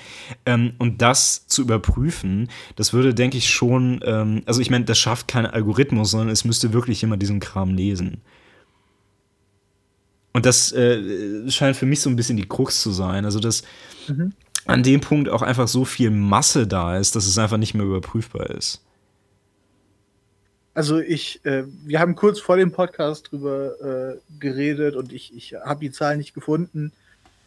Ähm, 0.47 0.73
und 0.79 1.03
das 1.03 1.45
zu 1.45 1.61
überprüfen, 1.61 2.49
das 2.75 2.91
würde, 2.93 3.13
denke 3.13 3.37
ich, 3.37 3.51
schon, 3.51 3.99
ähm, 4.03 4.41
also 4.47 4.61
ich 4.61 4.71
meine, 4.71 4.85
das 4.85 4.97
schafft 4.97 5.27
kein 5.27 5.45
Algorithmus, 5.45 6.09
sondern 6.09 6.29
es 6.29 6.43
müsste 6.43 6.73
wirklich 6.73 6.99
jemand 7.03 7.21
diesen 7.21 7.39
Kram 7.39 7.75
lesen. 7.75 8.21
Und 10.31 10.47
das 10.47 10.71
äh, 10.71 11.51
scheint 11.51 11.77
für 11.77 11.85
mich 11.85 12.01
so 12.01 12.09
ein 12.09 12.15
bisschen 12.15 12.37
die 12.37 12.49
Krux 12.49 12.81
zu 12.81 12.89
sein. 12.89 13.25
Also, 13.25 13.39
dass 13.39 13.61
mhm. 14.07 14.33
an 14.65 14.81
dem 14.81 15.01
Punkt 15.01 15.29
auch 15.29 15.43
einfach 15.43 15.67
so 15.67 15.85
viel 15.85 16.09
Masse 16.09 16.65
da 16.65 16.97
ist, 16.97 17.15
dass 17.15 17.27
es 17.27 17.37
einfach 17.37 17.57
nicht 17.57 17.75
mehr 17.75 17.85
überprüfbar 17.85 18.49
ist. 18.49 18.82
Also 20.75 20.99
ich, 20.99 21.45
äh, 21.45 21.65
wir 21.85 21.99
haben 21.99 22.15
kurz 22.15 22.39
vor 22.39 22.57
dem 22.57 22.71
Podcast 22.71 23.31
drüber 23.31 24.15
äh, 24.15 24.17
geredet 24.39 24.95
und 24.95 25.13
ich, 25.13 25.35
ich 25.35 25.53
habe 25.53 25.81
die 25.81 25.91
Zahlen 25.91 26.17
nicht 26.17 26.33
gefunden. 26.33 26.91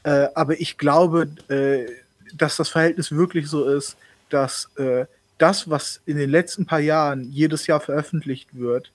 Äh, 0.05 0.28
aber 0.35 0.61
ich 0.61 0.78
glaube, 0.78 1.28
äh, 1.48 1.86
dass 2.32 2.57
das 2.57 2.69
Verhältnis 2.69 3.11
wirklich 3.11 3.48
so 3.48 3.65
ist, 3.69 3.97
dass 4.31 4.70
äh, 4.77 5.07
das, 5.39 5.69
was 5.69 6.01
in 6.07 6.16
den 6.16 6.31
letzten 6.31 6.65
paar 6.65 6.78
Jahren 6.78 7.31
jedes 7.32 7.66
Jahr 7.66 7.81
veröffentlicht 7.81 8.51
wird, 8.53 8.93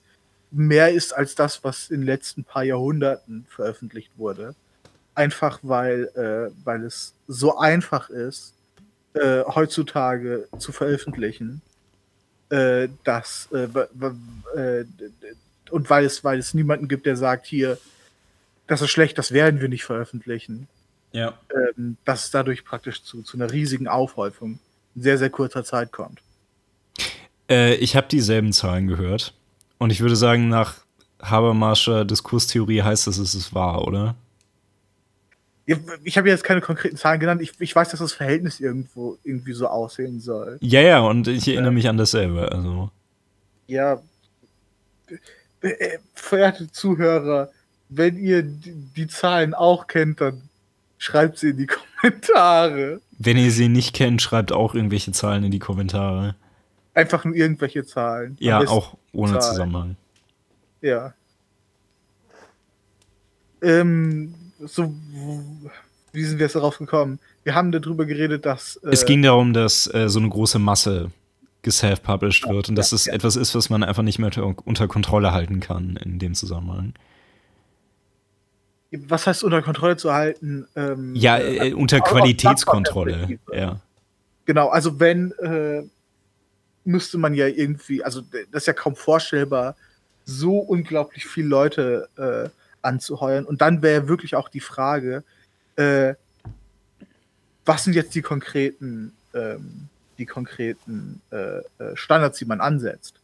mehr 0.50 0.90
ist 0.90 1.12
als 1.12 1.34
das, 1.34 1.62
was 1.64 1.90
in 1.90 2.00
den 2.00 2.06
letzten 2.06 2.44
paar 2.44 2.64
Jahrhunderten 2.64 3.46
veröffentlicht 3.50 4.10
wurde. 4.16 4.54
Einfach 5.14 5.58
weil, 5.62 6.04
äh, 6.14 6.50
weil 6.64 6.84
es 6.84 7.14
so 7.28 7.58
einfach 7.58 8.08
ist, 8.08 8.54
heutzutage 9.14 10.48
zu 10.56 10.72
veröffentlichen, 10.72 11.60
äh, 12.52 12.88
dass 13.04 13.48
äh, 13.52 13.64
äh, 13.64 14.84
und 15.70 15.88
weil 15.88 16.04
es, 16.04 16.22
weil 16.22 16.38
es 16.38 16.52
niemanden 16.52 16.86
gibt, 16.86 17.06
der 17.06 17.16
sagt, 17.16 17.46
hier, 17.46 17.78
das 18.66 18.82
ist 18.82 18.90
schlecht, 18.90 19.16
das 19.16 19.32
werden 19.32 19.60
wir 19.62 19.70
nicht 19.70 19.84
veröffentlichen. 19.84 20.68
Ja. 21.12 21.38
Ähm, 21.50 21.96
dass 22.04 22.24
es 22.24 22.30
dadurch 22.30 22.64
praktisch 22.64 23.02
zu, 23.02 23.22
zu 23.22 23.38
einer 23.38 23.50
riesigen 23.50 23.88
Aufhäufung 23.88 24.58
in 24.94 25.02
sehr, 25.02 25.16
sehr 25.16 25.30
kurzer 25.30 25.64
Zeit 25.64 25.92
kommt. 25.92 26.20
Äh, 27.48 27.74
ich 27.76 27.96
habe 27.96 28.06
dieselben 28.08 28.52
Zahlen 28.52 28.86
gehört. 28.86 29.34
Und 29.78 29.90
ich 29.90 30.00
würde 30.00 30.16
sagen, 30.16 30.48
nach 30.48 30.76
Habermascher 31.22 32.04
Diskurstheorie 32.04 32.82
heißt 32.82 33.06
das, 33.06 33.16
es 33.16 33.34
ist 33.34 33.54
wahr, 33.54 33.86
oder? 33.86 34.14
Ich 35.64 36.18
habe 36.18 36.28
jetzt 36.28 36.42
keine 36.42 36.60
konkreten 36.60 36.96
Zahlen 36.96 37.20
genannt. 37.20 37.40
Ich, 37.40 37.52
ich 37.60 37.74
weiß, 37.74 37.90
dass 37.90 38.00
das 38.00 38.12
Verhältnis 38.12 38.58
irgendwo 38.58 39.18
irgendwie 39.22 39.52
so 39.52 39.68
aussehen 39.68 40.18
soll. 40.20 40.58
Ja, 40.60 40.80
ja, 40.80 41.00
und 41.00 41.28
ich 41.28 41.46
erinnere 41.48 41.72
mich 41.72 41.88
an 41.88 41.96
dasselbe. 41.96 42.50
Also. 42.50 42.90
Ja. 43.68 44.02
Äh, 45.60 45.98
verehrte 46.14 46.70
Zuhörer, 46.70 47.50
wenn 47.88 48.16
ihr 48.16 48.42
die 48.42 49.06
Zahlen 49.06 49.54
auch 49.54 49.86
kennt, 49.86 50.20
dann 50.20 50.48
schreibt 50.98 51.38
sie 51.38 51.50
in 51.50 51.58
die 51.58 51.66
Kommentare. 52.02 53.00
Wenn 53.18 53.36
ihr 53.36 53.52
sie 53.52 53.68
nicht 53.68 53.94
kennt, 53.94 54.20
schreibt 54.20 54.50
auch 54.50 54.74
irgendwelche 54.74 55.12
Zahlen 55.12 55.44
in 55.44 55.52
die 55.52 55.60
Kommentare. 55.60 56.34
Einfach 56.94 57.24
nur 57.24 57.34
irgendwelche 57.34 57.84
Zahlen. 57.84 58.36
Ja, 58.40 58.60
auch 58.60 58.96
ohne 59.12 59.38
Zahlen. 59.38 59.42
Zusammenhang. 59.42 59.96
Ja. 60.80 61.14
Ähm, 63.62 64.34
so, 64.66 64.92
wie 66.12 66.24
sind 66.24 66.38
wir 66.38 66.46
jetzt 66.46 66.56
darauf 66.56 66.78
gekommen? 66.78 67.18
Wir 67.44 67.54
haben 67.54 67.72
darüber 67.72 68.04
geredet, 68.04 68.46
dass. 68.46 68.76
Äh, 68.76 68.90
es 68.90 69.04
ging 69.04 69.22
darum, 69.22 69.52
dass 69.52 69.92
äh, 69.92 70.08
so 70.08 70.18
eine 70.18 70.28
große 70.28 70.58
Masse 70.58 71.10
geself-published 71.62 72.48
wird 72.48 72.68
und 72.68 72.74
ja, 72.74 72.80
dass 72.80 72.92
es 72.92 73.06
ja. 73.06 73.14
etwas 73.14 73.36
ist, 73.36 73.54
was 73.54 73.70
man 73.70 73.82
einfach 73.82 74.02
nicht 74.02 74.18
mehr 74.18 74.30
unter 74.64 74.88
Kontrolle 74.88 75.32
halten 75.32 75.60
kann 75.60 75.96
in 75.96 76.18
dem 76.18 76.34
Zusammenhang. 76.34 76.94
Was 78.90 79.26
heißt 79.26 79.42
unter 79.42 79.62
Kontrolle 79.62 79.96
zu 79.96 80.12
halten? 80.12 80.66
Ähm, 80.76 81.14
ja, 81.14 81.38
äh, 81.38 81.68
äh 81.68 81.72
unter 81.72 82.00
Qualitätskontrolle. 82.00 83.38
Ja. 83.52 83.80
Genau, 84.44 84.68
also 84.68 85.00
wenn 85.00 85.32
äh, 85.38 85.82
müsste 86.84 87.16
man 87.16 87.34
ja 87.34 87.46
irgendwie, 87.46 88.02
also 88.02 88.22
das 88.50 88.62
ist 88.62 88.66
ja 88.66 88.72
kaum 88.72 88.96
vorstellbar, 88.96 89.76
so 90.24 90.58
unglaublich 90.58 91.26
viele 91.26 91.48
Leute 91.48 92.08
äh, 92.16 92.61
anzuheuern. 92.82 93.44
Und 93.44 93.60
dann 93.60 93.82
wäre 93.82 94.08
wirklich 94.08 94.34
auch 94.34 94.48
die 94.48 94.60
Frage, 94.60 95.24
äh, 95.76 96.14
was 97.64 97.84
sind 97.84 97.94
jetzt 97.94 98.14
die 98.14 98.22
konkreten, 98.22 99.12
ähm, 99.34 99.88
die 100.18 100.26
konkreten 100.26 101.22
äh, 101.30 101.58
äh 101.58 101.62
Standards, 101.94 102.38
die 102.38 102.44
man 102.44 102.60
ansetzt? 102.60 103.14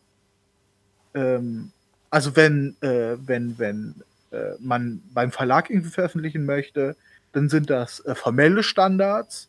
Ähm, 1.14 1.72
also 2.10 2.36
wenn, 2.36 2.76
äh, 2.80 3.16
wenn, 3.26 3.58
wenn 3.58 3.94
äh, 4.30 4.52
man 4.60 5.02
beim 5.12 5.32
Verlag 5.32 5.70
irgendwie 5.70 5.90
veröffentlichen 5.90 6.46
möchte, 6.46 6.96
dann 7.32 7.48
sind 7.48 7.68
das 7.68 8.02
formelle 8.14 8.62
Standards, 8.62 9.48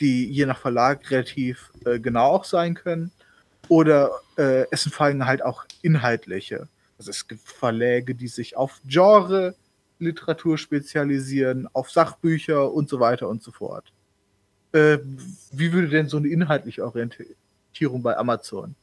die 0.00 0.30
je 0.30 0.44
nach 0.44 0.58
Verlag 0.58 1.10
relativ 1.10 1.70
genau 1.82 2.26
auch 2.26 2.44
sein 2.44 2.74
können. 2.74 3.10
Oder 3.68 4.10
äh, 4.36 4.66
es 4.70 4.82
fallen 4.88 5.26
halt 5.26 5.42
auch 5.42 5.64
inhaltliche. 5.80 6.68
Also 6.98 7.10
es 7.10 7.26
gibt 7.26 7.42
Verläge, 7.42 8.14
die 8.14 8.28
sich 8.28 8.56
auf 8.56 8.80
Genre 8.86 9.54
Literatur 9.98 10.58
spezialisieren, 10.58 11.68
auf 11.72 11.90
Sachbücher 11.90 12.72
und 12.72 12.88
so 12.88 13.00
weiter 13.00 13.28
und 13.28 13.42
so 13.42 13.50
fort. 13.50 13.92
Äh, 14.72 14.98
wie 15.52 15.72
würde 15.72 15.88
denn 15.88 16.08
so 16.08 16.18
eine 16.18 16.28
inhaltliche 16.28 16.84
Orientierung 16.84 18.02
bei 18.02 18.16
Amazon 18.16 18.74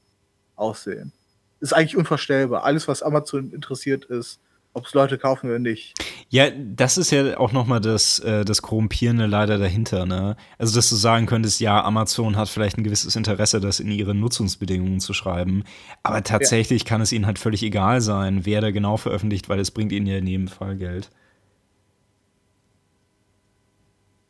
aussehen? 0.55 1.11
Ist 1.59 1.73
eigentlich 1.73 1.97
unvorstellbar. 1.97 2.63
Alles, 2.63 2.87
was 2.87 3.03
Amazon 3.03 3.51
interessiert 3.51 4.05
ist, 4.05 4.39
ob 4.73 4.87
es 4.87 4.93
Leute 4.93 5.17
kaufen 5.17 5.49
oder 5.49 5.59
nicht. 5.59 5.93
Ja, 6.33 6.49
das 6.49 6.97
ist 6.97 7.11
ja 7.11 7.37
auch 7.37 7.51
nochmal 7.51 7.79
das, 7.79 8.17
äh, 8.17 8.43
das 8.43 8.63
Korrumpierende 8.63 9.27
leider 9.27 9.59
dahinter, 9.59 10.07
ne? 10.07 10.35
Also, 10.57 10.73
dass 10.73 10.89
du 10.89 10.95
sagen 10.95 11.27
könntest, 11.27 11.59
ja, 11.59 11.83
Amazon 11.83 12.37
hat 12.37 12.49
vielleicht 12.49 12.75
ein 12.75 12.83
gewisses 12.83 13.15
Interesse, 13.15 13.61
das 13.61 13.79
in 13.79 13.91
ihre 13.91 14.15
Nutzungsbedingungen 14.15 14.99
zu 14.99 15.13
schreiben, 15.13 15.63
aber 16.01 16.23
tatsächlich 16.23 16.85
ja. 16.85 16.89
kann 16.89 17.01
es 17.01 17.11
ihnen 17.11 17.27
halt 17.27 17.37
völlig 17.37 17.61
egal 17.61 18.01
sein, 18.01 18.47
wer 18.47 18.61
da 18.61 18.71
genau 18.71 18.97
veröffentlicht, 18.97 19.47
weil 19.47 19.59
es 19.59 19.69
bringt 19.69 19.91
ihnen 19.91 20.07
ja 20.07 20.17
in 20.17 20.25
jedem 20.25 20.47
Fall 20.47 20.75
Geld. 20.75 21.11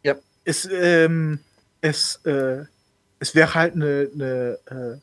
Ja, 0.04 0.16
es, 0.44 0.68
ähm, 0.70 1.40
es, 1.80 2.18
äh, 2.26 2.66
es 3.20 3.34
wäre 3.34 3.54
halt 3.54 3.76
eine, 3.76 4.10
eine 4.14 4.58
äh, 4.66 4.98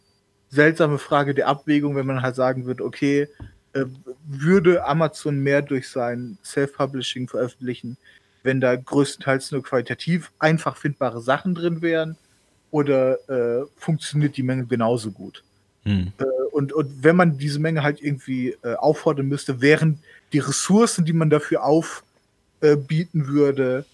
seltsame 0.51 0.98
Frage 0.98 1.32
der 1.32 1.48
Abwägung, 1.48 1.97
wenn 1.97 2.05
man 2.05 2.20
halt 2.20 2.36
sagen 2.36 2.66
würde, 2.66 2.85
okay, 2.85 3.27
äh, 3.73 3.85
würde 4.27 4.85
Amazon 4.85 5.39
mehr 5.39 5.63
durch 5.63 5.89
sein 5.89 6.39
Self-Publishing 6.45 7.29
veröffentlichen, 7.29 7.97
wenn 8.43 8.61
da 8.61 8.75
größtenteils 8.77 9.53
nur 9.53 9.63
qualitativ 9.63 10.33
einfach 10.39 10.77
findbare 10.77 11.21
Sachen 11.21 11.55
drin 11.55 11.83
wären? 11.83 12.17
Oder 12.71 13.19
äh, 13.29 13.67
funktioniert 13.77 14.37
die 14.37 14.43
Menge 14.43 14.67
genauso 14.67 15.11
gut? 15.11 15.43
Hm. 15.85 16.13
Äh, 16.19 16.25
und, 16.53 16.73
und 16.73 17.03
wenn 17.03 17.17
man 17.17 17.39
diese 17.39 17.59
Menge 17.59 17.83
halt 17.83 18.03
irgendwie 18.03 18.57
äh, 18.63 18.75
auffordern 18.75 19.27
müsste, 19.27 19.61
wären 19.61 19.99
die 20.33 20.39
Ressourcen, 20.39 21.05
die 21.05 21.13
man 21.13 21.31
dafür 21.31 21.65
aufbieten 21.65 23.27
würde, 23.27 23.85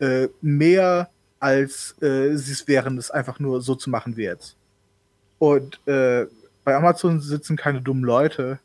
äh, 0.00 0.28
mehr 0.40 1.08
als 1.40 1.94
sie 2.00 2.32
es 2.34 2.66
wären, 2.66 2.98
es 2.98 3.12
einfach 3.12 3.38
nur 3.38 3.62
so 3.62 3.76
zu 3.76 3.90
machen 3.90 4.16
wie 4.16 4.24
jetzt. 4.24 4.56
Und 5.38 5.78
bei 5.84 6.26
Amazon 6.66 7.20
sitzen 7.20 7.56
keine 7.56 7.80
dummen 7.80 8.02
Leute, 8.02 8.58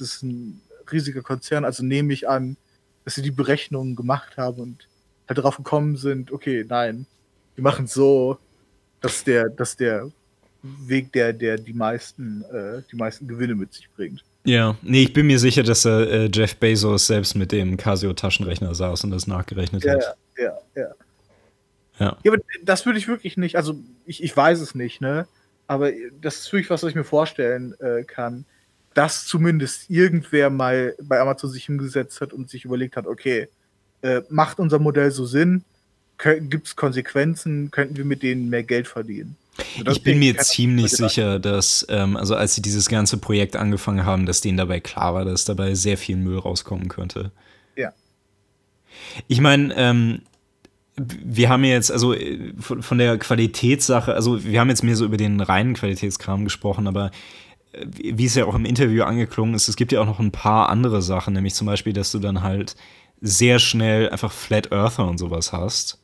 das 0.00 0.16
ist 0.16 0.22
ein 0.22 0.60
riesiger 0.90 1.22
Konzern, 1.22 1.64
also 1.64 1.84
nehme 1.84 2.12
ich 2.12 2.28
an, 2.28 2.56
dass 3.04 3.14
sie 3.14 3.22
die 3.22 3.30
Berechnungen 3.30 3.96
gemacht 3.96 4.36
haben 4.36 4.60
und 4.60 4.88
halt 5.28 5.38
darauf 5.38 5.56
gekommen 5.56 5.96
sind, 5.96 6.32
okay, 6.32 6.64
nein, 6.68 7.06
wir 7.54 7.64
machen 7.64 7.84
es 7.84 7.94
so, 7.94 8.38
dass 9.00 9.24
der, 9.24 9.48
dass 9.48 9.76
der 9.76 10.10
Weg, 10.62 11.12
der, 11.12 11.32
der 11.32 11.56
die 11.56 11.72
meisten, 11.72 12.44
äh, 12.52 12.82
die 12.90 12.96
meisten 12.96 13.26
Gewinne 13.26 13.54
mit 13.54 13.72
sich 13.72 13.88
bringt. 13.96 14.24
Ja, 14.44 14.76
nee, 14.82 15.04
ich 15.04 15.12
bin 15.12 15.26
mir 15.26 15.38
sicher, 15.38 15.62
dass 15.62 15.84
äh, 15.84 16.28
Jeff 16.32 16.56
Bezos 16.56 17.06
selbst 17.06 17.34
mit 17.34 17.52
dem 17.52 17.76
Casio-Taschenrechner 17.76 18.74
saß 18.74 19.04
und 19.04 19.10
das 19.10 19.26
nachgerechnet 19.26 19.84
ja, 19.84 19.94
hat. 19.94 20.16
Ja, 20.36 20.44
ja, 20.44 20.58
ja. 20.74 20.88
Ja, 21.98 22.16
ja 22.22 22.32
aber 22.32 22.42
das 22.62 22.86
würde 22.86 22.98
ich 22.98 23.08
wirklich 23.08 23.36
nicht, 23.36 23.56
also 23.56 23.76
ich, 24.06 24.22
ich 24.22 24.36
weiß 24.36 24.60
es 24.60 24.74
nicht, 24.74 25.00
ne? 25.00 25.26
Aber 25.66 25.92
das 26.20 26.40
ist 26.40 26.52
wirklich 26.52 26.70
was, 26.70 26.82
was 26.82 26.90
ich 26.90 26.96
mir 26.96 27.04
vorstellen 27.04 27.74
äh, 27.80 28.02
kann 28.02 28.44
dass 28.94 29.26
zumindest 29.26 29.88
irgendwer 29.88 30.50
mal 30.50 30.94
bei 31.02 31.20
Amazon 31.20 31.50
sich 31.50 31.66
hingesetzt 31.66 32.20
hat 32.20 32.32
und 32.32 32.50
sich 32.50 32.64
überlegt 32.64 32.96
hat, 32.96 33.06
okay, 33.06 33.48
äh, 34.02 34.22
macht 34.28 34.58
unser 34.58 34.78
Modell 34.78 35.10
so 35.10 35.26
Sinn? 35.26 35.64
Gibt 36.18 36.66
es 36.66 36.76
Konsequenzen? 36.76 37.70
Könnten 37.70 37.96
wir 37.96 38.04
mit 38.04 38.22
denen 38.22 38.50
mehr 38.50 38.62
Geld 38.62 38.88
verdienen? 38.88 39.36
Also 39.78 39.92
ich 39.92 40.02
bin 40.02 40.18
mir 40.18 40.36
ziemlich 40.38 40.90
sicher, 40.90 41.38
dass, 41.38 41.86
ähm, 41.88 42.16
also 42.16 42.34
als 42.34 42.54
sie 42.54 42.62
dieses 42.62 42.88
ganze 42.88 43.18
Projekt 43.18 43.56
angefangen 43.56 44.04
haben, 44.04 44.26
dass 44.26 44.40
denen 44.40 44.58
dabei 44.58 44.80
klar 44.80 45.14
war, 45.14 45.24
dass 45.24 45.44
dabei 45.44 45.74
sehr 45.74 45.96
viel 45.96 46.16
Müll 46.16 46.38
rauskommen 46.38 46.88
könnte. 46.88 47.30
Ja. 47.76 47.92
Ich 49.28 49.40
meine, 49.40 49.74
ähm, 49.76 50.22
wir 50.96 51.48
haben 51.48 51.64
jetzt, 51.64 51.90
also 51.90 52.14
äh, 52.14 52.52
von, 52.58 52.98
der 52.98 53.18
Qualitätssache, 53.18 54.14
also 54.14 54.44
wir 54.44 54.60
haben 54.60 54.68
jetzt 54.68 54.84
mehr 54.84 54.96
so 54.96 55.04
über 55.04 55.16
den 55.16 55.40
reinen 55.40 55.74
Qualitätskram 55.74 56.44
gesprochen, 56.44 56.86
aber 56.86 57.10
wie 57.72 58.24
es 58.24 58.34
ja 58.34 58.46
auch 58.46 58.54
im 58.54 58.64
Interview 58.64 59.04
angeklungen 59.04 59.54
ist, 59.54 59.68
es 59.68 59.76
gibt 59.76 59.92
ja 59.92 60.00
auch 60.00 60.06
noch 60.06 60.18
ein 60.18 60.32
paar 60.32 60.68
andere 60.68 61.02
Sachen, 61.02 61.34
nämlich 61.34 61.54
zum 61.54 61.66
Beispiel, 61.66 61.92
dass 61.92 62.10
du 62.10 62.18
dann 62.18 62.42
halt 62.42 62.76
sehr 63.20 63.58
schnell 63.58 64.08
einfach 64.10 64.32
Flat 64.32 64.72
Earther 64.72 65.06
und 65.06 65.18
sowas 65.18 65.52
hast, 65.52 66.00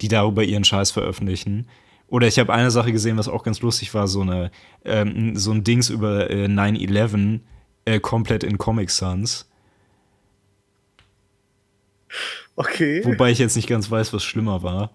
die 0.00 0.08
darüber 0.08 0.42
ihren 0.42 0.64
Scheiß 0.64 0.90
veröffentlichen. 0.90 1.68
Oder 2.08 2.26
ich 2.26 2.38
habe 2.38 2.52
eine 2.52 2.70
Sache 2.70 2.90
gesehen, 2.90 3.18
was 3.18 3.28
auch 3.28 3.44
ganz 3.44 3.60
lustig 3.60 3.94
war, 3.94 4.08
so, 4.08 4.22
eine, 4.22 4.50
ähm, 4.84 5.36
so 5.36 5.52
ein 5.52 5.62
Dings 5.62 5.90
über 5.90 6.28
äh, 6.30 6.46
9-11 6.46 7.40
äh, 7.84 8.00
komplett 8.00 8.42
in 8.42 8.58
Comic 8.58 8.90
Sans. 8.90 9.48
Okay. 12.56 13.04
Wobei 13.04 13.30
ich 13.30 13.38
jetzt 13.38 13.54
nicht 13.54 13.68
ganz 13.68 13.90
weiß, 13.90 14.12
was 14.12 14.24
schlimmer 14.24 14.62
war. 14.62 14.90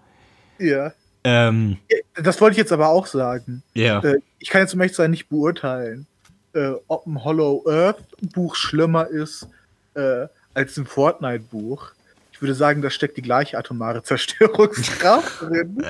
Ja. 0.58 0.92
Ähm, 1.26 1.78
das 2.14 2.40
wollte 2.40 2.52
ich 2.52 2.58
jetzt 2.58 2.70
aber 2.70 2.88
auch 2.88 3.06
sagen. 3.06 3.64
Ja. 3.74 3.98
Äh, 3.98 4.20
ich 4.38 4.48
kann 4.48 4.60
jetzt 4.60 4.74
um 4.74 4.80
echt 4.80 4.94
sein 4.94 5.10
nicht 5.10 5.28
beurteilen, 5.28 6.06
äh, 6.54 6.74
ob 6.86 7.04
ein 7.04 7.24
Hollow 7.24 7.64
Earth 7.66 7.98
Buch 8.32 8.54
schlimmer 8.54 9.08
ist 9.08 9.48
äh, 9.94 10.28
als 10.54 10.76
ein 10.76 10.86
Fortnite-Buch. 10.86 11.90
Ich 12.30 12.40
würde 12.40 12.54
sagen, 12.54 12.80
da 12.80 12.90
steckt 12.90 13.16
die 13.16 13.22
gleiche 13.22 13.58
atomare 13.58 14.02
Zerstörungskraft 14.04 15.42
drin. 15.42 15.84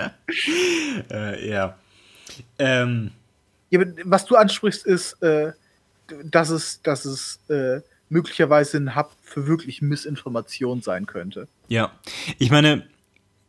äh, 1.10 1.50
ja. 1.50 1.76
Ähm. 2.58 3.10
ja. 3.68 3.80
Was 4.04 4.24
du 4.24 4.36
ansprichst, 4.36 4.86
ist, 4.86 5.22
äh, 5.22 5.52
dass 6.24 6.48
es, 6.48 6.80
dass 6.80 7.04
es 7.04 7.40
äh, 7.50 7.82
möglicherweise 8.08 8.78
ein 8.78 8.96
Hub 8.96 9.12
für 9.22 9.46
wirklich 9.46 9.82
Missinformation 9.82 10.80
sein 10.80 11.04
könnte. 11.04 11.46
Ja, 11.68 11.92
ich 12.38 12.50
meine, 12.50 12.86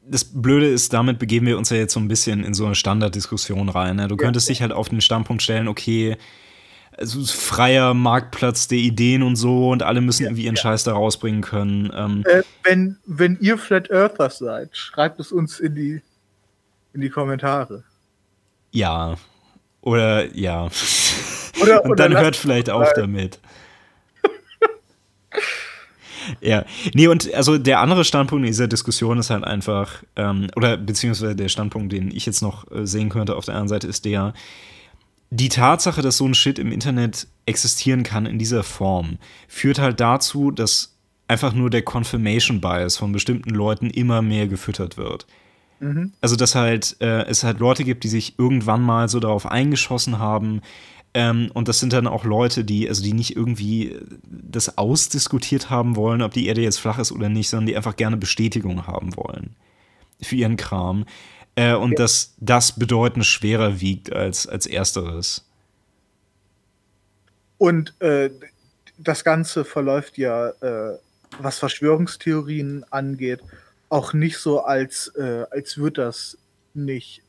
das 0.10 0.26
Blöde 0.26 0.68
ist, 0.68 0.94
damit 0.94 1.20
begeben 1.20 1.46
wir 1.46 1.58
uns 1.58 1.70
ja 1.70 1.78
jetzt 1.78 1.94
so 1.94 2.00
ein 2.00 2.08
bisschen 2.08 2.44
in 2.44 2.54
so 2.54 2.66
eine 2.66 2.76
Standarddiskussion 2.76 3.70
rein. 3.70 3.98
Ne? 3.98 4.08
Du 4.08 4.18
könntest 4.18 4.48
ja. 4.48 4.54
dich 4.54 4.62
halt 4.62 4.72
auf 4.72 4.90
den 4.90 5.02
Standpunkt 5.02 5.44
stellen, 5.44 5.68
okay, 5.68 6.18
also 6.98 7.24
freier 7.26 7.94
Marktplatz 7.94 8.68
der 8.68 8.80
Ideen 8.80 9.22
und 9.22 9.36
so 9.36 9.70
und 9.70 9.84
alle 9.84 10.02
müssen 10.02 10.24
ja, 10.24 10.30
irgendwie 10.30 10.46
ihren 10.46 10.56
ja. 10.56 10.62
Scheiß 10.62 10.84
da 10.84 10.94
rausbringen 10.94 11.42
können. 11.42 11.92
Ähm, 11.96 12.24
äh, 12.26 12.44
wenn, 12.64 12.98
wenn 13.06 13.38
ihr 13.40 13.58
Flat 13.58 13.92
Earthers 13.92 14.40
seid, 14.40 14.76
schreibt 14.76 15.20
es 15.20 15.32
uns 15.32 15.60
in 15.60 15.76
die, 15.76 16.02
in 16.94 17.02
die 17.02 17.10
Kommentare. 17.10 17.84
Ja. 18.72 19.16
Oder 19.82 20.36
ja. 20.36 20.70
Oder, 21.62 21.86
und 21.86 22.00
dann 22.00 22.18
hört 22.18 22.36
vielleicht 22.36 22.70
auf 22.70 22.92
damit. 22.96 23.40
Ja. 26.42 26.66
Nee, 26.94 27.08
und 27.08 27.34
also 27.34 27.58
der 27.58 27.80
andere 27.80 28.04
Standpunkt 28.04 28.46
in 28.46 28.52
dieser 28.52 28.68
Diskussion 28.68 29.18
ist 29.18 29.30
halt 29.30 29.44
einfach, 29.44 30.04
ähm, 30.16 30.48
oder 30.56 30.78
beziehungsweise 30.78 31.36
der 31.36 31.50
Standpunkt, 31.50 31.94
den 31.94 32.12
ich 32.12 32.26
jetzt 32.26 32.42
noch 32.42 32.70
äh, 32.72 32.86
sehen 32.86 33.10
könnte 33.10 33.36
auf 33.36 33.46
der 33.46 33.56
anderen 33.56 33.70
Seite, 33.70 33.88
ist 33.88 34.06
der, 34.06 34.34
die 35.30 35.50
Tatsache, 35.50 36.02
dass 36.02 36.18
so 36.18 36.26
ein 36.26 36.34
Shit 36.34 36.60
im 36.60 36.72
Internet 36.72 37.28
existieren 37.46 38.04
kann 38.04 38.26
in 38.26 38.40
dieser 38.40 38.64
Form, 38.64 39.18
führt 39.48 39.80
halt 39.80 40.00
dazu, 40.00 40.52
dass 40.52 40.98
einfach 41.28 41.54
nur 41.54 41.70
der 41.70 41.82
Confirmation 41.82 42.62
Bias 42.62 42.98
von 42.98 43.12
bestimmten 43.12 43.50
Leuten 43.50 43.90
immer 43.90 44.22
mehr 44.22 44.48
gefüttert 44.48 44.98
wird. 44.98 45.28
Mhm. 45.80 46.14
Also, 46.22 46.36
dass 46.36 46.56
halt 46.56 46.98
äh, 47.02 47.26
es 47.26 47.44
halt 47.44 47.60
Leute 47.60 47.84
gibt, 47.84 48.04
die 48.04 48.08
sich 48.08 48.40
irgendwann 48.40 48.82
mal 48.82 49.10
so 49.10 49.20
darauf 49.20 49.46
eingeschossen 49.46 50.18
haben. 50.20 50.62
Ähm, 51.14 51.50
und 51.54 51.68
das 51.68 51.80
sind 51.80 51.94
dann 51.94 52.08
auch 52.08 52.26
Leute, 52.26 52.64
die, 52.64 52.88
also 52.88 53.04
die 53.04 53.14
nicht 53.14 53.36
irgendwie 53.36 53.98
das 54.24 54.78
ausdiskutiert 54.78 55.70
haben 55.70 55.96
wollen, 55.96 56.22
ob 56.22 56.34
die 56.34 56.48
Erde 56.48 56.62
jetzt 56.62 56.80
flach 56.80 57.00
ist 57.00 57.12
oder 57.12 57.30
nicht, 57.30 57.50
sondern 57.50 57.68
die 57.68 57.78
einfach 57.78 57.96
gerne 57.96 58.18
Bestätigung 58.18 58.88
haben 58.88 59.16
wollen 59.16 59.56
für 60.22 60.36
ihren 60.36 60.58
Kram. 60.58 61.06
Äh, 61.56 61.74
und 61.74 61.92
ja. 61.92 61.98
dass 61.98 62.36
das 62.40 62.78
bedeutend 62.78 63.26
schwerer 63.26 63.82
wiegt 63.82 64.14
als, 64.14 64.46
als 64.48 64.68
ersteres. 64.68 65.44
Und 67.58 68.00
äh, 68.00 68.30
das 69.00 69.24
Ganze 69.24 69.66
verläuft 69.66 70.18
ja, 70.18 70.50
äh, 70.50 70.98
was 71.40 71.58
Verschwörungstheorien 71.58 72.86
angeht, 72.92 73.42
auch 73.90 74.14
nicht 74.14 74.38
so, 74.38 74.62
als, 74.62 75.08
äh, 75.16 75.46
als 75.50 75.78
würde 75.78 76.04
das 76.04 76.38
nicht, 76.74 77.24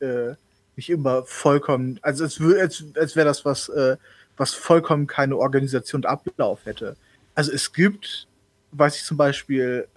äh, 0.79 0.89
nicht 0.89 0.89
immer 0.89 1.23
vollkommen, 1.23 1.99
also 2.01 2.23
als, 2.23 2.41
als, 2.41 2.83
als 2.95 3.15
wäre 3.15 3.27
das 3.27 3.45
was, 3.45 3.69
äh, 3.69 3.97
was 4.37 4.53
vollkommen 4.53 5.07
keine 5.07 5.37
Organisation 5.37 5.99
und 5.99 6.05
Ablauf 6.05 6.65
hätte. 6.65 6.95
Also 7.35 7.51
es 7.51 7.71
gibt, 7.73 8.27
weiß 8.71 8.97
ich 8.97 9.03
zum 9.03 9.17
Beispiel, 9.17 9.87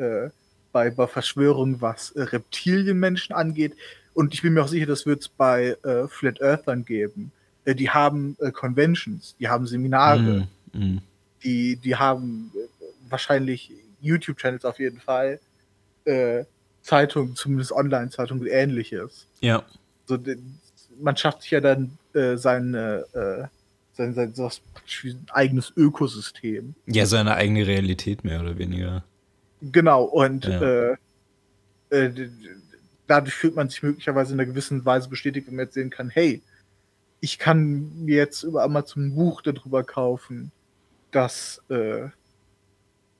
bei, 0.72 0.90
bei 0.90 1.06
Verschwörungen, 1.06 1.80
was 1.80 2.12
Reptilienmenschen 2.16 3.34
angeht, 3.34 3.74
und 4.14 4.34
ich 4.34 4.42
bin 4.42 4.52
mir 4.52 4.62
auch 4.62 4.68
sicher, 4.68 4.86
das 4.86 5.06
wird 5.06 5.22
es 5.22 5.28
bei 5.28 5.76
äh, 5.84 6.06
Flat 6.08 6.40
Earthern 6.40 6.84
geben. 6.84 7.32
Äh, 7.64 7.74
die 7.74 7.90
haben 7.90 8.36
äh, 8.40 8.50
Conventions, 8.50 9.36
die 9.38 9.48
haben 9.48 9.66
Seminare, 9.66 10.48
mm, 10.72 10.78
mm. 10.78 11.02
Die, 11.44 11.76
die 11.76 11.96
haben 11.96 12.52
äh, 12.54 12.84
wahrscheinlich 13.08 13.72
YouTube-Channels 14.00 14.64
auf 14.64 14.78
jeden 14.78 15.00
Fall, 15.00 15.40
äh, 16.04 16.44
Zeitungen, 16.82 17.36
zumindest 17.36 17.72
Online-Zeitungen, 17.72 18.46
ähnliches. 18.46 19.26
Ja. 19.40 19.64
So, 20.06 20.18
man 21.00 21.16
schafft 21.16 21.42
sich 21.42 21.50
ja 21.50 21.60
dann 21.60 21.98
äh, 22.14 22.36
seine, 22.36 23.06
sein, 23.92 24.14
sein, 24.14 24.34
sein 24.34 25.26
eigenes 25.30 25.72
Ökosystem. 25.76 26.74
Ja, 26.86 27.06
seine 27.06 27.34
eigene 27.34 27.66
Realität 27.66 28.24
mehr 28.24 28.40
oder 28.40 28.58
weniger. 28.58 29.04
Genau, 29.60 30.04
und 30.04 30.44
ja 30.46 30.96
dadurch 33.12 33.34
fühlt 33.34 33.56
man 33.56 33.68
sich 33.68 33.82
möglicherweise 33.82 34.32
in 34.32 34.40
einer 34.40 34.48
gewissen 34.48 34.84
Weise 34.86 35.08
bestätigt, 35.08 35.46
wenn 35.46 35.56
man 35.56 35.66
jetzt 35.66 35.74
sehen 35.74 35.90
kann, 35.90 36.08
hey, 36.08 36.40
ich 37.20 37.38
kann 37.38 38.04
mir 38.04 38.16
jetzt 38.16 38.42
über 38.42 38.62
Amazon 38.62 39.06
ein 39.06 39.14
Buch 39.14 39.42
darüber 39.42 39.84
kaufen, 39.84 40.50
dass 41.10 41.62
äh, 41.68 42.08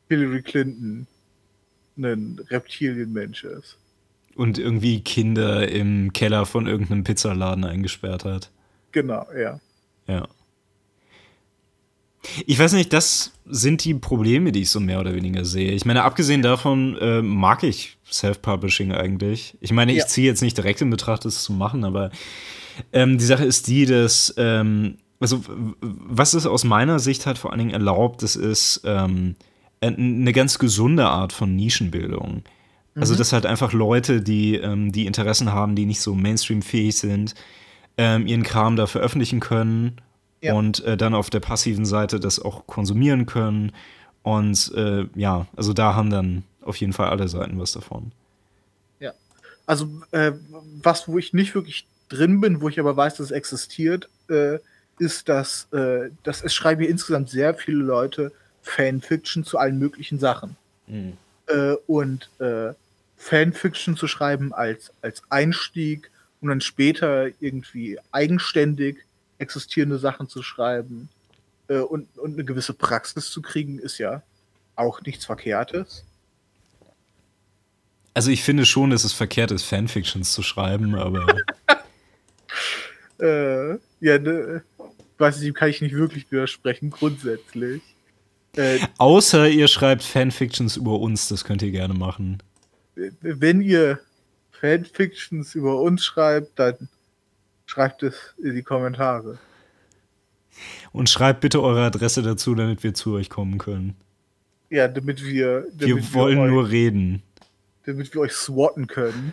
Hillary 0.09 0.43
Clinton 0.43 1.07
ein 1.99 2.41
Reptilienmensch 2.49 3.45
ist. 3.45 3.77
Und 4.35 4.59
irgendwie 4.59 5.01
Kinder 5.01 5.69
im 5.69 6.13
Keller 6.13 6.47
von 6.47 6.67
irgendeinem 6.67 7.05
Pizzaladen 7.05 7.65
eingesperrt 7.65 8.25
hat. 8.25 8.51
Genau, 8.93 9.27
ja. 9.39 9.61
Ja. 10.07 10.27
Ich 12.47 12.59
weiß 12.59 12.73
nicht, 12.75 12.93
das 12.93 13.33
sind 13.47 13.85
die 13.85 13.95
Probleme, 13.95 14.53
die 14.53 14.63
ich 14.63 14.71
so 14.71 14.81
mehr 14.81 15.01
oder 15.01 15.15
weniger 15.15 15.45
sehe. 15.45 15.73
Ich 15.73 15.85
meine, 15.85 16.05
abgesehen 16.05 16.43
davon 16.43 16.97
äh, 16.99 17.21
mag 17.21 17.63
ich 17.65 17.97
Self-Publishing 18.11 18.93
eigentlich. 18.93 19.57
Ich 19.61 19.73
meine, 19.73 19.93
ich 19.93 20.07
ziehe 20.07 20.29
jetzt 20.29 20.43
nicht 20.43 20.57
direkt 20.57 20.81
in 20.81 20.91
Betracht, 20.91 21.25
das 21.25 21.43
zu 21.43 21.53
machen, 21.53 21.85
aber 21.85 22.11
ähm, 22.93 23.19
die 23.19 23.25
Sache 23.25 23.45
ist 23.45 23.67
die, 23.67 23.87
dass, 23.87 24.33
ähm, 24.37 24.99
also, 25.19 25.43
was 25.81 26.35
es 26.35 26.47
aus 26.47 26.65
meiner 26.65 26.99
Sicht 26.99 27.27
halt 27.27 27.39
vor 27.39 27.51
allen 27.51 27.59
Dingen 27.59 27.71
erlaubt, 27.73 28.23
das 28.23 28.37
ist 28.37 28.83
ähm, 28.85 29.35
eine 29.81 30.33
ganz 30.33 30.59
gesunde 30.59 31.07
Art 31.07 31.33
von 31.33 31.57
Nischenbildung. 31.57 32.45
Also, 32.95 33.15
mhm. 33.15 33.19
dass 33.19 33.33
halt 33.33 33.47
einfach 33.47 33.73
Leute, 33.73 34.21
die, 34.21 34.57
ähm, 34.57 34.93
die 34.93 35.07
Interessen 35.07 35.53
haben, 35.53 35.75
die 35.75 35.87
nicht 35.87 36.01
so 36.01 36.15
Mainstream-fähig 36.15 36.97
sind, 36.97 37.35
ähm, 37.97 38.27
ihren 38.27 38.43
Kram 38.43 38.77
da 38.77 38.87
veröffentlichen 38.87 39.41
können 39.41 40.01
ja. 40.41 40.55
und 40.55 40.85
äh, 40.85 40.97
dann 40.97 41.15
auf 41.15 41.31
der 41.31 41.41
passiven 41.41 41.87
Seite 41.87 42.21
das 42.21 42.39
auch 42.39 42.67
konsumieren 42.67 43.27
können. 43.27 43.73
Und 44.23 44.73
äh, 44.75 45.07
ja, 45.15 45.47
also 45.57 45.73
da 45.73 45.95
haben 45.95 46.11
dann 46.11 46.45
auf 46.63 46.77
jeden 46.77 46.93
Fall 46.93 47.09
alle 47.09 47.29
Seiten 47.29 47.59
was 47.59 47.73
davon. 47.73 48.13
Ja. 49.01 49.13
Also 49.67 49.89
äh, 50.11 50.33
was, 50.83 51.09
wo 51.09 51.19
ich 51.19 51.33
nicht 51.33 51.55
wirklich 51.55 51.87
drin 52.09 52.41
bin, 52.41 52.61
wo 52.61 52.69
ich 52.69 52.79
aber 52.79 52.97
weiß, 52.97 53.17
dass 53.17 53.27
es 53.27 53.31
existiert, 53.33 54.09
äh, 54.29 54.59
ist, 54.99 55.29
dass, 55.29 55.69
äh, 55.73 56.11
dass 56.23 56.45
es 56.45 56.55
schreiben 56.55 56.83
hier 56.83 56.91
insgesamt 56.91 57.31
sehr 57.31 57.55
viele 57.55 57.83
Leute 57.83 58.33
Fanfiction 58.63 59.45
zu 59.45 59.59
allen 59.59 59.79
möglichen 59.79 60.19
Sachen. 60.19 60.57
Mhm. 60.87 61.15
Äh, 61.49 61.75
und 61.87 62.31
Fanfiction 63.23 63.97
zu 63.97 64.09
schreiben 64.09 64.53
als, 64.53 64.93
als 65.01 65.23
Einstieg 65.31 66.11
und 66.41 66.49
dann 66.49 66.61
später 66.61 67.29
irgendwie 67.41 67.99
eigenständig 68.11 68.99
existierende 69.39 69.99
Sachen 69.99 70.29
zu 70.29 70.43
schreiben 70.43 71.09
äh, 71.69 71.79
und, 71.79 72.19
und 72.19 72.35
eine 72.35 72.45
gewisse 72.45 72.75
Praxis 72.75 73.31
zu 73.31 73.41
kriegen, 73.41 73.79
ist 73.79 73.99
ja 73.99 74.23
auch 74.75 75.01
nichts 75.03 75.25
Verkehrtes. 75.25 76.05
Also 78.15 78.31
ich 78.31 78.43
finde 78.43 78.67
schon, 78.67 78.91
dass 78.91 79.05
es 79.05 79.13
verkehrt 79.13 79.53
ist, 79.53 79.63
Fanfictions 79.63 80.33
zu 80.33 80.43
schreiben, 80.43 80.97
aber. 80.97 81.27
äh, 83.21 83.79
ja, 84.01 84.19
ne, 84.19 84.63
weiß 85.19 85.41
ich, 85.43 85.55
kann 85.55 85.71
ich 85.71 85.81
nicht 85.81 85.95
wirklich 85.95 86.31
widersprechen, 86.31 86.91
grundsätzlich. 86.91 87.83
Äh, 88.57 88.81
Außer 88.99 89.49
ihr 89.49 89.69
schreibt 89.69 90.03
Fanfictions 90.03 90.77
über 90.77 90.99
uns, 90.99 91.29
das 91.29 91.45
könnt 91.45 91.63
ihr 91.63 91.71
gerne 91.71 91.95
machen. 91.95 92.43
Wenn 92.95 93.63
ihr 93.63 94.01
Fanfictions 94.51 95.55
über 95.55 95.81
uns 95.81 96.05
schreibt, 96.05 96.59
dann 96.59 96.89
Schreibt 97.73 98.03
es 98.03 98.35
in 98.37 98.55
die 98.55 98.63
Kommentare. 98.63 99.39
Und 100.93 101.09
schreibt 101.09 101.41
bitte 101.41 101.63
eure 101.63 101.87
Adresse 101.87 102.21
dazu, 102.21 102.55
damit 102.55 102.83
wir 102.83 102.93
zu 102.93 103.15
euch 103.15 103.31
kommen 103.31 103.57
können. 103.57 103.97
Ja, 104.69 104.89
damit 104.89 105.25
wir. 105.25 105.67
Damit 105.73 105.81
wir 105.81 106.13
wollen 106.13 106.39
euch, 106.39 106.51
nur 106.51 106.69
reden. 106.69 107.23
Damit 107.87 108.13
wir 108.13 108.21
euch 108.21 108.33
swatten 108.33 108.89
können. 108.89 109.33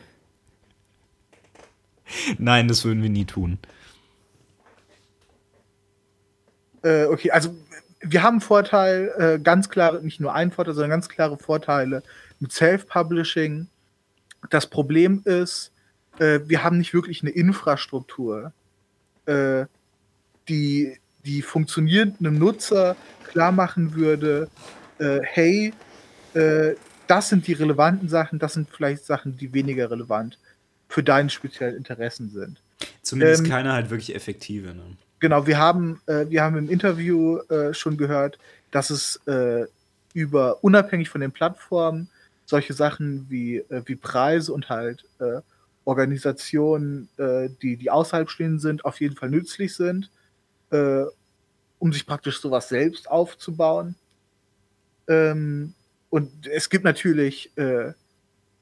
Nein, 2.37 2.69
das 2.69 2.85
würden 2.85 3.03
wir 3.03 3.09
nie 3.09 3.25
tun. 3.25 3.57
Äh, 6.81 7.07
okay, 7.07 7.31
also 7.31 7.53
wir 8.01 8.23
haben 8.23 8.35
einen 8.35 8.41
Vorteil, 8.41 9.13
äh, 9.17 9.39
ganz 9.39 9.69
klare, 9.69 10.01
nicht 10.03 10.19
nur 10.19 10.33
einen 10.33 10.51
Vorteil, 10.51 10.73
sondern 10.73 10.91
ganz 10.91 11.09
klare 11.09 11.37
Vorteile 11.37 12.03
mit 12.39 12.51
Self-Publishing. 12.51 13.67
Das 14.49 14.67
Problem 14.67 15.21
ist, 15.25 15.71
äh, 16.19 16.39
wir 16.45 16.63
haben 16.63 16.77
nicht 16.77 16.93
wirklich 16.93 17.21
eine 17.21 17.31
Infrastruktur, 17.31 18.53
äh, 19.25 19.65
die, 20.47 20.97
die 21.25 21.41
funktionierenden 21.41 22.39
Nutzer 22.39 22.95
klar 23.25 23.51
machen 23.51 23.93
würde, 23.95 24.49
äh, 24.99 25.19
hey, 25.23 25.73
äh, 26.33 26.73
das 27.07 27.29
sind 27.29 27.47
die 27.47 27.53
relevanten 27.53 28.07
Sachen, 28.07 28.39
das 28.39 28.53
sind 28.53 28.69
vielleicht 28.69 29.05
Sachen, 29.05 29.37
die 29.37 29.53
weniger 29.53 29.89
relevant 29.91 30.37
für 30.87 31.03
deine 31.03 31.29
speziellen 31.29 31.75
Interessen 31.75 32.29
sind. 32.29 32.61
Zumindest 33.01 33.43
ähm, 33.43 33.49
keine 33.49 33.73
halt 33.73 33.89
wirklich 33.89 34.15
effektive. 34.15 34.69
Ne? 34.69 34.83
Genau, 35.19 35.45
wir 35.45 35.57
haben, 35.57 36.01
äh, 36.05 36.29
wir 36.29 36.43
haben 36.43 36.57
im 36.57 36.69
Interview 36.69 37.37
äh, 37.49 37.73
schon 37.73 37.97
gehört, 37.97 38.39
dass 38.71 38.89
es 38.89 39.17
äh, 39.27 39.65
über 40.13 40.63
unabhängig 40.63 41.09
von 41.09 41.21
den 41.21 41.31
Plattformen 41.31 42.09
solche 42.45 42.73
Sachen 42.73 43.25
wie, 43.29 43.57
äh, 43.57 43.83
wie 43.85 43.95
Preise 43.95 44.53
und 44.53 44.69
halt 44.69 45.05
äh, 45.19 45.41
Organisationen, 45.85 47.09
äh, 47.17 47.49
die, 47.61 47.77
die 47.77 47.91
außerhalb 47.91 48.29
stehen 48.29 48.59
sind, 48.59 48.85
auf 48.85 49.01
jeden 49.01 49.15
Fall 49.15 49.29
nützlich 49.29 49.75
sind, 49.75 50.09
um 51.79 51.91
sich 51.91 52.05
praktisch 52.05 52.39
sowas 52.39 52.69
selbst 52.69 53.09
aufzubauen. 53.09 53.95
Ähm, 55.07 55.73
und 56.11 56.45
es 56.45 56.69
gibt 56.69 56.83
natürlich 56.85 57.49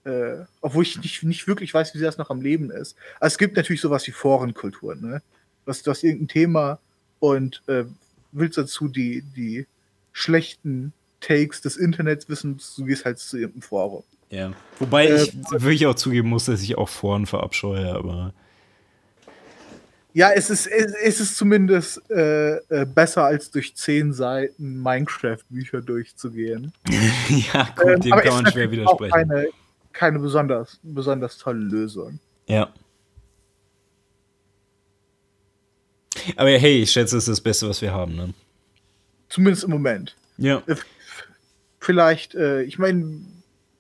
äh, 0.07 0.45
obwohl 0.61 0.84
ich 0.84 0.97
nicht, 1.01 1.23
nicht 1.23 1.47
wirklich 1.47 1.73
weiß, 1.73 1.93
wie 1.93 1.99
das 1.99 2.17
noch 2.17 2.29
am 2.29 2.39
Leben 2.39 2.71
ist. 2.71 2.95
Also 3.19 3.34
es 3.34 3.38
gibt 3.38 3.57
natürlich 3.57 3.81
sowas 3.81 4.07
wie 4.07 4.11
Forenkultur, 4.11 4.95
ne? 4.95 5.21
Was, 5.68 5.84
du 5.84 5.91
hast 5.91 6.03
irgendein 6.03 6.30
Thema 6.30 6.80
und 7.19 7.61
äh, 7.68 7.84
willst 8.31 8.57
dazu 8.57 8.88
die, 8.88 9.22
die 9.35 9.68
schlechten 10.11 10.94
Takes 11.19 11.61
des 11.61 11.77
Internets 11.77 12.30
wissen, 12.30 12.60
du 12.77 12.85
gehst 12.85 13.06
halt 13.06 13.19
zu 13.19 13.38
irgendeinem 13.38 13.61
Forum. 13.61 14.03
Ja. 14.30 14.53
Wobei 14.80 15.07
äh, 15.07 15.23
ich 15.23 15.34
wirklich 15.52 15.85
auch 15.88 15.95
zugeben 15.95 16.30
muss, 16.30 16.45
dass 16.45 16.61
ich 16.61 16.77
auch 16.77 16.89
Foren 16.89 17.26
verabscheue, 17.26 17.94
aber. 17.94 18.34
Ja, 20.14 20.31
es 20.31 20.49
ist, 20.49 20.65
es, 20.65 20.94
es 21.03 21.19
ist 21.19 21.38
zumindest 21.38 22.02
äh, 22.10 22.56
äh, 22.56 22.85
besser, 22.85 23.26
als 23.26 23.52
durch 23.52 23.76
zehn 23.76 24.14
Seiten 24.14 24.81
Minecraft-Bücher 24.81 25.81
durchzugehen. 25.81 26.73
ja, 27.53 27.68
gut, 27.76 27.88
ähm, 27.88 28.02
dem 28.02 28.11
kann 28.15 28.44
man 28.44 28.52
schwer 28.52 28.72
widersprechen. 28.72 29.14
Auch 29.14 29.15
keine, 29.15 29.48
keine 29.94 30.19
besonders, 30.19 30.80
besonders 30.81 31.38
tolle 31.38 31.60
Lösung. 31.60 32.19
Ja. 32.48 32.69
Aber 36.35 36.49
hey, 36.49 36.81
ich 36.83 36.91
schätze, 36.91 37.17
es 37.17 37.27
ist 37.27 37.33
das 37.37 37.41
Beste, 37.41 37.69
was 37.69 37.81
wir 37.81 37.93
haben, 37.93 38.15
ne? 38.15 38.33
Zumindest 39.29 39.63
im 39.63 39.71
Moment. 39.71 40.15
Ja. 40.37 40.63
Vielleicht, 41.79 42.35
äh, 42.35 42.63
ich 42.63 42.79
meine, 42.79 43.21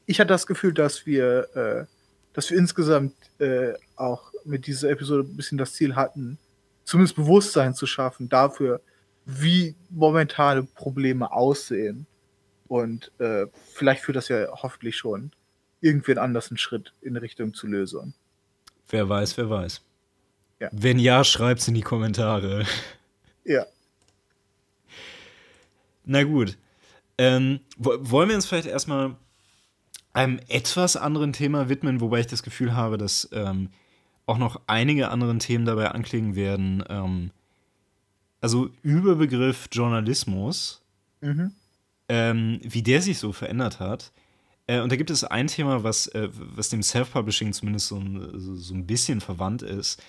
ich 0.05 0.19
hatte 0.19 0.29
das 0.29 0.47
Gefühl, 0.47 0.73
dass 0.73 1.05
wir, 1.05 1.47
äh, 1.55 1.85
dass 2.33 2.49
wir 2.49 2.57
insgesamt 2.57 3.13
äh, 3.39 3.73
auch 3.95 4.31
mit 4.45 4.67
dieser 4.67 4.89
Episode 4.89 5.27
ein 5.27 5.35
bisschen 5.35 5.57
das 5.57 5.73
Ziel 5.73 5.95
hatten, 5.95 6.37
zumindest 6.83 7.15
Bewusstsein 7.15 7.73
zu 7.75 7.85
schaffen 7.85 8.29
dafür, 8.29 8.81
wie 9.25 9.75
momentane 9.89 10.63
Probleme 10.63 11.31
aussehen. 11.31 12.07
Und 12.67 13.11
äh, 13.19 13.45
vielleicht 13.73 14.03
führt 14.03 14.15
das 14.15 14.29
ja 14.29 14.47
hoffentlich 14.51 14.97
schon 14.97 15.31
irgendwen 15.81 16.17
anders 16.17 16.49
einen 16.49 16.57
Schritt 16.57 16.93
in 17.01 17.17
Richtung 17.17 17.53
zu 17.53 17.67
Lösung. 17.67 18.13
Wer 18.89 19.07
weiß, 19.07 19.37
wer 19.37 19.49
weiß. 19.49 19.81
Ja. 20.59 20.69
Wenn 20.71 20.99
ja, 20.99 21.23
schreibt's 21.23 21.67
in 21.67 21.75
die 21.75 21.81
Kommentare. 21.81 22.65
Ja. 23.43 23.65
Na 26.03 26.23
gut. 26.23 26.57
Ähm, 27.17 27.59
wollen 27.77 28.29
wir 28.29 28.35
uns 28.35 28.45
vielleicht 28.45 28.67
erstmal 28.67 29.15
einem 30.13 30.39
etwas 30.47 30.97
anderen 30.97 31.33
Thema 31.33 31.69
widmen, 31.69 32.01
wobei 32.01 32.19
ich 32.19 32.27
das 32.27 32.43
Gefühl 32.43 32.75
habe, 32.75 32.97
dass 32.97 33.29
ähm, 33.31 33.69
auch 34.25 34.37
noch 34.37 34.61
einige 34.67 35.09
andere 35.09 35.37
Themen 35.37 35.65
dabei 35.65 35.91
anklingen 35.91 36.35
werden. 36.35 36.83
Ähm, 36.89 37.31
also 38.41 38.69
Überbegriff 38.83 39.67
Journalismus, 39.71 40.81
mhm. 41.21 41.51
Ähm, 42.09 42.59
wie 42.63 42.83
der 42.83 43.01
sich 43.01 43.19
so 43.19 43.33
verändert 43.33 43.81
hat. 43.81 44.13
Äh, 44.65 44.79
und 44.79 44.91
da 44.91 44.95
gibt 44.95 45.09
es 45.09 45.25
ein 45.25 45.47
Thema, 45.47 45.83
was, 45.83 46.07
äh, 46.07 46.29
was 46.31 46.69
dem 46.69 46.81
Self-Publishing 46.81 47.51
zumindest 47.51 47.87
so 47.87 47.97
ein, 47.97 48.31
so 48.33 48.73
ein 48.73 48.87
bisschen 48.87 49.19
verwandt 49.19 49.61
ist. 49.61 50.01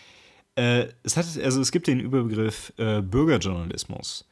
Äh, 0.59 0.89
es, 1.05 1.17
hat, 1.17 1.25
also 1.45 1.61
es 1.61 1.71
gibt 1.71 1.87
den 1.87 2.01
Überbegriff 2.01 2.73
äh, 2.79 3.01
Bürgerjournalismus. 3.01 4.27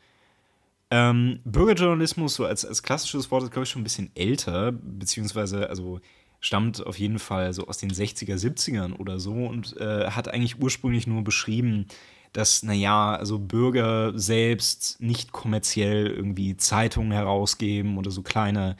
Ähm, 0.90 1.38
Bürgerjournalismus, 1.44 2.34
so 2.34 2.44
als, 2.44 2.64
als 2.64 2.82
klassisches 2.82 3.30
Wort, 3.30 3.44
ist, 3.44 3.52
glaube 3.52 3.62
ich, 3.62 3.70
schon 3.70 3.82
ein 3.82 3.84
bisschen 3.84 4.10
älter, 4.16 4.72
beziehungsweise, 4.72 5.70
also 5.70 6.00
stammt 6.40 6.84
auf 6.84 6.98
jeden 6.98 7.20
Fall 7.20 7.52
so 7.52 7.68
aus 7.68 7.78
den 7.78 7.92
60er, 7.92 8.34
70ern 8.34 8.96
oder 8.96 9.20
so 9.20 9.34
und 9.34 9.76
äh, 9.76 10.10
hat 10.10 10.26
eigentlich 10.26 10.60
ursprünglich 10.60 11.06
nur 11.06 11.22
beschrieben, 11.22 11.86
dass, 12.32 12.64
naja, 12.64 13.14
also 13.14 13.38
Bürger 13.38 14.12
selbst 14.18 15.00
nicht 15.00 15.30
kommerziell 15.30 16.08
irgendwie 16.08 16.56
Zeitungen 16.56 17.12
herausgeben 17.12 17.98
oder 17.98 18.10
so 18.10 18.22
kleine 18.22 18.76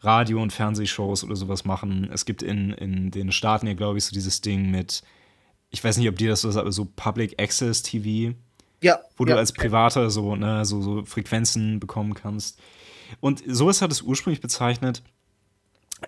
Radio- 0.00 0.40
und 0.40 0.54
Fernsehshows 0.54 1.22
oder 1.22 1.36
sowas 1.36 1.66
machen. 1.66 2.08
Es 2.10 2.24
gibt 2.24 2.42
in, 2.42 2.72
in 2.72 3.10
den 3.10 3.30
Staaten 3.30 3.66
ja, 3.66 3.74
glaube 3.74 3.98
ich, 3.98 4.04
so 4.04 4.12
dieses 4.12 4.40
Ding 4.40 4.70
mit, 4.70 5.02
ich 5.70 5.82
weiß 5.82 5.96
nicht, 5.98 6.08
ob 6.08 6.16
dir 6.16 6.30
das 6.30 6.40
so 6.40 6.50
sagt, 6.50 6.62
aber 6.62 6.72
so 6.72 6.86
Public 6.96 7.40
Access 7.40 7.82
TV. 7.82 8.34
Ja. 8.82 9.00
Wo 9.16 9.24
ja. 9.24 9.34
du 9.34 9.38
als 9.38 9.52
Privater 9.52 10.10
so, 10.10 10.36
ne, 10.36 10.64
so, 10.64 10.80
so 10.80 11.04
Frequenzen 11.04 11.80
bekommen 11.80 12.14
kannst. 12.14 12.60
Und 13.20 13.42
sowas 13.46 13.82
hat 13.82 13.90
es 13.90 14.02
ursprünglich 14.02 14.40
bezeichnet. 14.40 15.02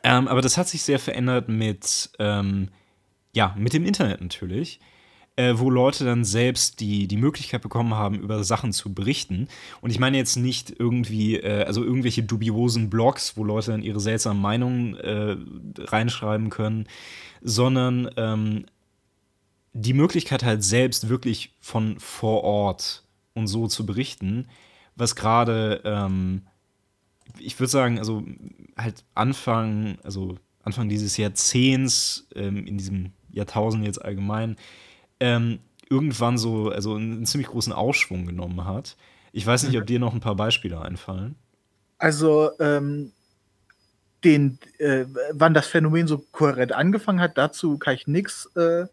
Ähm, 0.04 0.28
aber 0.28 0.40
das 0.40 0.56
hat 0.56 0.68
sich 0.68 0.82
sehr 0.82 1.00
verändert 1.00 1.48
mit, 1.48 2.10
ähm, 2.18 2.68
ja, 3.34 3.54
mit 3.58 3.72
dem 3.72 3.84
Internet 3.84 4.20
natürlich 4.20 4.80
äh, 5.40 5.58
wo 5.58 5.70
Leute 5.70 6.04
dann 6.04 6.24
selbst 6.24 6.80
die, 6.80 7.08
die 7.08 7.16
Möglichkeit 7.16 7.62
bekommen 7.62 7.94
haben, 7.94 8.16
über 8.20 8.44
Sachen 8.44 8.72
zu 8.72 8.92
berichten. 8.92 9.48
Und 9.80 9.90
ich 9.90 9.98
meine 9.98 10.18
jetzt 10.18 10.36
nicht 10.36 10.74
irgendwie, 10.78 11.36
äh, 11.36 11.64
also 11.64 11.82
irgendwelche 11.82 12.22
dubiosen 12.22 12.90
Blogs, 12.90 13.36
wo 13.36 13.44
Leute 13.44 13.70
dann 13.70 13.82
ihre 13.82 14.00
seltsamen 14.00 14.42
Meinungen 14.42 14.96
äh, 14.96 15.36
reinschreiben 15.78 16.50
können, 16.50 16.86
sondern 17.40 18.10
ähm, 18.16 18.66
die 19.72 19.94
Möglichkeit 19.94 20.42
halt 20.42 20.64
selbst 20.64 21.08
wirklich 21.08 21.54
von 21.60 21.98
vor 22.00 22.42
Ort 22.42 23.04
und 23.34 23.46
so 23.46 23.68
zu 23.68 23.86
berichten, 23.86 24.48
was 24.96 25.14
gerade, 25.14 25.80
ähm, 25.84 26.42
ich 27.38 27.58
würde 27.58 27.70
sagen, 27.70 27.98
also 27.98 28.24
halt 28.76 29.04
Anfang, 29.14 29.98
also 30.02 30.36
Anfang 30.62 30.88
dieses 30.88 31.16
Jahrzehnts, 31.16 32.28
ähm, 32.34 32.66
in 32.66 32.78
diesem 32.78 33.12
Jahrtausend 33.30 33.84
jetzt 33.84 34.04
allgemein, 34.04 34.56
ähm, 35.20 35.60
irgendwann 35.88 36.38
so, 36.38 36.70
also 36.70 36.94
einen, 36.94 37.26
ziemlich 37.26 37.48
großen 37.48 37.72
Aufschwung 37.72 38.26
genommen 38.26 38.64
hat. 38.64 38.96
Ich 39.32 39.46
weiß 39.46 39.64
nicht, 39.64 39.78
ob 39.78 39.86
dir 39.86 40.00
noch 40.00 40.12
ein 40.12 40.20
paar 40.20 40.34
Beispiele 40.34 40.80
einfallen. 40.80 41.36
Also, 41.98 42.50
ähm, 42.58 43.12
den, 44.24 44.58
äh, 44.78 45.06
wann 45.32 45.54
das 45.54 45.66
Phänomen 45.66 46.06
so 46.06 46.18
kohärent 46.18 46.72
angefangen 46.72 47.20
hat, 47.20 47.38
dazu 47.38 47.78
kann 47.78 47.94
ich 47.94 48.06
nichts 48.06 48.46
äh, 48.56 48.86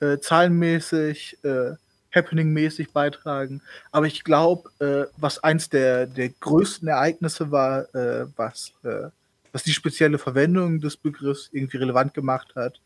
äh, 0.00 0.18
zahlenmäßig, 0.18 1.38
äh, 1.44 1.72
happening-mäßig 2.14 2.92
beitragen. 2.92 3.60
Aber 3.90 4.06
ich 4.06 4.22
glaube, 4.22 4.70
äh, 4.78 5.12
was 5.16 5.42
eins 5.42 5.68
der, 5.68 6.06
der 6.06 6.28
größten 6.28 6.86
Ereignisse 6.86 7.50
war, 7.50 7.92
äh, 7.94 8.26
was, 8.36 8.72
was 9.52 9.62
die 9.64 9.72
spezielle 9.72 10.18
Verwendung 10.18 10.80
des 10.80 10.96
Begriffs 10.96 11.48
irgendwie 11.52 11.78
relevant 11.78 12.14
gemacht 12.14 12.54
hat, 12.54 12.80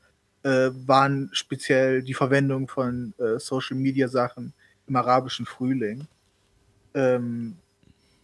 äh, 0.45 0.71
waren 0.87 1.31
speziell 1.33 2.03
die 2.03 2.15
Verwendung 2.15 2.69
von 2.69 3.13
äh, 3.19 3.39
Social 3.39 3.77
Media 3.77 4.09
Sachen 4.09 4.53
im 4.87 4.97
arabischen 4.97 5.47
Frühling. 5.47 6.07
Ähm, 6.95 7.57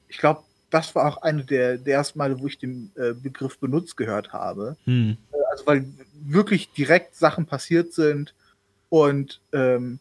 ich 0.08 0.18
glaube, 0.18 0.42
das 0.70 0.94
war 0.94 1.06
auch 1.06 1.22
eine 1.22 1.44
der, 1.44 1.76
der 1.78 1.96
ersten 1.96 2.18
Male, 2.18 2.38
wo 2.40 2.46
ich 2.46 2.58
den 2.58 2.90
äh, 2.96 3.12
Begriff 3.12 3.58
benutzt 3.58 3.96
gehört 3.96 4.32
habe. 4.32 4.76
Hm. 4.84 5.16
Äh, 5.32 5.36
also, 5.50 5.66
weil 5.66 5.86
wirklich 6.24 6.72
direkt 6.72 7.14
Sachen 7.14 7.46
passiert 7.46 7.92
sind 7.92 8.34
und 8.94 9.40
ähm, 9.52 9.98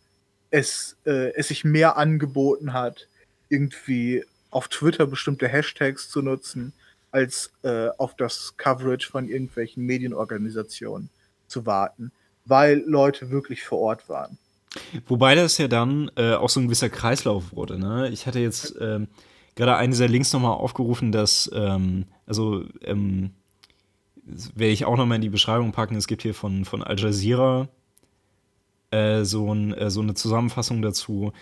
es, 0.52 0.98
äh, 1.07 1.34
es 1.34 1.48
sich 1.48 1.64
mehr 1.64 1.98
angeboten 1.98 2.74
hat, 2.74 3.07
irgendwie 3.49 4.24
auf 4.52 4.68
Twitter 4.68 5.07
bestimmte 5.07 5.48
Hashtags 5.48 6.11
zu 6.11 6.22
nutzen, 6.22 6.74
als 7.10 7.52
äh, 7.64 7.88
auf 7.98 8.15
das 8.15 8.53
Coverage 8.56 9.10
von 9.10 9.28
irgendwelchen 9.28 9.84
Medienorganisationen 9.84 11.10
zu 11.48 11.65
warten, 11.65 12.11
weil 12.45 12.84
Leute 12.86 13.32
wirklich 13.32 13.64
vor 13.64 13.80
Ort 13.80 14.10
waren. 14.10 14.38
Wobei 15.07 15.34
das 15.34 15.57
ja 15.57 15.68
dann 15.68 16.11
äh, 16.15 16.36
auch 16.36 16.49
so 16.49 16.60
ein 16.60 16.68
gewisser 16.68 16.90
Kreislauf 16.90 17.52
wurde. 17.56 17.80
Ne? 17.80 18.10
Ich 18.10 18.28
hatte 18.28 18.41
jetzt 18.41 18.76
ähm, 18.80 19.07
gerade 19.56 19.76
einen 19.76 19.94
dieser 19.94 20.07
Links 20.07 20.32
nochmal 20.34 20.53
aufgerufen, 20.53 21.11
dass, 21.11 21.49
ähm, 21.52 22.06
also, 22.28 22.64
ähm, 22.84 23.32
werde 24.24 24.72
ich 24.72 24.86
auch 24.86 24.98
nochmal 24.98 25.15
in 25.15 25.24
die 25.24 25.30
Beschreibung 25.30 25.72
packen. 25.72 25.95
Es 25.95 26.06
gibt 26.06 26.22
hier 26.22 26.36
von, 26.36 26.64
von 26.64 26.84
Al 26.84 26.99
Jazeera 26.99 27.70
äh, 28.94 29.26
so, 29.26 29.53
ein, 29.53 29.74
äh, 29.74 29.90
so 29.90 30.02
eine 30.02 30.14
Zusammenfassung 30.14 30.82
dazu, 30.82 31.34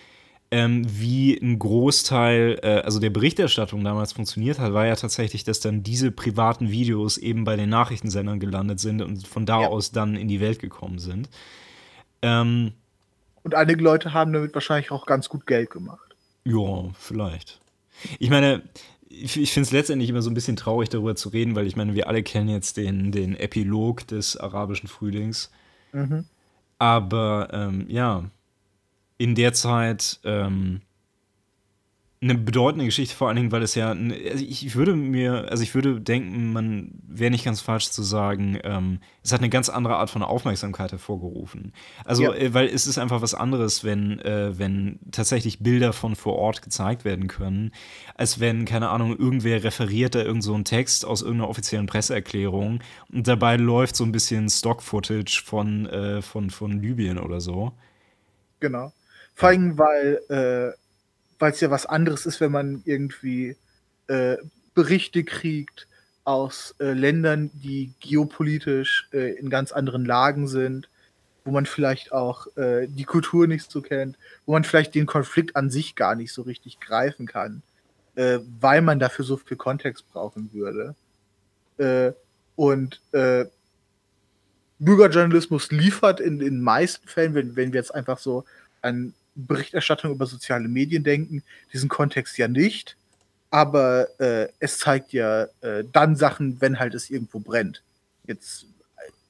ähm, 0.50 0.84
wie 0.86 1.38
ein 1.38 1.58
Großteil, 1.58 2.60
äh, 2.62 2.82
also 2.84 2.98
der 2.98 3.10
Berichterstattung 3.10 3.82
damals 3.84 4.12
funktioniert 4.12 4.58
hat, 4.58 4.72
war 4.74 4.86
ja 4.86 4.96
tatsächlich, 4.96 5.44
dass 5.44 5.60
dann 5.60 5.82
diese 5.82 6.10
privaten 6.10 6.70
Videos 6.70 7.16
eben 7.16 7.44
bei 7.44 7.56
den 7.56 7.70
Nachrichtensendern 7.70 8.38
gelandet 8.38 8.80
sind 8.80 9.00
und 9.00 9.26
von 9.26 9.46
da 9.46 9.62
ja. 9.62 9.68
aus 9.68 9.92
dann 9.92 10.16
in 10.16 10.28
die 10.28 10.40
Welt 10.40 10.58
gekommen 10.58 10.98
sind. 10.98 11.30
Ähm, 12.20 12.72
und 13.42 13.54
einige 13.54 13.82
Leute 13.82 14.12
haben 14.12 14.32
damit 14.32 14.54
wahrscheinlich 14.54 14.90
auch 14.90 15.06
ganz 15.06 15.28
gut 15.28 15.46
Geld 15.46 15.70
gemacht. 15.70 16.14
Ja, 16.44 16.90
vielleicht. 16.98 17.60
Ich 18.18 18.30
meine, 18.30 18.62
ich, 19.08 19.38
ich 19.38 19.52
finde 19.52 19.66
es 19.66 19.72
letztendlich 19.72 20.10
immer 20.10 20.22
so 20.22 20.30
ein 20.30 20.34
bisschen 20.34 20.56
traurig, 20.56 20.88
darüber 20.88 21.16
zu 21.16 21.28
reden, 21.30 21.54
weil 21.54 21.66
ich 21.66 21.76
meine, 21.76 21.94
wir 21.94 22.08
alle 22.08 22.22
kennen 22.22 22.48
jetzt 22.48 22.76
den, 22.76 23.12
den 23.12 23.36
Epilog 23.36 24.06
des 24.06 24.36
arabischen 24.36 24.88
Frühlings. 24.88 25.50
Mhm. 25.92 26.26
Aber 26.82 27.46
ähm, 27.52 27.86
ja, 27.88 28.24
in 29.16 29.36
der 29.36 29.52
Zeit 29.52 30.18
ähm, 30.24 30.80
eine 32.22 32.36
bedeutende 32.36 32.84
Geschichte, 32.84 33.16
vor 33.16 33.26
allen 33.26 33.36
Dingen, 33.36 33.50
weil 33.50 33.62
es 33.62 33.74
ja, 33.74 33.88
also 33.88 34.44
ich 34.44 34.76
würde 34.76 34.94
mir, 34.94 35.50
also 35.50 35.64
ich 35.64 35.74
würde 35.74 36.00
denken, 36.00 36.52
man 36.52 36.92
wäre 37.04 37.32
nicht 37.32 37.44
ganz 37.44 37.60
falsch 37.60 37.90
zu 37.90 38.04
sagen, 38.04 38.58
ähm, 38.62 39.00
es 39.24 39.32
hat 39.32 39.40
eine 39.40 39.48
ganz 39.50 39.68
andere 39.68 39.96
Art 39.96 40.08
von 40.08 40.22
Aufmerksamkeit 40.22 40.92
hervorgerufen. 40.92 41.72
Also, 42.04 42.22
ja. 42.22 42.34
äh, 42.34 42.54
weil 42.54 42.68
es 42.68 42.86
ist 42.86 42.98
einfach 42.98 43.22
was 43.22 43.34
anderes, 43.34 43.82
wenn, 43.82 44.20
äh, 44.20 44.56
wenn 44.56 45.00
tatsächlich 45.10 45.58
Bilder 45.58 45.92
von 45.92 46.14
vor 46.14 46.36
Ort 46.36 46.62
gezeigt 46.62 47.04
werden 47.04 47.26
können, 47.26 47.72
als 48.14 48.38
wenn, 48.38 48.66
keine 48.66 48.90
Ahnung, 48.90 49.18
irgendwer 49.18 49.64
referiert 49.64 50.14
da 50.14 50.22
irgend 50.22 50.44
so 50.44 50.54
einen 50.54 50.64
Text 50.64 51.04
aus 51.04 51.22
irgendeiner 51.22 51.50
offiziellen 51.50 51.86
Presseerklärung 51.86 52.84
und 53.12 53.26
dabei 53.26 53.56
läuft 53.56 53.96
so 53.96 54.04
ein 54.04 54.12
bisschen 54.12 54.48
Stock-Footage 54.48 55.42
von, 55.44 55.86
äh, 55.86 56.22
von, 56.22 56.50
von 56.50 56.80
Libyen 56.80 57.18
oder 57.18 57.40
so. 57.40 57.72
Genau. 58.60 58.92
Vor 59.34 59.48
allem, 59.48 59.76
weil 59.76 60.20
äh, 60.28 60.81
weil 61.42 61.50
es 61.50 61.60
ja 61.60 61.72
was 61.72 61.86
anderes 61.86 62.24
ist, 62.24 62.40
wenn 62.40 62.52
man 62.52 62.82
irgendwie 62.84 63.56
äh, 64.06 64.36
Berichte 64.74 65.24
kriegt 65.24 65.88
aus 66.22 66.76
äh, 66.78 66.92
Ländern, 66.92 67.50
die 67.52 67.92
geopolitisch 67.98 69.08
äh, 69.12 69.32
in 69.34 69.50
ganz 69.50 69.72
anderen 69.72 70.04
Lagen 70.04 70.46
sind, 70.46 70.88
wo 71.44 71.50
man 71.50 71.66
vielleicht 71.66 72.12
auch 72.12 72.46
äh, 72.56 72.86
die 72.86 73.02
Kultur 73.02 73.48
nicht 73.48 73.68
so 73.68 73.82
kennt, 73.82 74.16
wo 74.46 74.52
man 74.52 74.62
vielleicht 74.62 74.94
den 74.94 75.06
Konflikt 75.06 75.56
an 75.56 75.68
sich 75.68 75.96
gar 75.96 76.14
nicht 76.14 76.32
so 76.32 76.42
richtig 76.42 76.78
greifen 76.78 77.26
kann, 77.26 77.62
äh, 78.14 78.38
weil 78.60 78.80
man 78.80 79.00
dafür 79.00 79.24
so 79.24 79.36
viel 79.36 79.56
Kontext 79.56 80.08
brauchen 80.12 80.48
würde. 80.52 80.94
Äh, 81.76 82.12
und 82.54 83.00
Bürgerjournalismus 84.78 85.72
liefert 85.72 86.20
in 86.20 86.38
den 86.38 86.60
meisten 86.60 87.08
Fällen, 87.08 87.34
wenn, 87.34 87.56
wenn 87.56 87.72
wir 87.72 87.80
jetzt 87.80 87.94
einfach 87.94 88.18
so 88.18 88.44
an 88.80 89.14
Berichterstattung 89.34 90.12
über 90.12 90.26
soziale 90.26 90.68
Medien 90.68 91.04
denken, 91.04 91.42
diesen 91.72 91.88
Kontext 91.88 92.36
ja 92.38 92.48
nicht. 92.48 92.96
Aber 93.50 94.08
äh, 94.18 94.48
es 94.60 94.78
zeigt 94.78 95.12
ja 95.12 95.44
äh, 95.60 95.84
dann 95.92 96.16
Sachen, 96.16 96.60
wenn 96.60 96.78
halt 96.78 96.94
es 96.94 97.10
irgendwo 97.10 97.38
brennt. 97.38 97.82
Jetzt 98.26 98.66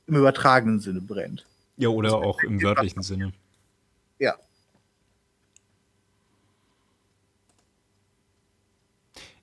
im 0.06 0.16
übertragenen 0.16 0.80
Sinne 0.80 1.00
brennt. 1.00 1.44
Ja, 1.76 1.88
oder 1.88 2.14
auch 2.14 2.40
im 2.42 2.62
wörtlichen 2.62 3.02
Sinne. 3.02 3.32
Ja. 4.18 4.36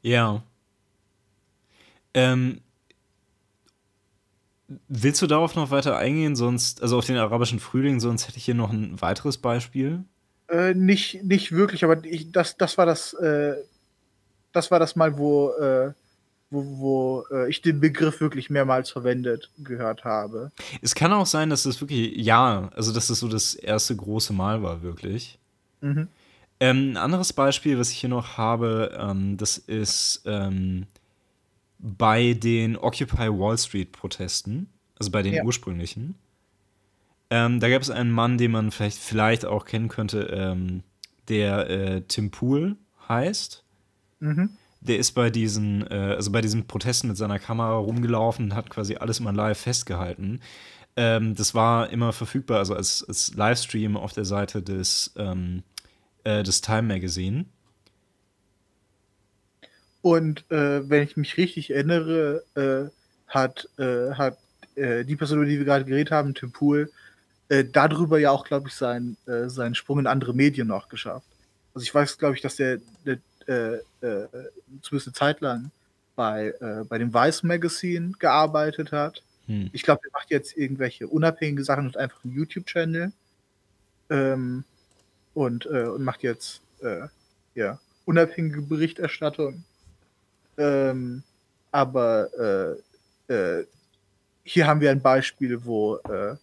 Ja. 0.01 0.43
Ähm, 2.13 2.61
willst 4.87 5.21
du 5.21 5.27
darauf 5.27 5.55
noch 5.55 5.71
weiter 5.71 5.97
eingehen? 5.97 6.35
Sonst, 6.35 6.81
also 6.81 6.97
auf 6.97 7.05
den 7.05 7.17
arabischen 7.17 7.59
Frühling, 7.59 7.99
sonst 7.99 8.27
hätte 8.27 8.37
ich 8.37 8.45
hier 8.45 8.55
noch 8.55 8.71
ein 8.71 9.01
weiteres 9.01 9.37
Beispiel. 9.37 10.05
Äh, 10.49 10.73
nicht, 10.73 11.23
nicht 11.23 11.51
wirklich, 11.51 11.83
aber 11.83 12.03
ich, 12.03 12.31
das, 12.31 12.57
das 12.57 12.77
war 12.77 12.85
das, 12.85 13.13
äh, 13.13 13.55
das 14.51 14.71
war 14.71 14.79
das 14.79 14.95
Mal, 14.95 15.17
wo, 15.17 15.51
äh, 15.51 15.93
wo, 16.49 16.79
wo 16.79 17.25
äh, 17.31 17.49
ich 17.49 17.61
den 17.61 17.79
Begriff 17.79 18.19
wirklich 18.19 18.49
mehrmals 18.49 18.89
verwendet 18.89 19.51
gehört 19.59 20.05
habe. 20.05 20.51
Es 20.81 20.95
kann 20.95 21.13
auch 21.13 21.27
sein, 21.27 21.51
dass 21.51 21.63
das 21.63 21.79
wirklich, 21.81 22.15
ja, 22.17 22.69
also 22.75 22.91
dass 22.91 23.07
das 23.07 23.19
so 23.19 23.27
das 23.27 23.53
erste 23.53 23.95
große 23.95 24.33
Mal 24.33 24.63
war, 24.63 24.81
wirklich. 24.81 25.37
Mhm. 25.81 26.07
Ähm, 26.59 26.91
ein 26.91 26.97
anderes 26.97 27.31
Beispiel, 27.31 27.77
was 27.77 27.91
ich 27.91 27.99
hier 27.99 28.09
noch 28.09 28.37
habe, 28.37 28.97
ähm, 28.99 29.37
das 29.37 29.57
ist 29.57 30.23
ähm, 30.25 30.87
bei 31.77 32.33
den 32.33 32.75
Occupy 32.75 33.29
Wall 33.29 33.57
Street 33.57 33.91
Protesten, 33.91 34.67
also 34.97 35.11
bei 35.11 35.21
den 35.21 35.33
ja. 35.35 35.43
ursprünglichen. 35.43 36.15
Ähm, 37.29 37.59
da 37.59 37.69
gab 37.69 37.81
es 37.81 37.89
einen 37.89 38.11
Mann, 38.11 38.37
den 38.37 38.51
man 38.51 38.71
vielleicht, 38.71 38.97
vielleicht 38.97 39.45
auch 39.45 39.65
kennen 39.65 39.87
könnte, 39.87 40.21
ähm, 40.31 40.83
der 41.27 41.69
äh, 41.69 42.01
Tim 42.01 42.31
Pool 42.31 42.75
heißt. 43.07 43.63
Mhm. 44.19 44.49
Der 44.81 44.97
ist 44.97 45.11
bei 45.11 45.29
diesen, 45.29 45.85
äh, 45.91 46.15
also 46.15 46.31
bei 46.31 46.41
diesen 46.41 46.65
Protesten 46.65 47.07
mit 47.09 47.17
seiner 47.17 47.37
Kamera 47.37 47.77
rumgelaufen 47.77 48.45
und 48.45 48.55
hat 48.55 48.69
quasi 48.69 48.95
alles 48.95 49.19
immer 49.19 49.33
live 49.33 49.59
festgehalten. 49.59 50.41
Ähm, 50.95 51.35
das 51.35 51.53
war 51.53 51.89
immer 51.91 52.13
verfügbar, 52.13 52.59
also 52.59 52.75
als, 52.75 53.05
als 53.07 53.33
Livestream 53.35 53.95
auf 53.95 54.13
der 54.13 54.25
Seite 54.25 54.63
des, 54.63 55.13
ähm, 55.17 55.63
äh, 56.23 56.43
des 56.43 56.61
Time 56.61 56.83
Magazine. 56.83 57.45
Und 60.01 60.49
äh, 60.49 60.89
wenn 60.89 61.03
ich 61.03 61.17
mich 61.17 61.37
richtig 61.37 61.71
erinnere, 61.71 62.43
äh, 62.55 62.89
hat, 63.27 63.69
äh, 63.77 64.13
hat 64.13 64.37
die 64.77 65.15
Person, 65.17 65.39
über 65.39 65.45
die 65.45 65.57
wir 65.57 65.65
gerade 65.65 65.83
geredet 65.83 66.09
haben, 66.09 66.33
Tim 66.33 66.53
Pool, 66.53 66.89
äh, 67.49 67.65
darüber 67.65 68.19
ja 68.19 68.31
auch, 68.31 68.45
glaube 68.45 68.69
ich, 68.69 68.75
sein, 68.75 69.17
äh, 69.25 69.49
seinen 69.49 69.75
Sprung 69.75 69.99
in 69.99 70.07
andere 70.07 70.33
Medien 70.33 70.67
noch 70.67 70.89
geschafft. 70.89 71.27
Also 71.73 71.83
ich 71.83 71.93
weiß, 71.93 72.17
glaube 72.17 72.35
ich, 72.35 72.41
dass 72.41 72.55
der, 72.55 72.79
der 73.05 73.19
äh, 73.47 73.75
äh, 74.05 74.27
zumindest 74.81 75.07
eine 75.07 75.13
Zeit 75.13 75.41
lang 75.41 75.71
bei, 76.15 76.53
äh, 76.59 76.83
bei 76.87 76.97
dem 76.97 77.13
Vice 77.13 77.43
Magazine 77.43 78.13
gearbeitet 78.19 78.91
hat. 78.91 79.23
Hm. 79.47 79.69
Ich 79.73 79.83
glaube, 79.83 80.01
er 80.05 80.11
macht 80.13 80.29
jetzt 80.29 80.57
irgendwelche 80.57 81.07
unabhängige 81.07 81.63
Sachen 81.63 81.87
und 81.87 81.97
einfach 81.97 82.23
einen 82.23 82.33
YouTube-Channel. 82.33 83.11
Ähm, 84.09 84.63
und, 85.33 85.65
äh, 85.67 85.83
und 85.83 86.03
macht 86.03 86.23
jetzt 86.23 86.61
ja, 87.55 87.79
unabhängige 88.05 88.61
Berichterstattung. 88.61 89.63
Ähm, 90.57 91.23
aber 91.71 92.77
äh, 93.29 93.33
äh, 93.33 93.65
hier 94.43 94.65
haben 94.65 94.81
wir 94.81 94.91
ein 94.91 95.01
Beispiel, 95.01 95.63
wo, 95.63 95.97
äh, 95.97 96.35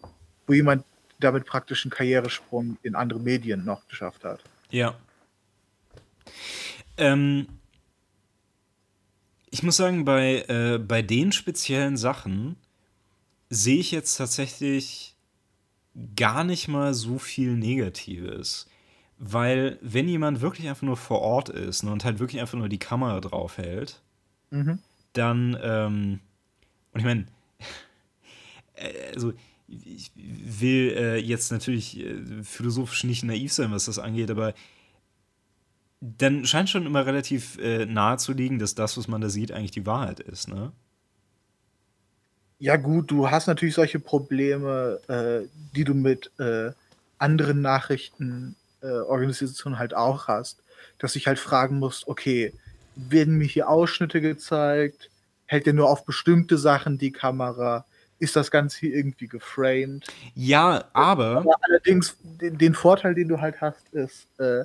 wo 0.47 0.53
jemand 0.53 0.85
damit 1.19 1.47
praktisch 1.47 1.85
einen 1.85 1.91
Karrieresprung 1.91 2.77
in 2.83 2.95
andere 2.95 3.21
Medien 3.21 3.65
noch 3.65 3.87
geschafft 3.89 4.25
hat. 4.25 4.43
Ja. 4.71 4.95
Ähm, 6.97 7.47
ich 9.51 9.63
muss 9.63 9.77
sagen, 9.77 10.05
bei, 10.05 10.45
äh, 10.49 10.79
bei 10.79 11.03
den 11.03 11.33
speziellen 11.33 11.97
Sachen 11.97 12.57
sehe 13.49 13.79
ich 13.79 13.91
jetzt 13.91 14.17
tatsächlich 14.17 15.15
gar 16.17 16.45
nicht 16.45 16.69
mal 16.69 16.95
so 16.95 17.19
viel 17.19 17.57
Negatives. 17.57 18.69
Weil, 19.19 19.79
wenn 19.81 20.09
jemand 20.09 20.43
wirklich 20.43 20.69
einfach 20.69 20.83
nur 20.83 20.99
vor 20.99 21.23
Ort 21.23 21.49
ist 21.49 21.83
ne, 21.83 21.91
und 21.91 22.05
halt 22.05 22.19
wirklich 22.19 22.41
einfach 22.41 22.59
nur 22.59 22.69
die 22.69 22.79
Kamera 22.79 23.21
drauf 23.21 23.57
hält, 23.57 24.03
mhm. 24.51 24.79
dann, 25.15 25.57
ähm, 25.63 26.21
und 26.93 27.01
ich 27.01 27.07
meine, 27.07 27.25
äh, 28.75 29.15
also 29.15 29.33
ich 29.69 30.13
will 30.17 30.95
äh, 30.97 31.17
jetzt 31.17 31.51
natürlich 31.51 31.99
äh, 31.99 32.43
philosophisch 32.43 33.05
nicht 33.05 33.25
naiv 33.25 33.53
sein, 33.53 33.73
was 33.73 33.87
das 33.87 33.99
angeht, 33.99 34.31
aber 34.31 34.55
dann 36.01 36.47
scheint 36.47 36.71
schon 36.71 36.87
immer 36.87 37.05
relativ 37.07 37.59
äh, 37.59 37.85
nahe 37.87 38.19
zu 38.19 38.33
liegen, 38.33 38.59
dass 38.59 38.75
das, 38.75 38.97
was 38.97 39.07
man 39.09 39.21
da 39.21 39.29
sieht, 39.29 39.53
eigentlich 39.53 39.73
die 39.73 39.87
Wahrheit 39.87 40.21
ist, 40.21 40.49
ne? 40.49 40.73
Ja, 42.59 42.77
gut, 42.77 43.11
du 43.11 43.31
hast 43.31 43.49
natürlich 43.49 43.75
solche 43.75 44.01
Probleme, 44.01 44.99
äh, 45.09 45.43
die 45.75 45.85
du 45.85 45.93
mit 45.95 46.31
äh, 46.39 46.71
anderen 47.19 47.61
Nachrichtenorganisationen 47.61 49.77
äh, 49.77 49.79
halt 49.79 49.95
auch 49.95 50.27
hast, 50.29 50.63
dass 50.99 51.17
ich 51.17 51.27
halt 51.27 51.39
fragen 51.39 51.79
musst, 51.79 52.09
okay, 52.09 52.55
werden 52.95 53.37
mir 53.37 53.47
hier 53.47 53.69
Ausschnitte 53.69 54.23
gezeigt? 54.23 55.11
Hält 55.45 55.67
der 55.67 55.75
nur 55.75 55.91
auf 55.91 56.07
bestimmte 56.07 56.57
Sachen 56.57 56.97
die 56.99 57.13
Kamera? 57.13 57.85
Ist 58.19 58.37
das 58.37 58.51
Ganze 58.51 58.79
hier 58.81 58.95
irgendwie 58.95 59.29
geframed. 59.29 60.07
Ja, 60.35 60.85
aber. 60.93 61.39
aber 61.39 61.55
allerdings, 61.63 62.17
den, 62.23 62.59
den, 62.59 62.75
Vorteil, 62.75 63.15
den 63.15 63.29
du 63.29 63.41
halt 63.41 63.61
hast, 63.61 63.89
ist, 63.93 64.27
äh, 64.39 64.65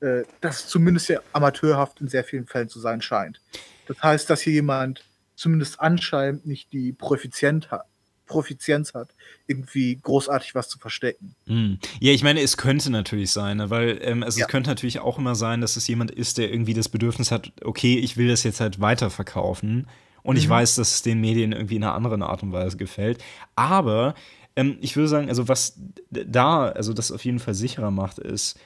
äh, 0.00 0.24
dass 0.40 0.60
es 0.60 0.68
zumindest 0.68 1.08
ja 1.08 1.20
amateurhaft 1.32 2.00
in 2.00 2.08
sehr 2.08 2.24
vielen 2.24 2.46
Fällen 2.46 2.68
zu 2.68 2.80
sein 2.80 3.02
scheint. 3.02 3.40
Das 3.86 4.02
heißt, 4.02 4.30
dass 4.30 4.40
hier 4.40 4.54
jemand 4.54 5.04
zumindest 5.36 5.80
anscheinend 5.80 6.46
nicht 6.46 6.72
die 6.72 6.92
Profizienz 6.92 7.68
hat, 7.68 7.86
Profizienz 8.26 8.94
hat, 8.94 9.08
irgendwie 9.46 9.98
großartig 10.00 10.54
was 10.54 10.68
zu 10.68 10.78
verstecken. 10.78 11.34
Hm. 11.46 11.78
Ja, 11.98 12.12
ich 12.12 12.22
meine, 12.22 12.40
es 12.40 12.56
könnte 12.56 12.90
natürlich 12.90 13.32
sein, 13.32 13.56
ne? 13.56 13.70
weil 13.70 13.98
ähm, 14.02 14.22
also 14.22 14.38
Ja. 14.38 14.46
es 14.46 14.50
könnte 14.50 14.70
natürlich 14.70 15.00
auch 15.00 15.18
immer 15.18 15.34
sein, 15.34 15.60
dass 15.60 15.76
es 15.76 15.88
jemand 15.88 16.12
ist, 16.12 16.38
der 16.38 16.52
irgendwie 16.52 16.74
das 16.74 16.88
Bedürfnis 16.88 17.32
hat, 17.32 17.52
okay, 17.64 17.98
ich 17.98 18.16
will 18.16 18.28
das 18.28 18.44
jetzt 18.44 18.60
halt 18.60 18.80
weiterverkaufen 18.80 19.88
und 20.22 20.36
ich 20.36 20.46
Mhm. 20.46 20.50
weiß, 20.50 20.74
dass 20.76 20.94
es 20.94 21.02
den 21.02 21.20
Medien 21.20 21.52
irgendwie 21.52 21.76
in 21.76 21.84
einer 21.84 21.94
anderen 21.94 22.22
Art 22.22 22.42
und 22.42 22.52
Weise 22.52 22.76
gefällt. 22.76 23.22
Aber 23.56 24.14
ähm, 24.56 24.78
ich 24.80 24.96
würde 24.96 25.08
sagen, 25.08 25.28
also 25.28 25.48
was 25.48 25.78
da, 26.10 26.68
also 26.68 26.92
das 26.92 27.12
auf 27.12 27.24
jeden 27.24 27.38
Fall 27.38 27.54
sicherer 27.54 27.90
macht, 27.90 28.18
ist, 28.18 28.58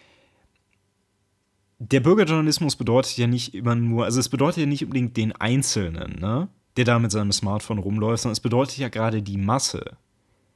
der 1.79 2.01
Bürgerjournalismus 2.01 2.77
bedeutet 2.77 3.17
ja 3.17 3.27
nicht 3.27 3.55
immer 3.55 3.75
nur, 3.75 4.05
also 4.05 4.21
es 4.21 4.29
bedeutet 4.29 4.59
ja 4.61 4.67
nicht 4.67 4.85
unbedingt 4.85 5.17
den 5.17 5.33
Einzelnen, 5.33 6.19
ne? 6.21 6.49
der 6.77 6.85
da 6.85 6.99
mit 6.99 7.11
seinem 7.13 7.33
Smartphone 7.33 7.79
rumläuft, 7.79 8.23
sondern 8.23 8.33
es 8.35 8.41
bedeutet 8.41 8.79
ja 8.79 8.89
gerade 8.89 9.23
die 9.23 9.37
Masse. 9.37 9.97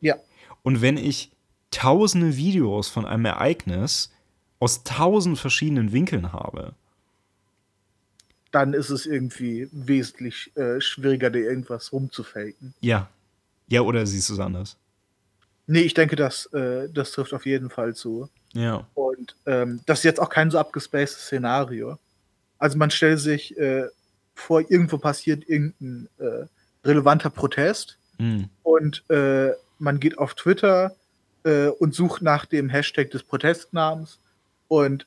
Ja. 0.01 0.17
Und 0.63 0.81
wenn 0.81 0.97
ich 0.97 1.31
tausende 1.71 2.37
Videos 2.37 2.89
von 2.89 3.05
einem 3.05 3.25
Ereignis 3.27 4.11
aus 4.59 4.83
tausend 4.85 5.39
verschiedenen 5.39 5.93
Winkeln 5.93 6.33
habe, 6.33 6.73
Dann 8.51 8.73
ist 8.73 8.91
es 8.91 9.07
irgendwie 9.07 9.69
wesentlich 9.73 10.51
äh, 10.57 10.81
schwieriger, 10.81 11.31
dir 11.31 11.45
irgendwas 11.51 11.93
rumzufaken. 11.93 12.75
ja. 12.81 13.09
Ja, 13.71 13.83
oder 13.83 14.07
siehst 14.07 14.31
du 14.31 14.33
es 14.33 14.41
anders? 14.41 14.79
Nee, 15.67 15.81
ich 15.83 15.93
denke, 15.93 16.17
das, 16.17 16.47
äh, 16.55 16.89
das 16.89 17.13
trifft 17.13 17.35
auf 17.35 17.45
jeden 17.45 17.69
Fall 17.69 17.95
zu. 17.95 18.31
Ja. 18.55 18.87
Und 18.95 19.37
ähm, 19.45 19.81
das 19.85 19.99
ist 19.99 20.05
jetzt 20.05 20.21
auch 20.21 20.31
kein 20.31 20.51
so 20.51 20.59
abgespacedes 20.59 21.27
Szenario. 21.27 21.99
Also 22.59 22.79
man 22.79 22.91
stellt 22.91 23.21
sich 23.21 23.55
äh, 23.59 23.85
vor, 24.35 24.63
irgendwo 24.71 24.97
passiert 24.97 25.47
irgendein 25.47 26.09
äh, 26.19 26.47
relevanter 26.83 27.29
Protest 27.29 27.99
Hm. 28.17 28.49
und 28.63 29.05
äh, 29.11 29.53
man 29.79 30.01
geht 30.01 30.17
auf 30.17 30.35
Twitter 30.35 30.97
äh, 31.45 31.67
und 31.67 31.95
sucht 31.95 32.23
nach 32.23 32.47
dem 32.47 32.71
Hashtag 32.71 33.11
des 33.11 33.23
Protestnamens 33.23 34.19
und 34.69 35.07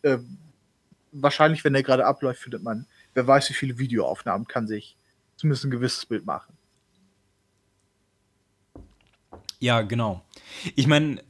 wahrscheinlich, 1.12 1.64
wenn 1.64 1.74
der 1.74 1.84
gerade 1.84 2.06
abläuft, 2.06 2.42
findet 2.42 2.64
man, 2.64 2.86
wer 3.14 3.28
weiß, 3.28 3.50
wie 3.50 3.54
viele 3.54 3.78
Videoaufnahmen 3.78 4.48
kann 4.48 4.68
sich 4.68 4.96
zumindest 5.36 5.66
ein 5.66 5.72
gewisses 5.72 6.06
Bild 6.06 6.26
machen. 6.26 6.54
Ja, 9.60 9.82
genau. 9.82 10.22
Ich 10.76 10.88
meine, 10.88 11.22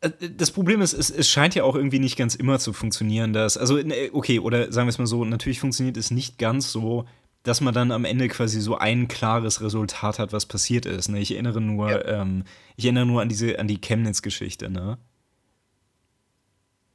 äh, 0.00 0.10
das 0.36 0.50
Problem 0.50 0.80
ist, 0.80 0.92
es, 0.92 1.10
es 1.10 1.28
scheint 1.28 1.54
ja 1.54 1.64
auch 1.64 1.74
irgendwie 1.74 1.98
nicht 1.98 2.16
ganz 2.16 2.34
immer 2.34 2.58
zu 2.58 2.72
funktionieren, 2.72 3.32
dass, 3.32 3.56
also, 3.56 3.76
ne, 3.76 4.10
okay, 4.12 4.38
oder 4.40 4.72
sagen 4.72 4.86
wir 4.86 4.90
es 4.90 4.98
mal 4.98 5.06
so, 5.06 5.24
natürlich 5.24 5.60
funktioniert 5.60 5.96
es 5.96 6.10
nicht 6.10 6.38
ganz 6.38 6.72
so, 6.72 7.06
dass 7.42 7.60
man 7.60 7.72
dann 7.72 7.92
am 7.92 8.04
Ende 8.04 8.26
quasi 8.28 8.60
so 8.60 8.76
ein 8.76 9.06
klares 9.06 9.60
Resultat 9.60 10.18
hat, 10.18 10.32
was 10.32 10.46
passiert 10.46 10.84
ist. 10.84 11.08
Ne? 11.08 11.20
Ich 11.20 11.30
erinnere 11.30 11.60
nur, 11.60 11.90
Ja. 11.90 12.22
ähm, 12.22 12.42
ich 12.76 12.84
erinnere 12.86 13.06
nur 13.06 13.22
an 13.22 13.28
diese, 13.28 13.60
an 13.60 13.68
die 13.68 13.80
Chemnitz-Geschichte, 13.80 14.68
ne? 14.68 14.98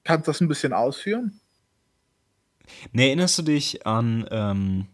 Kannst 0.03 0.27
du 0.27 0.31
das 0.31 0.41
ein 0.41 0.47
bisschen 0.47 0.73
ausführen? 0.73 1.39
Ne, 2.91 3.07
erinnerst 3.07 3.37
du 3.37 3.41
dich 3.43 3.85
an, 3.85 4.25
ähm, 4.31 4.87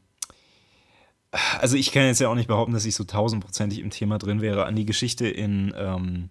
also 1.60 1.76
ich 1.78 1.92
kann 1.92 2.04
jetzt 2.04 2.20
ja 2.20 2.30
auch 2.30 2.36
nicht 2.36 2.48
behaupten, 2.48 2.74
dass 2.74 2.86
ich 2.86 2.96
so 2.96 3.04
tausendprozentig 3.04 3.80
im 3.80 3.90
Thema 3.90 4.18
drin 4.18 4.42
wäre, 4.42 4.66
an 4.66 4.76
die 4.76 4.86
Geschichte 4.86 5.28
in, 5.28 5.74
ähm, 5.78 6.30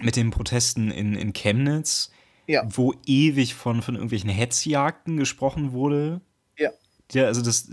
mit 0.00 0.16
den 0.16 0.30
Protesten 0.30 0.90
in, 0.90 1.14
in 1.14 1.32
Chemnitz, 1.32 2.10
Ja. 2.46 2.62
wo 2.66 2.94
ewig 3.06 3.54
von, 3.54 3.82
von 3.82 3.94
irgendwelchen 3.96 4.30
Hetzjagden 4.30 5.16
gesprochen 5.16 5.72
wurde. 5.72 6.20
Ja. 6.58 6.70
Ja, 7.12 7.24
also 7.26 7.42
das, 7.42 7.68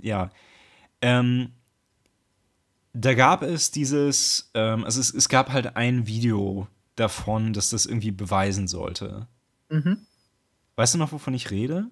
ja. 0.00 0.30
Ähm, 1.00 1.52
da 2.92 3.14
gab 3.14 3.42
es 3.42 3.70
dieses, 3.70 4.50
ähm, 4.54 4.84
also 4.84 5.00
es, 5.00 5.12
es 5.12 5.28
gab 5.28 5.50
halt 5.52 5.76
ein 5.76 6.06
Video 6.06 6.68
davon, 6.96 7.52
dass 7.52 7.70
das 7.70 7.86
irgendwie 7.86 8.10
beweisen 8.10 8.68
sollte. 8.68 9.26
Mhm. 9.70 10.06
Weißt 10.76 10.94
du 10.94 10.98
noch, 10.98 11.12
wovon 11.12 11.34
ich 11.34 11.50
rede? 11.50 11.90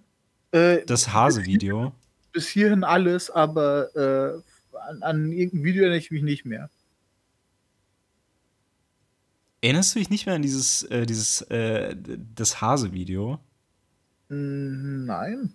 Äh, 0.52 0.84
Das 0.86 1.12
Hase-Video. 1.12 1.92
bis 2.32 2.48
hierhin 2.48 2.84
alles, 2.84 3.30
aber 3.30 3.94
äh, 3.96 4.78
an, 4.88 5.02
an 5.02 5.32
irgendein 5.32 5.64
Video 5.64 5.82
erinnere 5.82 5.98
ich 5.98 6.10
mich 6.10 6.22
nicht 6.22 6.44
mehr. 6.44 6.70
Erinnerst 9.62 9.94
du 9.94 9.98
dich 9.98 10.10
nicht 10.10 10.26
mehr 10.26 10.34
an 10.36 10.42
dieses, 10.42 10.82
äh, 10.84 11.06
dieses, 11.06 11.40
äh, 11.42 11.96
das 12.34 12.60
Hase-Video? 12.60 13.40
Mm, 14.28 15.06
Nein. 15.06 15.54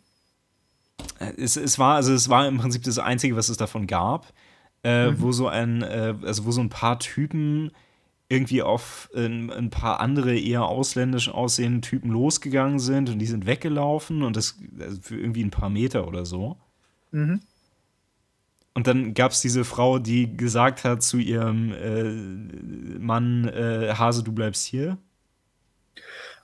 Äh, 1.19 1.33
Es, 1.37 1.55
es 1.55 1.79
war, 1.79 1.95
also 1.95 2.13
es 2.13 2.27
war 2.27 2.47
im 2.47 2.57
Prinzip 2.57 2.83
das 2.83 2.97
Einzige, 2.99 3.35
was 3.35 3.49
es 3.49 3.57
davon 3.57 3.87
gab, 3.87 4.33
äh, 4.83 5.11
Mhm. 5.11 5.21
wo 5.21 5.31
so 5.31 5.47
ein, 5.47 5.81
äh, 5.83 6.15
also 6.23 6.45
wo 6.45 6.51
so 6.51 6.61
ein 6.61 6.69
paar 6.69 6.99
Typen 6.99 7.71
irgendwie 8.31 8.61
auf 8.63 9.09
ein, 9.13 9.51
ein 9.51 9.69
paar 9.69 9.99
andere 9.99 10.37
eher 10.37 10.63
ausländisch 10.63 11.27
aussehende 11.27 11.81
Typen 11.81 12.11
losgegangen 12.11 12.79
sind 12.79 13.09
und 13.09 13.19
die 13.19 13.25
sind 13.25 13.45
weggelaufen 13.45 14.23
und 14.23 14.37
das 14.37 14.57
also 14.79 15.01
für 15.01 15.19
irgendwie 15.19 15.43
ein 15.43 15.51
paar 15.51 15.69
Meter 15.69 16.07
oder 16.07 16.25
so. 16.25 16.57
Mhm. 17.11 17.41
Und 18.73 18.87
dann 18.87 19.13
gab 19.13 19.33
es 19.33 19.41
diese 19.41 19.65
Frau, 19.65 19.99
die 19.99 20.37
gesagt 20.37 20.85
hat 20.85 21.03
zu 21.03 21.17
ihrem 21.17 21.73
äh, 21.73 22.99
Mann, 22.99 23.49
äh, 23.49 23.93
Hase, 23.97 24.23
du 24.23 24.31
bleibst 24.31 24.65
hier. 24.65 24.97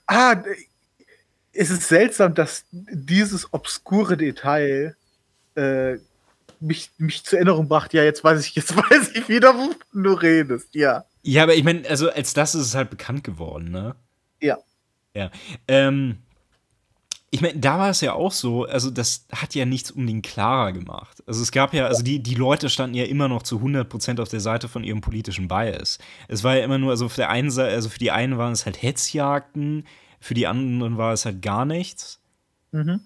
Ah, 0.06 0.42
es 1.52 1.70
ist 1.70 1.88
seltsam, 1.88 2.34
dass 2.34 2.66
dieses 2.70 3.50
obskure 3.54 4.18
Detail 4.18 4.94
äh, 5.54 5.96
mich, 6.60 6.90
mich 6.98 7.24
zur 7.24 7.38
Erinnerung 7.38 7.66
brachte. 7.66 7.96
Ja, 7.96 8.04
jetzt 8.04 8.22
weiß 8.22 8.44
ich, 8.44 8.54
jetzt 8.54 8.76
weiß 8.90 9.12
ich 9.14 9.26
wieder, 9.30 9.54
wovon 9.54 10.02
du 10.02 10.12
redest. 10.12 10.74
Ja. 10.74 11.06
Ja, 11.28 11.42
aber 11.42 11.54
ich 11.54 11.62
meine, 11.62 11.86
also 11.86 12.10
als 12.10 12.32
das 12.32 12.54
ist 12.54 12.68
es 12.68 12.74
halt 12.74 12.88
bekannt 12.88 13.22
geworden, 13.22 13.70
ne? 13.70 13.94
Ja. 14.40 14.56
Ja. 15.12 15.30
Ähm, 15.66 16.20
ich 17.28 17.42
meine, 17.42 17.58
da 17.58 17.78
war 17.78 17.90
es 17.90 18.00
ja 18.00 18.14
auch 18.14 18.32
so, 18.32 18.64
also 18.64 18.90
das 18.90 19.26
hat 19.30 19.54
ja 19.54 19.66
nichts 19.66 19.90
unbedingt 19.90 20.24
klarer 20.24 20.72
gemacht. 20.72 21.22
Also 21.26 21.42
es 21.42 21.52
gab 21.52 21.74
ja, 21.74 21.84
also 21.84 22.02
die, 22.02 22.22
die 22.22 22.34
Leute 22.34 22.70
standen 22.70 22.96
ja 22.96 23.04
immer 23.04 23.28
noch 23.28 23.42
zu 23.42 23.58
100% 23.58 24.22
auf 24.22 24.30
der 24.30 24.40
Seite 24.40 24.68
von 24.68 24.84
ihrem 24.84 25.02
politischen 25.02 25.48
Bias. 25.48 25.98
Es 26.28 26.44
war 26.44 26.56
ja 26.56 26.64
immer 26.64 26.78
nur, 26.78 26.92
also 26.92 27.04
auf 27.04 27.16
der 27.16 27.28
einen 27.28 27.50
Seite, 27.50 27.74
also 27.74 27.90
für 27.90 27.98
die 27.98 28.10
einen 28.10 28.38
waren 28.38 28.54
es 28.54 28.64
halt 28.64 28.80
Hetzjagden, 28.80 29.86
für 30.20 30.32
die 30.32 30.46
anderen 30.46 30.96
war 30.96 31.12
es 31.12 31.26
halt 31.26 31.42
gar 31.42 31.66
nichts. 31.66 32.20
Mhm. 32.72 33.00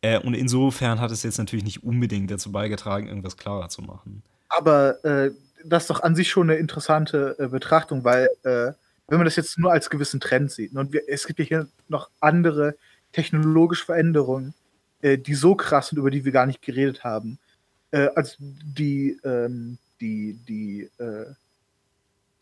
Äh, 0.00 0.18
und 0.18 0.32
insofern 0.32 0.98
hat 0.98 1.10
es 1.10 1.24
jetzt 1.24 1.36
natürlich 1.36 1.66
nicht 1.66 1.84
unbedingt 1.84 2.30
dazu 2.30 2.52
beigetragen, 2.52 3.06
irgendwas 3.06 3.36
klarer 3.36 3.68
zu 3.68 3.82
machen. 3.82 4.22
Aber 4.48 5.04
äh, 5.04 5.30
das 5.68 5.84
ist 5.84 5.90
doch 5.90 6.02
an 6.02 6.14
sich 6.14 6.30
schon 6.30 6.50
eine 6.50 6.58
interessante 6.58 7.36
äh, 7.38 7.48
Betrachtung, 7.48 8.04
weil 8.04 8.28
äh, 8.44 8.72
wenn 9.08 9.18
man 9.18 9.24
das 9.24 9.36
jetzt 9.36 9.58
nur 9.58 9.72
als 9.72 9.90
gewissen 9.90 10.20
Trend 10.20 10.50
sieht, 10.50 10.72
ne, 10.72 10.80
und 10.80 10.92
wir, 10.92 11.02
es 11.08 11.26
gibt 11.26 11.38
ja 11.38 11.44
hier 11.44 11.68
noch 11.88 12.10
andere 12.20 12.76
technologische 13.12 13.86
Veränderungen, 13.86 14.54
äh, 15.00 15.18
die 15.18 15.34
so 15.34 15.54
krass 15.54 15.88
sind, 15.88 15.98
über 15.98 16.10
die 16.10 16.24
wir 16.24 16.32
gar 16.32 16.46
nicht 16.46 16.62
geredet 16.62 17.04
haben, 17.04 17.38
äh, 17.90 18.08
als 18.14 18.36
die, 18.38 19.18
ähm, 19.24 19.78
die, 20.00 20.38
die, 20.46 20.90
äh, 20.98 21.26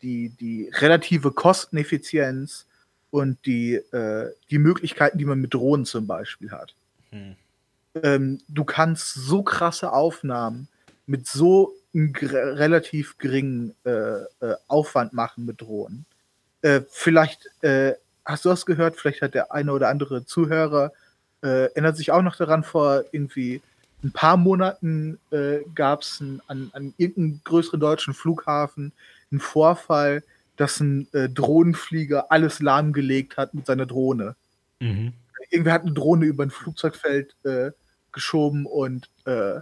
die, 0.01 0.29
die 0.29 0.69
relative 0.73 1.31
Kosteneffizienz 1.31 2.65
und 3.11 3.37
die, 3.45 3.75
äh, 3.75 4.31
die 4.49 4.59
Möglichkeiten, 4.59 5.17
die 5.17 5.25
man 5.25 5.39
mit 5.39 5.53
Drohnen 5.53 5.85
zum 5.85 6.07
Beispiel 6.07 6.51
hat. 6.51 6.75
Hm. 7.11 7.35
Ähm, 8.03 8.39
du 8.47 8.63
kannst 8.63 9.13
so 9.13 9.41
krasse 9.41 9.91
Aufnahmen 9.91 10.67
mit 11.05 11.25
so 11.27 11.73
einem 11.97 12.13
gr- 12.13 12.57
relativ 12.57 13.17
geringen 13.17 13.73
äh, 13.85 13.89
äh, 13.89 14.55
Aufwand 14.67 15.13
machen 15.13 15.45
mit 15.45 15.59
Drohnen. 15.61 16.05
Äh, 16.61 16.81
vielleicht 16.89 17.49
äh, 17.63 17.93
hast 18.25 18.45
du 18.45 18.49
das 18.49 18.65
gehört, 18.65 18.95
vielleicht 18.97 19.21
hat 19.21 19.33
der 19.33 19.51
eine 19.51 19.71
oder 19.73 19.89
andere 19.89 20.25
Zuhörer 20.25 20.91
äh, 21.43 21.65
erinnert 21.65 21.97
sich 21.97 22.11
auch 22.11 22.21
noch 22.21 22.35
daran, 22.35 22.63
vor 22.63 23.03
irgendwie 23.11 23.61
ein 24.03 24.11
paar 24.11 24.37
Monaten 24.37 25.19
äh, 25.31 25.59
gab 25.75 26.01
es 26.01 26.21
an, 26.47 26.69
an 26.73 26.93
irgendeinem 26.97 27.41
größeren 27.43 27.79
deutschen 27.79 28.13
Flughafen 28.13 28.91
einen 29.31 29.39
Vorfall, 29.39 30.23
dass 30.55 30.79
ein 30.79 31.07
Drohnenflieger 31.11 32.31
alles 32.31 32.59
lahmgelegt 32.59 33.37
hat 33.37 33.53
mit 33.53 33.65
seiner 33.65 33.85
Drohne 33.85 34.35
Mhm. 34.79 35.13
irgendwer 35.49 35.73
hat 35.73 35.81
eine 35.83 35.93
Drohne 35.93 36.25
über 36.25 36.43
ein 36.43 36.51
Flugzeugfeld 36.51 37.35
geschoben 38.11 38.65
und, 38.67 39.09
äh, 39.25 39.61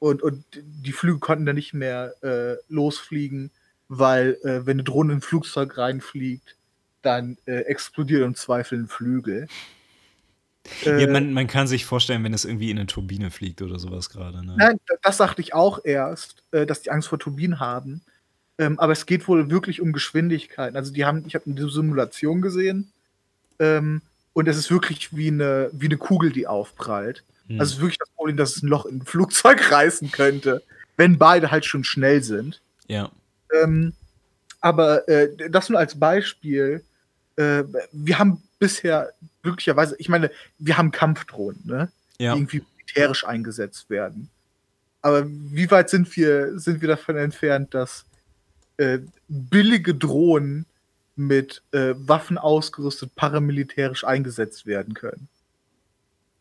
und, 0.00 0.22
und 0.22 0.44
die 0.52 0.92
Flüge 0.92 1.20
konnten 1.20 1.46
dann 1.46 1.54
nicht 1.54 1.74
mehr 1.74 2.14
äh, 2.22 2.56
losfliegen, 2.68 3.50
weil 3.88 4.38
äh, 4.42 4.66
wenn 4.66 4.76
eine 4.76 4.84
Drohne 4.84 5.12
in 5.12 5.18
ein 5.18 5.22
Flugzeug 5.22 5.78
reinfliegt, 5.78 6.56
dann 7.02 7.36
äh, 7.46 7.60
explodiert 7.60 8.22
im 8.22 8.34
Zweifel 8.34 8.78
ein 8.80 8.88
Flügel. 8.88 9.46
Äh, 10.84 11.02
Ja, 11.02 11.10
man, 11.10 11.32
man 11.32 11.46
kann 11.46 11.66
sich 11.66 11.84
vorstellen, 11.84 12.24
wenn 12.24 12.34
es 12.34 12.44
irgendwie 12.44 12.70
in 12.70 12.78
eine 12.78 12.86
Turbine 12.86 13.30
fliegt 13.30 13.62
oder 13.62 13.78
sowas 13.78 14.10
gerade. 14.10 14.44
Ne? 14.44 14.54
Nein, 14.56 14.80
das 15.02 15.16
sagte 15.16 15.42
ich 15.42 15.54
auch 15.54 15.84
erst, 15.84 16.42
äh, 16.50 16.66
dass 16.66 16.82
die 16.82 16.90
Angst 16.90 17.08
vor 17.08 17.18
Turbinen 17.18 17.60
haben. 17.60 18.02
Ähm, 18.58 18.78
aber 18.78 18.92
es 18.92 19.06
geht 19.06 19.26
wohl 19.28 19.50
wirklich 19.50 19.80
um 19.80 19.92
Geschwindigkeiten. 19.92 20.76
Also 20.76 20.92
die 20.92 21.04
haben, 21.04 21.24
ich 21.26 21.34
habe 21.34 21.50
eine 21.50 21.70
Simulation 21.70 22.42
gesehen 22.42 22.92
ähm, 23.58 24.02
und 24.32 24.48
es 24.48 24.56
ist 24.56 24.70
wirklich 24.70 25.16
wie 25.16 25.28
eine, 25.28 25.70
wie 25.72 25.86
eine 25.86 25.96
Kugel, 25.96 26.30
die 26.30 26.46
aufprallt. 26.46 27.24
Hm. 27.50 27.60
Also 27.60 27.80
wirklich 27.80 27.98
das 27.98 28.08
Problem, 28.10 28.36
dass 28.36 28.56
es 28.56 28.62
ein 28.62 28.68
Loch 28.68 28.86
in 28.86 28.98
ein 28.98 29.04
Flugzeug 29.04 29.70
reißen 29.72 30.10
könnte, 30.12 30.62
wenn 30.96 31.18
beide 31.18 31.50
halt 31.50 31.64
schon 31.64 31.84
schnell 31.84 32.22
sind. 32.22 32.60
Ja. 32.86 33.10
Ähm, 33.62 33.92
aber 34.60 35.08
äh, 35.08 35.50
das 35.50 35.68
nur 35.68 35.78
als 35.78 35.98
Beispiel. 35.98 36.84
Äh, 37.36 37.64
wir 37.92 38.18
haben 38.18 38.42
bisher 38.58 39.12
glücklicherweise, 39.42 39.96
ich 39.98 40.08
meine, 40.08 40.30
wir 40.58 40.78
haben 40.78 40.92
Kampfdrohnen, 40.92 41.60
ne? 41.64 41.90
Ja. 42.18 42.34
Die 42.34 42.40
irgendwie 42.40 42.62
militärisch 42.76 43.26
eingesetzt 43.26 43.90
werden. 43.90 44.28
Aber 45.02 45.26
wie 45.26 45.70
weit 45.70 45.88
sind 45.90 46.14
wir, 46.16 46.58
sind 46.58 46.82
wir 46.82 46.88
davon 46.88 47.16
entfernt, 47.16 47.74
dass 47.74 48.04
äh, 48.76 48.98
billige 49.28 49.94
Drohnen 49.94 50.66
mit 51.16 51.62
äh, 51.72 51.94
Waffen 51.96 52.36
ausgerüstet 52.36 53.14
paramilitärisch 53.16 54.04
eingesetzt 54.04 54.66
werden 54.66 54.92
können? 54.92 55.28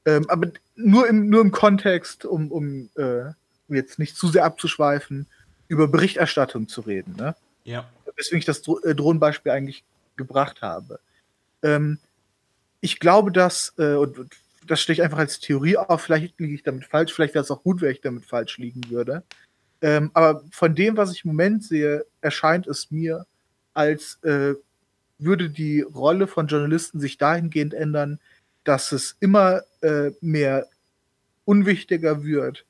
Ähm, 0.10 0.26
aber 0.30 0.52
nur 0.76 1.08
im, 1.08 1.30
nur 1.30 1.42
im 1.42 1.52
Kontext, 1.52 2.26
um, 2.26 2.52
um 2.52 2.90
äh, 2.96 3.32
jetzt 3.68 4.00
nicht 4.00 4.16
zu 4.16 4.28
sehr 4.28 4.46
abzuschweifen, 4.46 5.28
über 5.68 5.88
Berichterstattung 5.88 6.68
zu 6.68 6.82
reden. 6.82 7.16
Ne? 7.16 7.36
Ja. 7.64 7.88
Weswegen 8.16 8.40
ich 8.40 8.46
das 8.46 8.62
Dro 8.62 8.80
äh, 8.80 8.96
Drohnenbeispiel 8.96 9.52
eigentlich 9.52 9.84
gebracht 10.16 10.62
habe. 10.62 11.00
Ähm, 11.62 12.00
ich 12.82 13.00
glaube, 13.00 13.32
dass, 13.32 13.74
äh, 13.78 13.94
und 13.94 14.18
das 14.66 14.82
stelle 14.82 14.96
ich 14.96 15.04
einfach 15.04 15.20
als 15.20 15.40
Theorie 15.40 15.78
auf, 15.78 16.02
vielleicht 16.02 16.40
liege 16.40 16.56
ich 16.56 16.64
damit 16.64 16.86
falsch, 16.86 17.14
vielleicht 17.14 17.36
wäre 17.36 17.44
es 17.44 17.52
auch 17.52 17.64
gut, 17.64 17.82
wenn 17.82 17.92
ich 17.92 18.02
damit 18.02 18.26
falsch 18.26 18.58
liegen 18.58 18.90
würde. 18.90 19.24
Ähm, 19.82 20.12
aber 20.14 20.44
von 20.52 20.76
dem, 20.76 20.98
was 20.98 21.14
ich 21.14 21.24
im 21.24 21.30
Moment 21.30 21.64
sehe, 21.64 22.06
erscheint 22.22 22.68
es 22.68 22.90
mir, 22.90 23.26
als 23.74 24.22
äh, 24.24 24.56
würde 25.20 25.50
die 25.50 25.82
Rolle 25.82 26.28
von 26.28 26.48
Journalisten 26.48 27.00
sich 27.00 27.18
dahingehend 27.18 27.74
ändern, 27.74 28.20
dass 28.70 28.92
es 28.92 29.16
immer 29.20 29.64
äh, 29.82 30.12
mehr 30.22 30.68
unwichtiger 31.44 32.24
wird, 32.24 32.66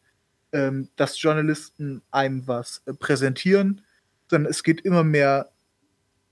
ähm, 0.54 0.88
dass 0.96 1.22
Journalisten 1.22 2.02
einem 2.10 2.48
was 2.48 2.82
äh, 2.86 2.94
präsentieren, 2.94 3.82
sondern 4.30 4.50
es 4.50 4.64
geht 4.64 4.80
immer 4.80 5.04
mehr 5.04 5.50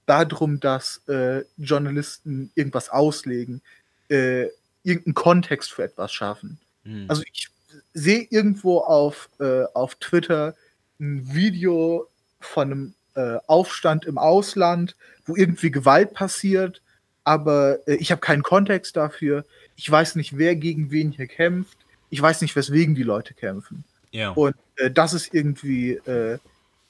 darum, 0.06 0.62
dass 0.62 1.02
äh, 1.10 1.44
Journalisten 1.58 2.50
irgendwas 2.56 2.88
auslegen, 2.88 3.62
äh, 4.08 4.46
irgendeinen 4.84 5.16
Kontext 5.16 5.74
für 5.74 5.84
etwas 5.84 6.14
schaffen. 6.14 6.60
Mhm. 6.86 7.08
Also 7.10 7.24
ich 7.30 7.50
sehe 7.94 8.26
irgendwo 8.30 8.78
auf, 8.78 9.28
äh, 9.42 9.66
auf 9.74 9.96
Twitter 9.96 10.56
ein 10.98 11.34
Video 11.34 12.08
von 12.40 12.72
einem 12.72 12.94
äh, 13.16 13.40
Aufstand 13.48 14.06
im 14.06 14.18
Ausland, 14.18 14.96
wo 15.26 15.36
irgendwie 15.36 15.72
Gewalt 15.72 16.14
passiert, 16.14 16.82
aber 17.28 17.86
äh, 17.90 17.96
ich 17.96 18.12
habe 18.12 18.22
keinen 18.22 18.42
Kontext 18.42 18.96
dafür. 18.96 19.44
Ich 19.76 19.92
weiß 19.92 20.16
nicht, 20.16 20.38
wer 20.38 20.56
gegen 20.56 20.92
wen 20.92 21.12
hier 21.12 21.28
kämpft. 21.28 21.78
Ich 22.10 22.22
weiß 22.22 22.40
nicht, 22.40 22.56
weswegen 22.56 22.96
die 22.96 23.04
Leute 23.04 23.34
kämpfen. 23.34 23.84
Ja. 24.12 24.30
Und 24.30 24.56
äh, 24.78 24.90
das 24.90 25.14
ist 25.14 25.34
irgendwie 25.34 25.92
äh, 25.92 26.38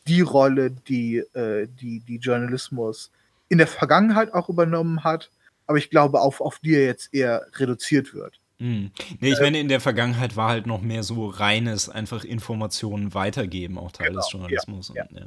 die 0.08 0.22
Rolle, 0.22 0.70
die, 0.70 1.18
äh, 1.18 1.68
die, 1.82 2.02
die 2.02 2.18
Journalismus 2.18 3.12
in 3.50 3.58
der 3.58 3.66
Vergangenheit 3.66 4.32
auch 4.36 4.48
übernommen 4.48 5.04
hat, 5.04 5.32
aber 5.66 5.80
ich 5.80 5.90
glaube, 5.90 6.22
auf, 6.22 6.40
auf 6.40 6.60
die 6.60 6.76
er 6.76 6.86
jetzt 6.86 7.16
eher 7.16 7.48
reduziert 7.56 8.14
wird. 8.14 8.40
Hm. 8.60 8.92
Nee, 9.20 9.32
ich 9.32 9.40
äh, 9.40 9.42
meine, 9.42 9.60
in 9.60 9.70
der 9.70 9.80
Vergangenheit 9.80 10.36
war 10.36 10.50
halt 10.50 10.68
noch 10.68 10.82
mehr 10.82 11.02
so 11.02 11.28
reines, 11.28 11.90
einfach 11.90 12.24
Informationen 12.24 13.16
weitergeben, 13.16 13.80
auch 13.80 13.92
Teil 13.92 14.10
genau, 14.10 14.22
des 14.22 14.32
Journalismus. 14.32 14.92
Ja, 14.94 15.04
und, 15.04 15.20
ja. 15.20 15.26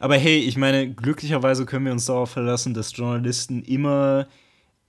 Aber 0.00 0.16
hey, 0.16 0.38
ich 0.38 0.56
meine, 0.56 0.92
glücklicherweise 0.92 1.66
können 1.66 1.86
wir 1.86 1.92
uns 1.92 2.06
darauf 2.06 2.30
verlassen, 2.30 2.74
dass 2.74 2.96
Journalisten 2.96 3.62
immer 3.62 4.26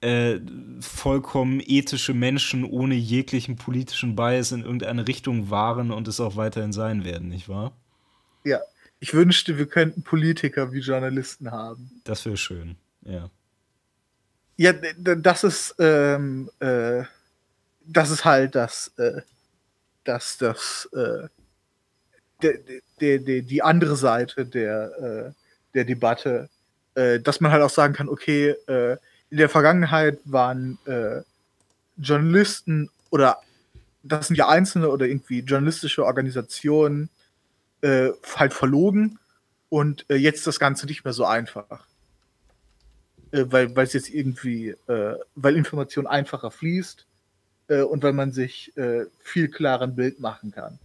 äh, 0.02 0.40
vollkommen 0.80 1.62
ethische 1.66 2.14
Menschen 2.14 2.64
ohne 2.64 2.96
jeglichen 2.96 3.56
politischen 3.56 4.16
Bias 4.16 4.52
in 4.52 4.62
irgendeine 4.62 5.08
Richtung 5.08 5.50
waren 5.50 5.92
und 5.92 6.08
es 6.08 6.20
auch 6.20 6.36
weiterhin 6.36 6.74
sein 6.74 7.04
werden, 7.04 7.30
nicht 7.30 7.50
wahr? 7.50 7.72
Ja, 8.44 8.60
ich 9.00 9.14
wünschte, 9.14 9.58
wir 9.58 9.66
könnten 9.68 10.04
Politiker 10.04 10.72
wie 10.72 10.80
Journalisten 10.80 11.52
haben. 11.52 12.02
Das 12.04 12.26
wäre 12.26 12.38
schön, 12.38 12.76
ja. 13.02 13.30
Ja, 14.60 14.74
das 14.74 15.44
ist, 15.44 15.76
ähm, 15.78 16.50
äh, 16.60 17.04
das 17.86 18.10
ist 18.10 18.26
halt 18.26 18.56
das, 18.56 18.92
äh, 18.98 19.22
das, 20.04 20.38
das, 20.38 20.90
äh, 20.94 21.28
der, 23.02 23.20
der, 23.20 23.42
die 23.42 23.62
andere 23.62 23.96
Seite 23.96 24.46
der, 24.46 25.28
äh, 25.28 25.32
der 25.74 25.86
Debatte, 25.86 26.50
äh, 26.96 27.20
dass 27.20 27.40
man 27.40 27.52
halt 27.52 27.64
auch 27.64 27.70
sagen 27.70 27.94
kann, 27.94 28.10
okay, 28.10 28.56
äh, 28.68 28.98
in 29.30 29.38
der 29.38 29.50
Vergangenheit 29.50 30.20
waren 30.26 30.78
äh, 30.86 31.22
Journalisten 31.98 32.90
oder 33.10 33.38
das 34.04 34.28
sind 34.28 34.38
ja 34.38 34.48
einzelne 34.48 34.90
oder 34.90 35.06
irgendwie 35.06 35.40
journalistische 35.40 36.06
Organisationen 36.06 37.10
äh, 37.82 38.10
halt 38.36 38.54
verlogen 38.54 39.20
und 39.70 40.06
äh, 40.10 40.16
jetzt 40.16 40.48
das 40.48 40.60
Ganze 40.60 40.86
nicht 40.86 41.04
mehr 41.04 41.14
so 41.14 41.26
einfach. 41.26 41.86
Weil 43.30 43.78
es 43.80 43.92
jetzt 43.92 44.10
irgendwie, 44.10 44.74
weil 45.36 45.58
Information 45.58 46.08
einfacher 46.08 46.50
fließt 46.50 47.06
und 47.68 48.02
weil 48.02 48.14
man 48.14 48.32
sich 48.32 48.72
viel 49.22 49.50
klarer 49.50 49.84
ein 49.84 49.98
Bild 49.98 50.22
machen 50.22 50.52
kann. 50.52 50.80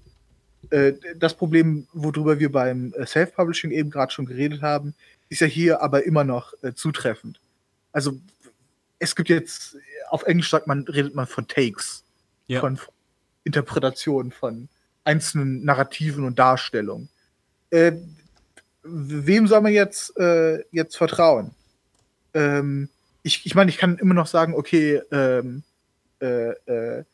Äh, 0.71 0.95
das 1.17 1.35
Problem, 1.35 1.87
worüber 1.93 2.39
wir 2.39 2.51
beim 2.51 2.93
äh, 2.95 3.07
Self-Publishing 3.07 3.71
eben 3.71 3.91
gerade 3.91 4.13
schon 4.13 4.27
geredet 4.27 4.63
haben, 4.63 4.95
ist 5.29 5.41
ja 5.41 5.47
hier 5.47 5.81
aber 5.81 6.05
immer 6.05 6.25
noch 6.25 6.53
zutreffend. 6.75 7.41
Also 7.91 8.21
es 8.99 9.17
gibt 9.17 9.31
jetzt, 9.31 9.77
auf 10.11 10.25
Englisch 10.25 10.51
sagt 10.51 10.67
man, 10.67 10.83
redet 10.85 11.15
man 11.15 11.27
von 11.27 11.49
Takes, 11.49 12.05
ja. 12.47 12.61
von, 12.61 12.77
von 12.77 12.93
Interpretationen, 13.45 14.31
von 14.31 14.69
einzelnen 15.05 15.65
Narrativen 15.65 16.25
und 16.25 16.39
Darstellungen. 16.39 17.09
Äh, 17.71 17.93
wem 18.83 19.47
soll 19.47 19.61
man 19.61 19.73
jetzt, 19.73 20.17
äh, 20.19 20.63
jetzt 20.71 20.97
vertrauen? 20.97 21.53
Ähm, 22.35 22.89
ich, 23.23 23.47
ich 23.47 23.55
meine, 23.55 23.71
ich 23.71 23.79
kann 23.79 23.99
immer 23.99 24.15
noch 24.15 24.27
sagen, 24.27 24.55
okay, 24.55 25.01
ähm, 25.11 25.63
äh, 26.21 26.51
äh 26.51 27.05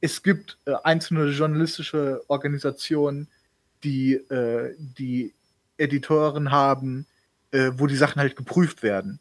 es 0.00 0.22
gibt 0.22 0.58
äh, 0.64 0.74
einzelne 0.84 1.30
journalistische 1.30 2.22
Organisationen, 2.28 3.28
die, 3.84 4.14
äh, 4.14 4.74
die 4.78 5.34
Editoren 5.76 6.50
haben, 6.50 7.06
wo 7.52 7.88
die 7.88 7.96
Sachen 7.96 8.20
halt 8.20 8.36
geprüft 8.36 8.84
werden. 8.84 9.18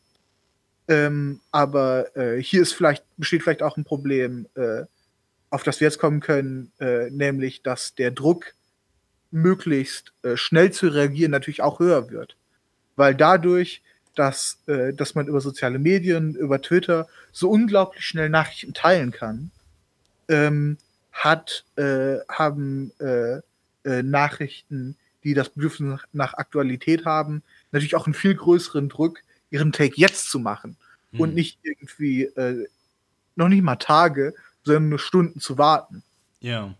Ähm, 0.87 1.39
aber 1.51 2.11
hier 2.41 2.61
ist 2.61 2.73
vielleicht, 2.73 3.03
besteht 3.17 3.41
vielleicht 3.41 3.63
auch 3.63 3.75
ein 3.75 3.85
Problem, 3.85 4.45
auf 5.49 5.63
das 5.63 5.79
wir 5.79 5.87
jetzt 5.87 5.99
kommen 5.99 6.19
können, 6.19 6.71
äh, 6.79 7.09
nämlich 7.09 7.63
dass 7.63 7.95
der 7.95 8.11
Druck, 8.11 8.53
möglichst 9.31 10.11
äh, 10.23 10.37
schnell 10.37 10.71
zu 10.71 10.87
reagieren, 10.87 11.31
natürlich 11.31 11.61
auch 11.61 11.79
höher 11.79 12.09
wird. 12.09 12.35
Weil 12.95 13.13
dadurch, 13.13 13.83
dass, 14.15 14.57
äh, 14.65 14.91
dass 14.91 15.13
man 15.13 15.27
über 15.27 15.39
soziale 15.39 15.77
Medien, 15.77 16.33
über 16.35 16.61
Twitter 16.61 17.07
so 17.31 17.49
unglaublich 17.49 18.05
schnell 18.05 18.29
Nachrichten 18.29 18.73
teilen 18.73 19.11
kann, 19.11 19.51
ähm, 20.29 20.77
hat, 21.11 21.65
äh, 21.75 22.17
haben 22.29 22.91
äh, 22.99 23.41
äh, 23.83 24.03
Nachrichten, 24.03 24.95
die 25.23 25.33
das 25.33 25.49
Bedürfnis 25.49 25.89
nach, 25.89 26.05
nach, 26.13 26.33
Aktualität 26.35 27.05
haben, 27.05 27.43
natürlich 27.71 27.95
auch 27.95 28.05
einen 28.05 28.13
viel 28.13 28.35
größeren 28.35 28.87
Druck, 28.87 29.19
ihren 29.49 29.73
Take 29.73 29.95
jetzt 29.95 30.29
zu 30.29 30.39
machen. 30.39 30.77
Hm. 31.11 31.19
Und 31.19 31.35
nicht 31.35 31.59
irgendwie 31.63 32.29
noch 33.35 33.49
nicht 33.49 33.63
mal 33.63 33.75
Tage, 33.77 34.35
sondern 34.63 34.89
nur 34.89 34.99
Stunden 34.99 35.39
zu 35.39 35.57
warten. 35.57 36.03
Ja. 36.39 36.75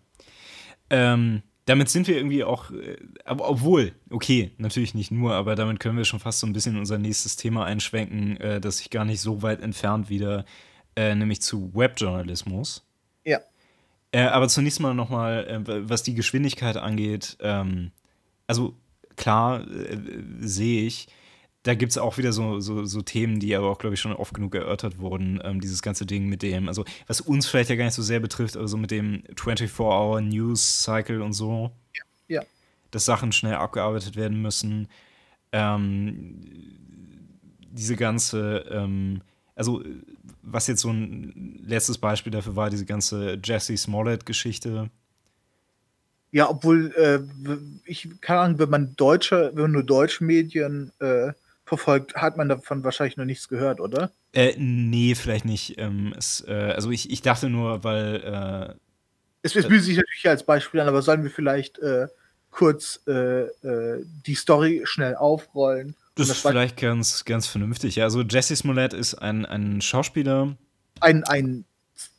Ähm, 0.89 1.41
damit 1.65 1.89
sind 1.89 2.07
wir 2.07 2.17
irgendwie 2.17 2.43
auch, 2.43 2.71
äh, 2.71 2.97
aber 3.25 3.47
obwohl, 3.47 3.93
okay, 4.09 4.51
natürlich 4.57 4.95
nicht 4.95 5.11
nur, 5.11 5.33
aber 5.33 5.55
damit 5.55 5.79
können 5.79 5.97
wir 5.97 6.05
schon 6.05 6.19
fast 6.19 6.39
so 6.39 6.47
ein 6.47 6.53
bisschen 6.53 6.77
unser 6.77 6.97
nächstes 6.97 7.35
Thema 7.35 7.65
einschwenken, 7.65 8.37
äh, 8.37 8.59
das 8.59 8.79
sich 8.79 8.89
gar 8.89 9.05
nicht 9.05 9.21
so 9.21 9.43
weit 9.43 9.61
entfernt 9.61 10.09
wieder, 10.09 10.45
äh, 10.95 11.13
nämlich 11.13 11.41
zu 11.41 11.71
Webjournalismus. 11.75 12.88
Ja. 13.29 13.39
Äh, 14.11 14.23
aber 14.23 14.47
zunächst 14.47 14.79
mal 14.79 14.93
nochmal, 14.95 15.47
äh, 15.47 15.89
was 15.89 16.01
die 16.01 16.15
Geschwindigkeit 16.15 16.77
angeht, 16.77 17.37
ähm, 17.41 17.91
also 18.47 18.75
klar 19.15 19.61
äh, 19.69 19.97
sehe 20.39 20.87
ich, 20.87 21.07
da 21.63 21.75
gibt 21.75 21.91
es 21.91 21.97
auch 21.97 22.17
wieder 22.17 22.31
so, 22.31 22.59
so, 22.59 22.85
so, 22.85 23.01
Themen, 23.01 23.39
die 23.39 23.55
aber 23.55 23.69
auch, 23.69 23.77
glaube 23.77 23.93
ich, 23.93 23.99
schon 23.99 24.13
oft 24.13 24.33
genug 24.33 24.55
erörtert 24.55 24.97
wurden. 24.99 25.39
Ähm, 25.43 25.59
dieses 25.61 25.81
ganze 25.81 26.05
Ding 26.05 26.27
mit 26.27 26.41
dem, 26.41 26.67
also 26.67 26.85
was 27.05 27.21
uns 27.21 27.47
vielleicht 27.47 27.69
ja 27.69 27.75
gar 27.75 27.85
nicht 27.85 27.93
so 27.93 28.01
sehr 28.01 28.19
betrifft, 28.19 28.55
aber 28.57 28.67
so 28.67 28.77
mit 28.77 28.91
dem 28.91 29.23
24-Hour-News-Cycle 29.35 31.21
und 31.21 31.33
so. 31.33 31.71
Ja. 32.27 32.41
Dass 32.91 33.05
Sachen 33.05 33.31
schnell 33.31 33.55
abgearbeitet 33.55 34.15
werden 34.15 34.41
müssen. 34.41 34.87
Ähm, 35.51 36.41
diese 37.71 37.95
ganze, 37.95 38.65
ähm, 38.71 39.21
also 39.53 39.83
was 40.51 40.67
jetzt 40.67 40.81
so 40.81 40.89
ein 40.89 41.59
letztes 41.65 41.97
Beispiel 41.97 42.31
dafür 42.31 42.55
war, 42.55 42.69
diese 42.69 42.85
ganze 42.85 43.39
Jesse 43.43 43.75
Smollett-Geschichte. 43.77 44.89
Ja, 46.31 46.49
obwohl, 46.49 46.93
äh, 46.95 47.19
ich 47.85 48.07
keine 48.21 48.41
Ahnung, 48.41 48.59
wenn 48.59 48.69
man 48.69 48.95
deutsche, 48.95 49.51
wenn 49.53 49.63
man 49.63 49.71
nur 49.71 49.83
deutsche 49.83 50.23
Medien 50.23 50.91
äh, 50.99 51.31
verfolgt, 51.65 52.15
hat 52.15 52.37
man 52.37 52.49
davon 52.49 52.83
wahrscheinlich 52.83 53.17
noch 53.17 53.25
nichts 53.25 53.47
gehört, 53.47 53.79
oder? 53.79 54.11
Äh, 54.33 54.55
nee, 54.57 55.15
vielleicht 55.15 55.45
nicht. 55.45 55.79
Ähm, 55.79 56.13
es, 56.17 56.43
äh, 56.47 56.53
also 56.53 56.91
ich, 56.91 57.09
ich 57.09 57.21
dachte 57.21 57.49
nur, 57.49 57.83
weil. 57.83 58.15
Äh, 58.15 58.75
es, 59.41 59.55
es 59.55 59.67
bietet 59.67 59.85
sich 59.85 59.97
natürlich 59.97 60.27
als 60.27 60.43
Beispiel 60.43 60.81
an, 60.81 60.87
aber 60.87 61.01
sollen 61.01 61.23
wir 61.23 61.31
vielleicht 61.31 61.79
äh, 61.79 62.07
kurz 62.51 63.01
äh, 63.07 63.43
äh, 63.43 64.05
die 64.25 64.35
Story 64.35 64.81
schnell 64.83 65.15
aufrollen? 65.15 65.95
Das, 66.19 66.29
ist 66.29 66.41
vielleicht 66.41 66.77
ganz, 66.77 67.25
ganz 67.25 67.47
vernünftig. 67.47 67.95
Ja, 67.95 68.05
also 68.05 68.21
Jesse 68.21 68.55
Smollett 68.55 68.93
ist 68.93 69.15
ein, 69.15 69.45
ein 69.45 69.81
Schauspieler. 69.81 70.55
Ein, 70.99 71.23
ein 71.23 71.65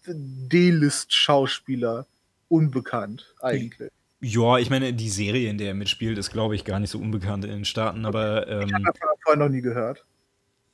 D-List-Schauspieler, 0.06 2.06
unbekannt 2.48 3.34
eigentlich. 3.40 3.90
Ja, 4.22 4.58
ich 4.58 4.68
meine, 4.68 4.92
die 4.92 5.08
Serie, 5.08 5.48
in 5.48 5.58
der 5.58 5.68
er 5.68 5.74
mitspielt, 5.74 6.18
ist, 6.18 6.30
glaube 6.30 6.54
ich, 6.54 6.64
gar 6.64 6.78
nicht 6.78 6.90
so 6.90 6.98
unbekannt 6.98 7.44
in 7.44 7.50
den 7.50 7.64
Staaten, 7.64 8.04
aber. 8.04 8.46
Ähm, 8.48 8.68
ich 8.68 8.74
habe 8.74 8.84
davon 8.84 9.08
vorher 9.22 9.44
noch 9.44 9.48
nie 9.48 9.62
gehört. 9.62 10.04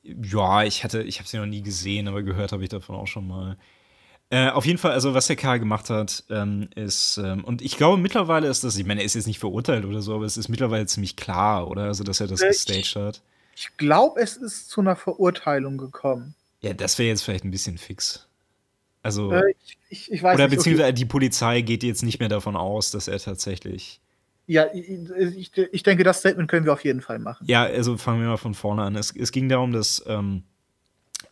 Ja, 0.02 0.64
ich 0.64 0.84
hatte, 0.84 1.02
ich 1.02 1.18
habe 1.18 1.28
sie 1.28 1.38
noch 1.38 1.46
nie 1.46 1.62
gesehen, 1.62 2.08
aber 2.08 2.22
gehört 2.22 2.52
habe 2.52 2.62
ich 2.62 2.68
davon 2.68 2.96
auch 2.96 3.06
schon 3.06 3.26
mal. 3.26 3.56
Äh, 4.28 4.48
auf 4.50 4.66
jeden 4.66 4.78
Fall, 4.78 4.90
also 4.90 5.14
was 5.14 5.28
der 5.28 5.36
Karl 5.36 5.60
gemacht 5.60 5.88
hat, 5.88 6.24
ähm, 6.30 6.68
ist, 6.74 7.18
ähm, 7.18 7.44
und 7.44 7.62
ich 7.62 7.76
glaube 7.76 8.02
mittlerweile 8.02 8.48
ist 8.48 8.64
das, 8.64 8.76
ich 8.76 8.84
meine, 8.84 9.00
er 9.00 9.06
ist 9.06 9.14
jetzt 9.14 9.28
nicht 9.28 9.38
verurteilt 9.38 9.84
oder 9.84 10.02
so, 10.02 10.14
aber 10.14 10.24
es 10.24 10.36
ist 10.36 10.48
mittlerweile 10.48 10.86
ziemlich 10.86 11.14
klar, 11.14 11.68
oder? 11.68 11.84
Also, 11.84 12.02
dass 12.02 12.20
er 12.20 12.26
das 12.26 12.42
äh, 12.42 12.48
gestaged 12.48 12.96
hat. 12.96 13.22
Ich 13.54 13.76
glaube, 13.76 14.20
es 14.20 14.36
ist 14.36 14.68
zu 14.68 14.80
einer 14.80 14.96
Verurteilung 14.96 15.78
gekommen. 15.78 16.34
Ja, 16.60 16.72
das 16.72 16.98
wäre 16.98 17.08
jetzt 17.08 17.22
vielleicht 17.22 17.44
ein 17.44 17.52
bisschen 17.52 17.78
fix. 17.78 18.26
Also, 19.02 19.30
äh, 19.30 19.42
ich, 19.64 19.78
ich, 19.88 20.12
ich, 20.12 20.22
weiß 20.24 20.34
oder 20.34 20.48
nicht, 20.48 20.56
beziehungsweise 20.56 20.88
okay. 20.88 20.94
die 20.94 21.04
Polizei 21.04 21.60
geht 21.60 21.84
jetzt 21.84 22.02
nicht 22.02 22.18
mehr 22.18 22.28
davon 22.28 22.56
aus, 22.56 22.90
dass 22.90 23.06
er 23.06 23.20
tatsächlich. 23.20 24.00
Ja, 24.48 24.66
ich, 24.74 25.56
ich, 25.56 25.82
denke, 25.84 26.02
das 26.02 26.18
Statement 26.18 26.50
können 26.50 26.66
wir 26.66 26.72
auf 26.72 26.84
jeden 26.84 27.00
Fall 27.00 27.20
machen. 27.20 27.46
Ja, 27.48 27.64
also 27.64 27.96
fangen 27.96 28.20
wir 28.20 28.28
mal 28.28 28.36
von 28.36 28.54
vorne 28.54 28.82
an. 28.82 28.96
Es, 28.96 29.14
es 29.14 29.30
ging 29.30 29.48
darum, 29.48 29.72
dass, 29.72 30.04
ähm, 30.06 30.42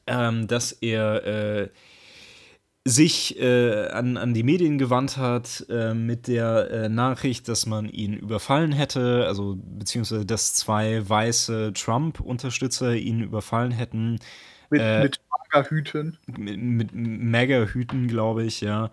ähm, 0.07 0.47
dass 0.47 0.73
er 0.73 1.25
äh, 1.25 1.69
sich 2.87 3.41
äh, 3.41 3.89
an, 3.89 4.19
an 4.19 4.35
die 4.35 4.43
Medien 4.43 4.77
gewandt 4.77 5.17
hat 5.17 5.65
äh, 5.71 5.95
mit 5.95 6.29
der 6.29 6.71
äh, 6.71 6.89
Nachricht, 6.91 7.49
dass 7.49 7.65
man 7.65 7.89
ihn 7.89 8.13
überfallen 8.13 8.73
hätte, 8.73 9.25
also 9.27 9.57
beziehungsweise 9.57 10.27
dass 10.27 10.55
zwei 10.55 11.09
weiße 11.09 11.73
Trump-Unterstützer 11.73 12.95
ihn 12.95 13.21
überfallen 13.21 13.73
hätten. 13.73 14.19
Mit, 14.69 14.83
äh, 14.83 15.03
mit 15.03 15.21
Magerhüten. 15.31 16.19
Mit, 16.27 16.61
mit 16.61 16.91
Magerhüten, 16.95 18.07
glaube 18.07 18.45
ich, 18.45 18.61
ja. 18.61 18.91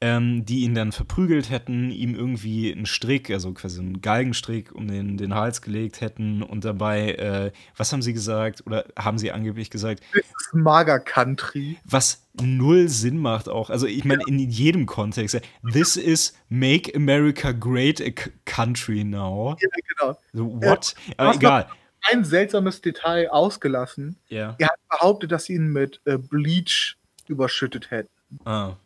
Ähm, 0.00 0.44
die 0.44 0.60
ihn 0.60 0.76
dann 0.76 0.92
verprügelt 0.92 1.50
hätten, 1.50 1.90
ihm 1.90 2.14
irgendwie 2.14 2.72
einen 2.72 2.86
Strick, 2.86 3.30
also 3.30 3.52
quasi 3.52 3.80
einen 3.80 4.00
Galgenstrick 4.00 4.72
um 4.72 4.86
den, 4.86 5.16
den 5.16 5.34
Hals 5.34 5.60
gelegt 5.60 6.00
hätten 6.00 6.44
und 6.44 6.64
dabei, 6.64 7.14
äh, 7.14 7.52
was 7.76 7.92
haben 7.92 8.00
sie 8.00 8.12
gesagt 8.12 8.64
oder 8.64 8.84
haben 8.96 9.18
sie 9.18 9.32
angeblich 9.32 9.70
gesagt? 9.70 10.04
Das 10.14 10.22
ist 10.24 10.54
Mager 10.54 11.00
Country. 11.00 11.78
Was 11.84 12.28
null 12.40 12.88
Sinn 12.88 13.18
macht 13.18 13.48
auch. 13.48 13.70
Also 13.70 13.88
ich 13.88 14.04
meine, 14.04 14.22
ja. 14.22 14.28
in 14.28 14.38
jedem 14.38 14.86
Kontext. 14.86 15.40
This 15.72 15.96
is 15.96 16.32
Make 16.48 16.94
America 16.94 17.50
Great 17.50 18.00
a 18.00 18.12
Country 18.44 19.02
now. 19.02 19.56
Ja, 19.60 19.68
genau. 19.96 20.18
So, 20.32 20.62
what? 20.62 20.94
Ja, 21.08 21.14
Aber 21.16 21.34
egal 21.34 21.66
ein 22.02 22.24
seltsames 22.24 22.80
Detail 22.80 23.28
ausgelassen. 23.30 24.16
Ja. 24.28 24.56
Er 24.58 24.68
hat 24.68 24.88
behauptet, 24.88 25.32
dass 25.32 25.44
sie 25.44 25.54
ihn 25.54 25.68
mit 25.68 26.00
äh, 26.04 26.18
Bleach 26.18 26.96
überschüttet 27.26 27.90
hätten. 27.90 28.10
Ah. 28.44 28.76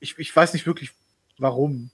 Ich, 0.00 0.18
ich 0.18 0.34
weiß 0.34 0.52
nicht 0.52 0.66
wirklich, 0.66 0.92
warum. 1.38 1.90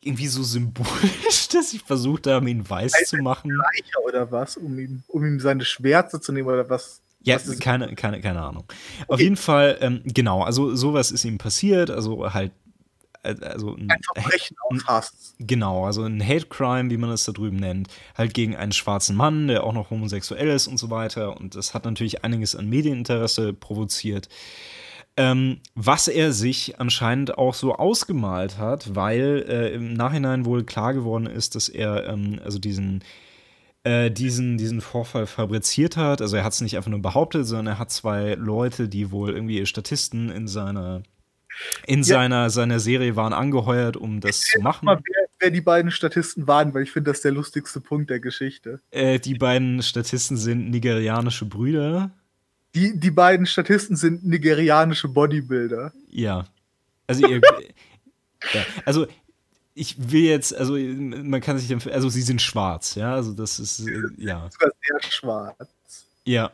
Irgendwie 0.00 0.26
so 0.26 0.42
symbolisch, 0.42 1.48
dass 1.52 1.70
sie 1.70 1.78
versucht 1.78 2.26
haben, 2.26 2.48
ihn 2.48 2.68
weiß 2.68 2.94
Ein 2.94 3.04
zu 3.06 3.16
machen. 3.18 3.50
Reicher 3.52 4.04
oder 4.04 4.30
was, 4.32 4.56
um 4.56 4.78
ihm, 4.78 5.02
um 5.08 5.24
ihm 5.24 5.40
seine 5.40 5.64
Schwärze 5.64 6.20
zu 6.20 6.32
nehmen 6.32 6.48
oder 6.48 6.68
was? 6.68 7.00
Ja, 7.22 7.36
was 7.36 7.58
keine, 7.58 7.94
keine, 7.94 8.20
keine 8.20 8.40
Ahnung. 8.40 8.64
Okay. 8.66 9.04
Auf 9.08 9.20
jeden 9.20 9.36
Fall, 9.36 9.78
ähm, 9.80 10.02
genau, 10.04 10.42
also 10.42 10.74
sowas 10.74 11.10
ist 11.10 11.24
ihm 11.24 11.38
passiert, 11.38 11.90
also 11.90 12.32
halt 12.32 12.52
äh, 13.22 13.34
also 13.42 13.74
ein, 13.74 13.90
ein 13.90 14.00
Verbrechen 14.02 14.56
aus 14.60 14.86
Hass. 14.86 15.34
Genau, 15.38 15.84
also 15.84 16.02
ein 16.02 16.26
Hate 16.26 16.46
Crime, 16.46 16.90
wie 16.90 16.96
man 16.96 17.10
es 17.10 17.24
da 17.24 17.32
drüben 17.32 17.56
nennt, 17.56 17.88
halt 18.16 18.34
gegen 18.34 18.56
einen 18.56 18.72
schwarzen 18.72 19.16
Mann, 19.16 19.48
der 19.48 19.64
auch 19.64 19.72
noch 19.72 19.90
homosexuell 19.90 20.48
ist 20.48 20.66
und 20.66 20.78
so 20.78 20.90
weiter. 20.90 21.36
Und 21.36 21.54
das 21.54 21.74
hat 21.74 21.84
natürlich 21.84 22.24
einiges 22.24 22.56
an 22.56 22.68
Medieninteresse 22.68 23.52
provoziert. 23.52 24.28
Ähm, 25.20 25.58
was 25.74 26.08
er 26.08 26.32
sich 26.32 26.80
anscheinend 26.80 27.36
auch 27.36 27.52
so 27.52 27.74
ausgemalt 27.74 28.58
hat, 28.58 28.94
weil 28.94 29.44
äh, 29.48 29.74
im 29.74 29.92
Nachhinein 29.92 30.46
wohl 30.46 30.64
klar 30.64 30.94
geworden 30.94 31.26
ist, 31.26 31.54
dass 31.54 31.68
er 31.68 32.08
ähm, 32.08 32.40
also 32.42 32.58
diesen 32.58 33.04
äh, 33.82 34.10
diesen, 34.10 34.58
diesen 34.58 34.80
Vorfall 34.80 35.26
fabriziert 35.26 35.96
hat. 35.96 36.20
Also 36.20 36.36
er 36.36 36.44
hat 36.44 36.52
es 36.52 36.60
nicht 36.60 36.76
einfach 36.76 36.90
nur 36.90 37.02
behauptet, 37.02 37.46
sondern 37.46 37.74
er 37.74 37.78
hat 37.78 37.90
zwei 37.90 38.34
Leute, 38.34 38.88
die 38.88 39.10
wohl 39.10 39.30
irgendwie 39.30 39.64
Statisten 39.66 40.30
in 40.30 40.48
seiner 40.48 41.02
in 41.86 41.98
ja. 41.98 42.04
seiner, 42.04 42.50
seiner 42.50 42.80
Serie 42.80 43.16
waren 43.16 43.32
angeheuert, 43.32 43.96
um 43.96 44.20
das 44.20 44.40
zu 44.40 44.60
machen. 44.60 44.86
Mal, 44.86 45.00
wer, 45.04 45.28
wer, 45.40 45.50
die 45.50 45.60
beiden 45.60 45.90
Statisten 45.90 46.46
waren, 46.46 46.72
weil 46.72 46.84
ich 46.84 46.92
finde, 46.92 47.10
das 47.10 47.18
ist 47.18 47.24
der 47.24 47.32
lustigste 47.32 47.80
Punkt 47.80 48.08
der 48.08 48.20
Geschichte. 48.20 48.80
Äh, 48.90 49.18
die 49.18 49.34
beiden 49.34 49.82
Statisten 49.82 50.36
sind 50.36 50.70
nigerianische 50.70 51.44
Brüder. 51.44 52.12
Die, 52.74 52.98
die 52.98 53.10
beiden 53.10 53.46
Statisten 53.46 53.96
sind 53.96 54.24
nigerianische 54.24 55.08
Bodybuilder. 55.08 55.92
Ja. 56.08 56.46
Also, 57.06 57.26
ihr, 57.26 57.40
ja. 58.52 58.64
also 58.84 59.06
ich 59.74 60.10
will 60.10 60.24
jetzt, 60.24 60.54
also 60.54 60.74
man 60.74 61.40
kann 61.40 61.58
sich, 61.58 61.92
also 61.92 62.08
sie 62.08 62.22
sind 62.22 62.42
schwarz, 62.42 62.96
ja, 62.96 63.14
also 63.14 63.32
das 63.32 63.58
ist, 63.58 63.80
äh, 63.80 64.02
ja. 64.18 64.48
Sogar 64.50 64.70
sehr 64.86 65.10
schwarz. 65.10 66.06
Ja. 66.24 66.52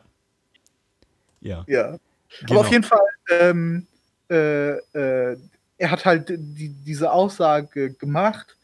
Ja. 1.41 1.63
Ja. 1.67 1.97
Genau. 2.39 2.51
Aber 2.51 2.59
auf 2.61 2.71
jeden 2.71 2.83
Fall, 2.83 2.99
ähm, 3.29 3.87
äh, 4.29 4.77
äh, 4.77 5.37
er 5.77 5.91
hat 5.91 6.05
halt 6.05 6.29
die, 6.29 6.69
diese 6.69 7.11
Aussage 7.11 7.93
gemacht. 7.93 8.55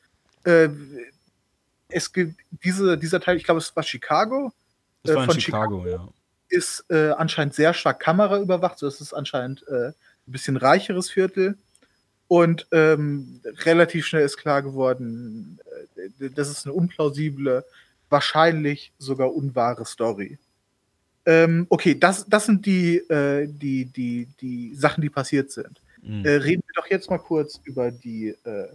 Äh, 0.44 0.70
es 1.90 2.12
gibt 2.12 2.40
diese, 2.64 2.98
dieser 2.98 3.22
Teil, 3.22 3.38
ich 3.38 3.44
glaube, 3.44 3.60
es 3.60 3.76
war 3.76 3.84
Chicago. 3.84 4.52
Das 5.04 5.16
war 5.16 5.24
in 5.26 5.40
Chicago, 5.40 5.84
Chicago, 5.84 5.88
ja. 5.88 6.08
Ist 6.54 6.86
äh, 6.90 7.10
anscheinend 7.10 7.56
sehr 7.56 7.74
stark 7.74 8.00
Kamera 8.00 8.40
überwacht, 8.40 8.78
so 8.78 8.88
ist 8.88 9.02
es 9.02 9.14
anscheinend 9.14 9.66
äh, 9.68 9.88
ein 9.88 9.94
bisschen 10.28 10.58
reicheres 10.58 11.10
Viertel. 11.10 11.58
Und 12.28 12.68
ähm, 12.72 13.42
relativ 13.66 14.06
schnell 14.06 14.24
ist 14.24 14.38
klar 14.38 14.62
geworden, 14.62 15.60
äh, 16.20 16.30
das 16.30 16.50
ist 16.50 16.66
eine 16.66 16.74
unplausible, 16.74 17.66
wahrscheinlich 18.10 18.92
sogar 19.00 19.34
unwahre 19.34 19.86
Story. 19.86 20.38
Ähm, 21.26 21.66
okay, 21.70 21.98
das, 21.98 22.26
das 22.28 22.46
sind 22.46 22.66
die, 22.66 22.98
äh, 22.98 23.48
die, 23.48 23.86
die, 23.86 24.28
die 24.42 24.76
Sachen, 24.76 25.02
die 25.02 25.10
passiert 25.10 25.52
sind. 25.52 25.82
Mhm. 26.02 26.26
Äh, 26.26 26.36
reden 26.36 26.64
wir 26.68 26.82
doch 26.82 26.90
jetzt 26.90 27.10
mal 27.10 27.18
kurz 27.18 27.62
über 27.64 27.92
die, 27.92 28.30
äh, 28.44 28.68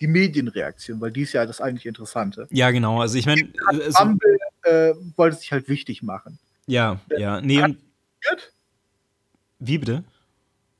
die 0.00 0.08
Medienreaktion, 0.08 1.00
weil 1.00 1.12
die 1.12 1.22
ist 1.22 1.32
ja 1.32 1.46
das 1.46 1.60
eigentlich 1.60 1.86
Interessante. 1.86 2.48
Ja, 2.50 2.70
genau. 2.72 3.00
Also 3.00 3.16
ich 3.18 3.26
meine, 3.26 3.48
also, 3.66 4.18
äh, 4.64 4.94
wollte 5.16 5.36
sich 5.36 5.52
halt 5.52 5.68
wichtig 5.68 6.02
machen. 6.02 6.38
Ja, 6.66 7.00
äh, 7.10 7.20
ja. 7.20 7.40
Nee, 7.40 7.62
hat 7.62 7.76
Wie 9.58 9.78
bitte? 9.78 10.04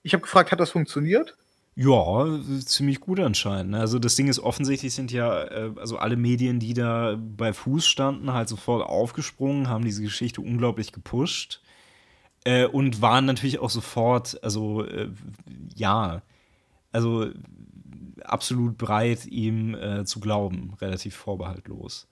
Ich 0.03 0.13
habe 0.15 0.23
gefragt, 0.23 0.53
hat 0.53 0.61
das 0.61 0.71
funktioniert? 0.71 1.37
Ja, 1.75 2.27
ziemlich 2.67 3.01
gut 3.01 3.19
anscheinend. 3.19 3.71
Ne? 3.71 3.81
Also 3.81 3.99
das 3.99 4.15
Ding 4.15 4.29
ist 4.29 4.41
offensichtlich 4.41 4.95
sind 4.95 5.11
ja, 5.11 5.45
äh, 5.45 5.73
also 5.77 5.97
alle 5.97 6.17
Medien, 6.17 6.61
die 6.61 6.75
da 6.75 7.17
bei 7.19 7.53
Fuß 7.55 7.87
standen, 7.87 8.33
halt 8.33 8.49
sofort 8.49 8.85
aufgesprungen, 8.87 9.69
haben 9.69 9.85
diese 9.85 10.03
Geschichte 10.03 10.43
unglaublich 10.43 10.93
gepusht 10.93 11.63
äh, 12.45 12.67
und 12.67 13.01
waren 13.01 13.25
natürlich 13.25 13.59
auch 13.61 13.71
sofort, 13.71 14.43
also 14.45 14.85
äh, 14.85 15.09
ja, 15.75 16.23
also 16.93 17.31
absolut 18.23 18.77
bereit, 18.77 19.27
ihm 19.27 19.75
äh, 19.75 20.05
zu 20.05 20.21
glauben, 20.21 20.75
relativ 20.81 21.17
vorbehaltlos. 21.17 22.07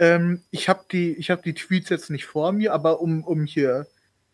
Ähm, 0.00 0.42
ich 0.50 0.68
habe 0.70 0.84
die, 0.90 1.14
hab 1.16 1.42
die 1.42 1.54
Tweets 1.54 1.90
jetzt 1.90 2.08
nicht 2.08 2.24
vor 2.24 2.52
mir, 2.52 2.72
aber 2.72 3.00
um, 3.00 3.22
um 3.22 3.44
hier 3.44 3.86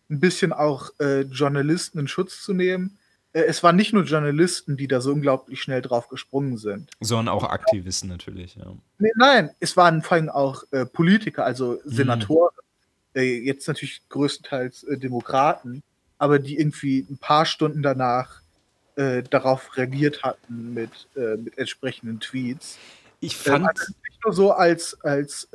ein 0.09 0.21
bisschen 0.21 0.53
auch 0.53 0.91
äh, 1.01 1.23
Journalisten 1.23 1.99
in 1.99 2.09
Schutz 2.09 2.41
zu 2.41 2.55
nehmen, 2.55 2.97
äh, 3.33 3.43
es 3.43 3.65
waren 3.65 3.75
nicht 3.75 3.93
nur 3.93 4.05
Journalisten, 4.05 4.77
die 4.77 4.87
da 4.87 5.01
so 5.01 5.13
unglaublich 5.13 5.61
schnell 5.61 5.83
drauf 5.83 6.09
gesprungen 6.09 6.57
sind. 6.57 6.93
Sondern 7.01 7.35
auch 7.35 7.43
Aktivisten 7.43 8.09
natürlich, 8.09 8.55
ja. 8.55 8.73
Nee, 9.01 9.11
nein, 9.17 9.51
es 9.59 9.77
waren 9.77 10.03
vor 10.03 10.17
allem 10.17 10.29
auch 10.31 10.63
äh, 10.71 10.87
Politiker, 10.87 11.45
also 11.45 11.81
mhm. 11.85 11.91
Senatoren, 11.91 12.55
mhm. 13.15 13.23
jetzt 13.23 13.67
natürlich 13.67 14.03
größtenteils 14.09 14.85
äh, 14.85 14.99
Demokraten, 14.99 15.83
aber 16.17 16.39
die 16.39 16.59
irgendwie 16.61 17.05
ein 17.11 17.19
paar 17.19 17.45
Stunden 17.45 17.83
danach 17.83 18.41
äh, 18.95 19.25
darauf 19.25 19.77
reagiert 19.77 20.23
hatten 20.23 20.73
mit, 20.73 20.91
mit 21.15 21.59
entsprechenden 21.59 22.21
Tweets. 22.21 22.79
Ich 23.21 23.37
fand. 23.37 23.67
Also 23.67 23.93
nicht 24.09 24.25
nur 24.25 24.33
so, 24.33 24.53
als, 24.53 25.01
als, 25.03 25.49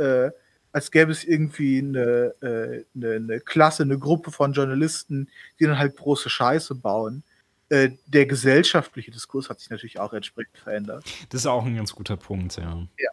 als 0.72 0.92
gäbe 0.92 1.12
es 1.12 1.24
irgendwie 1.24 1.80
eine, 1.80 2.34
eine, 2.42 3.16
eine 3.16 3.40
Klasse, 3.40 3.84
eine 3.84 4.00
Gruppe 4.00 4.32
von 4.32 4.54
Journalisten, 4.54 5.30
die 5.60 5.66
dann 5.66 5.78
halt 5.78 5.98
große 5.98 6.30
Scheiße 6.30 6.76
bauen 6.76 7.24
äh, 7.72 7.92
der 8.06 8.26
gesellschaftliche 8.26 9.12
Diskurs 9.12 9.50
hat 9.50 9.62
sich 9.62 9.70
natürlich 9.70 9.98
auch 9.98 10.12
entsprechend 10.12 10.58
verändert. 10.58 11.06
Das 11.30 11.42
ist 11.42 11.48
auch 11.48 11.66
ein 11.66 11.78
ganz 11.78 11.94
guter 11.94 12.18
Punkt, 12.18 12.58
ja. 12.58 12.86
Ja. 13.00 13.10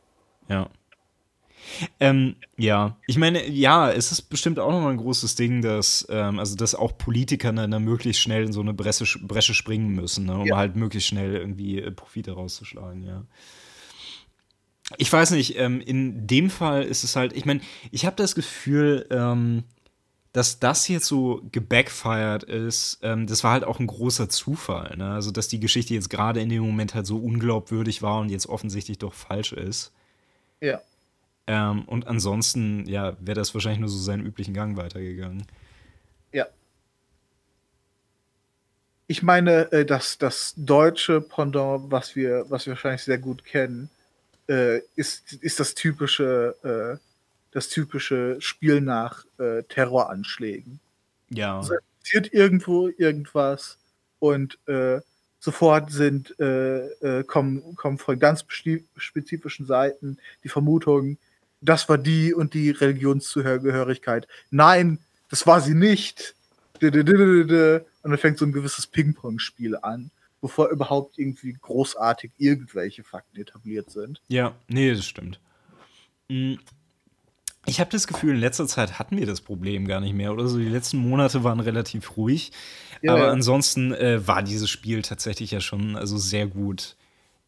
Ja. 0.49 0.71
Ähm, 2.01 2.37
ja, 2.57 2.97
ich 3.07 3.19
meine, 3.19 3.47
ja, 3.47 3.91
es 3.91 4.11
ist 4.11 4.23
bestimmt 4.23 4.59
auch 4.59 4.73
nochmal 4.73 4.93
ein 4.93 4.99
großes 4.99 5.35
Ding, 5.35 5.63
dass, 5.63 6.07
ähm, 6.11 6.39
also 6.39 6.57
dass 6.57 6.75
auch 6.75 6.97
Politiker 6.99 7.53
dann, 7.53 7.71
dann 7.71 7.85
möglichst 7.85 8.23
schnell 8.23 8.45
in 8.45 8.53
so 8.53 8.61
eine 8.61 8.75
Bresche, 8.75 9.05
Bresche 9.21 9.55
springen 9.55 9.95
müssen, 9.95 10.27
ne, 10.27 10.39
um 10.39 10.47
ja. 10.47 10.57
halt 10.57 10.77
möglichst 10.77 11.09
schnell 11.09 11.37
irgendwie 11.37 11.81
äh, 11.81 11.91
Profite 11.91 12.33
rauszuschlagen, 12.33 13.05
ja. 13.05 13.25
Ich 14.97 15.13
weiß 15.13 15.33
nicht, 15.33 15.59
ähm, 15.59 15.81
in 15.81 16.27
dem 16.27 16.49
Fall 16.49 16.83
ist 16.83 17.05
es 17.05 17.15
halt, 17.15 17.35
ich 17.35 17.45
meine, 17.45 17.61
ich 17.91 18.07
habe 18.07 18.17
das 18.17 18.35
Gefühl, 18.35 19.07
ähm, 19.11 19.65
dass 20.33 20.61
das 20.61 20.89
jetzt 20.89 21.07
so 21.07 21.43
gebackfired 21.53 22.45
ist, 22.45 23.01
ähm, 23.03 23.27
das 23.27 23.45
war 23.45 23.53
halt 23.53 23.65
auch 23.65 23.81
ein 23.81 23.87
großer 23.87 24.29
Zufall. 24.29 24.97
Ne? 24.97 25.11
Also, 25.11 25.31
dass 25.31 25.49
die 25.49 25.61
Geschichte 25.61 25.95
jetzt 25.95 26.11
gerade 26.11 26.41
in 26.41 26.49
dem 26.49 26.63
Moment 26.63 26.95
halt 26.95 27.07
so 27.07 27.19
unglaubwürdig 27.19 28.03
war 28.03 28.21
und 28.21 28.29
jetzt 28.31 28.47
offensichtlich 28.47 28.99
doch 28.99 29.15
falsch 29.15 29.53
ist. 29.53 29.93
Ja. 30.61 30.81
Ähm, 31.47 31.85
und 31.87 32.07
ansonsten, 32.07 32.87
ja, 32.87 33.17
wäre 33.21 33.35
das 33.35 33.55
wahrscheinlich 33.55 33.81
nur 33.81 33.89
so 33.89 33.99
seinen 33.99 34.25
üblichen 34.25 34.55
Gang 34.55 34.77
weitergegangen. 34.77 35.45
Ja. 36.33 36.47
Ich 39.07 39.23
meine, 39.23 39.73
äh, 39.73 39.87
dass 39.87 40.19
das 40.19 40.53
deutsche 40.57 41.23
Pendant, 41.23 41.91
was 41.91 42.17
wir, 42.17 42.45
was 42.49 42.67
wir 42.67 42.73
wahrscheinlich 42.73 43.03
sehr 43.03 43.19
gut 43.19 43.45
kennen, 43.45 43.89
äh, 44.49 44.79
ist, 44.97 45.33
ist 45.35 45.61
das 45.61 45.75
typische, 45.75 46.99
äh, 46.99 47.05
das 47.53 47.69
typische 47.69 48.41
Spiel 48.41 48.81
nach 48.81 49.25
äh, 49.39 49.63
Terroranschlägen. 49.65 50.81
Ja. 51.31 51.59
Also, 51.59 51.75
passiert 52.01 52.33
irgendwo 52.33 52.89
irgendwas 52.89 53.79
und 54.19 54.59
äh, 54.67 55.01
sofort 55.41 55.93
sind, 55.93 56.39
äh, 56.41 57.23
kommen, 57.27 57.77
kommen 57.77 57.99
von 57.99 58.19
ganz 58.19 58.45
spezifischen 58.97 59.67
Seiten 59.67 60.19
die 60.43 60.49
Vermutungen, 60.49 61.19
das 61.61 61.89
war 61.89 61.99
die 61.99 62.35
und 62.35 62.55
die 62.55 62.71
Religionszugehörigkeit. 62.71 64.29
Nein, 64.51 64.99
das 65.29 65.47
war 65.47 65.61
sie 65.61 65.75
nicht. 65.75 66.35
Und 66.81 66.95
dann 66.95 68.19
fängt 68.19 68.39
so 68.39 68.45
ein 68.45 68.53
gewisses 68.53 68.87
Ping-Pong-Spiel 68.87 69.77
an, 69.77 70.11
bevor 70.41 70.69
überhaupt 70.69 71.19
irgendwie 71.19 71.53
großartig 71.53 72.33
irgendwelche 72.39 73.05
Fakten 73.05 73.41
etabliert 73.41 73.91
sind. 73.91 74.21
Ja, 74.29 74.55
nee, 74.69 74.93
das 74.93 75.07
stimmt. 75.07 75.41
Hm. 76.31 76.59
Ich 77.67 77.81
habe 77.81 77.91
das 77.91 78.07
Gefühl, 78.07 78.35
in 78.35 78.41
letzter 78.41 78.67
Zeit 78.67 78.99
hatten 78.99 79.19
wir 79.19 79.27
das 79.27 79.43
Problem 79.43 79.87
gar 79.87 80.01
nicht 80.01 80.15
mehr. 80.15 80.33
Oder 80.33 80.49
so, 80.49 80.59
die 80.59 80.65
letzten 80.65 80.97
Monate 80.97 81.45
waren 81.45 81.61
relativ 81.61 82.17
ruhig. 82.17 82.53
Ja, 83.03 83.13
aber 83.13 83.27
ja. 83.27 83.31
ansonsten 83.31 83.93
äh, 83.93 84.27
war 84.27 84.43
dieses 84.43 84.71
Spiel 84.71 85.03
tatsächlich 85.03 85.51
ja 85.51 85.61
schon 85.61 85.95
also 85.95 86.17
sehr 86.17 86.47
gut 86.47 86.97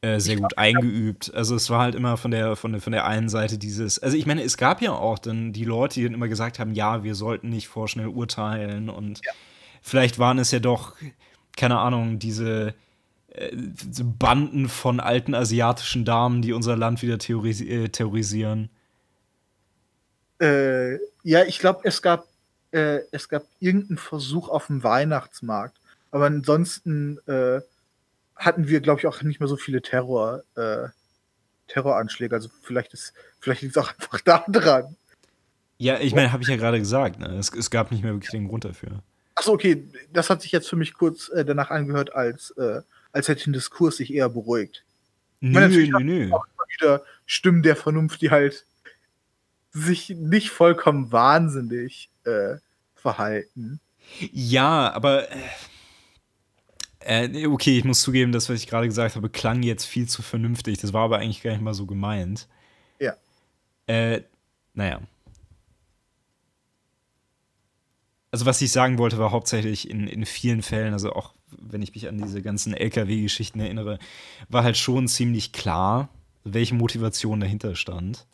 äh, 0.02 0.18
sehr 0.18 0.36
gut 0.36 0.56
eingeübt. 0.56 1.30
Also 1.34 1.54
es 1.54 1.68
war 1.68 1.80
halt 1.80 1.94
immer 1.94 2.16
von 2.16 2.30
der, 2.30 2.56
von 2.56 2.72
der, 2.72 2.80
von 2.80 2.92
der 2.92 3.04
einen 3.06 3.28
Seite 3.28 3.58
dieses, 3.58 3.98
also 3.98 4.16
ich 4.16 4.24
meine, 4.24 4.42
es 4.42 4.56
gab 4.56 4.80
ja 4.80 4.92
auch 4.92 5.18
dann 5.18 5.52
die 5.52 5.64
Leute, 5.64 5.96
die 5.96 6.04
dann 6.04 6.14
immer 6.14 6.28
gesagt 6.28 6.58
haben, 6.58 6.72
ja, 6.72 7.04
wir 7.04 7.14
sollten 7.14 7.50
nicht 7.50 7.68
vorschnell 7.68 8.06
urteilen 8.06 8.88
und 8.88 9.20
ja. 9.24 9.32
vielleicht 9.82 10.18
waren 10.18 10.38
es 10.38 10.52
ja 10.52 10.58
doch, 10.58 10.96
keine 11.56 11.78
Ahnung, 11.78 12.18
diese 12.18 12.74
äh, 13.28 13.55
Banden 13.55 14.68
von 14.68 15.01
alten 15.01 15.35
asiatischen 15.35 16.05
Damen, 16.05 16.43
die 16.43 16.52
unser 16.52 16.77
Land 16.77 17.02
wieder 17.02 17.18
theoris 17.18 17.60
äh, 17.60 17.89
terrorisieren. 17.89 18.70
Äh, 20.40 20.94
ja, 21.22 21.44
ich 21.44 21.59
glaube, 21.59 21.81
es 21.85 22.02
gab 22.02 22.27
äh, 22.72 23.01
es 23.10 23.28
gab 23.28 23.44
irgendeinen 23.59 23.98
Versuch 23.98 24.48
auf 24.48 24.68
dem 24.68 24.82
Weihnachtsmarkt, 24.82 25.77
aber 26.10 26.27
ansonsten 26.27 27.18
äh, 27.27 27.60
hatten 28.36 28.68
wir, 28.68 28.81
glaube 28.81 29.01
ich, 29.01 29.06
auch 29.06 29.22
nicht 29.22 29.40
mehr 29.40 29.48
so 29.48 29.56
viele 29.56 29.82
Terror, 29.82 30.43
äh, 30.56 30.89
Terroranschläge. 31.68 32.35
Also 32.35 32.48
vielleicht 32.62 32.94
ist, 32.94 33.12
vielleicht 33.40 33.62
liegt 33.62 33.77
es 33.77 33.82
auch 33.82 33.93
einfach 33.93 34.20
da 34.24 34.44
dran. 34.48 34.97
Ja, 35.78 35.98
ich 35.98 36.14
meine, 36.14 36.32
habe 36.32 36.43
ich 36.43 36.48
ja 36.48 36.56
gerade 36.56 36.78
gesagt, 36.78 37.18
ne? 37.18 37.28
es, 37.39 37.52
es, 37.55 37.70
gab 37.70 37.90
nicht 37.90 38.02
mehr 38.02 38.12
wirklich 38.12 38.31
den 38.31 38.48
Grund 38.48 38.64
dafür. 38.64 39.02
Achso, 39.35 39.52
okay, 39.52 39.89
das 40.12 40.31
hat 40.31 40.43
sich 40.43 40.52
jetzt 40.52 40.69
für 40.69 40.77
mich 40.77 40.94
kurz 40.94 41.28
äh, 41.31 41.44
danach 41.44 41.70
angehört, 41.70 42.15
als, 42.15 42.51
äh, 42.52 42.82
als 43.12 43.28
hätte 43.28 43.44
den 43.44 43.52
Diskurs 43.52 43.97
sich 43.97 44.12
eher 44.12 44.28
beruhigt. 44.28 44.85
Nö, 45.40 45.69
nö, 45.69 46.01
nö. 46.01 46.32
Auch 46.32 46.44
immer 46.44 46.65
wieder 46.69 47.05
Stimmen 47.27 47.62
der 47.62 47.77
Vernunft, 47.77 48.20
die 48.20 48.31
halt 48.31 48.66
sich 49.73 50.11
nicht 50.11 50.51
vollkommen 50.51 51.12
wahnsinnig 51.12 52.11
äh, 52.24 52.57
verhalten. 52.94 53.81
Ja, 54.32 54.93
aber 54.93 55.31
äh, 55.31 55.36
äh, 57.01 57.47
okay, 57.47 57.78
ich 57.78 57.85
muss 57.85 58.02
zugeben, 58.02 58.32
das, 58.32 58.48
was 58.48 58.57
ich 58.57 58.66
gerade 58.66 58.86
gesagt 58.86 59.16
habe, 59.16 59.31
klang 59.31 59.62
jetzt 59.62 59.85
viel 59.85 60.09
zu 60.09 60.23
vernünftig. 60.23 60.78
Das 60.78 60.93
war 60.93 61.05
aber 61.05 61.19
eigentlich 61.19 61.43
gar 61.43 61.52
nicht 61.52 61.62
mal 61.62 61.74
so 61.74 61.86
gemeint. 61.86 62.47
Ja. 62.98 63.15
Äh, 63.86 64.23
naja. 64.74 65.01
Also, 68.31 68.47
was 68.47 68.62
ich 68.62 68.70
sagen 68.70 68.98
wollte, 68.98 69.19
war 69.19 69.32
hauptsächlich 69.32 69.90
in, 69.90 70.07
in 70.07 70.24
vielen 70.24 70.62
Fällen, 70.62 70.93
also 70.93 71.12
auch 71.12 71.35
wenn 71.59 71.82
ich 71.82 71.94
mich 71.94 72.09
an 72.09 72.19
diese 72.19 72.43
ganzen 72.43 72.74
LKW-Geschichten 72.74 73.61
erinnere, 73.61 73.98
war 74.48 74.62
halt 74.62 74.77
schon 74.77 75.09
ziemlich 75.09 75.52
klar, 75.52 76.09
welche 76.44 76.74
Motivation 76.74 77.40
dahinter 77.40 77.74
stand. 77.74 78.27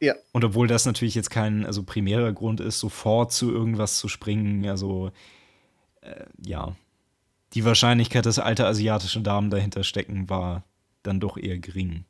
Ja. 0.00 0.14
Und 0.32 0.44
obwohl 0.44 0.68
das 0.68 0.86
natürlich 0.86 1.14
jetzt 1.14 1.30
kein 1.30 1.66
also 1.66 1.82
primärer 1.82 2.32
Grund 2.32 2.60
ist, 2.60 2.78
sofort 2.78 3.32
zu 3.32 3.52
irgendwas 3.52 3.98
zu 3.98 4.08
springen, 4.08 4.66
also 4.68 5.10
äh, 6.02 6.24
ja, 6.44 6.76
die 7.54 7.64
Wahrscheinlichkeit, 7.64 8.26
dass 8.26 8.38
alte 8.38 8.66
asiatische 8.66 9.20
Damen 9.20 9.50
dahinter 9.50 9.82
stecken, 9.82 10.28
war 10.28 10.64
dann 11.02 11.20
doch 11.20 11.36
eher 11.36 11.58
gering. 11.58 12.04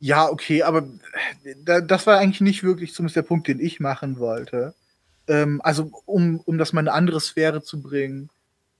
Ja, 0.00 0.28
okay, 0.28 0.64
aber 0.64 0.88
äh, 1.44 1.82
das 1.86 2.06
war 2.06 2.18
eigentlich 2.18 2.40
nicht 2.40 2.62
wirklich 2.62 2.92
zumindest 2.92 3.16
der 3.16 3.22
Punkt, 3.22 3.48
den 3.48 3.60
ich 3.60 3.80
machen 3.80 4.18
wollte. 4.18 4.74
Ähm, 5.28 5.60
also, 5.62 5.90
um, 6.04 6.40
um 6.40 6.58
das 6.58 6.72
mal 6.72 6.80
in 6.80 6.88
eine 6.88 6.96
andere 6.96 7.20
Sphäre 7.20 7.62
zu 7.62 7.80
bringen, 7.80 8.30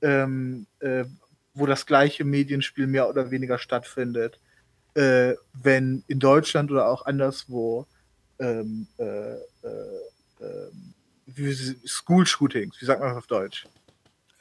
ähm, 0.01 0.67
äh, 0.81 1.05
wo 1.55 1.67
das 1.67 1.87
gleiche 1.87 2.25
Medienspiel 2.25 2.87
mehr 2.87 3.09
oder 3.09 3.31
weniger 3.31 3.59
stattfindet, 3.59 4.41
äh, 4.95 5.35
wenn 5.53 6.05
in 6.09 6.19
Deutschland 6.19 6.71
oder 6.71 6.89
auch 6.89 7.07
anderswo 7.07 7.87
ähm, 8.39 8.87
äh, 8.99 9.35
äh, 9.35 9.39
ähm, 10.41 10.95
School-Shootings, 11.87 12.81
wie 12.81 12.85
sagt 12.85 13.01
man 13.01 13.11
das 13.11 13.19
auf 13.19 13.27
Deutsch? 13.27 13.67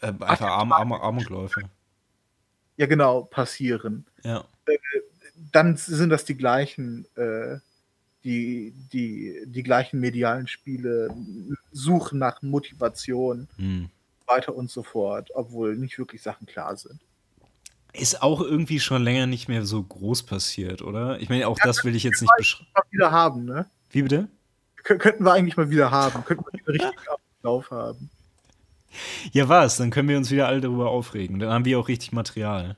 Äh, 0.01 0.07
einfach 0.07 0.47
Arm, 0.47 0.71
Arm, 0.71 0.93
Armutläufe. 0.93 1.61
Ja, 2.77 2.87
genau, 2.87 3.23
passieren. 3.23 4.05
Ja. 4.23 4.43
Äh, 4.65 4.77
dann 5.51 5.77
sind 5.77 6.09
das 6.09 6.25
die 6.25 6.35
gleichen, 6.35 7.05
äh, 7.15 7.57
die, 8.23 8.73
die, 8.91 9.43
die 9.45 9.63
gleichen 9.63 9.99
medialen 9.99 10.47
Spiele, 10.47 11.13
suchen 11.71 12.19
nach 12.19 12.41
Motivation, 12.41 13.47
hm. 13.57 13.89
weiter 14.27 14.55
und 14.55 14.69
so 14.69 14.83
fort, 14.83 15.29
obwohl 15.33 15.75
nicht 15.75 15.97
wirklich 15.97 16.21
Sachen 16.21 16.45
klar 16.45 16.75
sind. 16.77 16.99
Ist 17.93 18.21
auch 18.21 18.39
irgendwie 18.39 18.79
schon 18.79 19.03
länger 19.03 19.27
nicht 19.27 19.49
mehr 19.49 19.65
so 19.65 19.83
groß 19.83 20.23
passiert, 20.23 20.81
oder? 20.81 21.19
Ich 21.19 21.29
meine, 21.29 21.47
auch 21.47 21.57
ja, 21.59 21.65
das 21.65 21.83
will 21.83 21.95
ich 21.95 22.03
jetzt 22.03 22.21
nicht 22.21 22.33
beschreiben. 22.37 22.69
wieder 22.89 23.11
haben, 23.11 23.45
ne? 23.45 23.65
Wie 23.89 24.03
bitte? 24.03 24.29
K 24.83 24.95
könnten 24.97 25.25
wir 25.25 25.33
eigentlich 25.33 25.57
mal 25.57 25.69
wieder 25.69 25.91
haben. 25.91 26.23
Könnten 26.23 26.45
wir 26.45 26.59
wieder 26.59 26.85
richtig 26.85 27.09
Ablauf 27.09 27.69
haben. 27.69 28.09
Ja, 29.31 29.49
was? 29.49 29.77
Dann 29.77 29.89
können 29.89 30.09
wir 30.09 30.17
uns 30.17 30.31
wieder 30.31 30.47
alle 30.47 30.61
darüber 30.61 30.89
aufregen. 30.89 31.39
Dann 31.39 31.49
haben 31.49 31.65
wir 31.65 31.79
auch 31.79 31.87
richtig 31.87 32.11
Material. 32.13 32.77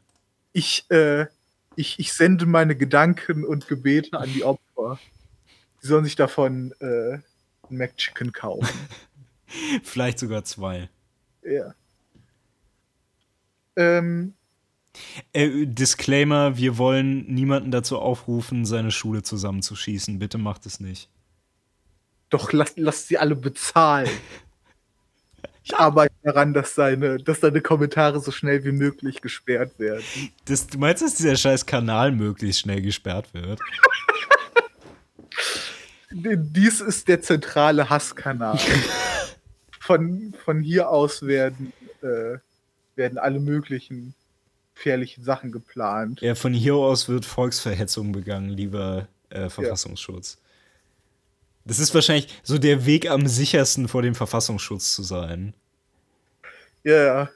Ich, 0.51 0.89
äh, 0.89 1.27
ich, 1.75 1.99
ich 1.99 2.13
sende 2.13 2.45
meine 2.45 2.75
Gedanken 2.75 3.43
und 3.43 3.67
Gebete 3.67 4.17
an 4.17 4.31
die 4.33 4.43
Opfer. 4.43 4.99
Sie 5.83 5.89
sollen 5.89 6.05
sich 6.05 6.15
davon 6.15 6.73
äh, 6.79 7.15
ein 7.15 7.77
McChicken 7.77 8.31
kaufen. 8.31 8.69
Vielleicht 9.83 10.17
sogar 10.17 10.45
zwei. 10.45 10.89
Ja. 11.43 11.75
Ähm, 13.75 14.33
äh, 15.33 15.65
Disclaimer: 15.65 16.55
Wir 16.55 16.77
wollen 16.77 17.25
niemanden 17.25 17.69
dazu 17.69 17.99
aufrufen, 17.99 18.63
seine 18.63 18.91
Schule 18.91 19.23
zusammenzuschießen. 19.23 20.19
Bitte 20.19 20.37
macht 20.37 20.65
es 20.65 20.79
nicht. 20.79 21.09
Doch, 22.29 22.53
lasst 22.53 22.79
lass 22.79 23.07
sie 23.09 23.17
alle 23.17 23.35
bezahlen. 23.35 24.09
Ich 25.65 25.73
arbeite 25.77 26.13
daran, 26.23 26.53
dass 26.53 26.75
deine, 26.75 27.19
dass 27.19 27.39
deine 27.39 27.61
Kommentare 27.61 28.19
so 28.19 28.31
schnell 28.31 28.65
wie 28.65 28.73
möglich 28.73 29.21
gesperrt 29.21 29.79
werden. 29.79 30.03
Das, 30.43 30.67
du 30.67 30.77
meinst, 30.77 31.01
dass 31.01 31.15
dieser 31.15 31.37
scheiß 31.37 31.65
Kanal 31.65 32.11
möglichst 32.11 32.59
schnell 32.59 32.81
gesperrt 32.81 33.33
wird? 33.33 33.61
Dies 36.13 36.81
ist 36.81 37.07
der 37.07 37.21
zentrale 37.21 37.89
Hasskanal. 37.89 38.59
von, 39.79 40.33
von 40.45 40.61
hier 40.61 40.89
aus 40.89 41.23
werden, 41.23 41.73
äh, 42.01 42.37
werden 42.95 43.17
alle 43.17 43.39
möglichen 43.39 44.13
gefährlichen 44.75 45.23
Sachen 45.23 45.51
geplant. 45.51 46.21
Ja, 46.21 46.35
von 46.35 46.53
hier 46.53 46.75
aus 46.75 47.09
wird 47.09 47.25
Volksverhetzung 47.25 48.11
begangen, 48.11 48.49
lieber 48.49 49.07
äh, 49.29 49.49
Verfassungsschutz. 49.49 50.35
Ja. 50.35 50.43
Das 51.65 51.79
ist 51.79 51.93
wahrscheinlich 51.93 52.27
so 52.43 52.57
der 52.57 52.85
Weg 52.85 53.09
am 53.09 53.27
sichersten 53.27 53.87
vor 53.87 54.01
dem 54.01 54.15
Verfassungsschutz 54.15 54.93
zu 54.93 55.03
sein. 55.03 55.53
Ja, 56.83 57.03
ja. 57.03 57.29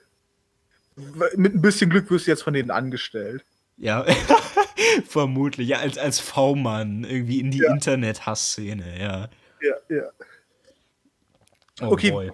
Mit 1.36 1.54
ein 1.54 1.62
bisschen 1.62 1.90
Glück 1.90 2.10
wirst 2.10 2.28
du 2.28 2.32
jetzt 2.32 2.44
von 2.44 2.54
denen 2.54 2.72
angestellt. 2.72 3.44
Ja, 3.78 4.06
vermutlich. 5.08 5.68
Ja, 5.68 5.80
als, 5.80 5.98
als 5.98 6.20
V-Mann 6.20 7.04
irgendwie 7.04 7.40
in 7.40 7.52
die 7.52 7.60
Ja. 7.60 7.72
Internet-Hassszene, 7.72 9.00
ja. 9.00 9.30
Ja, 9.62 9.76
ja. 9.90 10.04
Oh 11.82 11.92
Okay. 11.92 12.12
boy. 12.12 12.32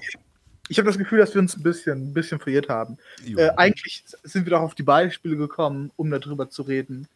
Ich 0.70 0.78
habe 0.78 0.88
das 0.88 0.98
Gefühl, 0.98 1.20
dass 1.20 1.34
wir 1.34 1.42
uns 1.42 1.58
ein 1.58 1.64
bisschen, 1.64 2.10
ein 2.10 2.14
bisschen 2.14 2.40
verirrt 2.40 2.70
haben. 2.70 2.98
Äh, 3.36 3.50
eigentlich 3.58 4.06
sind 4.24 4.46
wir 4.46 4.52
doch 4.52 4.62
auf 4.62 4.76
die 4.76 4.84
Beispiele 4.84 5.36
gekommen, 5.36 5.92
um 5.98 6.10
darüber 6.10 6.50
zu 6.50 6.62
reden, 6.62 7.08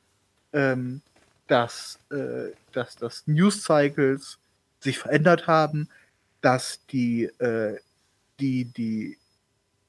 ähm, 0.52 1.02
dass, 1.48 1.98
äh, 2.12 2.52
dass, 2.74 2.98
dass 2.98 3.24
News-Cycles 3.26 4.38
sich 4.82 5.00
verändert 5.00 5.48
haben, 5.48 5.88
dass 6.42 6.86
die, 6.88 7.24
äh, 7.40 7.78
die, 8.42 8.66
die 8.66 9.18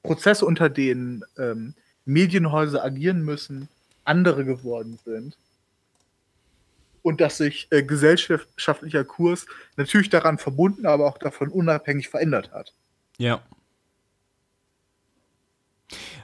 Prozesse, 0.03 0.45
unter 0.45 0.69
denen 0.69 1.25
ähm, 1.37 1.75
Medienhäuser 2.05 2.83
agieren 2.83 3.21
müssen, 3.23 3.67
andere 4.09 4.43
geworden 4.43 4.99
sind. 5.05 5.37
Und 7.01 7.21
dass 7.21 7.37
sich 7.37 7.67
äh, 7.69 7.81
gesellschaftlicher 7.81 9.05
Kurs 9.05 9.45
natürlich 9.77 10.09
daran 10.09 10.37
verbunden, 10.37 10.85
aber 10.85 11.07
auch 11.07 11.17
davon 11.17 11.49
unabhängig 11.49 12.09
verändert 12.09 12.51
hat. 12.51 12.73
ja. 13.17 13.41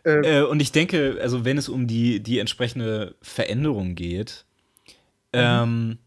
Äh, 0.03 0.39
Äh, 0.39 0.43
und 0.43 0.61
ich 0.61 0.71
denke, 0.71 1.17
also 1.21 1.45
wenn 1.45 1.57
es 1.57 1.69
um 1.69 1.87
die, 1.87 2.21
die 2.21 2.39
entsprechende 2.39 3.15
Veränderung 3.21 3.95
geht, 3.95 4.45
ähm, 5.33 5.97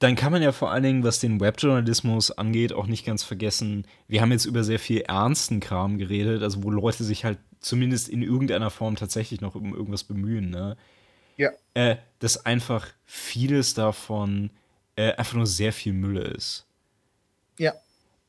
dann 0.00 0.16
kann 0.16 0.32
man 0.32 0.42
ja 0.42 0.50
vor 0.50 0.72
allen 0.72 0.82
Dingen, 0.82 1.04
was 1.04 1.20
den 1.20 1.40
Webjournalismus 1.40 2.32
angeht, 2.32 2.72
auch 2.72 2.88
nicht 2.88 3.06
ganz 3.06 3.22
vergessen, 3.22 3.86
wir 4.08 4.20
haben 4.20 4.32
jetzt 4.32 4.46
über 4.46 4.64
sehr 4.64 4.80
viel 4.80 5.02
ernsten 5.02 5.60
Kram 5.60 5.96
geredet, 5.96 6.42
also 6.42 6.64
wo 6.64 6.70
Leute 6.70 7.04
sich 7.04 7.24
halt 7.24 7.38
zumindest 7.62 8.08
in 8.08 8.22
irgendeiner 8.22 8.70
Form 8.70 8.96
tatsächlich 8.96 9.40
noch 9.40 9.54
um 9.54 9.74
irgendwas 9.74 10.04
bemühen, 10.04 10.50
ne? 10.50 10.76
Ja. 11.36 11.50
Äh, 11.74 11.96
dass 12.18 12.44
einfach 12.44 12.88
vieles 13.04 13.74
davon 13.74 14.50
äh, 14.96 15.12
einfach 15.14 15.34
nur 15.34 15.46
sehr 15.46 15.72
viel 15.72 15.94
Mülle 15.94 16.22
ist. 16.22 16.66
Ja. 17.58 17.72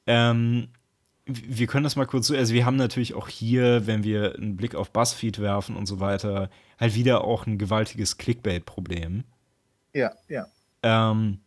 Ähm, 0.08 0.70
wir 1.26 1.68
können 1.68 1.84
das 1.84 1.96
mal 1.96 2.06
kurz 2.06 2.28
so, 2.28 2.36
also 2.36 2.54
wir 2.54 2.66
haben 2.66 2.76
natürlich 2.76 3.14
auch 3.14 3.28
hier, 3.28 3.88
wenn 3.88 4.04
wir 4.04 4.36
einen 4.36 4.58
Blick 4.58 4.76
auf 4.76 4.92
Buzzfeed 4.92 5.40
werfen 5.40 5.76
und 5.76 5.86
so 5.86 6.00
weiter, 6.00 6.50
halt 6.80 6.96
wieder 6.96 7.24
auch 7.24 7.46
ein 7.46 7.58
gewaltiges 7.58 8.18
Clickbait-Problem. 8.18 9.24
ja, 9.94 10.12
ja. 10.28 10.48
Ähm, 10.84 11.40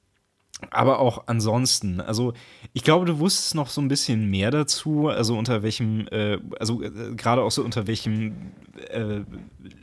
aber 0.70 1.00
auch 1.00 1.24
ansonsten, 1.26 2.00
also 2.00 2.32
ich 2.72 2.82
glaube, 2.82 3.04
du 3.04 3.18
wusstest 3.18 3.54
noch 3.54 3.68
so 3.68 3.80
ein 3.80 3.88
bisschen 3.88 4.30
mehr 4.30 4.50
dazu, 4.50 5.08
also 5.08 5.36
unter 5.36 5.62
welchem, 5.62 6.08
äh, 6.08 6.38
also 6.58 6.82
äh, 6.82 7.14
gerade 7.14 7.42
auch 7.42 7.50
so 7.50 7.62
unter 7.62 7.86
welchem 7.86 8.52
äh, 8.88 9.20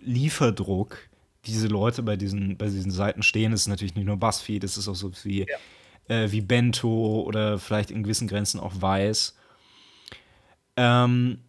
Lieferdruck 0.02 0.98
diese 1.46 1.68
Leute 1.68 2.02
bei 2.02 2.16
diesen, 2.16 2.58
bei 2.58 2.66
diesen 2.66 2.92
Seiten 2.92 3.22
stehen. 3.22 3.54
Es 3.54 3.62
ist 3.62 3.68
natürlich 3.68 3.96
nicht 3.96 4.06
nur 4.06 4.18
Buzzfeed, 4.18 4.64
es 4.64 4.78
ist 4.78 4.88
auch 4.88 4.96
so 4.96 5.12
wie, 5.24 5.46
äh, 6.08 6.32
wie 6.32 6.42
Bento 6.42 7.22
oder 7.22 7.60
vielleicht 7.60 7.92
in 7.92 8.04
gewissen 8.04 8.28
Grenzen 8.28 8.60
auch 8.60 8.74
Weiß. 8.82 9.36
Ähm, 10.76 11.40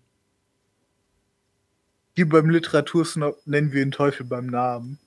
Hier 2.15 2.29
beim 2.29 2.51
Literatursnob 2.51 3.39
nennen 3.47 3.73
wir 3.73 3.83
den 3.83 3.93
Teufel 3.93 4.27
beim 4.27 4.47
Namen. 4.47 4.99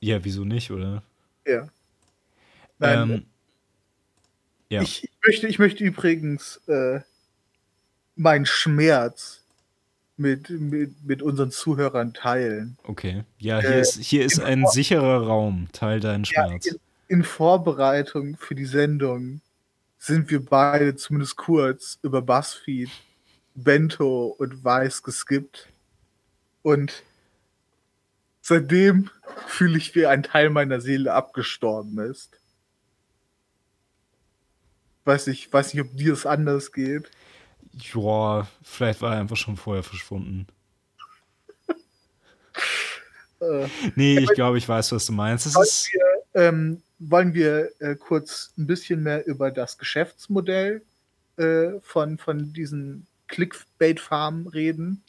ja, 0.00 0.24
wieso 0.24 0.44
nicht, 0.44 0.70
oder? 0.70 1.02
Ja. 1.44 1.68
Nein, 2.78 3.10
ähm, 3.10 3.26
ja. 4.70 4.80
ich, 4.82 5.04
ich, 5.04 5.10
möchte, 5.26 5.46
ich 5.48 5.58
möchte 5.58 5.84
übrigens 5.84 6.60
äh, 6.66 7.00
meinen 8.16 8.46
Schmerz 8.46 9.42
mit, 10.16 10.50
mit, 10.50 11.02
mit 11.04 11.22
unseren 11.22 11.50
Zuhörern 11.50 12.12
teilen. 12.14 12.76
Okay. 12.84 13.24
Ja, 13.38 13.60
hier 13.60 13.70
Äh, 13.70 13.80
ist, 13.80 13.98
hier 14.00 14.24
ist 14.24 14.40
ein 14.40 14.66
sicherer 14.66 15.26
Raum. 15.26 15.68
Teil 15.72 16.00
deinen 16.00 16.24
Ja, 16.24 16.46
Schmerz. 16.46 16.66
in, 16.66 16.76
in 17.08 17.24
Vorbereitung 17.24 18.36
für 18.36 18.54
die 18.54 18.66
Sendung 18.66 19.40
sind 19.98 20.30
wir 20.30 20.44
beide 20.44 20.96
zumindest 20.96 21.36
kurz 21.36 21.98
über 22.02 22.22
Buzzfeed, 22.22 22.90
Bento 23.54 24.26
und 24.38 24.64
Weiß 24.64 25.02
geskippt. 25.02 25.68
Und 26.62 27.02
seitdem 28.42 29.10
fühle 29.46 29.76
ich, 29.78 29.94
wie 29.94 30.06
ein 30.06 30.22
Teil 30.22 30.50
meiner 30.50 30.80
Seele 30.80 31.12
abgestorben 31.14 31.98
ist. 31.98 32.39
Weiß 35.10 35.26
nicht, 35.26 35.52
weiß 35.52 35.74
nicht, 35.74 35.82
ob 35.82 35.96
dir 35.96 36.12
es 36.12 36.24
anders 36.24 36.70
geht. 36.70 37.10
Ja, 37.92 38.46
vielleicht 38.62 39.02
war 39.02 39.14
er 39.14 39.20
einfach 39.20 39.36
schon 39.36 39.56
vorher 39.56 39.82
verschwunden. 39.82 40.46
Äh, 43.40 43.68
Nee, 43.96 44.18
ich 44.18 44.34
glaube, 44.34 44.58
ich 44.58 44.68
weiß, 44.68 44.92
was 44.92 45.06
du 45.06 45.12
meinst. 45.12 45.46
Es 45.46 45.54
wollen 45.54 45.66
ist, 45.66 45.90
wir, 45.90 46.42
ähm, 46.42 46.82
wollen 46.98 47.32
wir 47.32 47.70
äh, 47.78 47.96
kurz 47.96 48.52
ein 48.58 48.66
bisschen 48.66 49.02
mehr 49.02 49.26
über 49.26 49.50
das 49.50 49.78
Geschäftsmodell 49.78 50.82
äh, 51.38 51.70
von, 51.80 52.18
von 52.18 52.52
diesen 52.52 53.06
Clickbait-Farmen 53.28 54.46
reden? 54.46 55.02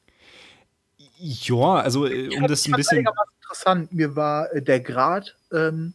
ja, 1.21 1.75
also 1.75 2.07
äh, 2.07 2.35
um 2.35 2.47
das 2.47 2.65
ein 2.65 2.71
bisschen. 2.71 3.05
interessant. 3.41 3.93
Mir 3.93 4.15
war 4.15 4.51
äh, 4.53 4.61
der 4.61 4.79
Grad 4.79 5.35
ähm, 5.51 5.93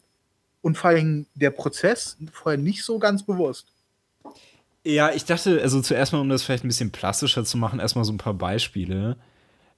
und 0.62 0.78
vor 0.78 0.90
allem 0.90 1.26
der 1.34 1.50
Prozess 1.50 2.16
vorher 2.32 2.58
nicht 2.58 2.84
so 2.84 2.98
ganz 2.98 3.24
bewusst. 3.24 3.66
Ja, 4.88 5.10
ich 5.12 5.24
dachte, 5.24 5.60
also 5.60 5.80
zuerst 5.82 6.12
mal, 6.12 6.20
um 6.20 6.28
das 6.28 6.44
vielleicht 6.44 6.64
ein 6.64 6.68
bisschen 6.68 6.92
plastischer 6.92 7.44
zu 7.44 7.58
machen, 7.58 7.80
erstmal 7.80 8.04
so 8.04 8.12
ein 8.12 8.18
paar 8.18 8.34
Beispiele. 8.34 9.16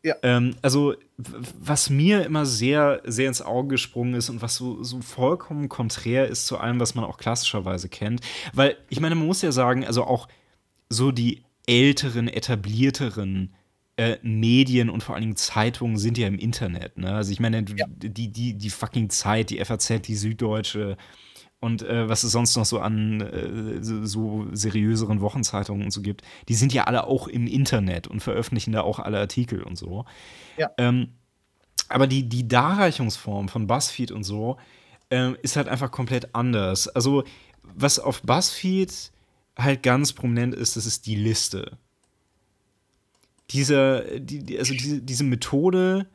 Ja. 0.05 0.14
Ähm, 0.22 0.55
also, 0.60 0.94
was 1.16 1.89
mir 1.89 2.26
immer 2.26 2.44
sehr, 2.44 3.01
sehr 3.06 3.26
ins 3.28 3.40
Auge 3.40 3.68
gesprungen 3.68 4.12
ist 4.14 4.28
und 4.28 4.43
was 4.43 4.55
so, 4.55 4.82
so 4.85 5.01
vollkommen 5.01 5.70
konträr 5.70 6.28
ist 6.28 6.47
zu 6.47 6.59
allem, 6.59 6.78
was 6.78 6.94
man 6.94 7.05
auch 7.05 7.16
klassischerweise 7.16 7.89
kennt. 7.89 8.20
Weil, 8.52 8.76
ich 8.90 9.01
meine, 9.01 9.14
man 9.14 9.26
muss 9.26 9.40
ja 9.40 9.51
sagen, 9.51 9.82
also 9.86 10.05
auch 10.05 10.28
so 10.90 11.10
die 11.10 11.43
älteren, 11.66 12.28
etablierteren 12.28 13.55
äh, 13.97 14.18
Medien 14.22 14.90
und 14.90 15.02
vor 15.02 15.14
allen 15.14 15.22
Dingen 15.22 15.36
Zeitungen 15.36 15.97
sind 15.97 16.18
ja 16.18 16.28
im 16.28 16.39
Internet. 16.39 16.98
Ne? 16.98 17.14
Also 17.14 17.32
ich 17.32 17.40
meine, 17.40 17.64
Ja. 17.74 17.86
die, 17.89 18.28
die, 18.28 18.55
die 18.55 18.70
fucking 18.70 19.09
Zeit, 19.09 19.48
die 19.51 19.64
FAZ, 19.64 20.02
die 20.02 20.16
Süddeutsche 20.16 20.97
und 21.60 21.82
äh, 21.82 22.09
was 22.09 22.22
es 22.24 22.32
sonst 22.32 22.56
noch 22.56 22.64
so 22.64 22.78
an 22.78 23.20
äh, 23.20 23.78
so, 23.82 24.47
seriöseren 24.52 25.20
Wochenzeitungen 25.20 25.85
und 25.85 25.90
so 25.90 26.02
gibt, 26.02 26.22
die 26.48 26.55
sind 26.55 26.72
ja 26.72 26.85
alle 26.85 27.06
auch 27.06 27.26
im 27.28 27.47
Internet 27.47 28.06
und 28.06 28.20
veröffentlichen 28.20 28.72
da 28.72 28.82
auch 28.82 28.98
alle 29.01 29.18
Artikel 29.18 29.62
und 29.62 29.76
so. 29.76 30.05
Ja. 30.56 30.70
Ähm, 30.78 31.09
aber 31.89 32.06
die, 32.06 32.28
die 32.28 32.47
Darreichungsform 32.47 33.48
von 33.48 33.66
BuzzFeed 33.66 34.12
und 34.12 34.22
so 34.24 34.56
ähm, 35.10 35.36
ist 35.43 35.56
halt 35.56 35.68
einfach 35.68 35.90
komplett 35.90 36.35
anders. 36.35 36.86
Also, 36.89 37.24
was 37.62 37.98
auf 37.98 38.22
BuzzFeed 38.22 39.10
halt 39.56 39.82
ganz 39.82 40.12
prominent 40.12 40.55
ist, 40.55 40.76
das 40.76 40.86
ist 40.86 41.06
die 41.06 41.16
Liste. 41.16 41.78
Diese, 43.51 44.20
die, 44.20 44.40
die- 44.44 44.59
also 44.59 44.74
diese, 44.74 45.01
diese 45.01 45.24
Methode, 45.24 46.06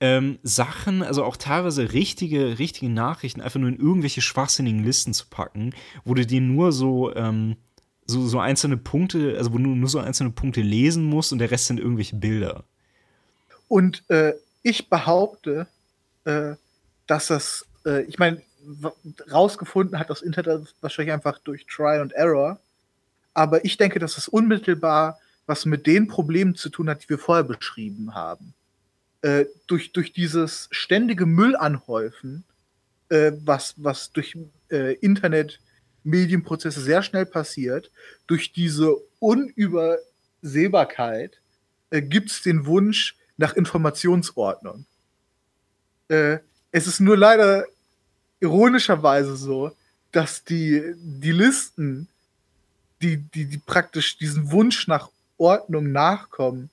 ähm, 0.00 0.38
Sachen, 0.42 1.02
also 1.02 1.24
auch 1.24 1.36
teilweise 1.36 1.92
richtige, 1.92 2.58
richtige 2.58 2.90
Nachrichten 2.90 3.40
einfach 3.40 3.60
nur 3.60 3.68
in 3.68 3.78
irgendwelche 3.78 4.20
schwachsinnigen 4.20 4.84
Listen 4.84 5.14
zu 5.14 5.26
packen, 5.28 5.74
wo 6.04 6.14
du 6.14 6.26
dir 6.26 6.40
nur 6.40 6.72
so, 6.72 7.14
ähm, 7.14 7.56
so, 8.06 8.26
so 8.26 8.38
einzelne 8.38 8.76
Punkte, 8.76 9.36
also 9.38 9.52
wo 9.52 9.58
du 9.58 9.68
nur 9.68 9.88
so 9.88 9.98
einzelne 9.98 10.30
Punkte 10.30 10.60
lesen 10.60 11.04
musst 11.04 11.32
und 11.32 11.38
der 11.38 11.50
Rest 11.50 11.66
sind 11.66 11.80
irgendwelche 11.80 12.16
Bilder. 12.16 12.64
Und 13.68 14.08
äh, 14.10 14.34
ich 14.62 14.88
behaupte, 14.88 15.66
äh, 16.24 16.54
dass 17.06 17.28
das, 17.28 17.66
äh, 17.86 18.02
ich 18.02 18.18
meine, 18.18 18.42
rausgefunden 19.30 19.98
hat 19.98 20.10
das 20.10 20.22
Internet 20.22 20.74
wahrscheinlich 20.80 21.12
einfach 21.12 21.38
durch 21.38 21.66
Trial 21.66 22.00
and 22.00 22.12
Error. 22.12 22.58
Aber 23.34 23.64
ich 23.64 23.76
denke, 23.76 23.98
dass 23.98 24.16
es 24.16 24.28
unmittelbar 24.28 25.18
was 25.46 25.66
mit 25.66 25.86
den 25.86 26.08
Problemen 26.08 26.54
zu 26.54 26.70
tun 26.70 26.88
hat, 26.88 27.04
die 27.04 27.10
wir 27.10 27.18
vorher 27.18 27.44
beschrieben 27.44 28.14
haben. 28.14 28.54
Äh, 29.24 29.46
durch, 29.66 29.90
durch 29.92 30.12
dieses 30.12 30.68
ständige 30.70 31.24
Müllanhäufen, 31.24 32.44
äh, 33.08 33.32
was, 33.42 33.72
was 33.78 34.12
durch 34.12 34.36
äh, 34.70 34.96
Internet-Medienprozesse 34.96 36.82
sehr 36.82 37.02
schnell 37.02 37.24
passiert, 37.24 37.90
durch 38.26 38.52
diese 38.52 38.94
Unübersehbarkeit 39.20 41.40
äh, 41.88 42.02
gibt 42.02 42.32
es 42.32 42.42
den 42.42 42.66
Wunsch 42.66 43.16
nach 43.38 43.54
Informationsordnung. 43.54 44.84
Äh, 46.08 46.40
es 46.70 46.86
ist 46.86 47.00
nur 47.00 47.16
leider 47.16 47.64
ironischerweise 48.40 49.36
so, 49.36 49.74
dass 50.12 50.44
die, 50.44 50.92
die 50.98 51.32
Listen, 51.32 52.08
die, 53.00 53.16
die, 53.16 53.46
die 53.46 53.56
praktisch 53.56 54.18
diesen 54.18 54.50
Wunsch 54.50 54.86
nach 54.86 55.08
Ordnung 55.38 55.92
nachkommen, 55.92 56.68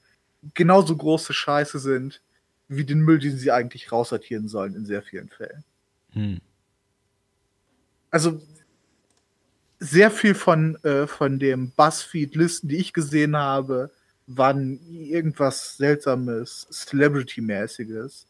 genauso 0.53 0.97
große 0.97 1.31
Scheiße 1.31 1.79
sind, 1.79 2.19
wie 2.71 2.85
den 2.85 3.01
Müll, 3.01 3.19
den 3.19 3.37
sie 3.37 3.51
eigentlich 3.51 3.91
raussortieren 3.91 4.47
sollen 4.47 4.75
in 4.75 4.85
sehr 4.85 5.03
vielen 5.03 5.29
Fällen. 5.29 5.63
Hm. 6.13 6.39
Also 8.09 8.41
sehr 9.79 10.11
viel 10.11 10.35
von, 10.35 10.75
äh, 10.83 11.05
von 11.07 11.39
dem 11.39 11.71
Buzzfeed-Listen, 11.71 12.69
die 12.69 12.77
ich 12.77 12.93
gesehen 12.93 13.35
habe, 13.35 13.91
waren 14.27 14.79
irgendwas 14.89 15.77
Seltsames, 15.77 16.67
Celebrity-mäßiges. 16.71 18.25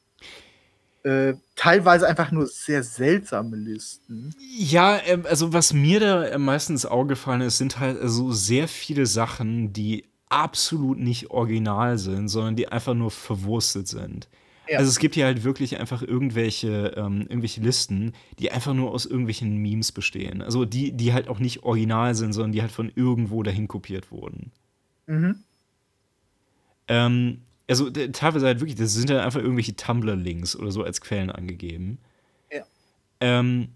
äh, 1.03 1.33
teilweise 1.55 2.07
einfach 2.07 2.31
nur 2.31 2.45
sehr 2.47 2.83
seltsame 2.83 3.57
Listen. 3.57 4.35
Ja, 4.55 4.99
ähm, 5.05 5.25
also 5.27 5.51
was 5.53 5.73
mir 5.73 5.99
da 5.99 6.37
meistens 6.37 6.85
Auge 6.85 7.09
gefallen 7.09 7.41
ist, 7.41 7.57
sind 7.57 7.79
halt 7.79 7.97
so 8.03 8.31
sehr 8.31 8.67
viele 8.67 9.05
Sachen, 9.05 9.73
die 9.73 10.05
absolut 10.31 10.99
nicht 10.99 11.29
original 11.29 11.97
sind, 11.97 12.29
sondern 12.29 12.55
die 12.55 12.67
einfach 12.67 12.93
nur 12.93 13.11
verwurstet 13.11 13.87
sind. 13.87 14.29
Ja. 14.69 14.77
Also 14.77 14.89
es 14.89 14.99
gibt 14.99 15.15
hier 15.15 15.25
halt 15.25 15.43
wirklich 15.43 15.79
einfach 15.79 16.01
irgendwelche, 16.01 16.93
ähm, 16.95 17.21
irgendwelche 17.23 17.61
Listen, 17.61 18.13
die 18.39 18.51
einfach 18.51 18.73
nur 18.73 18.91
aus 18.91 19.05
irgendwelchen 19.05 19.57
Memes 19.57 19.91
bestehen. 19.91 20.41
Also 20.41 20.63
die, 20.63 20.93
die 20.93 21.11
halt 21.11 21.27
auch 21.27 21.39
nicht 21.39 21.63
original 21.63 22.15
sind, 22.15 22.31
sondern 22.31 22.53
die 22.53 22.61
halt 22.61 22.71
von 22.71 22.91
irgendwo 22.95 23.43
dahin 23.43 23.67
kopiert 23.67 24.11
wurden. 24.11 24.51
Mhm. 25.07 25.43
Ähm, 26.87 27.41
also 27.67 27.89
teilweise 27.89 28.45
halt 28.45 28.61
wirklich, 28.61 28.77
das 28.77 28.93
sind 28.93 29.09
ja 29.09 29.23
einfach 29.23 29.41
irgendwelche 29.41 29.75
Tumblr-Links 29.75 30.55
oder 30.55 30.71
so 30.71 30.83
als 30.83 31.01
Quellen 31.01 31.31
angegeben. 31.31 31.97
Ja. 32.51 32.63
Ähm, 33.19 33.69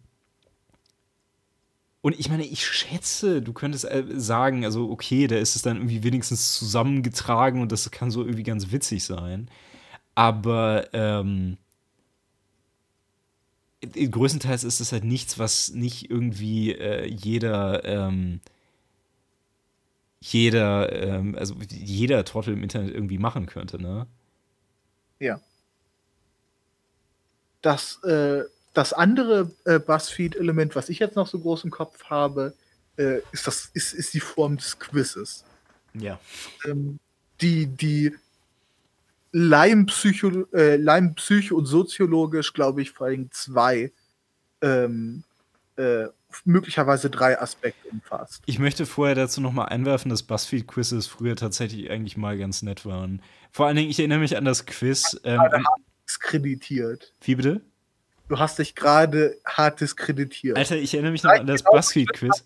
und 2.05 2.19
ich 2.19 2.29
meine, 2.29 2.45
ich 2.45 2.63
schätze, 2.63 3.41
du 3.41 3.51
könntest 3.51 3.83
äh, 3.85 4.03
sagen, 4.09 4.63
also 4.63 4.91
okay, 4.91 5.25
da 5.25 5.37
ist 5.37 5.55
es 5.55 5.63
dann 5.63 5.77
irgendwie 5.77 6.03
wenigstens 6.03 6.53
zusammengetragen 6.53 7.63
und 7.63 7.71
das 7.71 7.89
kann 7.89 8.11
so 8.11 8.21
irgendwie 8.21 8.43
ganz 8.43 8.71
witzig 8.71 9.03
sein. 9.03 9.49
Aber 10.13 10.87
ähm, 10.93 11.57
größtenteils 13.81 14.63
ist 14.63 14.81
es 14.81 14.91
halt 14.91 15.03
nichts, 15.03 15.39
was 15.39 15.71
nicht 15.71 16.11
irgendwie 16.11 16.73
äh, 16.73 17.07
jeder 17.07 17.83
ähm, 17.83 18.39
jeder, 20.21 20.93
ähm, 20.93 21.35
also 21.35 21.55
jeder 21.71 22.23
Trottel 22.23 22.53
im 22.53 22.61
Internet 22.61 22.93
irgendwie 22.93 23.17
machen 23.17 23.47
könnte, 23.47 23.81
ne? 23.81 24.05
Ja. 25.17 25.39
Das, 27.63 27.99
äh, 28.03 28.43
das 28.75 28.93
andere 28.93 29.51
äh, 29.63 29.79
Buzzfeed-Element, 29.79 30.75
was 30.75 30.89
ich 30.89 30.99
jetzt 30.99 31.15
noch 31.15 31.27
so 31.27 31.39
groß 31.39 31.63
im 31.63 31.71
Kopf 31.71 32.03
habe, 32.05 32.53
äh, 32.97 33.19
ist, 33.31 33.47
das, 33.47 33.71
ist, 33.73 33.93
ist 33.93 34.13
die 34.13 34.19
Form 34.19 34.57
des 34.57 34.77
Quizzes. 34.77 35.43
Ja. 35.93 36.19
Ähm, 36.65 36.99
die, 37.41 37.67
die 37.67 38.15
Leimpsycho, 39.31 40.47
äh, 40.53 40.77
und 40.77 41.65
soziologisch, 41.65 42.53
glaube 42.53 42.81
ich, 42.81 42.91
vor 42.91 43.07
allem 43.07 43.31
zwei 43.31 43.91
ähm, 44.61 45.23
äh, 45.77 46.05
möglicherweise 46.43 47.09
drei 47.09 47.39
Aspekte 47.39 47.87
umfasst. 47.89 48.43
Ich 48.45 48.59
möchte 48.59 48.85
vorher 48.85 49.15
dazu 49.15 49.39
noch 49.39 49.53
mal 49.53 49.65
einwerfen, 49.65 50.09
dass 50.09 50.23
Buzzfeed-Quizzes 50.23 51.07
früher 51.07 51.37
tatsächlich 51.37 51.89
eigentlich 51.89 52.17
mal 52.17 52.37
ganz 52.37 52.61
nett 52.61 52.85
waren. 52.85 53.21
Vor 53.51 53.67
allen 53.67 53.77
Dingen, 53.77 53.89
ich 53.89 53.99
erinnere 53.99 54.19
mich 54.19 54.35
an 54.35 54.45
das 54.45 54.65
Quiz. 54.65 55.19
Ähm, 55.23 55.41
diskreditiert. 56.05 57.13
Wie 57.21 57.35
bitte? 57.35 57.61
Du 58.27 58.39
hast 58.39 58.57
dich 58.57 58.75
gerade 58.75 59.37
hart 59.45 59.81
diskreditiert. 59.81 60.57
Alter, 60.57 60.77
ich 60.77 60.93
erinnere 60.93 61.11
mich 61.11 61.23
noch 61.23 61.31
an 61.31 61.45
das 61.45 61.63
Buzzfeed-Quiz. 61.63 62.45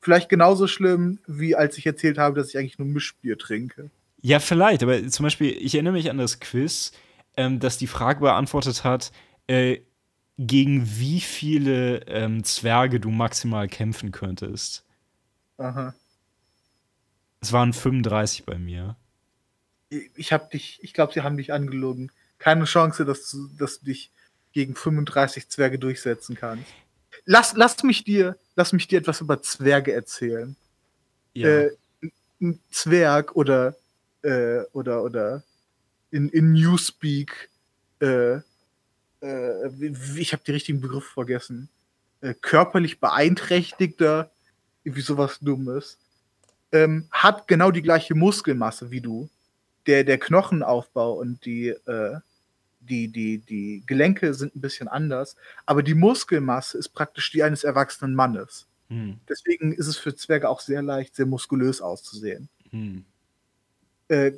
Vielleicht 0.00 0.28
genauso 0.28 0.66
schlimm, 0.66 1.18
wie 1.26 1.54
als 1.56 1.76
ich 1.78 1.86
erzählt 1.86 2.18
habe, 2.18 2.36
dass 2.36 2.48
ich 2.48 2.58
eigentlich 2.58 2.78
nur 2.78 2.88
Mischbier 2.88 3.36
trinke. 3.36 3.90
Ja, 4.22 4.40
vielleicht, 4.40 4.82
aber 4.82 5.06
zum 5.08 5.24
Beispiel, 5.24 5.50
ich 5.50 5.74
erinnere 5.74 5.92
mich 5.92 6.10
an 6.10 6.18
das 6.18 6.40
Quiz, 6.40 6.92
ähm, 7.36 7.60
das 7.60 7.76
die 7.76 7.86
Frage 7.86 8.20
beantwortet 8.20 8.84
hat, 8.84 9.12
äh, 9.46 9.80
gegen 10.38 10.98
wie 10.98 11.20
viele 11.20 12.06
ähm, 12.06 12.44
Zwerge 12.44 13.00
du 13.00 13.10
maximal 13.10 13.68
kämpfen 13.68 14.12
könntest. 14.12 14.84
Aha. 15.58 15.94
Es 17.40 17.52
waren 17.52 17.72
35 17.72 18.44
bei 18.44 18.58
mir. 18.58 18.96
Ich 19.88 20.32
habe 20.32 20.48
dich, 20.52 20.78
ich 20.82 20.92
glaube, 20.92 21.12
sie 21.12 21.22
haben 21.22 21.36
dich 21.36 21.52
angelogen. 21.52 22.10
Keine 22.38 22.64
Chance, 22.64 23.04
dass 23.04 23.30
du, 23.30 23.48
dass 23.56 23.80
du 23.80 23.86
dich 23.86 24.10
gegen 24.56 24.74
35 24.74 25.50
Zwerge 25.50 25.78
durchsetzen 25.78 26.34
kannst. 26.34 26.64
Lass, 27.26 27.54
lass, 27.56 27.82
mich 27.82 28.04
dir, 28.04 28.38
lass 28.54 28.72
mich 28.72 28.88
dir 28.88 29.00
etwas 29.00 29.20
über 29.20 29.42
Zwerge 29.42 29.92
erzählen. 29.92 30.56
Ja. 31.34 31.48
Äh, 31.48 31.70
ein 32.40 32.58
Zwerg 32.70 33.36
oder, 33.36 33.76
äh, 34.22 34.62
oder, 34.72 35.02
oder 35.02 35.42
in, 36.10 36.30
in 36.30 36.54
Newspeak 36.54 37.50
äh, 38.00 38.36
äh, 39.20 39.68
ich 40.16 40.32
habe 40.32 40.42
die 40.46 40.52
richtigen 40.52 40.80
Begriff 40.80 41.04
vergessen, 41.04 41.68
äh, 42.22 42.32
körperlich 42.32 42.98
beeinträchtigter, 42.98 44.30
irgendwie 44.84 45.02
sowas 45.02 45.38
Dummes, 45.38 45.98
ähm, 46.72 47.08
hat 47.10 47.46
genau 47.46 47.70
die 47.70 47.82
gleiche 47.82 48.14
Muskelmasse 48.14 48.90
wie 48.90 49.02
du. 49.02 49.28
Der, 49.86 50.02
der 50.02 50.16
Knochenaufbau 50.16 51.12
und 51.12 51.44
die, 51.44 51.68
äh, 51.68 52.16
die, 52.86 53.08
die, 53.08 53.38
die 53.38 53.82
Gelenke 53.86 54.34
sind 54.34 54.56
ein 54.56 54.60
bisschen 54.60 54.88
anders, 54.88 55.36
aber 55.66 55.82
die 55.82 55.94
Muskelmasse 55.94 56.78
ist 56.78 56.90
praktisch 56.90 57.30
die 57.32 57.42
eines 57.42 57.64
erwachsenen 57.64 58.14
Mannes. 58.14 58.66
Hm. 58.88 59.18
Deswegen 59.28 59.72
ist 59.72 59.88
es 59.88 59.96
für 59.96 60.14
Zwerge 60.14 60.48
auch 60.48 60.60
sehr 60.60 60.82
leicht, 60.82 61.16
sehr 61.16 61.26
muskulös 61.26 61.80
auszusehen. 61.80 62.48
Hm. 62.70 63.04
Äh, 64.08 64.32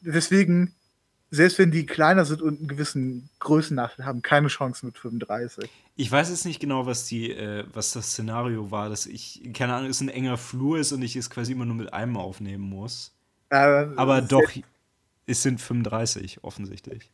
deswegen 0.00 0.74
selbst 1.30 1.58
wenn 1.58 1.70
die 1.70 1.86
kleiner 1.86 2.24
sind 2.24 2.42
und 2.42 2.58
einen 2.58 2.68
gewissen 2.68 3.28
Größennachteil 3.40 4.06
haben, 4.06 4.22
keine 4.22 4.48
Chance 4.48 4.86
mit 4.86 4.98
35. 4.98 5.68
Ich 5.96 6.10
weiß 6.10 6.30
jetzt 6.30 6.44
nicht 6.44 6.60
genau, 6.60 6.86
was 6.86 7.06
die, 7.06 7.30
äh, 7.30 7.64
was 7.72 7.92
das 7.92 8.12
Szenario 8.12 8.70
war, 8.70 8.88
dass 8.88 9.06
ich, 9.06 9.42
keine 9.52 9.74
Ahnung, 9.74 9.90
es 9.90 10.00
ein 10.00 10.08
enger 10.08 10.36
Flur 10.36 10.78
ist 10.78 10.92
und 10.92 11.02
ich 11.02 11.16
es 11.16 11.30
quasi 11.30 11.52
immer 11.52 11.64
nur 11.64 11.76
mit 11.76 11.92
einem 11.92 12.16
aufnehmen 12.16 12.64
muss. 12.64 13.12
Äh, 13.50 13.56
aber 13.96 14.22
doch, 14.22 14.50
es 15.26 15.42
sind 15.42 15.60
35, 15.60 16.42
offensichtlich. 16.42 17.10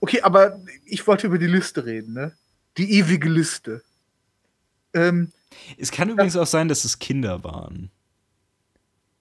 Okay, 0.00 0.20
aber 0.22 0.60
ich 0.84 1.06
wollte 1.06 1.26
über 1.26 1.38
die 1.38 1.46
Liste 1.46 1.86
reden, 1.86 2.12
ne? 2.12 2.32
Die 2.76 2.98
ewige 2.98 3.28
Liste. 3.28 3.82
Ähm, 4.92 5.32
es 5.78 5.90
kann 5.90 6.10
übrigens 6.10 6.36
auch 6.36 6.46
sein, 6.46 6.68
dass 6.68 6.84
es 6.84 6.98
Kinder 6.98 7.42
waren. 7.44 7.90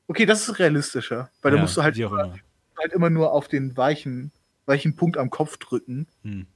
Okay, 0.07 0.25
das 0.25 0.47
ist 0.47 0.59
realistischer, 0.59 1.29
weil 1.41 1.53
ja, 1.53 1.57
da 1.57 1.61
musst 1.61 1.77
du 1.77 1.83
halt 1.83 1.97
halt 1.97 2.93
immer 2.93 3.09
nur 3.09 3.31
auf 3.31 3.47
den 3.47 3.77
weichen, 3.77 4.31
weichen 4.65 4.95
Punkt 4.95 5.17
am 5.17 5.29
Kopf 5.29 5.57
drücken. 5.57 6.07
Hm. 6.23 6.47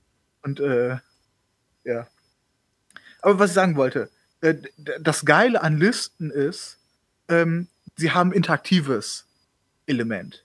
Und 0.42 0.60
äh, 0.60 0.98
ja. 1.84 2.08
Aber 3.22 3.40
was 3.40 3.52
ich 3.52 3.56
sagen 3.56 3.76
wollte, 3.76 4.10
äh, 4.42 4.56
das 5.00 5.26
Geile 5.26 5.62
an 5.62 5.78
Listen 5.78 6.32
ist, 6.32 6.80
ähm, 7.30 7.68
sie 7.96 8.12
haben 8.12 8.34
interaktives 8.34 9.26
Element. 9.86 10.44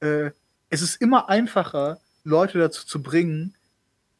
Äh, 0.00 0.30
es 0.70 0.82
ist 0.82 1.00
immer 1.00 1.28
einfacher, 1.28 2.00
Leute 2.24 2.58
dazu 2.58 2.84
zu 2.86 3.02
bringen, 3.02 3.54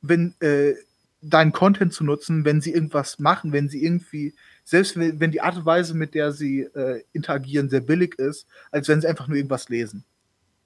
wenn 0.01 0.35
äh, 0.41 0.75
deinen 1.21 1.53
Content 1.53 1.93
zu 1.93 2.05
nutzen, 2.05 2.45
wenn 2.45 2.61
sie 2.61 2.73
irgendwas 2.73 3.19
machen, 3.19 3.53
wenn 3.53 3.69
sie 3.69 3.83
irgendwie, 3.83 4.35
selbst 4.65 4.97
wenn, 4.97 5.19
wenn 5.19 5.33
die 5.33 5.41
Art 5.41 5.57
und 5.57 5.67
Weise, 5.67 5.95
mit 5.95 6.15
der 6.15 6.33
sie 6.33 6.61
äh, 6.61 7.03
interagieren, 7.13 7.69
sehr 7.69 7.81
billig 7.81 8.19
ist, 8.19 8.47
als 8.71 8.89
wenn 8.89 9.01
sie 9.01 9.09
einfach 9.09 9.27
nur 9.27 9.37
irgendwas 9.37 9.69
lesen. 9.69 10.05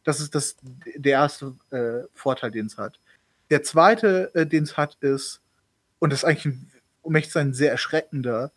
Das 0.04 0.20
ist 0.20 0.34
das, 0.34 0.56
der 0.96 1.12
erste 1.12 1.54
äh, 1.70 2.06
Vorteil, 2.14 2.50
den 2.50 2.66
es 2.66 2.78
hat. 2.78 2.98
Der 3.50 3.62
zweite, 3.62 4.34
äh, 4.34 4.46
den 4.46 4.64
es 4.64 4.76
hat, 4.76 4.96
ist, 5.00 5.40
und 5.98 6.10
das 6.10 6.20
ist 6.20 6.24
eigentlich, 6.24 6.46
ein, 6.46 6.70
um 7.02 7.14
echt 7.16 7.32
sein, 7.32 7.54
sehr 7.54 7.70
erschreckender, 7.70 8.52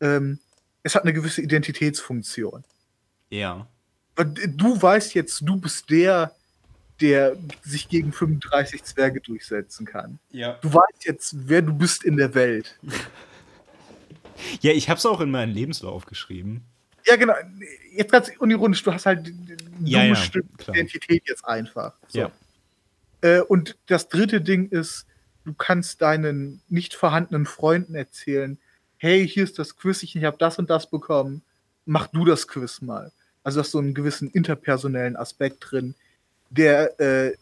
ähm, 0.00 0.38
es 0.82 0.94
hat 0.94 1.02
eine 1.02 1.12
gewisse 1.12 1.40
Identitätsfunktion. 1.40 2.64
Ja. 3.30 3.66
Du 4.16 4.80
weißt 4.80 5.14
jetzt, 5.14 5.40
du 5.40 5.56
bist 5.56 5.90
der, 5.90 6.32
der 7.00 7.36
sich 7.62 7.88
gegen 7.88 8.12
35 8.12 8.84
Zwerge 8.84 9.20
durchsetzen 9.20 9.86
kann. 9.86 10.18
Ja. 10.30 10.58
Du 10.62 10.72
weißt 10.72 11.04
jetzt, 11.04 11.48
wer 11.48 11.62
du 11.62 11.74
bist 11.74 12.04
in 12.04 12.16
der 12.16 12.34
Welt. 12.34 12.78
ja, 14.60 14.72
ich 14.72 14.88
habe 14.88 14.98
es 14.98 15.06
auch 15.06 15.20
in 15.20 15.30
meinen 15.30 15.52
Lebenslauf 15.52 16.06
geschrieben. 16.06 16.64
Ja, 17.06 17.16
genau. 17.16 17.34
Jetzt 17.92 18.12
ganz 18.12 18.30
unironisch, 18.38 18.82
du 18.82 18.92
hast 18.92 19.06
halt 19.06 19.26
ein 19.26 19.58
ja, 19.84 20.04
ja, 20.04 20.14
Stück 20.14 20.46
klar. 20.58 20.74
Identität 20.74 21.24
jetzt 21.26 21.44
einfach. 21.44 21.94
So. 22.08 22.20
Ja. 22.20 22.30
Äh, 23.20 23.40
und 23.40 23.76
das 23.86 24.08
dritte 24.08 24.40
Ding 24.40 24.68
ist, 24.68 25.06
du 25.44 25.52
kannst 25.52 26.00
deinen 26.02 26.62
nicht 26.68 26.94
vorhandenen 26.94 27.46
Freunden 27.46 27.94
erzählen, 27.94 28.58
hey, 28.96 29.28
hier 29.28 29.44
ist 29.44 29.58
das 29.58 29.76
Quiz, 29.76 30.02
ich 30.02 30.16
habe 30.24 30.38
das 30.38 30.58
und 30.58 30.70
das 30.70 30.88
bekommen, 30.88 31.42
mach 31.84 32.06
du 32.06 32.24
das 32.24 32.48
Quiz 32.48 32.80
mal. 32.80 33.12
Also 33.44 33.58
du 33.58 33.64
hast 33.64 33.70
so 33.70 33.78
einen 33.78 33.94
gewissen 33.94 34.28
interpersonellen 34.30 35.16
Aspekt 35.16 35.70
drin, 35.70 35.94
der 36.50 36.98
äh, 36.98 37.34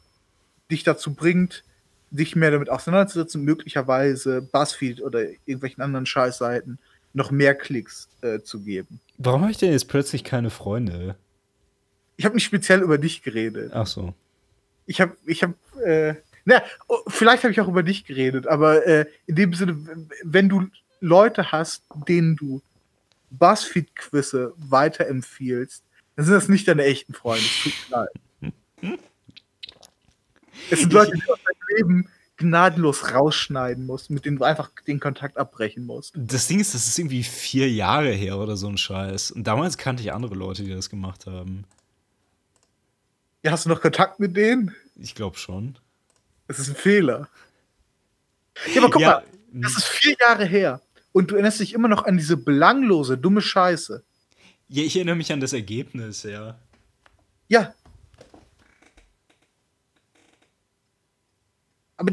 dich 0.71 0.85
dazu 0.85 1.15
bringt, 1.15 1.65
dich 2.11 2.37
mehr 2.37 2.51
damit 2.51 2.69
auseinanderzusetzen, 2.69 3.43
möglicherweise 3.43 4.43
Buzzfeed 4.43 5.01
oder 5.01 5.23
irgendwelchen 5.47 5.83
anderen 5.83 6.05
Scheißseiten 6.05 6.79
noch 7.15 7.31
mehr 7.31 7.55
Klicks 7.55 8.09
äh, 8.21 8.41
zu 8.41 8.61
geben. 8.61 9.01
Warum 9.19 9.43
habe 9.43 9.53
ich 9.53 9.59
denn 9.59 9.73
jetzt 9.73 9.89
plötzlich 9.89 10.25
keine 10.25 10.51
Freunde? 10.51 11.17
Ich 12.17 12.25
habe 12.25 12.35
nicht 12.35 12.45
speziell 12.45 12.83
über 12.83 12.99
dich 12.99 13.23
geredet. 13.23 13.71
Ach 13.75 13.87
so. 13.87 14.15
Ich 14.87 15.01
habe, 15.01 15.17
ich 15.27 15.43
habe, 15.43 15.55
äh, 15.85 16.15
na, 16.45 16.63
oh, 16.89 16.99
vielleicht 17.07 17.45
habe 17.45 17.53
ich 17.53 17.61
auch 17.61 17.69
über 17.69 17.83
dich 17.83 18.05
geredet, 18.05 18.47
aber 18.47 18.87
äh, 18.87 19.07
in 19.27 19.37
dem 19.37 19.55
Sinne, 19.55 19.77
wenn 20.25 20.49
du 20.49 20.67
Leute 21.01 21.53
hast, 21.53 21.85
denen 22.09 22.37
du 22.37 22.63
Buzzfeed-Quizze 23.31 24.53
weiterempfiehlst, 24.57 25.85
dann 26.17 26.25
sind 26.27 26.35
das 26.35 26.49
nicht 26.49 26.69
deine 26.69 26.85
echten 26.85 27.15
Freunde. 27.15 27.45
Es 27.45 27.63
tut 27.63 27.91
mir 27.91 27.97
leid. 27.97 28.53
Es 30.71 30.81
sind 30.81 30.93
Leute, 30.93 31.13
die 31.13 31.23
aus 31.31 31.39
deinem 31.45 31.77
Leben 31.77 32.09
gnadenlos 32.37 33.13
rausschneiden 33.13 33.87
musst, 33.87 34.11
mit 34.11 34.25
denen 34.25 34.39
du 34.39 34.45
einfach 34.45 34.71
den 34.87 35.01
Kontakt 35.01 35.39
abbrechen 35.39 35.87
musst. 35.87 36.15
Das 36.17 36.47
Ding 36.49 36.61
ist, 36.61 36.75
das 36.75 36.89
ist 36.89 36.99
irgendwie 36.99 37.23
vier 37.23 37.71
Jahre 37.71 38.11
her 38.11 38.39
oder 38.39 38.57
so 38.57 38.69
ein 38.69 38.79
Scheiß. 38.79 39.31
Und 39.31 39.47
damals 39.47 39.79
kannte 39.79 40.03
ich 40.03 40.13
andere 40.13 40.35
Leute, 40.35 40.65
die 40.65 40.75
das 40.75 40.91
gemacht 40.91 41.27
haben. 41.27 41.65
Ja, 43.45 43.53
hast 43.53 43.65
du 43.65 43.69
noch 43.71 43.81
Kontakt 43.81 44.21
mit 44.21 44.37
denen? 44.37 44.75
Ich 44.97 45.15
glaube 45.15 45.37
schon. 45.37 45.79
Das 46.49 46.59
ist 46.59 46.69
ein 46.69 46.77
Fehler. 46.77 47.29
Ja, 48.75 48.83
aber 48.83 48.91
guck 48.91 49.01
Ja, 49.01 49.09
mal, 49.09 49.25
das 49.53 49.77
ist 49.77 49.85
vier 49.85 50.17
Jahre 50.21 50.45
her. 50.45 50.81
Und 51.13 51.31
du 51.31 51.35
erinnerst 51.35 51.61
dich 51.61 51.75
immer 51.75 51.89
noch 51.89 52.05
an 52.05 52.17
diese 52.17 52.37
belanglose, 52.37 53.19
dumme 53.19 53.41
Scheiße. 53.41 54.03
Ja, 54.73 54.83
ich 54.83 54.97
erinnere 54.97 55.17
mich 55.17 55.31
an 55.31 55.41
das 55.41 55.53
Ergebnis, 55.53 56.23
ja. 56.23 56.59
Ja. 57.47 57.75
Aber 61.99 62.11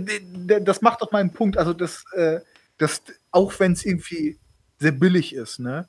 das 0.60 0.81
macht 0.81 1.02
doch 1.02 1.14
meinen 1.14 1.31
Punkt. 1.31 1.57
Also, 1.57 1.72
das, 1.72 2.03
äh, 2.11 2.41
das 2.77 3.02
auch 3.31 3.57
wenn 3.61 3.72
es 3.72 3.86
irgendwie 3.86 4.38
sehr 4.77 4.91
billig 4.91 5.34
ist, 5.34 5.60
ne, 5.60 5.88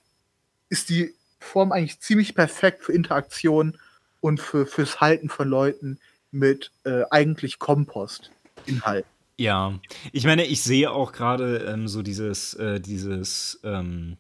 ist 0.69 0.91
die 0.91 1.13
Form 1.41 1.73
eigentlich 1.73 1.99
ziemlich 1.99 2.37
perfekt 2.37 2.85
für 2.85 2.93
Interaktion 2.93 3.77
und 4.21 4.41
für, 4.41 4.65
fürs 4.65 5.01
Halten 5.01 5.29
von 5.29 5.49
Leuten 5.49 5.99
mit 6.31 6.71
äh, 6.85 7.03
eigentlich 7.11 7.59
Kompost-Inhalt. 7.59 9.07
Ja, 9.39 9.77
ich 10.13 10.25
meine, 10.25 10.45
ich 10.45 10.63
sehe 10.63 10.93
auch 10.93 11.11
gerade 11.11 11.65
ähm, 11.65 11.89
so 11.89 12.03
dieses, 12.03 12.55
äh, 12.55 12.79
dieses, 12.79 13.59
ähm, 13.65 14.19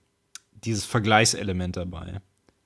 dieses 0.64 0.84
Vergleichselement 0.84 1.76
dabei. 1.76 2.20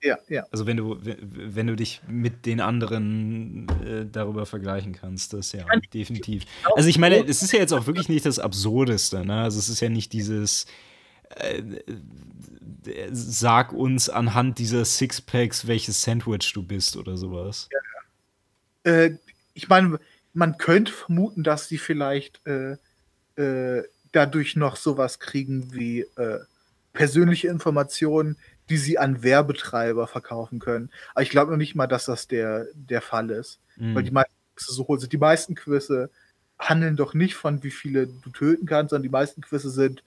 Ja, 0.04 0.18
ja. 0.28 0.46
Also 0.52 0.66
wenn 0.66 0.76
du, 0.76 0.98
wenn 1.00 1.66
du 1.66 1.76
dich 1.76 2.02
mit 2.06 2.44
den 2.44 2.60
anderen 2.60 3.66
äh, 3.84 4.04
darüber 4.04 4.44
vergleichen 4.44 4.92
kannst, 4.92 5.32
das 5.32 5.52
ja, 5.52 5.64
definitiv. 5.94 6.44
Also 6.76 6.90
ich 6.90 6.98
meine, 6.98 7.24
es 7.26 7.42
ist 7.42 7.52
ja 7.52 7.58
jetzt 7.58 7.72
auch 7.72 7.86
wirklich 7.86 8.10
nicht 8.10 8.26
das 8.26 8.38
Absurdeste, 8.38 9.24
ne? 9.24 9.42
Also 9.42 9.58
es 9.58 9.70
ist 9.70 9.80
ja 9.80 9.88
nicht 9.88 10.12
dieses 10.12 10.66
äh, 11.36 11.62
äh, 12.86 13.08
sag 13.12 13.72
uns 13.72 14.08
anhand 14.08 14.58
dieser 14.58 14.84
Sixpacks, 14.84 15.66
welches 15.66 16.02
Sandwich 16.02 16.52
du 16.52 16.62
bist 16.62 16.96
oder 16.96 17.16
sowas. 17.16 17.68
Äh, 18.82 19.12
ich 19.54 19.68
meine, 19.68 19.98
man 20.32 20.58
könnte 20.58 20.92
vermuten, 20.92 21.42
dass 21.42 21.68
die 21.68 21.78
vielleicht 21.78 22.40
äh, 22.46 22.76
äh, 23.36 23.84
dadurch 24.12 24.56
noch 24.56 24.76
sowas 24.76 25.18
kriegen 25.18 25.72
wie 25.74 26.06
persönliche 26.92 27.48
Informationen, 27.48 28.36
die 28.68 28.76
sie 28.76 28.98
an 28.98 29.22
Werbetreiber 29.22 30.06
verkaufen 30.06 30.58
können. 30.58 30.90
Aber 31.14 31.22
ich 31.22 31.30
glaube 31.30 31.50
noch 31.50 31.58
nicht 31.58 31.74
mal, 31.74 31.86
dass 31.86 32.06
das 32.06 32.28
der, 32.28 32.66
der 32.74 33.02
Fall 33.02 33.30
ist. 33.30 33.60
Mhm. 33.76 33.94
Weil 33.94 34.02
die 34.02 34.10
meisten 34.10 34.34
Quizze 34.54 34.72
so 34.72 34.88
hohl 34.88 35.00
sind. 35.00 35.12
Die 35.12 35.18
meisten 35.18 35.54
Quizze 35.54 36.10
handeln 36.58 36.96
doch 36.96 37.14
nicht 37.14 37.34
von, 37.34 37.62
wie 37.62 37.70
viele 37.70 38.06
du 38.06 38.30
töten 38.30 38.66
kannst, 38.66 38.90
sondern 38.90 39.02
die 39.02 39.08
meisten 39.08 39.42
Quizze 39.42 39.70
sind, 39.70 40.02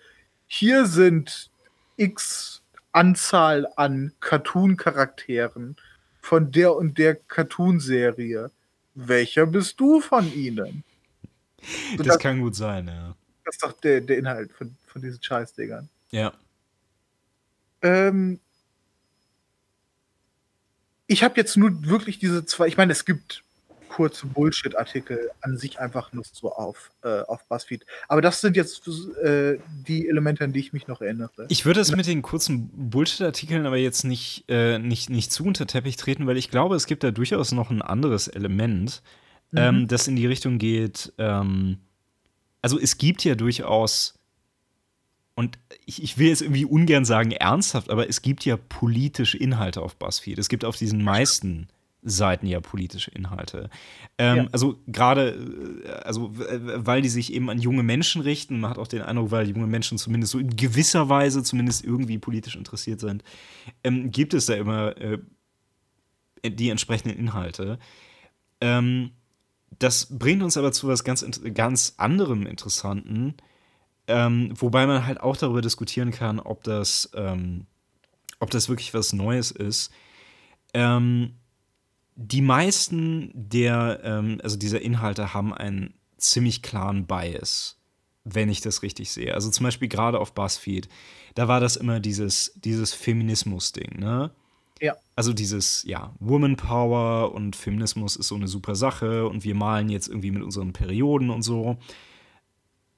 hier 0.47 0.85
sind 0.85 1.51
x 1.97 2.63
Anzahl 2.93 3.67
an 3.75 4.13
Cartoon-Charakteren 4.21 5.75
von 6.21 6.51
der 6.51 6.75
und 6.75 6.97
der 6.97 7.15
Cartoon-Serie. 7.15 8.49
Welcher 8.95 9.45
bist 9.45 9.79
du 9.79 10.01
von 10.01 10.33
ihnen? 10.33 10.83
So, 11.91 11.97
Das 11.97 12.07
das, 12.07 12.19
kann 12.19 12.39
gut 12.39 12.55
sein, 12.55 12.87
ja. 12.87 13.15
das 13.45 13.55
ist 13.55 13.63
doch 13.63 13.73
der, 13.73 14.01
der 14.01 14.17
Inhalt 14.17 14.51
von, 14.51 14.75
von 14.87 15.01
diesen 15.01 15.21
Scheißdingern. 15.21 15.89
Ja. 16.09 16.33
Ähm, 17.81 18.39
ich 21.07 21.23
habe 21.23 21.35
jetzt 21.37 21.57
nur 21.57 21.85
wirklich 21.85 22.19
diese 22.19 22.45
zwei, 22.45 22.67
ich 22.67 22.77
meine, 22.77 22.91
es 22.91 23.05
gibt 23.05 23.43
kurze 23.97 24.27
Bullshit-Artikel 24.27 25.31
an 25.41 25.57
sich 25.57 25.79
einfach 25.79 26.13
nur 26.13 26.23
so 26.31 26.51
auf, 26.53 26.91
äh, 27.03 27.21
auf 27.21 27.43
BuzzFeed. 27.47 27.83
Aber 28.07 28.21
das 28.21 28.41
sind 28.41 28.55
jetzt 28.55 28.87
äh, 29.23 29.57
die 29.87 30.07
Elemente, 30.07 30.43
an 30.43 30.53
die 30.53 30.59
ich 30.59 30.71
mich 30.71 30.87
noch 30.87 31.01
erinnere. 31.01 31.31
Ich 31.49 31.65
würde 31.65 31.79
es 31.79 31.95
mit 31.95 32.05
den 32.05 32.21
kurzen 32.21 32.69
Bullshit-Artikeln 32.91 33.65
aber 33.65 33.77
jetzt 33.77 34.03
nicht, 34.03 34.45
äh, 34.49 34.77
nicht, 34.77 35.09
nicht 35.09 35.31
zu 35.31 35.45
unter 35.45 35.65
Teppich 35.65 35.95
treten, 35.95 36.27
weil 36.27 36.37
ich 36.37 36.51
glaube, 36.51 36.75
es 36.75 36.85
gibt 36.85 37.03
da 37.03 37.09
durchaus 37.09 37.51
noch 37.51 37.71
ein 37.71 37.81
anderes 37.81 38.27
Element, 38.27 39.01
ähm, 39.55 39.87
das 39.87 40.07
in 40.07 40.15
die 40.15 40.27
Richtung 40.27 40.59
geht. 40.59 41.13
Ähm, 41.17 41.79
also 42.61 42.79
es 42.79 42.97
gibt 42.97 43.23
ja 43.23 43.33
durchaus, 43.33 44.16
und 45.37 45.59
ich, 45.85 46.01
ich 46.01 46.17
will 46.17 46.29
jetzt 46.29 46.41
irgendwie 46.41 46.65
ungern 46.65 47.05
sagen 47.05 47.29
ernsthaft, 47.29 47.91
aber 47.91 48.09
es 48.09 48.23
gibt 48.23 48.43
ja 48.43 48.57
politische 48.57 49.37
Inhalte 49.37 49.83
auf 49.83 49.95
BuzzFeed. 49.95 50.39
Es 50.39 50.49
gibt 50.49 50.65
auf 50.65 50.77
diesen 50.77 51.03
meisten 51.03 51.67
Seiten 52.01 52.47
ja 52.47 52.59
politische 52.59 53.11
Inhalte. 53.11 53.69
Ähm, 54.17 54.35
Ja. 54.37 54.47
Also 54.51 54.79
gerade, 54.87 55.83
äh, 55.85 55.89
also 56.07 56.31
weil 56.33 57.03
die 57.03 57.09
sich 57.09 57.33
eben 57.33 57.51
an 57.51 57.59
junge 57.59 57.83
Menschen 57.83 58.23
richten, 58.23 58.59
man 58.59 58.71
hat 58.71 58.79
auch 58.79 58.87
den 58.87 59.03
Eindruck, 59.03 59.29
weil 59.29 59.47
junge 59.47 59.67
Menschen 59.67 59.99
zumindest 59.99 60.31
so 60.31 60.39
in 60.39 60.55
gewisser 60.55 61.07
Weise 61.07 61.43
zumindest 61.43 61.85
irgendwie 61.85 62.17
politisch 62.17 62.55
interessiert 62.55 62.99
sind, 62.99 63.23
ähm, 63.83 64.09
gibt 64.09 64.33
es 64.33 64.47
da 64.47 64.55
immer 64.55 64.97
äh, 64.97 65.19
die 66.43 66.71
entsprechenden 66.71 67.15
Inhalte. 67.15 67.77
Ähm, 68.59 69.11
das 69.77 70.17
bringt 70.17 70.41
uns 70.41 70.57
aber 70.57 70.71
zu 70.71 70.87
was 70.87 71.03
ganz, 71.03 71.23
ganz 71.53 71.93
anderem 71.97 72.47
Interessanten, 72.47 73.35
ähm, 74.07 74.53
wobei 74.55 74.87
man 74.87 75.05
halt 75.05 75.19
auch 75.21 75.37
darüber 75.37 75.61
diskutieren 75.61 76.11
kann, 76.11 76.39
ob 76.39 76.63
das, 76.63 77.09
ähm, 77.13 77.65
ob 78.39 78.49
das 78.49 78.69
wirklich 78.69 78.93
was 78.93 79.13
Neues 79.13 79.51
ist. 79.51 79.91
Ähm, 80.73 81.35
die 82.15 82.41
meisten 82.41 83.31
der, 83.33 83.99
ähm, 84.03 84.39
also 84.43 84.57
dieser 84.57 84.81
Inhalte 84.81 85.33
haben 85.33 85.53
einen 85.53 85.93
ziemlich 86.17 86.61
klaren 86.61 87.05
Bias, 87.05 87.77
wenn 88.23 88.49
ich 88.49 88.61
das 88.61 88.81
richtig 88.81 89.11
sehe. 89.11 89.33
Also 89.33 89.51
zum 89.51 89.65
Beispiel 89.65 89.87
gerade 89.87 90.19
auf 90.19 90.33
BuzzFeed, 90.33 90.89
da 91.35 91.47
war 91.47 91.59
das 91.59 91.75
immer 91.75 91.99
dieses, 91.99 92.53
dieses 92.55 92.93
Feminismus-Ding, 92.93 93.99
ne? 93.99 94.31
Ja. 94.81 94.95
Also 95.15 95.33
dieses, 95.33 95.83
ja, 95.83 96.13
Woman 96.19 96.55
Power 96.55 97.33
und 97.33 97.55
Feminismus 97.55 98.15
ist 98.15 98.27
so 98.27 98.35
eine 98.35 98.47
super 98.47 98.75
Sache 98.75 99.27
und 99.27 99.43
wir 99.43 99.55
malen 99.55 99.89
jetzt 99.89 100.07
irgendwie 100.07 100.31
mit 100.31 100.43
unseren 100.43 100.73
Perioden 100.73 101.29
und 101.29 101.41
so. 101.41 101.77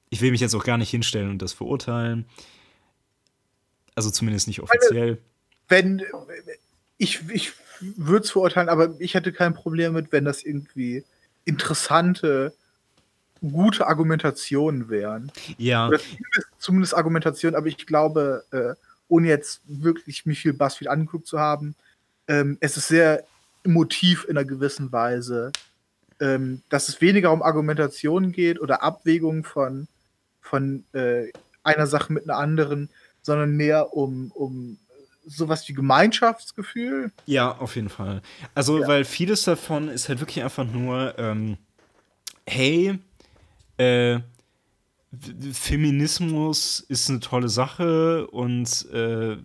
Ich 0.10 0.22
will 0.22 0.32
mich 0.32 0.42
jetzt 0.42 0.56
auch 0.56 0.64
gar 0.64 0.78
nicht 0.78 0.90
hinstellen 0.90 1.30
und 1.30 1.42
das 1.42 1.54
verurteilen. 1.54 2.26
Also 3.96 4.10
zumindest 4.10 4.48
nicht 4.48 4.62
offiziell. 4.62 5.20
wenn 5.68 6.04
ich, 6.98 7.22
ich 7.30 7.54
würde 7.80 8.26
es 8.26 8.32
verurteilen, 8.32 8.70
aber 8.70 8.96
ich 9.00 9.14
hätte 9.14 9.32
kein 9.32 9.54
Problem 9.54 9.94
mit, 9.94 10.12
wenn 10.12 10.26
das 10.26 10.44
irgendwie 10.44 11.04
interessante, 11.46 12.54
gute 13.42 13.88
Argumentationen 13.88 14.90
wären. 14.90 15.32
Ja, 15.58 15.88
Oder 15.88 16.00
zumindest, 16.00 16.48
zumindest 16.58 16.94
Argumentationen, 16.96 17.56
aber 17.56 17.68
ich 17.68 17.86
glaube, 17.86 18.44
äh, 18.52 18.74
ohne 19.08 19.28
jetzt 19.28 19.62
wirklich 19.66 20.26
mich 20.26 20.42
viel 20.42 20.54
Buzzfeed 20.54 20.88
angeguckt 20.88 21.28
zu 21.28 21.40
haben, 21.40 21.76
ähm, 22.28 22.58
es 22.60 22.78
ist 22.78 22.90
sehr 22.90 23.24
emotiv 23.64 24.26
in 24.26 24.38
einer 24.38 24.46
gewissen 24.46 24.92
Weise, 24.92 25.52
ähm, 26.20 26.62
dass 26.70 26.90
es 26.90 27.02
weniger 27.02 27.32
um 27.32 27.42
Argumentationen 27.42 28.32
geht 28.32 28.60
oder 28.60 28.84
Abwägungen 28.84 29.44
von, 29.44 29.88
von 30.50 30.84
äh, 30.94 31.32
einer 31.64 31.88
Sache 31.88 32.12
mit 32.14 32.24
einer 32.24 32.38
anderen, 32.40 32.90
sondern 33.22 33.56
mehr 33.56 33.94
um, 33.94 34.32
um 34.32 34.78
sowas 35.26 35.68
wie 35.70 35.74
Gemeinschaftsgefühl. 35.74 37.12
Ja, 37.26 37.56
auf 37.58 37.76
jeden 37.76 37.90
Fall. 37.90 38.22
Also, 38.56 38.80
Ja. 38.80 38.88
weil 38.88 39.06
vieles 39.06 39.44
davon 39.44 39.90
ist 39.90 40.10
halt 40.10 40.20
wirklich 40.20 40.44
einfach 40.44 40.66
nur, 40.66 41.14
ähm, 41.20 41.58
hey, 42.48 42.98
äh, 43.78 44.20
Feminismus 45.54 46.80
ist 46.80 47.10
eine 47.10 47.20
tolle 47.20 47.50
Sache 47.50 48.28
und 48.28 48.86
äh, 48.92 49.38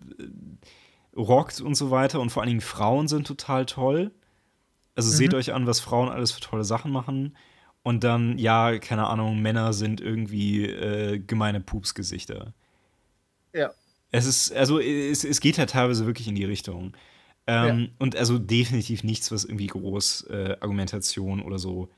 rockt 1.16 1.60
und 1.60 1.74
so 1.74 1.90
weiter 1.90 2.20
und 2.20 2.30
vor 2.30 2.42
allen 2.42 2.50
Dingen 2.50 2.60
Frauen 2.60 3.08
sind 3.08 3.26
total 3.26 3.66
toll. 3.66 4.10
Also 4.94 5.10
Mhm. 5.10 5.14
seht 5.16 5.34
euch 5.34 5.52
an, 5.52 5.66
was 5.66 5.80
Frauen 5.80 6.08
alles 6.08 6.32
für 6.32 6.40
tolle 6.40 6.64
Sachen 6.64 6.92
machen. 6.92 7.36
Und 7.84 8.02
dann, 8.02 8.38
ja, 8.38 8.78
keine 8.78 9.06
Ahnung, 9.06 9.40
Männer 9.40 9.74
sind 9.74 10.00
irgendwie 10.00 10.64
äh, 10.64 11.18
gemeine 11.18 11.60
Pupsgesichter. 11.60 12.54
Ja. 13.52 13.72
Es 14.10 14.24
ist, 14.24 14.52
also 14.52 14.80
es, 14.80 15.22
es 15.22 15.40
geht 15.40 15.58
ja 15.58 15.66
teilweise 15.66 16.06
wirklich 16.06 16.26
in 16.26 16.34
die 16.34 16.46
Richtung. 16.46 16.96
Ähm, 17.46 17.90
Und 17.98 18.16
also 18.16 18.38
definitiv 18.38 19.04
nichts, 19.04 19.30
was 19.30 19.44
irgendwie 19.44 19.66
groß 19.66 20.28
äh, 20.30 20.56
Argumentation 20.60 21.42
oder 21.42 21.58
so 21.58 21.90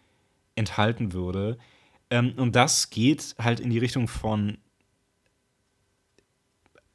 enthalten 0.56 1.12
würde. 1.12 1.56
Ähm, 2.10 2.34
und 2.36 2.56
das 2.56 2.90
geht 2.90 3.36
halt 3.38 3.60
in 3.60 3.70
die 3.70 3.78
Richtung 3.78 4.08
von, 4.08 4.58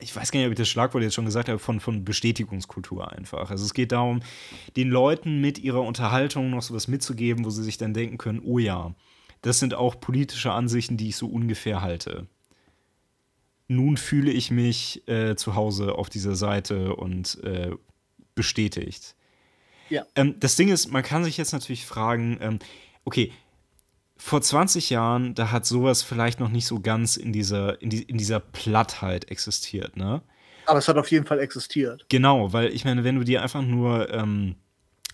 ich 0.02 0.16
weiß 0.16 0.32
gar 0.32 0.40
nicht, 0.40 0.48
ob 0.48 0.54
ich 0.54 0.58
das 0.58 0.70
Schlagwort 0.70 1.04
jetzt 1.04 1.14
schon 1.14 1.26
gesagt 1.26 1.50
habe, 1.50 1.60
von, 1.60 1.80
von 1.80 2.04
Bestätigungskultur 2.04 3.12
einfach. 3.12 3.52
Also 3.52 3.64
es 3.64 3.74
geht 3.74 3.92
darum, 3.92 4.22
den 4.76 4.90
Leuten 4.90 5.40
mit 5.40 5.60
ihrer 5.60 5.82
Unterhaltung 5.82 6.50
noch 6.50 6.62
sowas 6.62 6.88
mitzugeben, 6.88 7.46
wo 7.46 7.50
sie 7.50 7.64
sich 7.64 7.78
dann 7.78 7.94
denken 7.94 8.18
können, 8.18 8.42
oh 8.44 8.60
ja, 8.60 8.94
das 9.42 9.60
sind 9.60 9.74
auch 9.74 10.00
politische 10.00 10.52
Ansichten, 10.52 10.98
die 10.98 11.10
ich 11.10 11.16
so 11.16 11.28
ungefähr 11.28 11.82
halte. 11.82 12.28
Nun 13.68 13.98
fühle 13.98 14.32
ich 14.32 14.52
mich 14.52 15.08
äh, 15.08 15.36
zu 15.36 15.56
Hause 15.56 15.96
auf 15.96 16.10
dieser 16.10 16.36
Seite 16.36 16.96
und 16.96 17.42
äh, 17.44 17.72
bestätigt. 18.36 19.16
Ja. 19.90 20.06
Ähm, 20.16 20.36
das 20.40 20.56
Ding 20.56 20.70
ist, 20.70 20.92
man 20.92 21.04
kann 21.04 21.24
sich 21.24 21.38
jetzt 21.38 21.54
natürlich 21.54 21.86
fragen, 21.86 22.38
ähm, 22.42 22.60
okay, 23.06 23.32
vor 24.24 24.40
20 24.40 24.92
Jahren, 24.92 25.34
da 25.34 25.52
hat 25.52 25.66
sowas 25.66 26.04
vielleicht 26.04 26.40
noch 26.40 26.50
nicht 26.50 26.68
so 26.68 26.80
ganz 26.80 27.18
in 27.18 27.34
dieser, 27.34 27.82
in, 27.82 27.90
die, 27.90 28.04
in 28.04 28.20
dieser 28.20 28.40
Plattheit 28.40 29.32
existiert, 29.32 29.98
ne? 29.98 30.22
Aber 30.68 30.78
es 30.78 30.88
hat 30.88 30.98
auf 30.98 31.10
jeden 31.10 31.26
Fall 31.26 31.40
existiert. 31.40 32.06
Genau, 32.08 32.54
weil 32.54 32.68
ich 32.68 32.86
meine, 32.86 33.04
wenn 33.04 33.16
du 33.16 33.24
dir 33.24 33.42
einfach 33.42 33.64
nur 33.64 34.14
ähm, 34.14 34.56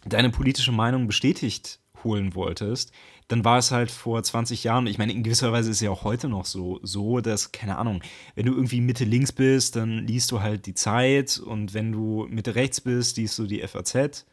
deine 0.04 0.30
politische 0.30 0.74
Meinung 0.74 1.08
bestätigt 1.08 1.80
holen 2.04 2.36
wolltest, 2.36 2.92
dann 3.30 3.46
war 3.46 3.58
es 3.58 3.72
halt 3.72 3.92
vor 3.92 4.22
20 4.22 4.66
Jahren, 4.66 4.88
ich 4.88 4.98
meine, 4.98 5.14
in 5.14 5.24
gewisser 5.24 5.54
Weise 5.54 5.70
ist 5.70 5.78
es 5.78 5.82
ja 5.82 5.90
auch 5.90 6.04
heute 6.04 6.28
noch 6.28 6.46
so, 6.46 6.82
so, 6.84 7.22
dass, 7.22 7.54
keine 7.54 7.78
Ahnung, 7.78 8.04
wenn 8.36 8.46
du 8.46 8.54
irgendwie 8.54 8.82
Mitte 8.82 9.06
links 9.06 9.32
bist, 9.32 9.78
dann 9.78 10.06
liest 10.06 10.32
du 10.32 10.42
halt 10.42 10.66
die 10.66 10.76
Zeit 10.76 11.40
und 11.40 11.74
wenn 11.74 11.94
du 11.94 12.28
Mitte 12.30 12.56
rechts 12.56 12.82
bist, 12.82 13.16
liest 13.16 13.40
du 13.40 13.48
die 13.48 13.66
FAZ. 13.66 14.26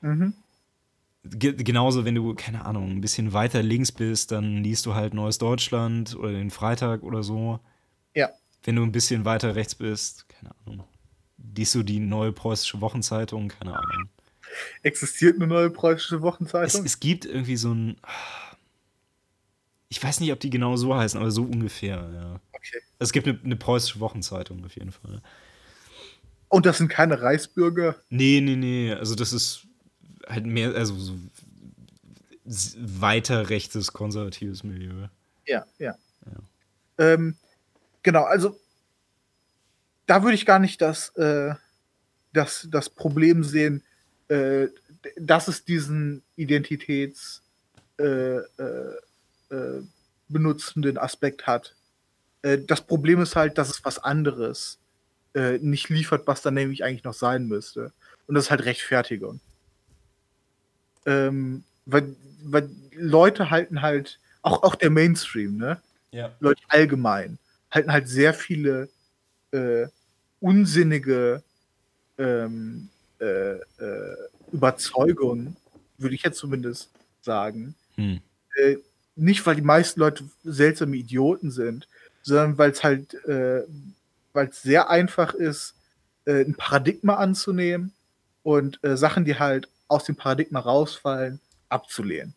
Mhm. 0.00 0.32
Ge 1.22 1.52
genauso, 1.52 2.04
wenn 2.06 2.14
du, 2.14 2.34
keine 2.34 2.64
Ahnung, 2.64 2.90
ein 2.90 3.00
bisschen 3.02 3.32
weiter 3.34 3.62
links 3.62 3.92
bist, 3.92 4.32
dann 4.32 4.64
liest 4.64 4.86
du 4.86 4.94
halt 4.94 5.12
Neues 5.12 5.36
Deutschland 5.36 6.16
oder 6.16 6.32
den 6.32 6.50
Freitag 6.50 7.02
oder 7.02 7.22
so. 7.22 7.60
Ja. 8.14 8.30
Wenn 8.64 8.76
du 8.76 8.82
ein 8.82 8.92
bisschen 8.92 9.24
weiter 9.26 9.54
rechts 9.54 9.74
bist, 9.74 10.28
keine 10.28 10.54
Ahnung, 10.64 10.84
liest 11.54 11.74
du 11.74 11.82
die 11.82 12.00
neue 12.00 12.32
preußische 12.32 12.80
Wochenzeitung, 12.80 13.48
keine 13.48 13.76
Ahnung. 13.76 14.08
Existiert 14.82 15.36
eine 15.36 15.46
neue 15.46 15.70
preußische 15.70 16.22
Wochenzeitung? 16.22 16.80
Es, 16.80 16.94
es 16.94 17.00
gibt 17.00 17.24
irgendwie 17.26 17.56
so 17.56 17.72
ein. 17.74 17.96
Ich 19.88 20.02
weiß 20.02 20.20
nicht, 20.20 20.32
ob 20.32 20.40
die 20.40 20.50
genau 20.50 20.76
so 20.76 20.94
heißen, 20.94 21.20
aber 21.20 21.30
so 21.30 21.42
ungefähr, 21.42 22.10
ja. 22.14 22.40
Okay. 22.52 22.80
Es 22.98 23.12
gibt 23.12 23.26
eine, 23.28 23.38
eine 23.42 23.56
preußische 23.56 24.00
Wochenzeitung 24.00 24.64
auf 24.64 24.74
jeden 24.74 24.92
Fall. 24.92 25.20
Und 26.48 26.66
das 26.66 26.78
sind 26.78 26.88
keine 26.88 27.20
Reichsbürger? 27.22 27.96
Nee, 28.08 28.40
nee, 28.40 28.56
nee. 28.56 28.92
Also 28.92 29.14
das 29.14 29.32
ist 29.32 29.66
halt 30.30 30.46
mehr, 30.46 30.74
also 30.74 30.96
so 30.96 31.14
weiter 32.78 33.50
rechtes, 33.50 33.92
konservatives 33.92 34.64
Milieu. 34.64 35.08
Ja, 35.46 35.64
ja. 35.78 35.94
ja. 36.26 36.32
Ähm, 36.98 37.36
genau, 38.02 38.24
also 38.24 38.58
da 40.06 40.22
würde 40.22 40.34
ich 40.34 40.46
gar 40.46 40.58
nicht 40.58 40.80
das, 40.82 41.10
äh, 41.10 41.54
das, 42.32 42.66
das 42.70 42.90
Problem 42.90 43.44
sehen, 43.44 43.82
äh, 44.28 44.68
dass 45.16 45.48
es 45.48 45.64
diesen 45.64 46.22
Identitäts 46.36 47.42
äh, 47.98 48.38
äh, 48.38 48.96
äh 49.50 49.82
benutzenden 50.28 50.96
Aspekt 50.96 51.48
hat. 51.48 51.74
Äh, 52.42 52.58
das 52.58 52.82
Problem 52.82 53.20
ist 53.20 53.34
halt, 53.34 53.58
dass 53.58 53.68
es 53.68 53.84
was 53.84 53.98
anderes 53.98 54.78
nicht 55.60 55.90
liefert, 55.90 56.26
was 56.26 56.42
dann 56.42 56.54
nämlich 56.54 56.82
eigentlich 56.82 57.04
noch 57.04 57.14
sein 57.14 57.46
müsste. 57.46 57.92
Und 58.26 58.34
das 58.34 58.46
ist 58.46 58.50
halt 58.50 58.64
Rechtfertigung. 58.64 59.40
Ähm, 61.06 61.64
weil, 61.86 62.14
weil 62.42 62.70
Leute 62.92 63.50
halten 63.50 63.82
halt, 63.82 64.18
auch, 64.42 64.62
auch 64.62 64.74
der 64.74 64.90
Mainstream, 64.90 65.56
ne? 65.56 65.80
Ja. 66.12 66.34
Leute 66.40 66.62
allgemein, 66.68 67.38
halten 67.70 67.92
halt 67.92 68.08
sehr 68.08 68.34
viele 68.34 68.88
äh, 69.52 69.86
unsinnige 70.40 71.42
ähm, 72.18 72.88
äh, 73.20 73.54
äh, 73.54 74.16
Überzeugung, 74.52 75.56
würde 75.98 76.14
ich 76.14 76.22
jetzt 76.22 76.38
zumindest 76.38 76.90
sagen. 77.20 77.74
Hm. 77.94 78.20
Äh, 78.56 78.76
nicht, 79.14 79.44
weil 79.46 79.56
die 79.56 79.62
meisten 79.62 80.00
Leute 80.00 80.24
seltsame 80.42 80.96
Idioten 80.96 81.50
sind, 81.50 81.86
sondern 82.22 82.58
weil 82.58 82.70
es 82.70 82.82
halt, 82.82 83.14
äh, 83.26 83.62
weil 84.32 84.48
es 84.48 84.62
sehr 84.62 84.90
einfach 84.90 85.34
ist, 85.34 85.74
äh, 86.24 86.44
ein 86.44 86.54
Paradigma 86.54 87.14
anzunehmen 87.14 87.92
und 88.42 88.80
Sachen, 88.82 89.26
die 89.26 89.38
halt 89.38 89.68
aus 89.90 90.04
dem 90.04 90.16
Paradigma 90.16 90.60
rausfallen, 90.60 91.40
abzulehnen. 91.68 92.34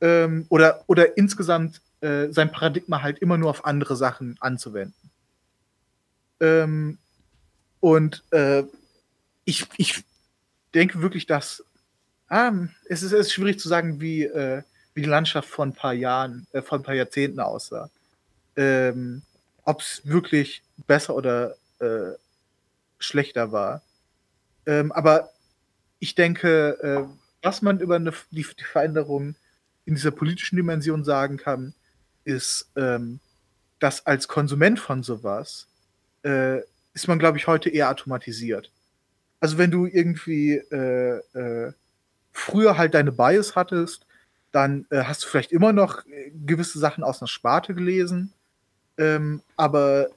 Ähm, 0.00 0.46
oder, 0.48 0.84
oder 0.86 1.16
insgesamt 1.16 1.80
äh, 2.00 2.28
sein 2.30 2.52
Paradigma 2.52 3.02
halt 3.02 3.18
immer 3.18 3.36
nur 3.36 3.50
auf 3.50 3.64
andere 3.64 3.96
Sachen 3.96 4.36
anzuwenden. 4.40 5.10
Ähm, 6.40 6.98
und 7.80 8.22
äh, 8.30 8.62
ich, 9.44 9.66
ich 9.76 10.04
denke 10.72 11.02
wirklich, 11.02 11.26
dass 11.26 11.64
ah, 12.28 12.52
es, 12.88 13.02
ist, 13.02 13.12
es 13.12 13.26
ist 13.26 13.32
schwierig 13.32 13.58
zu 13.58 13.68
sagen, 13.68 14.00
wie, 14.00 14.24
äh, 14.24 14.62
wie 14.94 15.02
die 15.02 15.08
Landschaft 15.08 15.48
vor 15.48 15.66
ein 15.66 15.74
paar 15.74 15.94
Jahren, 15.94 16.46
äh, 16.52 16.62
vor 16.62 16.78
ein 16.78 16.84
paar 16.84 16.94
Jahrzehnten 16.94 17.40
aussah. 17.40 17.90
Ähm, 18.56 19.22
Ob 19.64 19.80
es 19.80 20.02
wirklich 20.04 20.62
besser 20.86 21.16
oder 21.16 21.56
äh, 21.80 22.12
schlechter 22.98 23.50
war. 23.50 23.82
Ähm, 24.66 24.92
aber 24.92 25.30
ich 25.98 26.14
denke, 26.14 26.78
äh, 26.82 27.14
was 27.42 27.62
man 27.62 27.80
über 27.80 27.96
eine, 27.96 28.12
die, 28.30 28.46
die, 28.58 28.64
Veränderung 28.64 29.34
in 29.84 29.94
dieser 29.94 30.10
politischen 30.10 30.56
Dimension 30.56 31.04
sagen 31.04 31.36
kann, 31.36 31.74
ist, 32.24 32.70
ähm, 32.76 33.20
dass 33.78 34.06
als 34.06 34.28
Konsument 34.28 34.78
von 34.78 35.02
sowas 35.02 35.66
äh, 36.24 36.58
ist 36.94 37.08
man, 37.08 37.18
glaube 37.18 37.38
ich, 37.38 37.46
heute 37.46 37.70
eher 37.70 37.90
automatisiert. 37.90 38.70
Also 39.40 39.56
wenn 39.56 39.70
du 39.70 39.86
irgendwie 39.86 40.54
äh, 40.54 41.18
äh, 41.32 41.72
früher 42.32 42.76
halt 42.76 42.94
deine 42.94 43.12
Bias 43.12 43.54
hattest, 43.54 44.04
dann 44.50 44.86
äh, 44.90 45.04
hast 45.04 45.24
du 45.24 45.28
vielleicht 45.28 45.52
immer 45.52 45.72
noch 45.72 46.04
äh, 46.06 46.32
gewisse 46.44 46.78
Sachen 46.78 47.04
aus 47.04 47.20
einer 47.20 47.28
Sparte 47.28 47.74
gelesen, 47.74 48.32
ähm, 48.96 49.42
aber 49.56 50.08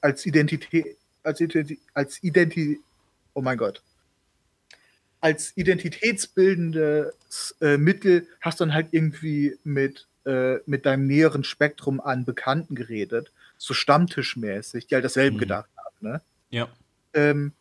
als 0.00 0.26
Identität, 0.26 0.96
als 1.22 1.40
Identität, 1.40 1.78
als 1.94 2.20
Identität, 2.20 2.80
oh 3.32 3.42
mein 3.42 3.56
Gott, 3.56 3.80
als 5.24 5.56
identitätsbildendes 5.56 7.56
äh, 7.60 7.78
Mittel 7.78 8.28
hast 8.40 8.60
du 8.60 8.64
dann 8.64 8.74
halt 8.74 8.88
irgendwie 8.92 9.58
mit, 9.64 10.06
mit 10.64 10.86
deinem 10.86 11.06
näheren 11.06 11.44
Spektrum 11.44 12.00
an 12.00 12.24
Bekannten 12.24 12.74
geredet, 12.74 13.30
so 13.58 13.74
stammtischmäßig, 13.74 14.86
die 14.86 14.94
halt 14.94 15.04
dasselbe 15.04 15.36
mhm. 15.36 15.40
gedacht 15.40 15.68
haben, 15.76 15.96
ne? 16.00 16.22
Ja. 16.50 16.70
Ähm, 17.12 17.52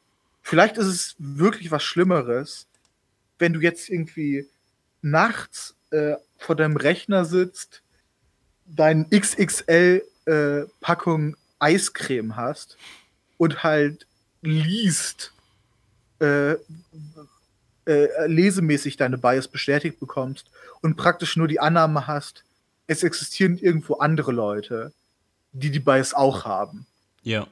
Vielleicht 0.44 0.78
ist 0.78 0.86
es 0.88 1.16
wirklich 1.18 1.72
was 1.72 1.84
Schlimmeres, 1.84 2.68
wenn 3.40 3.54
du 3.54 3.62
jetzt 3.62 3.90
irgendwie 3.90 4.46
nachts 5.02 5.74
äh, 5.90 6.16
vor 6.38 6.58
deinem 6.58 6.76
Rechner 6.76 7.24
sitzt, 7.24 7.82
deine 8.66 9.06
XXL-Packung 9.10 11.34
äh, 11.34 11.38
Eiscreme 11.60 12.36
hast 12.36 12.76
und 13.38 13.64
halt 13.64 14.06
liest, 14.42 15.32
äh, 16.20 16.56
äh, 17.86 18.28
lesemäßig 18.28 18.98
deine 18.98 19.18
Bias 19.18 19.48
bestätigt 19.48 20.00
bekommst 20.00 20.48
und 20.82 20.96
praktisch 20.96 21.36
nur 21.38 21.48
die 21.48 21.60
Annahme 21.60 22.08
hast, 22.08 22.44
es 22.88 23.04
existieren 23.04 23.58
irgendwo 23.58 23.96
andere 23.96 24.32
Leute, 24.32 24.92
die 25.52 25.72
die 25.72 25.80
Bias 25.80 26.14
auch 26.14 26.46
haben. 26.46 26.86
Ja. 27.24 27.48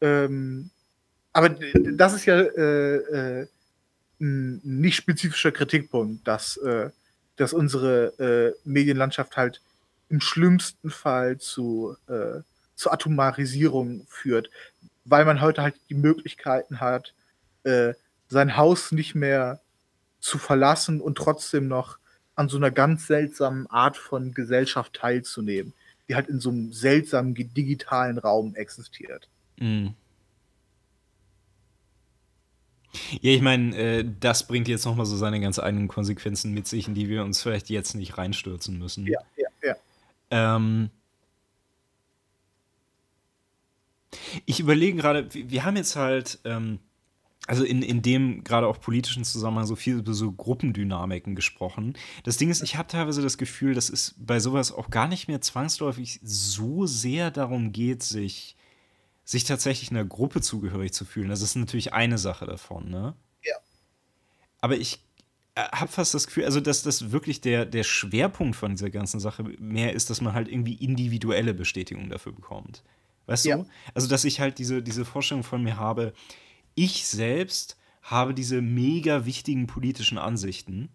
Ähm, 0.00 0.70
aber 1.32 1.50
das 1.50 2.14
ist 2.14 2.26
ja 2.26 2.40
äh, 2.40 2.96
äh, 2.96 3.46
ein 4.20 4.60
nicht 4.64 4.96
spezifischer 4.96 5.52
Kritikpunkt, 5.52 6.26
dass, 6.26 6.56
äh, 6.58 6.90
dass 7.36 7.52
unsere 7.52 8.18
äh, 8.18 8.68
Medienlandschaft 8.68 9.36
halt 9.36 9.60
im 10.08 10.20
schlimmsten 10.20 10.90
Fall 10.90 11.38
zu, 11.38 11.96
äh, 12.08 12.40
zu 12.74 12.90
Atomarisierung 12.90 14.06
führt, 14.08 14.50
weil 15.04 15.24
man 15.24 15.40
heute 15.40 15.62
halt 15.62 15.76
die 15.88 15.94
Möglichkeiten 15.94 16.80
hat, 16.80 17.14
äh, 17.64 17.94
sein 18.30 18.56
Haus 18.56 18.92
nicht 18.92 19.14
mehr 19.14 19.60
zu 20.20 20.38
verlassen 20.38 21.00
und 21.00 21.18
trotzdem 21.18 21.68
noch 21.68 21.98
an 22.36 22.48
so 22.48 22.56
einer 22.56 22.70
ganz 22.70 23.06
seltsamen 23.06 23.66
Art 23.66 23.96
von 23.96 24.32
Gesellschaft 24.32 24.94
teilzunehmen, 24.94 25.74
die 26.08 26.14
halt 26.14 26.28
in 26.28 26.40
so 26.40 26.50
einem 26.50 26.72
seltsamen 26.72 27.34
digitalen 27.34 28.16
Raum 28.18 28.54
existiert. 28.54 29.28
Mhm. 29.58 29.94
Ja, 33.20 33.32
ich 33.32 33.42
meine, 33.42 33.76
äh, 33.76 34.04
das 34.20 34.46
bringt 34.46 34.68
jetzt 34.68 34.84
nochmal 34.84 35.06
so 35.06 35.16
seine 35.16 35.40
ganz 35.40 35.58
eigenen 35.58 35.88
Konsequenzen 35.88 36.52
mit 36.52 36.66
sich, 36.66 36.88
in 36.88 36.94
die 36.94 37.08
wir 37.08 37.24
uns 37.24 37.42
vielleicht 37.42 37.70
jetzt 37.70 37.94
nicht 37.94 38.18
reinstürzen 38.18 38.78
müssen. 38.78 39.06
Ja, 39.06 39.20
ja, 39.36 39.48
ja. 39.62 39.76
Ähm, 40.30 40.90
ich 44.44 44.58
überlege 44.58 44.96
gerade, 44.96 45.28
wir 45.32 45.64
haben 45.64 45.76
jetzt 45.76 45.94
halt, 45.94 46.40
ähm, 46.44 46.80
also 47.46 47.64
in, 47.64 47.82
in 47.82 48.02
dem 48.02 48.44
gerade 48.44 48.66
auch 48.66 48.80
politischen 48.80 49.24
Zusammenhang 49.24 49.66
so 49.66 49.76
viel 49.76 49.96
über 49.96 50.14
so 50.14 50.30
Gruppendynamiken 50.30 51.34
gesprochen. 51.34 51.94
Das 52.24 52.36
Ding 52.36 52.50
ist, 52.50 52.62
ich 52.62 52.76
habe 52.76 52.88
teilweise 52.88 53.22
das 53.22 53.38
Gefühl, 53.38 53.74
dass 53.74 53.88
es 53.88 54.14
bei 54.18 54.40
sowas 54.40 54.72
auch 54.72 54.90
gar 54.90 55.08
nicht 55.08 55.26
mehr 55.26 55.40
zwangsläufig 55.40 56.20
so 56.22 56.86
sehr 56.86 57.30
darum 57.30 57.72
geht, 57.72 58.02
sich 58.02 58.56
sich 59.24 59.44
tatsächlich 59.44 59.90
einer 59.90 60.04
Gruppe 60.04 60.40
zugehörig 60.40 60.92
zu 60.92 61.04
fühlen. 61.04 61.28
Das 61.28 61.40
ist 61.40 61.54
natürlich 61.54 61.92
eine 61.92 62.18
Sache 62.18 62.46
davon, 62.46 62.90
ne? 62.90 63.14
Ja. 63.44 63.54
Aber 64.60 64.76
ich 64.76 65.04
äh, 65.54 65.62
habe 65.62 65.90
fast 65.90 66.14
das 66.14 66.26
Gefühl, 66.26 66.44
also 66.44 66.60
dass 66.60 66.82
das 66.82 67.12
wirklich 67.12 67.40
der, 67.40 67.64
der 67.64 67.84
Schwerpunkt 67.84 68.56
von 68.56 68.72
dieser 68.72 68.90
ganzen 68.90 69.20
Sache 69.20 69.44
mehr 69.58 69.94
ist, 69.94 70.10
dass 70.10 70.20
man 70.20 70.34
halt 70.34 70.48
irgendwie 70.48 70.74
individuelle 70.74 71.54
Bestätigung 71.54 72.10
dafür 72.10 72.32
bekommt. 72.32 72.82
Weißt 73.26 73.44
ja. 73.44 73.58
du? 73.58 73.66
Also, 73.94 74.08
dass 74.08 74.24
ich 74.24 74.40
halt 74.40 74.58
diese, 74.58 74.82
diese 74.82 75.04
Vorstellung 75.04 75.44
von 75.44 75.62
mir 75.62 75.76
habe, 75.76 76.12
ich 76.84 77.06
selbst 77.06 77.76
habe 78.02 78.34
diese 78.34 78.62
mega 78.62 79.26
wichtigen 79.26 79.66
politischen 79.66 80.18
Ansichten 80.18 80.90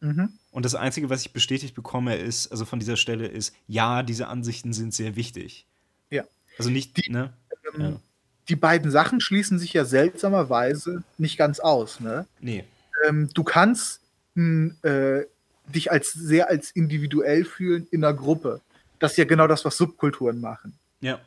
Mhm. 0.00 0.30
Und 0.50 0.64
das 0.64 0.74
Einzige, 0.74 1.10
was 1.10 1.22
ich 1.22 1.32
bestätigt 1.32 1.74
bekomme, 1.74 2.16
ist, 2.16 2.50
also 2.50 2.64
von 2.64 2.78
dieser 2.78 2.96
Stelle, 2.96 3.26
ist, 3.26 3.54
ja, 3.66 4.02
diese 4.02 4.28
Ansichten 4.28 4.72
sind 4.72 4.94
sehr 4.94 5.16
wichtig. 5.16 5.66
Ja. 6.10 6.24
Also 6.58 6.70
nicht, 6.70 6.96
die, 6.96 7.10
ne? 7.10 7.32
Ähm, 7.74 7.80
ja. 7.80 8.00
Die 8.48 8.56
beiden 8.56 8.90
Sachen 8.90 9.20
schließen 9.20 9.58
sich 9.58 9.72
ja 9.72 9.84
seltsamerweise 9.84 11.02
nicht 11.18 11.36
ganz 11.36 11.60
aus, 11.60 12.00
ne? 12.00 12.26
Nee. 12.40 12.64
Ähm, 13.06 13.28
du 13.34 13.42
kannst 13.42 14.00
mh, 14.34 14.74
äh, 14.82 15.26
dich 15.66 15.90
als 15.90 16.12
sehr 16.12 16.48
als 16.48 16.70
individuell 16.70 17.44
fühlen 17.44 17.88
in 17.90 18.04
einer 18.04 18.14
Gruppe. 18.14 18.60
Das 18.98 19.12
ist 19.12 19.18
ja 19.18 19.24
genau 19.24 19.46
das, 19.46 19.64
was 19.64 19.76
Subkulturen 19.76 20.40
machen. 20.40 20.78
Ja. 21.00 21.20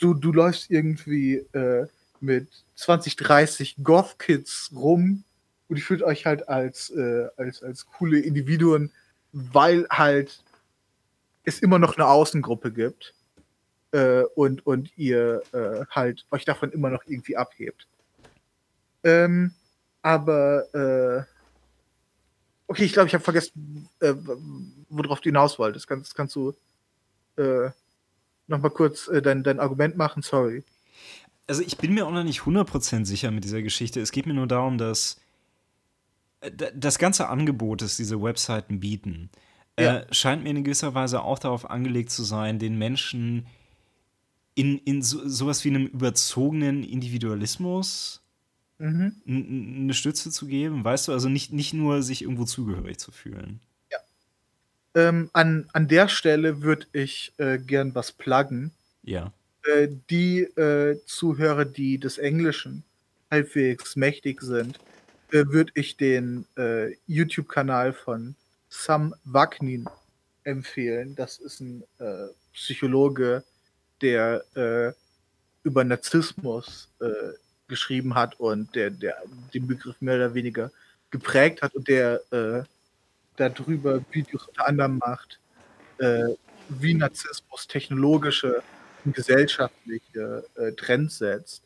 Du, 0.00 0.14
du 0.14 0.32
läufst 0.32 0.70
irgendwie 0.70 1.36
äh, 1.52 1.86
mit 2.24 2.48
20, 2.76 3.16
30 3.16 3.76
Goth-Kids 3.82 4.70
rum 4.74 5.24
und 5.68 5.76
ihr 5.76 5.82
fühlt 5.82 6.02
euch 6.02 6.26
halt 6.26 6.48
als, 6.48 6.90
äh, 6.90 7.28
als, 7.36 7.62
als 7.62 7.86
coole 7.86 8.20
Individuen, 8.20 8.90
weil 9.32 9.86
halt 9.90 10.42
es 11.44 11.60
immer 11.60 11.78
noch 11.78 11.96
eine 11.96 12.06
Außengruppe 12.06 12.72
gibt 12.72 13.14
äh, 13.92 14.22
und, 14.34 14.66
und 14.66 14.96
ihr 14.96 15.42
äh, 15.52 15.84
halt 15.90 16.26
euch 16.30 16.44
davon 16.44 16.72
immer 16.72 16.90
noch 16.90 17.04
irgendwie 17.06 17.36
abhebt. 17.36 17.86
Ähm, 19.02 19.52
aber 20.02 20.74
äh, 20.74 21.24
okay, 22.66 22.84
ich 22.84 22.92
glaube, 22.92 23.08
ich 23.08 23.14
habe 23.14 23.24
vergessen, 23.24 23.88
äh, 24.00 24.14
worauf 24.88 25.20
du 25.20 25.28
hinaus 25.28 25.58
wolltest. 25.58 25.86
Kannst, 25.86 26.14
kannst 26.14 26.34
du 26.34 26.54
äh, 27.36 27.70
noch 28.46 28.58
mal 28.58 28.70
kurz 28.70 29.08
äh, 29.08 29.22
dein, 29.22 29.42
dein 29.42 29.60
Argument 29.60 29.96
machen? 29.96 30.22
Sorry. 30.22 30.64
Also 31.46 31.62
ich 31.62 31.76
bin 31.76 31.94
mir 31.94 32.06
auch 32.06 32.12
noch 32.12 32.24
nicht 32.24 32.40
100% 32.40 33.04
sicher 33.04 33.30
mit 33.30 33.44
dieser 33.44 33.62
Geschichte. 33.62 34.00
Es 34.00 34.12
geht 34.12 34.26
mir 34.26 34.34
nur 34.34 34.46
darum, 34.46 34.78
dass 34.78 35.20
äh, 36.40 36.50
das 36.74 36.98
ganze 36.98 37.28
Angebot, 37.28 37.82
das 37.82 37.96
diese 37.96 38.22
Webseiten 38.22 38.80
bieten, 38.80 39.30
äh, 39.76 39.84
ja. 39.84 39.96
äh, 39.98 40.14
scheint 40.14 40.42
mir 40.42 40.50
in 40.50 40.64
gewisser 40.64 40.94
Weise 40.94 41.22
auch 41.22 41.38
darauf 41.38 41.68
angelegt 41.68 42.10
zu 42.10 42.24
sein, 42.24 42.58
den 42.58 42.78
Menschen 42.78 43.46
in, 44.54 44.78
in 44.78 45.02
so, 45.02 45.26
sowas 45.28 45.64
wie 45.64 45.70
einem 45.70 45.86
überzogenen 45.86 46.84
Individualismus 46.84 48.22
mhm. 48.78 49.16
eine 49.26 49.94
Stütze 49.94 50.30
zu 50.30 50.46
geben, 50.46 50.84
weißt 50.84 51.08
du? 51.08 51.12
Also 51.12 51.28
nicht, 51.28 51.52
nicht 51.52 51.74
nur 51.74 52.02
sich 52.02 52.22
irgendwo 52.22 52.44
zugehörig 52.44 52.98
zu 52.98 53.10
fühlen. 53.10 53.60
Ja. 53.90 53.98
Ähm, 54.94 55.30
an, 55.32 55.68
an 55.72 55.88
der 55.88 56.08
Stelle 56.08 56.62
würde 56.62 56.86
ich 56.92 57.32
äh, 57.38 57.58
gern 57.58 57.94
was 57.94 58.12
pluggen. 58.12 58.70
Ja. 59.02 59.32
Äh, 59.64 59.88
die 60.10 60.40
äh, 60.40 60.98
Zuhörer, 61.06 61.64
die 61.64 61.98
des 61.98 62.18
Englischen 62.18 62.84
halbwegs 63.30 63.96
mächtig 63.96 64.40
sind, 64.42 64.78
äh, 65.32 65.46
würde 65.48 65.72
ich 65.74 65.96
den 65.96 66.46
äh, 66.56 66.94
YouTube-Kanal 67.06 67.92
von 67.92 68.36
Sam 68.68 69.14
Wagnin 69.24 69.86
empfehlen. 70.44 71.14
Das 71.16 71.38
ist 71.38 71.60
ein 71.60 71.82
äh, 71.98 72.26
Psychologe, 72.52 73.42
der 74.00 74.44
über 75.62 75.82
Narzissmus 75.82 76.88
geschrieben 77.68 78.14
hat 78.14 78.38
und 78.38 78.74
der, 78.74 78.90
der 78.90 79.16
den 79.54 79.66
Begriff 79.66 79.96
mehr 80.00 80.16
oder 80.16 80.34
weniger 80.34 80.70
geprägt 81.10 81.62
hat 81.62 81.74
und 81.74 81.88
der 81.88 82.20
darüber 83.36 84.04
Videos 84.12 84.46
unter 84.46 84.66
anderem 84.66 84.98
macht, 84.98 85.40
wie 86.68 86.94
Narzissmus 86.94 87.66
technologische 87.66 88.62
gesellschaftliche 89.12 90.44
äh, 90.56 90.72
Trends 90.72 91.18
setzt. 91.18 91.62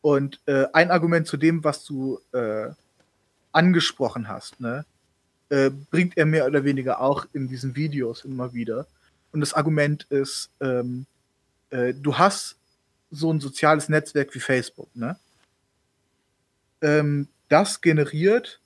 Und 0.00 0.40
äh, 0.46 0.66
ein 0.72 0.90
Argument 0.90 1.26
zu 1.26 1.36
dem, 1.36 1.64
was 1.64 1.84
du 1.84 2.20
äh, 2.32 2.68
angesprochen 3.52 4.28
hast, 4.28 4.60
ne, 4.60 4.84
äh, 5.48 5.70
bringt 5.70 6.16
er 6.16 6.26
mehr 6.26 6.46
oder 6.46 6.64
weniger 6.64 7.00
auch 7.00 7.26
in 7.32 7.48
diesen 7.48 7.74
Videos 7.74 8.24
immer 8.24 8.52
wieder. 8.52 8.86
Und 9.32 9.40
das 9.40 9.54
Argument 9.54 10.04
ist, 10.10 10.50
ähm, 10.60 11.06
äh, 11.70 11.94
du 11.94 12.18
hast 12.18 12.56
so 13.10 13.32
ein 13.32 13.40
soziales 13.40 13.88
Netzwerk 13.88 14.34
wie 14.34 14.40
Facebook, 14.40 14.94
ne? 14.94 15.18
Ähm, 16.82 17.28
das 17.48 17.80
generiert 17.80 18.60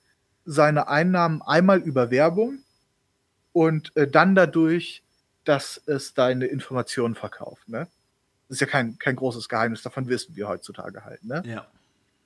seine 0.45 0.87
Einnahmen 0.87 1.41
einmal 1.41 1.79
über 1.79 2.11
Werbung 2.11 2.59
und 3.53 3.95
äh, 3.95 4.07
dann 4.07 4.35
dadurch, 4.35 5.03
dass 5.43 5.81
es 5.85 6.13
deine 6.13 6.45
Informationen 6.45 7.15
verkauft. 7.15 7.67
Ne? 7.67 7.87
Das 8.51 8.57
ist 8.57 8.59
ja 8.59 8.67
kein, 8.67 8.99
kein 8.99 9.15
großes 9.15 9.47
Geheimnis, 9.47 9.81
davon 9.81 10.09
wissen 10.09 10.35
wir 10.35 10.49
heutzutage 10.49 11.05
halt. 11.05 11.23
Ne? 11.23 11.41
Ja. 11.45 11.67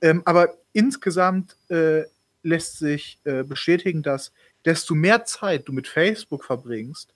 Ähm, 0.00 0.22
aber 0.24 0.56
insgesamt 0.72 1.56
äh, 1.68 2.02
lässt 2.42 2.80
sich 2.80 3.20
äh, 3.22 3.44
bestätigen, 3.44 4.02
dass 4.02 4.32
desto 4.64 4.96
mehr 4.96 5.24
Zeit 5.24 5.68
du 5.68 5.72
mit 5.72 5.86
Facebook 5.86 6.44
verbringst, 6.44 7.14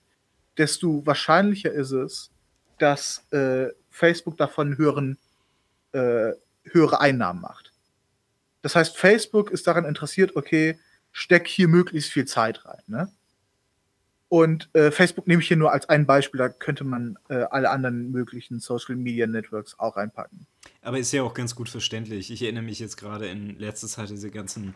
desto 0.57 1.05
wahrscheinlicher 1.05 1.73
ist 1.73 1.91
es, 1.91 2.31
dass 2.79 3.29
äh, 3.33 3.67
Facebook 3.89 4.37
davon 4.37 4.77
höheren, 4.77 5.17
äh, 5.91 6.31
höhere 6.63 7.01
Einnahmen 7.01 7.41
macht. 7.41 7.73
Das 8.61 8.77
heißt, 8.77 8.95
Facebook 8.95 9.51
ist 9.51 9.67
daran 9.67 9.83
interessiert, 9.83 10.37
okay, 10.37 10.79
steck 11.11 11.49
hier 11.49 11.67
möglichst 11.67 12.13
viel 12.13 12.23
Zeit 12.23 12.63
rein. 12.63 12.81
Ne? 12.87 13.11
Und 14.31 14.69
äh, 14.71 14.91
Facebook 14.91 15.27
nehme 15.27 15.41
ich 15.41 15.49
hier 15.49 15.57
nur 15.57 15.73
als 15.73 15.89
ein 15.89 16.05
Beispiel, 16.05 16.37
da 16.37 16.47
könnte 16.47 16.85
man 16.85 17.19
äh, 17.27 17.43
alle 17.51 17.69
anderen 17.69 18.11
möglichen 18.11 18.61
Social 18.61 18.95
Media 18.95 19.27
Networks 19.27 19.77
auch 19.77 19.97
reinpacken. 19.97 20.45
Aber 20.81 20.97
ist 20.97 21.11
ja 21.11 21.21
auch 21.23 21.33
ganz 21.33 21.53
gut 21.53 21.67
verständlich. 21.67 22.31
Ich 22.31 22.41
erinnere 22.41 22.63
mich 22.63 22.79
jetzt 22.79 22.95
gerade 22.95 23.27
in 23.27 23.59
letzter 23.59 23.89
Zeit 23.89 24.09
diese 24.09 24.31
ganzen 24.31 24.73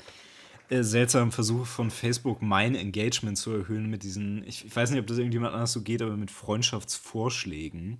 äh, 0.68 0.84
seltsamen 0.84 1.32
Versuche 1.32 1.65
von 1.65 1.90
Facebook, 1.90 2.41
mein 2.41 2.76
Engagement 2.76 3.38
zu 3.38 3.53
erhöhen 3.53 3.90
mit 3.90 4.03
diesen, 4.03 4.45
ich, 4.45 4.65
ich 4.65 4.76
weiß 4.76 4.91
nicht, 4.91 4.99
ob 4.99 5.07
das 5.07 5.19
irgendjemand 5.19 5.53
anders 5.53 5.72
so 5.72 5.84
geht, 5.84 6.02
aber 6.02 6.18
mit 6.18 6.32
Freundschaftsvorschlägen. 6.32 7.98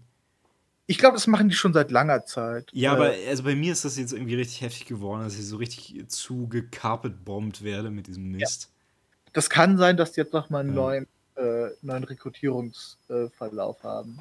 Ich 0.88 0.98
glaube, 0.98 1.16
das 1.16 1.26
machen 1.26 1.48
die 1.48 1.56
schon 1.56 1.72
seit 1.72 1.90
langer 1.90 2.26
Zeit. 2.26 2.70
Ja, 2.74 2.92
aber 2.92 3.14
also 3.30 3.44
bei 3.44 3.56
mir 3.56 3.72
ist 3.72 3.86
das 3.86 3.98
jetzt 3.98 4.12
irgendwie 4.12 4.36
richtig 4.36 4.60
heftig 4.60 4.88
geworden, 4.88 5.24
dass 5.24 5.40
ich 5.40 5.48
so 5.48 5.56
richtig 5.56 6.04
zu 6.10 6.50
gecarpetbombt 6.50 7.64
werde 7.64 7.92
mit 7.92 8.08
diesem 8.08 8.32
Mist. 8.32 8.64
Ja. 8.64 9.32
Das 9.32 9.50
kann 9.50 9.78
sein, 9.78 9.96
dass 9.96 10.12
die 10.12 10.20
jetzt 10.20 10.34
nochmal 10.34 10.60
einen 10.60 10.72
ja. 10.72 10.76
neuen, 10.76 11.08
äh, 11.36 11.70
neuen 11.82 12.04
Rekrutierungsverlauf 12.04 13.84
haben. 13.84 14.20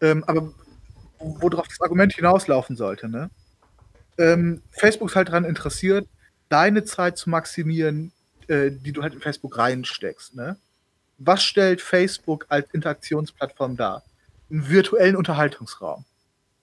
Ähm, 0.00 0.24
aber 0.26 0.52
worauf 1.18 1.68
das 1.68 1.80
Argument 1.80 2.12
hinauslaufen 2.14 2.76
sollte, 2.76 3.08
ne? 3.08 3.30
Ähm, 4.18 4.62
Facebook 4.70 5.10
ist 5.10 5.16
halt 5.16 5.28
daran 5.28 5.44
interessiert, 5.44 6.08
deine 6.48 6.84
Zeit 6.84 7.16
zu 7.16 7.30
maximieren, 7.30 8.12
äh, 8.48 8.70
die 8.70 8.92
du 8.92 9.02
halt 9.02 9.14
in 9.14 9.20
Facebook 9.20 9.56
reinsteckst, 9.56 10.34
ne? 10.34 10.56
Was 11.18 11.42
stellt 11.42 11.80
Facebook 11.80 12.46
als 12.48 12.68
Interaktionsplattform 12.72 13.76
dar? 13.76 14.02
einen 14.52 14.68
virtuellen 14.68 15.16
Unterhaltungsraum. 15.16 16.04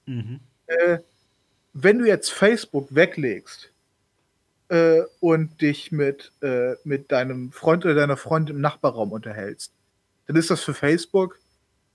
Mhm. 0.06 0.40
Äh, 0.68 1.00
wenn 1.74 2.00
du 2.00 2.06
jetzt 2.06 2.32
Facebook 2.32 2.94
weglegst 2.94 3.72
äh, 4.70 5.02
und 5.20 5.62
dich 5.62 5.92
mit, 5.92 6.32
äh, 6.42 6.76
mit 6.84 7.12
deinem 7.12 7.52
Freund 7.52 7.86
oder 7.86 7.96
deiner 7.96 8.18
Freundin 8.18 8.58
im 8.58 8.62
Nachbarraum 8.62 9.12
unterhältst, 9.12 9.74
dann 10.28 10.36
ist 10.36 10.50
das 10.50 10.62
für 10.62 10.74
Facebook 10.74 11.40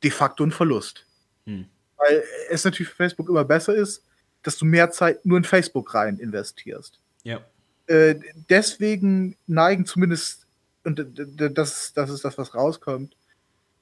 de 0.03 0.11
facto 0.11 0.45
ein 0.45 0.51
Verlust. 0.51 1.07
Mhm. 1.47 1.67
Weil 1.97 2.23
es 2.51 2.65
natürlich 2.65 2.91
für 2.91 2.97
Facebook 2.97 3.29
immer 3.29 3.45
besser 3.45 3.75
ist, 3.75 4.03
dass 4.43 4.59
du 4.59 4.65
mehr 4.65 4.91
Zeit 4.91 5.25
nur 5.25 5.39
in 5.39 5.45
Facebook 5.45 5.95
rein 5.95 6.19
investierst. 6.19 6.99
Ja. 7.23 7.41
Äh, 7.87 8.17
deswegen 8.51 9.37
neigen 9.47 9.87
zumindest, 9.87 10.47
und 10.85 11.07
das, 11.39 11.93
das 11.95 12.11
ist 12.11 12.25
das, 12.25 12.37
was 12.37 12.55
rauskommt, 12.55 13.17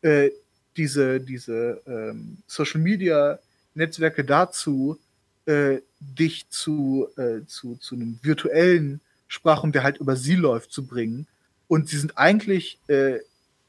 äh, 0.02 0.31
diese, 0.77 1.20
diese 1.20 1.82
ähm, 1.86 2.39
Social 2.47 2.81
Media 2.81 3.39
Netzwerke 3.74 4.24
dazu, 4.24 4.98
äh, 5.47 5.78
dich 6.01 6.48
zu, 6.48 7.09
äh, 7.16 7.44
zu, 7.47 7.77
zu 7.77 7.94
einem 7.94 8.19
virtuellen 8.23 9.01
Sprachraum, 9.28 9.73
der 9.73 9.82
halt 9.82 9.98
über 9.98 10.16
sie 10.16 10.35
läuft, 10.35 10.73
zu 10.73 10.86
bringen. 10.86 11.27
Und 11.69 11.89
sie 11.89 11.98
sind 11.98 12.19
eigentlich 12.19 12.78
äh, 12.89 13.19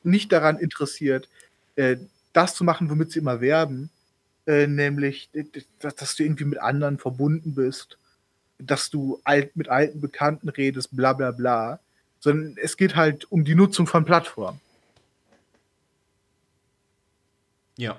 nicht 0.03 0.31
daran 0.31 0.59
interessiert, 0.59 1.29
äh, 1.75 1.97
das 2.33 2.55
zu 2.55 2.63
machen, 2.63 2.89
womit 2.89 3.11
sie 3.11 3.19
immer 3.19 3.41
werben, 3.41 3.89
äh, 4.45 4.67
nämlich, 4.67 5.29
dass, 5.79 6.15
du 6.15 6.23
irgendwie 6.23 6.45
mit 6.45 6.59
anderen 6.59 6.97
verbunden 6.97 7.55
bist, 7.55 7.97
dass 8.57 8.89
du 8.89 9.21
alt, 9.23 9.55
mit 9.55 9.69
alten 9.69 10.01
Bekannten 10.01 10.49
redest, 10.49 10.95
bla 10.95 11.13
bla 11.13 11.31
bla. 11.31 11.79
Sondern 12.19 12.57
es 12.61 12.77
geht 12.77 12.95
halt 12.95 13.29
um 13.31 13.45
die 13.45 13.55
Nutzung 13.55 13.87
von 13.87 14.05
Plattformen. 14.05 14.59
Ja. 17.77 17.97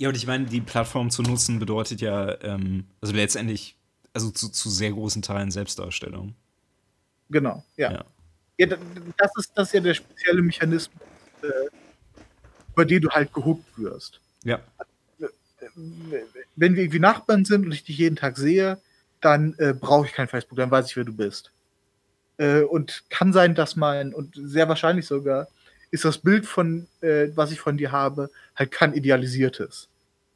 Ja, 0.00 0.08
und 0.08 0.14
ich 0.16 0.26
meine, 0.26 0.46
die 0.46 0.62
Plattform 0.62 1.10
zu 1.10 1.20
nutzen 1.20 1.58
bedeutet 1.58 2.00
ja, 2.00 2.40
ähm, 2.40 2.86
also 3.02 3.14
letztendlich, 3.14 3.76
also 4.14 4.30
zu, 4.30 4.48
zu, 4.48 4.70
sehr 4.70 4.92
großen 4.92 5.20
Teilen 5.20 5.50
Selbstdarstellung. 5.50 6.34
Genau, 7.28 7.62
ja. 7.76 7.92
ja. 7.92 8.04
ja 8.56 8.66
das, 8.66 9.30
ist, 9.36 9.52
das 9.54 9.68
ist 9.68 9.74
ja 9.74 9.80
der 9.80 9.92
spezielle 9.92 10.40
Mechanismus, 10.40 11.02
äh, 11.42 11.68
über 12.72 12.86
den 12.86 13.02
du 13.02 13.10
halt 13.10 13.30
gehuckt 13.34 13.66
wirst. 13.76 14.22
Ja. 14.42 14.60
Wenn 16.56 16.76
wir 16.76 16.84
irgendwie 16.84 16.98
Nachbarn 16.98 17.44
sind 17.44 17.66
und 17.66 17.72
ich 17.72 17.84
dich 17.84 17.98
jeden 17.98 18.16
Tag 18.16 18.38
sehe, 18.38 18.78
dann 19.20 19.54
äh, 19.58 19.74
brauche 19.74 20.06
ich 20.06 20.14
kein 20.14 20.28
Facebook, 20.28 20.56
dann 20.56 20.70
weiß 20.70 20.86
ich, 20.86 20.96
wer 20.96 21.04
du 21.04 21.12
bist. 21.12 21.52
Äh, 22.38 22.62
und 22.62 23.04
kann 23.10 23.34
sein, 23.34 23.54
dass 23.54 23.76
mein, 23.76 24.14
und 24.14 24.34
sehr 24.34 24.66
wahrscheinlich 24.66 25.06
sogar, 25.06 25.48
ist 25.90 26.06
das 26.06 26.16
Bild 26.16 26.46
von, 26.46 26.86
äh, 27.02 27.28
was 27.34 27.52
ich 27.52 27.60
von 27.60 27.76
dir 27.76 27.92
habe, 27.92 28.30
halt 28.56 28.70
kein 28.70 28.94
idealisiertes. 28.94 29.89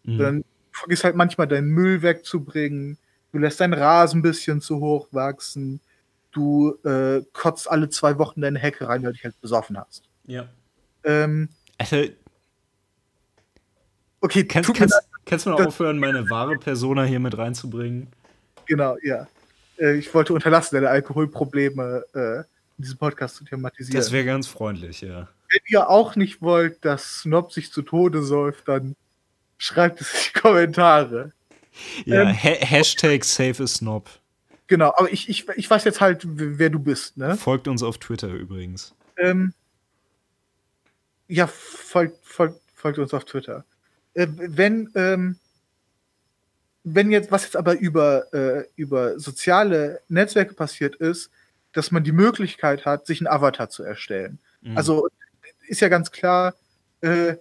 Mhm. 0.04 0.18
Dann 0.18 0.44
vergisst 0.72 1.04
halt 1.04 1.16
manchmal 1.16 1.48
deinen 1.48 1.68
Müll 1.68 2.02
wegzubringen, 2.02 2.98
du 3.32 3.38
lässt 3.38 3.60
deinen 3.60 3.74
Rasen 3.74 4.20
ein 4.20 4.22
bisschen 4.22 4.60
zu 4.60 4.80
hoch 4.80 5.08
wachsen, 5.12 5.80
du 6.32 6.76
äh, 6.84 7.22
kotzt 7.32 7.70
alle 7.70 7.88
zwei 7.88 8.18
Wochen 8.18 8.40
deine 8.40 8.58
Hecke 8.58 8.88
rein, 8.88 9.02
weil 9.02 9.10
du 9.10 9.14
dich 9.14 9.24
halt 9.24 9.40
besoffen 9.40 9.78
hast. 9.78 10.04
Ja. 10.26 10.48
Ähm, 11.04 11.48
also, 11.78 12.04
okay, 14.20 14.44
kannst, 14.44 14.74
kannst, 14.74 15.00
kannst 15.24 15.46
du 15.46 15.50
mal 15.50 15.66
aufhören, 15.66 15.98
meine 15.98 16.28
wahre 16.30 16.56
Persona 16.56 17.04
hier 17.04 17.20
mit 17.20 17.36
reinzubringen? 17.36 18.08
Genau, 18.66 18.96
ja. 19.02 19.26
Äh, 19.78 19.96
ich 19.96 20.12
wollte 20.14 20.32
unterlassen, 20.32 20.76
deine 20.76 20.88
Alkoholprobleme 20.88 22.04
äh, 22.14 22.38
in 22.38 22.44
diesem 22.78 22.98
Podcast 22.98 23.36
zu 23.36 23.44
thematisieren. 23.44 23.96
Das 23.96 24.12
wäre 24.12 24.24
ganz 24.24 24.46
freundlich, 24.46 25.00
ja. 25.00 25.28
Wenn 25.50 25.60
ihr 25.66 25.88
auch 25.88 26.16
nicht 26.16 26.42
wollt, 26.42 26.84
dass 26.84 27.20
Snob 27.20 27.52
sich 27.52 27.70
zu 27.70 27.82
Tode 27.82 28.22
säuft, 28.22 28.66
dann 28.66 28.96
schreibt 29.58 30.00
es 30.00 30.12
in 30.12 30.20
die 30.26 30.40
Kommentare. 30.40 31.32
Ja, 32.04 32.22
ähm, 32.22 32.28
ha 32.28 32.50
Hashtag 32.50 33.24
Save 33.24 33.66
Snob. 33.66 34.08
Genau, 34.66 34.92
aber 34.96 35.12
ich, 35.12 35.28
ich, 35.28 35.48
ich 35.56 35.68
weiß 35.68 35.84
jetzt 35.84 36.00
halt, 36.00 36.22
wer 36.24 36.70
du 36.70 36.78
bist, 36.78 37.16
ne? 37.16 37.36
Folgt 37.36 37.68
uns 37.68 37.82
auf 37.82 37.98
Twitter 37.98 38.28
übrigens. 38.28 38.94
Ähm, 39.18 39.52
ja, 41.28 41.46
folgt, 41.46 42.24
folgt, 42.24 42.60
folgt 42.74 42.98
uns 42.98 43.12
auf 43.12 43.24
Twitter. 43.24 43.64
Äh, 44.14 44.26
wenn, 44.30 44.90
ähm, 44.94 45.38
wenn 46.84 47.10
jetzt, 47.10 47.30
was 47.30 47.44
jetzt 47.44 47.56
aber 47.56 47.78
über, 47.78 48.32
äh, 48.32 48.64
über 48.76 49.18
soziale 49.18 50.00
Netzwerke 50.08 50.54
passiert 50.54 50.96
ist, 50.96 51.30
dass 51.72 51.90
man 51.90 52.04
die 52.04 52.12
Möglichkeit 52.12 52.86
hat, 52.86 53.06
sich 53.06 53.20
einen 53.20 53.26
Avatar 53.26 53.68
zu 53.68 53.82
erstellen. 53.82 54.38
Mhm. 54.62 54.76
Also 54.76 55.08
ist 55.66 55.80
ja 55.80 55.88
ganz 55.88 56.10
klar, 56.10 56.54
äh, 57.00 57.36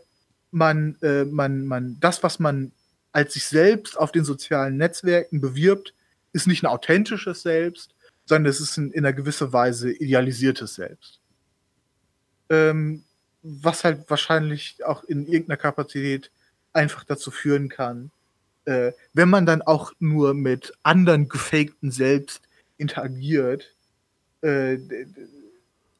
man, 0.53 0.97
äh, 1.01 1.25
man, 1.25 1.65
man, 1.65 1.97
das, 1.99 2.23
was 2.23 2.39
man 2.39 2.71
als 3.11 3.33
sich 3.33 3.45
selbst 3.45 3.97
auf 3.97 4.11
den 4.11 4.25
sozialen 4.25 4.77
Netzwerken 4.77 5.39
bewirbt, 5.39 5.93
ist 6.33 6.47
nicht 6.47 6.63
ein 6.63 6.67
authentisches 6.67 7.43
Selbst, 7.43 7.95
sondern 8.25 8.49
es 8.49 8.59
ist 8.59 8.77
ein, 8.77 8.91
in 8.91 9.05
einer 9.05 9.13
gewisser 9.13 9.53
Weise 9.53 9.91
idealisiertes 9.91 10.75
Selbst. 10.75 11.19
Ähm, 12.49 13.03
was 13.43 13.83
halt 13.83 14.09
wahrscheinlich 14.09 14.83
auch 14.85 15.03
in 15.03 15.25
irgendeiner 15.27 15.57
Kapazität 15.57 16.31
einfach 16.71 17.03
dazu 17.03 17.29
führen 17.29 17.69
kann, 17.69 18.11
äh, 18.65 18.93
wenn 19.13 19.29
man 19.29 19.45
dann 19.45 19.61
auch 19.61 19.91
nur 19.99 20.33
mit 20.33 20.73
anderen 20.81 21.29
gefakten 21.29 21.91
Selbst 21.91 22.41
interagiert, 22.77 23.75
äh, 24.41 24.77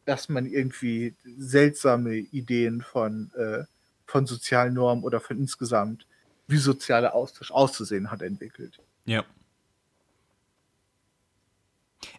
dass 0.06 0.30
man 0.30 0.46
irgendwie 0.46 1.16
seltsame 1.38 2.16
Ideen 2.16 2.82
von, 2.82 3.32
äh, 3.38 3.64
von 4.06 4.26
sozialen 4.26 4.74
Normen 4.74 5.04
oder 5.04 5.20
von 5.20 5.38
insgesamt, 5.38 6.06
wie 6.48 6.58
sozialer 6.58 7.14
Austausch 7.14 7.52
auszusehen 7.52 8.12
hat, 8.12 8.22
entwickelt. 8.22 8.80
Ja. 9.06 9.24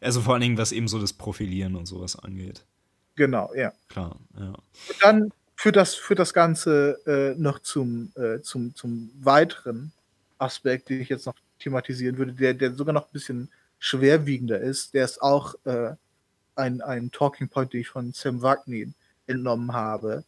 Also 0.01 0.21
vor 0.21 0.35
allen 0.35 0.43
Dingen, 0.43 0.59
was 0.59 0.73
eben 0.73 0.89
so 0.89 0.99
das 0.99 1.13
Profilieren 1.13 1.77
und 1.77 1.87
sowas 1.87 2.17
angeht. 2.17 2.65
Genau, 3.17 3.53
ja. 3.55 3.73
Klar, 3.89 4.19
ja. 4.39 4.49
Und 4.49 5.03
dann 5.03 5.33
führt 5.57 5.77
das, 5.77 5.95
führt 5.95 6.19
das 6.19 6.35
Ganze 6.35 7.01
äh, 7.07 7.41
noch 7.41 7.61
zum, 7.61 8.13
äh, 8.17 8.41
zum, 8.41 8.75
zum 8.75 9.11
weiteren 9.21 9.93
Aspekt, 10.39 10.89
den 10.89 11.01
ich 11.01 11.09
jetzt 11.09 11.27
noch 11.27 11.37
thematisieren 11.59 12.19
würde, 12.19 12.33
der, 12.33 12.55
der 12.55 12.75
sogar 12.75 12.93
noch 12.93 13.07
ein 13.07 13.13
bisschen 13.13 13.51
schwerwiegender 13.79 14.61
ist. 14.61 14.95
Der 14.95 15.05
ist 15.05 15.23
auch 15.23 15.55
äh, 15.65 15.93
ein, 16.57 16.81
ein 16.81 17.11
Talking 17.11 17.49
Point, 17.49 17.73
den 17.73 17.83
ich 17.83 17.89
von 17.89 18.13
Sam 18.13 18.43
Wagner 18.43 18.93
entnommen 19.27 19.73
habe. 19.73 20.25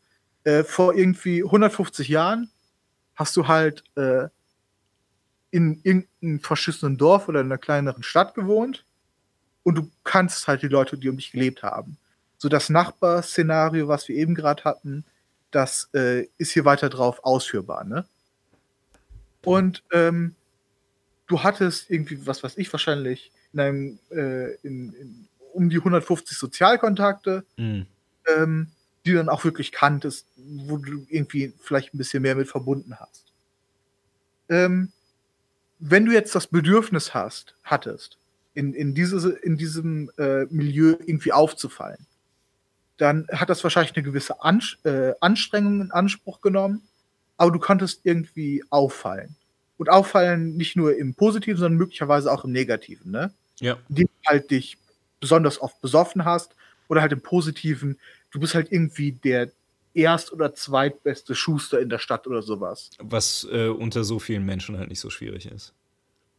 Äh, 0.47 0.63
vor 0.63 0.95
irgendwie 0.95 1.43
150 1.43 2.07
Jahren 2.07 2.53
hast 3.17 3.37
du 3.37 3.49
halt 3.49 3.83
äh, 3.97 4.29
in 5.51 5.81
irgendeinem 5.83 6.39
verschissenen 6.39 6.97
Dorf 6.99 7.29
oder 7.29 7.41
in 7.41 7.47
einer 7.47 7.59
kleineren 7.59 8.05
Stadt 8.05 8.37
gewohnt 8.37 8.85
und 9.65 9.75
du 9.75 9.91
kannst 10.05 10.47
halt 10.47 10.63
die 10.63 10.69
Leute, 10.69 10.99
die 10.99 11.09
um 11.09 11.17
dich 11.17 11.33
gelebt 11.33 11.65
haben. 11.65 11.99
So 12.39 12.49
das 12.49 12.69
Nachbarszenario, 12.69 13.89
was 13.89 14.07
wir 14.07 14.15
eben 14.15 14.37
gerade 14.37 14.63
hatten, 14.63 15.05
das 15.51 15.91
äh, 15.95 16.29
ist 16.39 16.53
hier 16.53 16.65
weiter 16.65 16.91
drauf 16.91 17.25
ausführbar, 17.25 17.83
ne? 17.83 18.07
Und 19.43 19.83
ähm, 19.91 20.37
du 21.27 21.43
hattest 21.43 21.91
irgendwie, 21.91 22.25
was 22.25 22.45
weiß 22.45 22.57
ich, 22.57 22.73
wahrscheinlich 22.73 23.33
in 23.53 23.59
einem, 23.59 23.99
äh, 24.13 24.55
in, 24.63 24.93
in, 24.93 25.29
um 25.55 25.71
die 25.71 25.79
150 25.79 26.39
Sozialkontakte, 26.39 27.45
mhm. 27.57 27.87
ähm, 28.29 28.71
die 29.07 29.13
du 29.13 29.19
dann 29.19 29.29
auch 29.29 29.45
wirklich 29.45 29.73
kanntest, 29.73 30.27
wo 30.37 30.77
du 30.77 31.07
irgendwie 31.09 31.55
vielleicht 31.61 31.95
ein 31.95 31.99
bisschen 31.99 32.23
mehr 32.23 32.35
mit 32.35 32.49
verbunden 32.49 32.97
hast. 32.99 33.33
Ähm, 34.49 34.93
wenn 35.79 36.05
du 36.05 36.13
jetzt 36.13 36.35
das 36.35 36.49
Bedürfnis 36.49 37.15
hast, 37.15 37.55
hattest, 37.63 38.19
in, 38.55 38.75
in, 38.75 38.95
diese, 38.95 39.31
in 39.31 39.57
diesem 39.57 40.11
äh, 40.19 40.47
Milieu 40.47 40.97
irgendwie 41.05 41.33
aufzufallen, 41.33 42.07
dann 42.97 43.27
hat 43.31 43.51
das 43.51 43.63
wahrscheinlich 43.63 43.95
eine 43.95 44.03
gewisse 44.03 44.43
An 44.43 44.63
äh, 44.85 45.13
Anstrengung 45.21 45.83
in 45.83 45.91
Anspruch 45.93 46.41
genommen, 46.41 46.83
aber 47.37 47.53
du 47.53 47.59
konntest 47.59 48.01
irgendwie 48.05 48.65
auffallen. 48.71 49.37
Und 49.79 49.91
auffallen 49.91 50.57
nicht 50.57 50.75
nur 50.75 50.97
im 50.97 51.15
Positiven, 51.15 51.61
sondern 51.61 51.77
möglicherweise 51.77 52.33
auch 52.33 52.45
im 52.45 52.53
Negativen, 52.53 53.11
ne? 53.11 53.31
Ja. 53.61 53.77
Die 53.89 54.09
halt 54.27 54.51
dich 54.51 54.79
besonders 55.21 55.61
oft 55.61 55.81
besoffen 55.83 56.25
hast 56.25 56.55
oder 56.89 57.03
halt 57.03 57.13
im 57.13 57.21
Positiven, 57.21 57.99
du 58.37 58.41
bist 58.41 58.55
halt 58.55 58.71
irgendwie 58.71 59.13
der 59.13 59.51
erst- 59.95 60.31
oder 60.31 60.55
zweitbeste 60.55 61.35
Schuster 61.35 61.81
in 61.81 61.89
der 61.89 61.99
Stadt 61.99 62.27
oder 62.27 62.43
sowas. 62.43 62.91
Was 62.99 63.49
äh, 63.51 63.69
unter 63.69 64.05
so 64.05 64.19
vielen 64.19 64.45
Menschen 64.45 64.77
halt 64.77 64.91
nicht 64.91 65.01
so 65.01 65.09
schwierig 65.09 65.47
ist. 65.51 65.73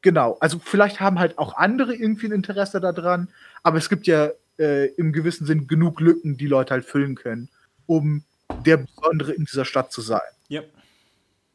Genau, 0.04 0.38
also 0.40 0.60
vielleicht 0.60 1.00
haben 1.00 1.18
halt 1.18 1.40
auch 1.40 1.58
andere 1.58 1.96
irgendwie 1.96 2.28
ein 2.28 2.34
Interesse 2.34 2.80
daran, 2.80 3.30
aber 3.64 3.80
es 3.80 3.90
gibt 3.90 4.06
ja 4.06 4.30
äh, 4.60 4.90
im 4.94 5.12
gewissen 5.12 5.48
Sinn 5.48 5.66
genug 5.66 6.00
Lücken, 6.00 6.38
die 6.38 6.46
Leute 6.46 6.76
halt 6.76 6.86
füllen 6.86 7.16
können, 7.16 7.50
um 7.88 8.24
der 8.64 8.78
Besondere 8.78 9.34
in 9.34 9.46
dieser 9.46 9.66
Stadt 9.66 9.92
zu 9.92 10.02
sein. 10.02 10.22
Ja. 10.50 10.62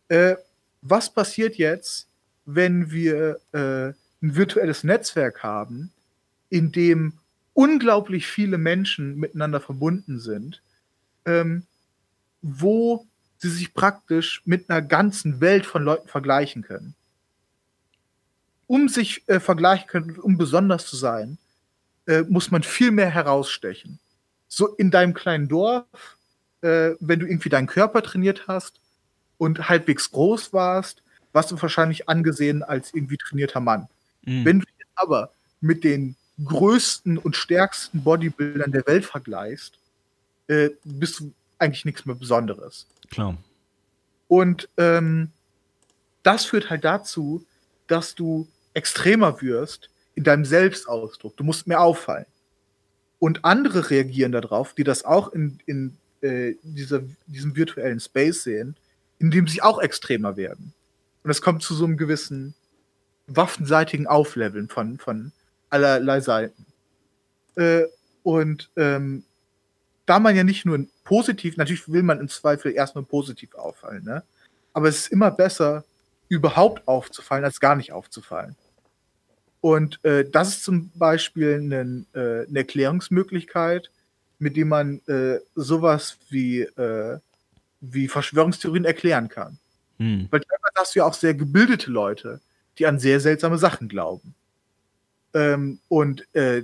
Äh, 0.09 0.35
was 0.81 1.09
passiert 1.09 1.55
jetzt, 1.55 2.09
wenn 2.47 2.91
wir 2.91 3.39
äh, 3.53 3.93
ein 4.21 4.35
virtuelles 4.35 4.83
Netzwerk 4.83 5.45
haben, 5.45 5.93
in 6.51 6.73
dem 6.73 7.13
unglaublich 7.55 8.27
viele 8.27 8.59
Menschen 8.59 9.17
miteinander 9.17 9.61
verbunden 9.61 10.19
sind, 10.19 10.63
ähm, 11.25 11.65
wo 12.41 13.07
sie 13.39 13.51
sich 13.51 13.75
praktisch 13.75 14.43
mit 14.45 14.71
einer 14.71 14.83
ganzen 14.83 15.41
Welt 15.41 15.67
von 15.67 15.83
Leuten 15.83 16.09
vergleichen 16.09 16.63
können. 16.63 16.95
Um 18.67 18.89
sich 18.89 19.29
äh, 19.29 19.41
vergleichen 19.41 19.87
können, 19.89 20.19
um 20.19 20.39
besonders 20.39 20.87
zu 20.87 20.97
sein, 20.97 21.39
äh, 22.07 22.23
muss 22.23 22.51
man 22.51 22.63
viel 22.63 22.91
mehr 22.91 23.11
herausstechen. 23.11 23.99
So 24.49 24.69
in 24.77 24.91
deinem 24.91 25.15
kleinen 25.15 25.49
Dorf, 25.49 25.87
äh, 26.63 26.93
wenn 27.01 27.21
du 27.21 27.27
irgendwie 27.27 27.49
deinen 27.49 27.67
Körper 27.67 28.03
trainiert 28.03 28.47
hast 28.47 28.81
und 29.39 29.69
halbwegs 29.69 30.11
groß 30.11 30.53
warst, 30.53 31.03
warst 31.33 31.51
du 31.51 31.61
wahrscheinlich 31.61 32.09
angesehen 32.09 32.63
als 32.63 32.95
irgendwie 32.95 33.17
trainierter 33.17 33.61
Mann. 33.61 33.89
Mhm. 34.23 34.45
Wenn 34.45 34.61
du 34.61 34.67
aber 34.95 35.33
mit 35.61 35.85
den 35.85 36.17
größten 36.45 37.19
und 37.19 37.37
stärksten 37.37 38.03
Bodybuildern 38.03 38.73
der 38.73 38.87
Welt 38.87 39.05
vergleichst, 39.05 39.79
äh, 40.49 40.71
bist 40.85 41.21
du 41.21 41.33
eigentlich 41.59 41.85
nichts 41.85 42.05
mehr 42.05 42.17
Besonderes. 42.17 42.87
Klar. 43.11 43.37
Und 44.29 44.69
ähm, 44.77 45.31
das 46.23 46.45
führt 46.45 46.71
halt 46.71 46.85
dazu, 46.85 47.45
dass 47.87 48.15
du 48.15 48.49
extremer 48.75 49.41
wirst 49.43 49.91
in 50.15 50.25
deinem 50.25 50.45
Selbstausdruck. 50.45 51.37
Du 51.37 51.45
musst 51.45 51.67
mehr 51.67 51.81
auffallen. 51.81 52.27
Und 53.19 53.45
andere 53.45 53.91
reagieren 53.91 54.33
darauf, 54.33 54.75
die 54.75 54.85
das 54.85 55.05
auch 55.05 55.33
in, 55.33 55.59
in 55.67 55.97
äh, 56.23 56.55
dieser, 56.63 57.03
diesem 57.27 57.55
virtuellen 57.55 58.01
Space 58.01 58.43
sehen, 58.43 58.77
indem 59.19 59.47
sie 59.47 59.63
auch 59.63 59.81
extremer 59.81 60.37
werden. 60.37 60.73
Und 61.23 61.31
es 61.31 61.41
kommt 61.41 61.63
zu 61.63 61.75
so 61.75 61.85
einem 61.85 61.97
gewissen 61.97 62.55
waffenseitigen 63.29 64.07
Aufleveln 64.07 64.69
von, 64.69 64.99
von 64.99 65.33
allerlei 65.73 66.21
Seiten. 66.21 66.67
Äh, 67.57 67.85
und 68.23 68.71
ähm, 68.77 69.25
da 70.07 70.19
man 70.19 70.37
ja 70.37 70.45
nicht 70.45 70.65
nur 70.65 70.85
positiv, 71.05 71.57
natürlich 71.57 71.91
will 71.91 72.03
man 72.03 72.21
im 72.21 72.29
Zweifel 72.29 72.73
erstmal 72.73 73.05
positiv 73.05 73.55
auffallen, 73.55 74.05
ne? 74.05 74.23
aber 74.73 74.89
es 74.89 74.99
ist 74.99 75.13
immer 75.13 75.31
besser, 75.31 75.85
überhaupt 76.29 76.87
aufzufallen, 76.89 77.45
als 77.45 77.61
gar 77.61 77.77
nicht 77.77 77.93
aufzufallen. 77.93 78.57
Und 79.61 80.05
äh, 80.05 80.29
das 80.29 80.49
ist 80.49 80.65
zum 80.65 80.91
Beispiel 80.95 81.55
eine, 81.55 82.05
äh, 82.15 82.49
eine 82.49 82.59
Erklärungsmöglichkeit, 82.59 83.91
mit 84.39 84.57
dem 84.57 84.69
man 84.69 85.01
äh, 85.07 85.39
sowas 85.55 86.19
wie, 86.31 86.63
äh, 86.63 87.19
wie 87.81 88.09
Verschwörungstheorien 88.09 88.85
erklären 88.85 89.29
kann. 89.29 89.59
Hm. 89.99 90.27
Weil 90.31 90.41
teilweise 90.41 90.75
hast 90.77 90.95
du 90.95 90.99
ja 90.99 91.05
auch 91.05 91.15
sehr 91.15 91.35
gebildete 91.35 91.91
Leute, 91.91 92.41
die 92.79 92.87
an 92.87 92.99
sehr 92.99 93.21
seltsame 93.21 93.59
Sachen 93.59 93.89
glauben. 93.89 94.35
Ähm, 95.35 95.79
und 95.89 96.27
äh, 96.35 96.63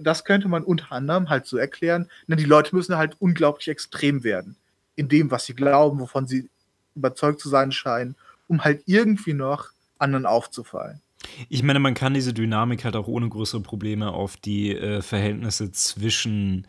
das 0.00 0.24
könnte 0.24 0.48
man 0.48 0.62
unter 0.62 0.92
anderem 0.92 1.28
halt 1.28 1.46
so 1.46 1.56
erklären, 1.56 2.08
na, 2.26 2.36
die 2.36 2.44
Leute 2.44 2.74
müssen 2.74 2.96
halt 2.96 3.16
unglaublich 3.18 3.68
extrem 3.68 4.24
werden 4.24 4.56
in 4.94 5.08
dem, 5.08 5.30
was 5.30 5.46
sie 5.46 5.54
glauben, 5.54 6.00
wovon 6.00 6.26
sie 6.26 6.48
überzeugt 6.94 7.40
zu 7.40 7.48
sein 7.48 7.72
scheinen, 7.72 8.16
um 8.48 8.64
halt 8.64 8.82
irgendwie 8.86 9.34
noch 9.34 9.70
anderen 9.98 10.26
aufzufallen. 10.26 11.00
Ich 11.48 11.62
meine, 11.62 11.78
man 11.78 11.94
kann 11.94 12.14
diese 12.14 12.32
Dynamik 12.32 12.84
halt 12.84 12.96
auch 12.96 13.08
ohne 13.08 13.28
größere 13.28 13.60
Probleme 13.60 14.12
auf 14.12 14.36
die 14.36 14.74
äh, 14.74 15.02
Verhältnisse 15.02 15.72
zwischen, 15.72 16.66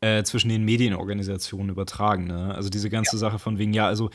äh, 0.00 0.22
zwischen 0.24 0.48
den 0.48 0.64
Medienorganisationen 0.64 1.70
übertragen. 1.70 2.26
Ne? 2.26 2.54
Also 2.54 2.70
diese 2.70 2.90
ganze 2.90 3.16
ja. 3.16 3.20
Sache 3.20 3.38
von 3.38 3.58
wegen, 3.58 3.72
ja, 3.72 3.86
also 3.86 4.10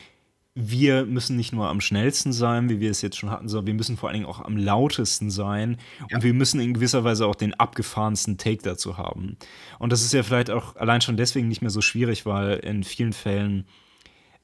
wir 0.59 1.05
müssen 1.05 1.35
nicht 1.35 1.53
nur 1.53 1.69
am 1.69 1.81
schnellsten 1.81 2.33
sein, 2.33 2.67
wie 2.67 2.79
wir 2.79 2.89
es 2.89 3.03
jetzt 3.03 3.15
schon 3.15 3.29
hatten, 3.29 3.47
sondern 3.47 3.67
wir 3.67 3.73
müssen 3.75 3.95
vor 3.95 4.09
allen 4.09 4.15
Dingen 4.15 4.25
auch 4.25 4.43
am 4.43 4.57
lautesten 4.57 5.29
sein 5.29 5.77
ja. 6.09 6.17
und 6.17 6.23
wir 6.23 6.33
müssen 6.33 6.59
in 6.59 6.73
gewisser 6.73 7.03
Weise 7.03 7.27
auch 7.27 7.35
den 7.35 7.53
abgefahrensten 7.53 8.39
Take 8.39 8.63
dazu 8.63 8.97
haben. 8.97 9.37
Und 9.77 9.93
das 9.93 10.01
ist 10.01 10.13
ja 10.13 10.23
vielleicht 10.23 10.49
auch 10.49 10.75
allein 10.75 11.01
schon 11.01 11.15
deswegen 11.15 11.47
nicht 11.47 11.61
mehr 11.61 11.69
so 11.69 11.81
schwierig, 11.81 12.25
weil 12.25 12.55
in 12.57 12.83
vielen 12.83 13.13
Fällen 13.13 13.67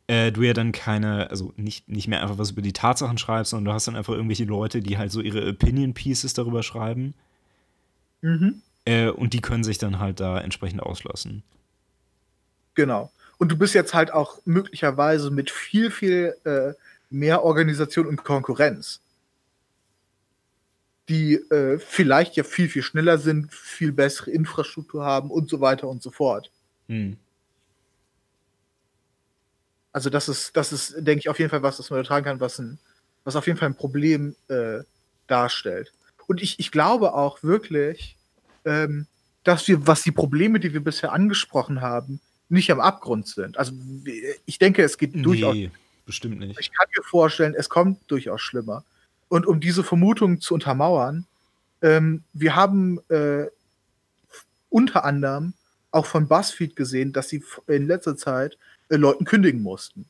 äh, 0.06 0.32
du 0.32 0.44
ja 0.44 0.54
dann 0.54 0.72
keine, 0.72 1.32
also 1.32 1.52
nicht, 1.56 1.90
nicht 1.90 2.08
mehr 2.08 2.22
einfach 2.22 2.38
was 2.38 2.52
über 2.52 2.62
die 2.62 2.74
Tatsachen 2.74 3.18
schreibst, 3.18 3.50
sondern 3.50 3.66
du 3.66 3.74
hast 3.74 3.88
dann 3.88 3.96
einfach 3.96 4.14
irgendwelche 4.14 4.46
Leute, 4.46 4.82
die 4.82 5.00
halt 5.00 5.12
so 5.12 5.20
ihre 5.20 5.50
Opinion 5.50 5.96
Pieces 5.96 6.36
darüber 6.36 6.62
schreiben. 6.62 7.16
Mhm. 8.22 8.62
Äh, 8.86 9.10
und 9.10 9.34
die 9.34 9.42
können 9.42 9.64
sich 9.64 9.80
dann 9.80 9.98
halt 9.98 10.20
da 10.20 10.40
entsprechend 10.40 10.84
auslassen. 10.84 11.42
Genau. 12.76 13.12
Und 13.44 13.50
du 13.50 13.58
bist 13.58 13.74
jetzt 13.74 13.94
halt 13.94 14.14
auch 14.14 14.40
möglicherweise 14.46 15.30
mit 15.30 15.52
viel, 15.52 15.92
viel 15.92 16.38
äh, 16.46 16.72
mehr 17.10 17.44
Organisation 17.44 18.08
und 18.08 18.24
Konkurrenz, 18.24 19.02
die 21.10 21.34
äh, 21.34 21.78
vielleicht 21.78 22.38
ja 22.38 22.46
viel, 22.46 22.70
viel 22.70 22.84
schneller 22.84 23.18
sind, 23.18 23.54
viel 23.54 23.92
bessere 23.92 24.32
Infrastruktur 24.32 25.04
haben 25.04 25.30
und 25.30 25.50
so 25.50 25.60
weiter 25.60 25.90
und 25.90 26.02
so 26.02 26.10
fort. 26.10 26.52
Hm. 26.88 27.18
Also 29.92 30.10
das 30.10 30.30
ist, 30.30 30.56
das 30.56 30.72
ist, 30.72 30.96
denke 31.00 31.20
ich, 31.20 31.28
auf 31.28 31.38
jeden 31.38 31.52
Fall 31.52 31.64
was, 31.64 31.76
das 31.76 31.90
man 31.90 32.00
übertragen 32.00 32.24
kann, 32.24 32.40
was, 32.40 32.60
ein, 32.60 32.80
was 33.26 33.36
auf 33.36 33.46
jeden 33.46 33.60
Fall 33.60 33.68
ein 33.68 33.76
Problem 33.76 34.38
äh, 34.48 34.84
darstellt. 35.28 35.92
Und 36.28 36.42
ich, 36.42 36.62
ich 36.62 36.72
glaube 36.72 37.14
auch 37.14 37.44
wirklich, 37.44 38.16
ähm, 38.64 39.06
dass 39.44 39.68
wir, 39.68 39.86
was 39.86 40.02
die 40.02 40.14
Probleme, 40.14 40.62
die 40.62 40.72
wir 40.72 40.82
bisher 40.82 41.12
angesprochen 41.12 41.82
haben, 41.82 42.22
nicht 42.54 42.72
am 42.72 42.80
Abgrund 42.80 43.28
sind. 43.28 43.58
Also 43.58 43.74
ich 44.46 44.60
denke, 44.60 44.84
es 44.84 44.98
geht 44.98 45.16
nee, 45.16 45.22
durchaus. 45.22 45.56
Bestimmt 46.06 46.40
nicht. 46.40 46.60
Ich 46.60 46.72
kann 46.74 46.88
mir 46.96 47.04
vorstellen, 47.04 47.56
es 47.58 47.70
kommt 47.70 48.00
durchaus 48.08 48.42
schlimmer. 48.42 48.84
Und 49.30 49.46
um 49.46 49.60
diese 49.60 49.84
Vermutung 49.84 50.42
zu 50.42 50.54
untermauern, 50.54 51.26
ähm, 51.82 52.24
wir 52.34 52.56
haben 52.56 53.00
äh, 53.10 53.48
unter 54.70 55.06
anderem 55.06 55.54
auch 55.92 56.06
von 56.06 56.28
BuzzFeed 56.28 56.76
gesehen, 56.76 57.14
dass 57.14 57.30
sie 57.30 57.44
in 57.68 57.88
letzter 57.88 58.18
Zeit 58.18 58.58
äh, 58.90 58.96
Leuten 58.96 59.26
kündigen 59.26 59.62
mussten. 59.62 60.06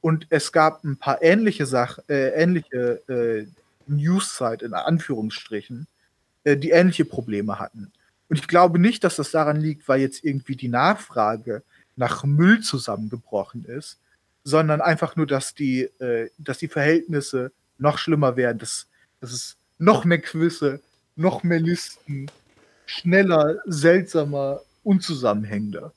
Und 0.00 0.26
es 0.30 0.52
gab 0.52 0.84
ein 0.84 0.98
paar 0.98 1.22
ähnliche 1.22 1.66
Sachen, 1.66 2.04
äh, 2.08 2.28
ähnliche 2.30 3.02
äh, 3.08 3.46
News-Site 3.86 4.64
in 4.64 4.74
Anführungsstrichen, 4.74 5.86
äh, 6.44 6.56
die 6.56 6.70
ähnliche 6.70 7.04
Probleme 7.04 7.58
hatten. 7.58 7.92
Und 8.28 8.38
ich 8.38 8.48
glaube 8.48 8.78
nicht, 8.78 9.04
dass 9.04 9.16
das 9.16 9.30
daran 9.30 9.60
liegt, 9.60 9.88
weil 9.88 10.00
jetzt 10.00 10.24
irgendwie 10.24 10.56
die 10.56 10.68
Nachfrage 10.68 11.62
nach 11.96 12.24
Müll 12.24 12.60
zusammengebrochen 12.60 13.64
ist, 13.64 14.00
sondern 14.42 14.80
einfach 14.80 15.16
nur, 15.16 15.26
dass 15.26 15.54
die, 15.54 15.82
äh, 16.00 16.30
dass 16.38 16.58
die 16.58 16.68
Verhältnisse 16.68 17.52
noch 17.78 17.98
schlimmer 17.98 18.36
werden, 18.36 18.58
dass, 18.58 18.88
dass 19.20 19.32
es 19.32 19.56
noch 19.78 20.04
mehr 20.04 20.20
Quizze, 20.20 20.80
noch 21.16 21.42
mehr 21.42 21.60
Listen, 21.60 22.30
schneller, 22.86 23.60
seltsamer, 23.66 24.60
unzusammenhängender. 24.82 25.92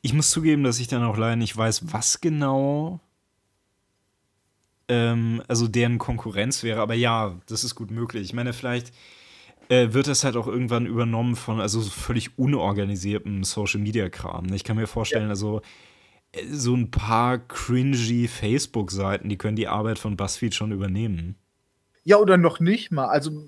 Ich 0.00 0.12
muss 0.12 0.30
zugeben, 0.30 0.64
dass 0.64 0.78
ich 0.78 0.88
dann 0.88 1.04
auch 1.04 1.16
leider 1.16 1.36
nicht 1.36 1.56
weiß, 1.56 1.92
was 1.92 2.20
genau 2.20 3.00
ähm, 4.88 5.42
also 5.48 5.68
deren 5.68 5.98
Konkurrenz 5.98 6.62
wäre, 6.62 6.80
aber 6.80 6.94
ja, 6.94 7.36
das 7.46 7.64
ist 7.64 7.74
gut 7.74 7.90
möglich. 7.90 8.22
Ich 8.24 8.32
meine, 8.32 8.52
vielleicht 8.52 8.92
äh, 9.68 9.92
wird 9.92 10.06
das 10.06 10.24
halt 10.24 10.36
auch 10.36 10.46
irgendwann 10.46 10.86
übernommen 10.86 11.36
von 11.36 11.60
also 11.60 11.80
völlig 11.82 12.38
unorganisiertem 12.38 13.44
Social 13.44 13.80
Media 13.80 14.08
Kram. 14.08 14.46
Ne? 14.46 14.56
Ich 14.56 14.64
kann 14.64 14.76
mir 14.76 14.86
vorstellen, 14.86 15.24
ja. 15.24 15.30
also 15.30 15.60
äh, 16.32 16.44
so 16.50 16.74
ein 16.74 16.90
paar 16.90 17.38
cringy 17.38 18.28
Facebook-Seiten, 18.28 19.28
die 19.28 19.38
können 19.38 19.56
die 19.56 19.68
Arbeit 19.68 19.98
von 19.98 20.16
BuzzFeed 20.16 20.54
schon 20.54 20.72
übernehmen. 20.72 21.36
Ja, 22.04 22.16
oder 22.16 22.38
noch 22.38 22.60
nicht 22.60 22.90
mal. 22.90 23.08
Also, 23.08 23.46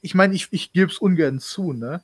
ich 0.00 0.14
meine, 0.14 0.34
ich, 0.34 0.48
ich 0.52 0.72
gebe 0.72 0.90
es 0.92 0.98
ungern 0.98 1.40
zu, 1.40 1.72
ne? 1.72 2.02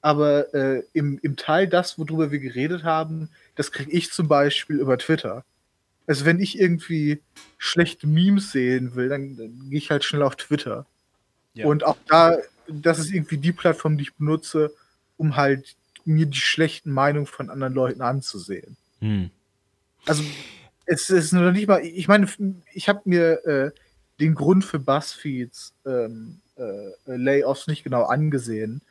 Aber 0.00 0.54
äh, 0.54 0.82
im, 0.94 1.18
im 1.22 1.36
Teil 1.36 1.68
das, 1.68 1.98
worüber 1.98 2.30
wir 2.30 2.38
geredet 2.38 2.84
haben, 2.84 3.28
das 3.54 3.70
kriege 3.70 3.90
ich 3.90 4.10
zum 4.12 4.28
Beispiel 4.28 4.76
über 4.76 4.96
Twitter. 4.96 5.44
Also, 6.06 6.24
wenn 6.24 6.40
ich 6.40 6.58
irgendwie 6.58 7.20
schlechte 7.58 8.06
Memes 8.06 8.52
sehen 8.52 8.94
will, 8.94 9.10
dann, 9.10 9.36
dann 9.36 9.68
gehe 9.68 9.78
ich 9.78 9.90
halt 9.90 10.04
schnell 10.04 10.22
auf 10.22 10.36
Twitter. 10.36 10.86
Ja. 11.52 11.66
Und 11.66 11.84
auch 11.84 11.98
da 12.08 12.38
das 12.72 12.98
ist 12.98 13.12
irgendwie 13.12 13.38
die 13.38 13.52
Plattform, 13.52 13.96
die 13.96 14.04
ich 14.04 14.14
benutze, 14.14 14.72
um 15.16 15.36
halt 15.36 15.76
mir 16.04 16.26
die 16.26 16.38
schlechten 16.38 16.92
Meinungen 16.92 17.26
von 17.26 17.50
anderen 17.50 17.74
Leuten 17.74 18.02
anzusehen. 18.02 18.76
Hm. 19.00 19.30
Also 20.06 20.22
es 20.86 21.10
ist 21.10 21.32
noch 21.32 21.52
nicht 21.52 21.68
mal, 21.68 21.84
ich 21.84 22.08
meine, 22.08 22.26
ich 22.72 22.88
habe 22.88 23.02
mir 23.04 23.44
äh, 23.46 23.70
den 24.18 24.34
Grund 24.34 24.64
für 24.64 24.78
BuzzFeeds 24.78 25.74
ähm, 25.86 26.40
äh, 26.56 26.92
Layoffs 27.06 27.66
nicht 27.66 27.84
genau 27.84 28.04
angesehen. 28.04 28.82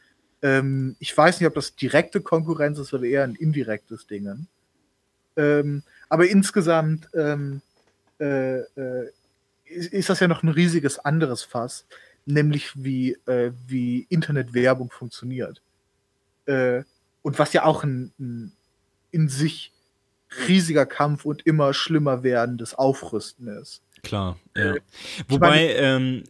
Ähm, 0.42 0.96
ich 1.00 1.16
weiß 1.16 1.40
nicht, 1.40 1.48
ob 1.48 1.56
das 1.56 1.76
direkte 1.76 2.22
Konkurrenz 2.22 2.80
ist 2.80 2.94
oder 2.94 3.04
eher 3.04 3.24
ein 3.24 3.36
indirektes 3.36 4.08
Ding. 4.08 4.48
Ähm, 5.36 5.84
aber 6.08 6.28
insgesamt 6.28 7.10
ähm, 7.14 7.62
äh, 8.20 8.60
äh, 8.60 9.12
ist, 9.66 9.94
ist 9.94 10.10
das 10.10 10.20
ja 10.20 10.28
noch 10.28 10.44
ein 10.44 10.50
riesiges 10.50 11.00
anderes 11.00 11.44
Fass 11.44 11.86
nämlich 12.30 12.72
wie, 12.84 13.14
äh, 13.26 13.52
wie 13.68 14.06
Internetwerbung 14.10 14.92
funktioniert. 14.92 15.62
Äh, 16.46 16.84
und 17.22 17.40
was 17.40 17.54
ja 17.54 17.66
auch 17.66 17.84
ein, 17.84 18.14
ein, 18.20 18.52
in 19.12 19.28
sich 19.28 19.74
riesiger 20.48 20.86
Kampf 20.86 21.26
und 21.26 21.46
immer 21.46 21.74
schlimmer 21.74 22.24
werdendes 22.24 22.76
Aufrüsten 22.76 23.48
ist. 23.48 23.82
Klar, 24.04 24.38
ja. 24.56 24.76
Äh, 24.76 24.80
Wobei, 25.28 25.50
meine, 25.50 25.74
ähm, 25.74 26.24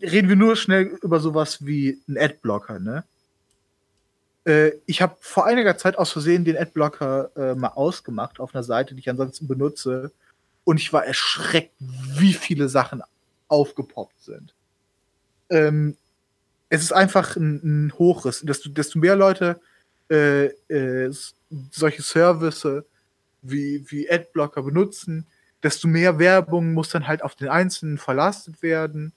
reden 0.00 0.28
wir 0.28 0.36
nur 0.36 0.56
schnell 0.56 0.98
über 1.02 1.20
sowas 1.20 1.66
wie 1.66 2.00
einen 2.08 2.18
Adblocker, 2.18 2.78
ne? 2.78 3.04
Äh, 4.44 4.72
ich 4.86 5.02
habe 5.02 5.16
vor 5.20 5.46
einiger 5.46 5.76
Zeit 5.76 5.98
aus 5.98 6.12
Versehen 6.12 6.44
den 6.44 6.56
Adblocker 6.56 7.30
äh, 7.36 7.54
mal 7.54 7.68
ausgemacht 7.68 8.40
auf 8.40 8.54
einer 8.54 8.62
Seite, 8.62 8.94
die 8.94 9.00
ich 9.00 9.10
ansonsten 9.10 9.48
benutze. 9.48 10.12
Und 10.64 10.80
ich 10.80 10.92
war 10.92 11.04
erschreckt, 11.04 11.74
wie 11.78 12.34
viele 12.34 12.68
Sachen 12.68 13.02
aufgepoppt 13.48 14.22
sind 14.22 14.54
ähm, 15.50 15.96
es 16.68 16.82
ist 16.82 16.92
einfach 16.92 17.36
ein, 17.36 17.60
ein 17.62 17.92
Hochriss. 17.98 18.40
Desto, 18.40 18.68
desto 18.68 18.98
mehr 18.98 19.16
Leute 19.16 19.60
äh, 20.10 20.46
äh, 20.68 21.12
solche 21.70 22.02
Services 22.02 22.84
wie, 23.42 23.84
wie 23.88 24.10
Adblocker 24.10 24.62
benutzen, 24.62 25.26
desto 25.62 25.88
mehr 25.88 26.18
Werbung 26.18 26.72
muss 26.72 26.90
dann 26.90 27.06
halt 27.06 27.22
auf 27.22 27.34
den 27.34 27.48
Einzelnen 27.48 27.98
verlastet 27.98 28.62
werden 28.62 29.12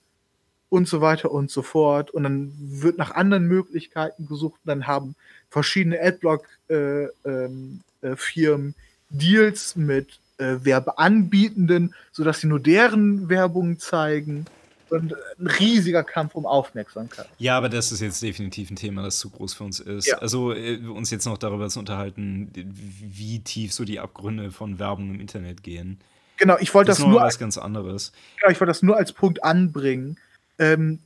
und 0.70 0.88
so 0.88 1.02
weiter 1.02 1.32
und 1.32 1.50
so 1.50 1.62
fort. 1.62 2.12
Und 2.12 2.24
dann 2.24 2.54
wird 2.58 2.98
nach 2.98 3.12
anderen 3.12 3.48
Möglichkeiten 3.48 4.28
gesucht 4.28 4.60
dann 4.66 4.88
haben 4.88 5.16
verschiedene 5.50 6.00
Adblock-Firmen 6.02 7.10
äh, 7.24 7.46
ähm, 7.46 7.84
äh, 8.02 8.74
Deals 9.10 9.76
mit 9.78 10.20
äh, 10.38 10.58
Werbeanbietenden, 10.62 11.96
sodass 12.12 12.42
sie 12.42 12.48
nur 12.48 12.60
deren 12.60 13.30
Werbung 13.30 13.80
zeigen 13.80 14.46
ein 14.92 15.14
riesiger 15.40 16.04
Kampf 16.04 16.36
um 16.36 16.46
Aufmerksamkeit. 16.46 17.28
Ja, 17.38 17.58
aber 17.58 17.70
das 17.70 17.92
ist 17.92 18.02
jetzt 18.02 18.22
definitiv 18.22 18.70
ein 18.70 18.76
Thema, 18.76 19.04
das 19.04 19.20
zu 19.20 19.30
groß 19.30 19.54
für 19.54 19.64
uns 19.64 19.80
ist. 19.80 20.08
Ja. 20.08 20.18
Also 20.18 20.54
äh, 20.54 20.78
uns 20.78 21.12
jetzt 21.12 21.26
noch 21.26 21.38
darüber 21.38 21.70
zu 21.70 21.80
unterhalten, 21.80 22.52
wie 22.54 23.40
tief 23.40 23.74
so 23.74 23.86
die 23.86 24.00
Abgründe 24.00 24.52
von 24.52 24.80
Werbung 24.80 25.16
im 25.16 25.20
Internet 25.20 25.64
gehen. 25.64 26.00
Genau, 26.38 26.58
ich 26.60 26.74
wollte 26.74 26.90
das, 26.90 27.00
das 27.00 27.08
nur 27.08 27.22
was 27.22 27.40
ganz 27.40 27.58
anderes. 27.58 28.12
Genau, 28.40 28.52
ich 28.52 28.60
wollte 28.60 28.70
das 28.70 28.84
nur 28.84 28.96
als 28.98 29.12
Punkt 29.12 29.44
anbringen, 29.44 30.18
ähm, 30.60 31.00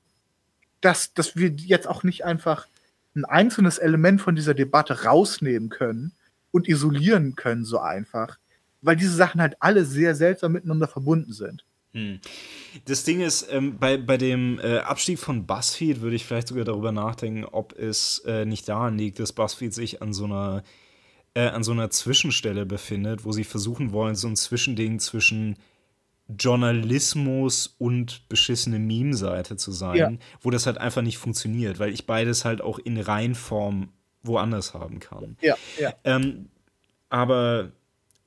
dass, 0.81 1.13
dass 1.13 1.35
wir 1.35 1.49
jetzt 1.49 1.87
auch 1.87 2.03
nicht 2.03 2.25
einfach 2.25 2.67
ein 3.15 3.25
einzelnes 3.25 3.77
Element 3.77 4.21
von 4.21 4.35
dieser 4.35 4.53
Debatte 4.53 5.03
rausnehmen 5.03 5.69
können 5.69 6.13
und 6.51 6.67
isolieren 6.67 7.35
können 7.35 7.65
so 7.65 7.79
einfach, 7.79 8.37
weil 8.81 8.95
diese 8.95 9.15
Sachen 9.15 9.41
halt 9.41 9.55
alle 9.59 9.85
sehr 9.85 10.15
seltsam 10.15 10.53
miteinander 10.53 10.87
verbunden 10.87 11.33
sind. 11.33 11.63
Hm. 11.93 12.19
Das 12.85 13.03
Ding 13.03 13.19
ist, 13.21 13.47
ähm, 13.51 13.77
bei, 13.77 13.97
bei 13.97 14.17
dem 14.17 14.59
äh, 14.59 14.77
Abstieg 14.79 15.19
von 15.19 15.45
BuzzFeed 15.45 16.01
würde 16.01 16.15
ich 16.15 16.25
vielleicht 16.25 16.47
sogar 16.47 16.63
darüber 16.63 16.91
nachdenken, 16.91 17.43
ob 17.45 17.77
es 17.77 18.19
äh, 18.25 18.45
nicht 18.45 18.69
daran 18.69 18.97
liegt, 18.97 19.19
dass 19.19 19.33
BuzzFeed 19.33 19.73
sich 19.73 20.01
an 20.01 20.13
so 20.13 20.25
einer 20.25 20.63
äh, 21.33 21.47
an 21.47 21.63
so 21.63 21.71
einer 21.71 21.89
Zwischenstelle 21.89 22.65
befindet, 22.65 23.23
wo 23.23 23.31
sie 23.31 23.45
versuchen 23.45 23.91
wollen, 23.93 24.15
so 24.15 24.27
ein 24.27 24.35
Zwischending 24.35 24.99
zwischen 24.99 25.57
Journalismus 26.27 27.75
und 27.77 28.27
beschissene 28.29 28.79
Meme-Seite 28.79 29.55
zu 29.57 29.71
sein, 29.71 29.95
Ja. 29.97 30.11
wo 30.41 30.49
das 30.49 30.65
halt 30.65 30.77
einfach 30.77 31.01
nicht 31.01 31.17
funktioniert, 31.17 31.79
weil 31.79 31.93
ich 31.93 32.05
beides 32.05 32.45
halt 32.45 32.61
auch 32.61 32.79
in 32.79 32.97
Reinform 32.99 33.89
woanders 34.23 34.73
haben 34.73 34.99
kann. 34.99 35.37
Ja, 35.41 35.55
ja. 35.79 35.93
Ähm, 36.03 36.49
aber 37.09 37.71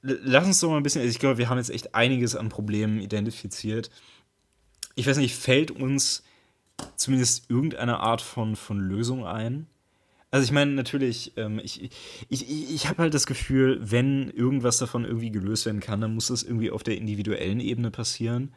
lass 0.04 0.46
uns 0.46 0.60
doch 0.60 0.70
mal 0.70 0.76
ein 0.76 0.82
bisschen, 0.82 1.00
also 1.00 1.10
ich 1.10 1.18
glaube, 1.18 1.38
wir 1.38 1.48
haben 1.48 1.58
jetzt 1.58 1.70
echt 1.70 1.94
einiges 1.94 2.36
an 2.36 2.50
Problemen 2.50 3.00
identifiziert. 3.00 3.90
Ich 4.94 5.06
weiß 5.06 5.16
nicht, 5.16 5.34
fällt 5.34 5.70
uns 5.70 6.22
zumindest 6.96 7.50
irgendeine 7.50 8.00
Art 8.00 8.20
von, 8.20 8.56
von 8.56 8.78
Lösung 8.78 9.24
ein? 9.24 9.66
Also 10.30 10.44
ich 10.44 10.52
meine, 10.52 10.72
natürlich, 10.72 11.32
ähm, 11.36 11.60
ich, 11.62 11.82
ich, 11.82 11.90
ich, 12.28 12.74
ich 12.74 12.88
habe 12.88 13.02
halt 13.02 13.14
das 13.14 13.26
Gefühl, 13.26 13.78
wenn 13.80 14.28
irgendwas 14.30 14.78
davon 14.78 15.04
irgendwie 15.04 15.30
gelöst 15.30 15.64
werden 15.64 15.80
kann, 15.80 16.00
dann 16.00 16.14
muss 16.14 16.26
das 16.26 16.42
irgendwie 16.42 16.70
auf 16.70 16.82
der 16.82 16.98
individuellen 16.98 17.60
Ebene 17.60 17.90
passieren. 17.90 18.52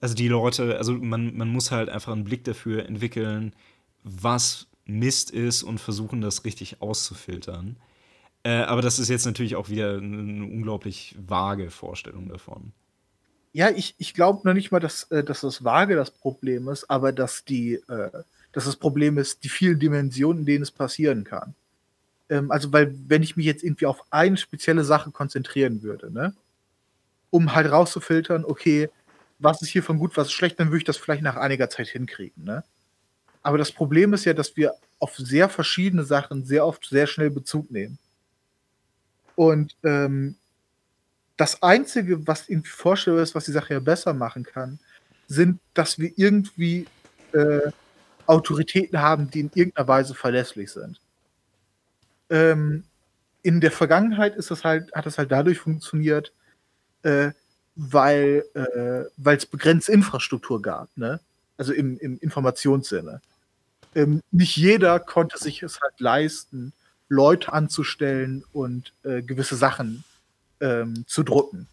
Also 0.00 0.14
die 0.14 0.28
Leute, 0.28 0.76
also 0.76 0.92
man, 0.92 1.34
man 1.36 1.48
muss 1.48 1.70
halt 1.70 1.88
einfach 1.88 2.12
einen 2.12 2.24
Blick 2.24 2.44
dafür 2.44 2.86
entwickeln, 2.86 3.54
was 4.02 4.66
Mist 4.84 5.30
ist 5.30 5.62
und 5.62 5.78
versuchen, 5.78 6.20
das 6.20 6.44
richtig 6.44 6.82
auszufiltern. 6.82 7.76
Äh, 8.44 8.62
aber 8.62 8.82
das 8.82 8.98
ist 8.98 9.08
jetzt 9.08 9.24
natürlich 9.24 9.56
auch 9.56 9.70
wieder 9.70 9.96
eine, 9.96 10.44
unglaublich 10.44 11.16
vage 11.18 11.70
Vorstellung 11.70 12.28
davon. 12.28 12.72
Ja, 13.52 13.70
ich, 13.70 13.94
ich 13.98 14.14
glaube 14.14 14.46
noch 14.46 14.54
nicht 14.54 14.70
mal, 14.70 14.80
dass, 14.80 15.04
äh, 15.10 15.24
dass 15.24 15.40
das 15.40 15.64
vage 15.64 15.96
das 15.96 16.10
Problem 16.10 16.68
ist, 16.68 16.90
aber 16.90 17.12
dass 17.12 17.44
die, 17.44 17.74
äh, 17.74 18.10
dass 18.52 18.66
das 18.66 18.76
Problem 18.76 19.16
ist, 19.16 19.44
die 19.44 19.48
vielen 19.48 19.78
Dimensionen, 19.78 20.40
in 20.40 20.46
denen 20.46 20.62
es 20.62 20.70
passieren 20.70 21.24
kann. 21.24 21.54
Ähm, 22.28 22.50
also, 22.50 22.72
weil, 22.72 22.94
wenn 23.08 23.22
ich 23.22 23.36
mich 23.36 23.46
jetzt 23.46 23.64
irgendwie 23.64 23.86
auf 23.86 24.02
eine 24.10 24.36
spezielle 24.36 24.84
Sache 24.84 25.10
konzentrieren 25.10 25.82
würde, 25.82 26.12
ne, 26.12 26.34
um 27.30 27.54
halt 27.54 27.70
rauszufiltern, 27.70 28.44
okay, 28.44 28.90
was 29.38 29.62
ist 29.62 29.70
hiervon 29.70 29.98
gut, 29.98 30.16
was 30.16 30.28
ist 30.28 30.32
schlecht, 30.34 30.60
dann 30.60 30.68
würde 30.68 30.78
ich 30.78 30.84
das 30.84 30.98
vielleicht 30.98 31.22
nach 31.22 31.36
einiger 31.36 31.70
Zeit 31.70 31.88
hinkriegen, 31.88 32.44
ne? 32.44 32.62
Aber 33.42 33.58
das 33.58 33.72
Problem 33.72 34.14
ist 34.14 34.24
ja, 34.24 34.34
dass 34.34 34.56
wir 34.56 34.74
auf 34.98 35.16
sehr 35.16 35.48
verschiedene 35.50 36.04
Sachen 36.04 36.44
sehr 36.44 36.66
oft 36.66 36.86
sehr 36.86 37.06
schnell 37.06 37.30
Bezug 37.30 37.70
nehmen. 37.70 37.98
Und 39.36 39.76
ähm, 39.82 40.36
das 41.36 41.62
Einzige, 41.62 42.26
was 42.26 42.48
irgendwie 42.48 42.70
vorstellbar 42.70 43.22
ist, 43.22 43.34
was 43.34 43.44
die 43.44 43.52
Sache 43.52 43.74
ja 43.74 43.80
besser 43.80 44.14
machen 44.14 44.44
kann, 44.44 44.78
sind, 45.26 45.60
dass 45.74 45.98
wir 45.98 46.12
irgendwie 46.16 46.86
äh, 47.32 47.70
Autoritäten 48.26 49.00
haben, 49.00 49.30
die 49.30 49.40
in 49.40 49.50
irgendeiner 49.54 49.88
Weise 49.88 50.14
verlässlich 50.14 50.70
sind. 50.70 51.00
Ähm, 52.30 52.84
in 53.42 53.60
der 53.60 53.72
Vergangenheit 53.72 54.36
ist 54.36 54.50
das 54.50 54.64
halt, 54.64 54.92
hat 54.94 55.06
das 55.06 55.18
halt 55.18 55.30
dadurch 55.30 55.58
funktioniert, 55.58 56.32
äh, 57.02 57.32
weil 57.76 58.44
äh, 58.54 59.32
es 59.34 59.46
begrenzte 59.46 59.92
Infrastruktur 59.92 60.62
gab, 60.62 60.96
ne? 60.96 61.20
Also 61.56 61.72
im, 61.72 61.98
im 61.98 62.18
Informationssinne. 62.18 63.20
Ähm, 63.94 64.22
nicht 64.32 64.56
jeder 64.56 64.98
konnte 64.98 65.38
sich 65.38 65.62
es 65.62 65.80
halt 65.80 66.00
leisten, 66.00 66.72
Leute 67.08 67.52
anzustellen 67.52 68.44
und 68.52 68.92
äh, 69.02 69.22
gewisse 69.22 69.56
Sachen 69.56 70.04
ähm, 70.60 71.04
zu 71.06 71.22
drucken. 71.22 71.68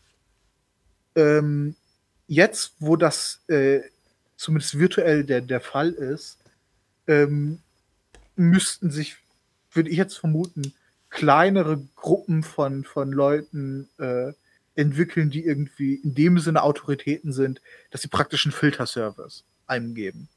Ähm, 1.16 1.76
jetzt, 2.28 2.74
wo 2.80 2.96
das 2.96 3.42
äh, 3.48 3.82
zumindest 4.38 4.78
virtuell 4.78 5.24
der, 5.24 5.42
der 5.42 5.62
Fall 5.62 5.92
ist, 5.92 6.38
ähm, 7.08 7.60
müssten 8.36 8.92
sich, 8.92 9.18
würde 9.72 9.90
ich 9.90 9.98
jetzt 9.98 10.18
vermuten, 10.18 10.74
kleinere 11.10 11.82
Gruppen 11.96 12.44
von, 12.44 12.84
von 12.84 13.12
Leuten 13.12 13.90
äh, 14.00 14.34
entwickeln, 14.76 15.30
die 15.30 15.46
irgendwie 15.46 15.96
in 15.96 16.16
dem 16.16 16.40
Sinne 16.40 16.64
Autoritäten 16.64 17.34
sind, 17.34 17.62
dass 17.92 18.02
sie 18.02 18.08
praktisch 18.08 18.46
einen 18.46 18.54
Filterservice 18.54 19.44
einem 19.68 19.94
geben. 19.94 20.30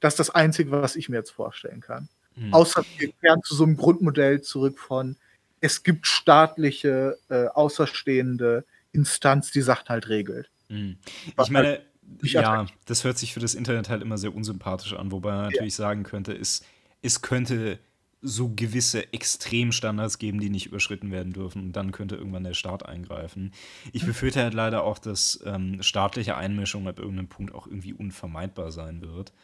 Das 0.00 0.14
ist 0.14 0.20
das 0.20 0.30
Einzige, 0.30 0.70
was 0.70 0.96
ich 0.96 1.08
mir 1.08 1.16
jetzt 1.16 1.30
vorstellen 1.30 1.80
kann. 1.80 2.08
Hm. 2.36 2.52
Außer 2.52 2.84
wir 2.98 3.12
kehren 3.12 3.42
zu 3.42 3.54
so 3.54 3.64
einem 3.64 3.76
Grundmodell 3.76 4.40
zurück 4.42 4.78
von, 4.78 5.16
es 5.60 5.82
gibt 5.82 6.06
staatliche, 6.06 7.18
äh, 7.28 7.46
außerstehende 7.46 8.64
Instanz, 8.92 9.50
die 9.50 9.62
Sachen 9.62 9.88
halt 9.88 10.08
regelt. 10.08 10.50
Hm. 10.68 10.96
Was 11.36 11.48
Ich 11.48 11.52
meine, 11.52 11.80
nicht 12.20 12.34
ja, 12.34 12.66
das 12.86 13.04
hört 13.04 13.18
sich 13.18 13.32
für 13.32 13.40
das 13.40 13.54
Internet 13.54 13.88
halt 13.88 14.02
immer 14.02 14.18
sehr 14.18 14.34
unsympathisch 14.34 14.92
an, 14.92 15.10
wobei 15.10 15.32
man 15.32 15.44
natürlich 15.50 15.74
sagen 15.74 16.02
könnte, 16.02 16.32
es, 16.32 16.64
es 17.02 17.22
könnte 17.22 17.78
so 18.26 18.48
gewisse 18.48 19.12
Extremstandards 19.12 20.18
geben, 20.18 20.40
die 20.40 20.48
nicht 20.48 20.66
überschritten 20.66 21.12
werden 21.12 21.34
dürfen. 21.34 21.62
Und 21.62 21.72
dann 21.72 21.92
könnte 21.92 22.16
irgendwann 22.16 22.44
der 22.44 22.54
Staat 22.54 22.86
eingreifen. 22.86 23.52
Ich 23.92 24.06
befürchte 24.06 24.42
halt 24.42 24.54
leider 24.54 24.82
auch, 24.82 24.98
dass 24.98 25.42
ähm, 25.44 25.82
staatliche 25.82 26.34
Einmischung 26.34 26.88
ab 26.88 26.98
irgendeinem 26.98 27.28
Punkt 27.28 27.54
auch 27.54 27.66
irgendwie 27.66 27.92
unvermeidbar 27.92 28.72
sein 28.72 29.02
wird. 29.02 29.34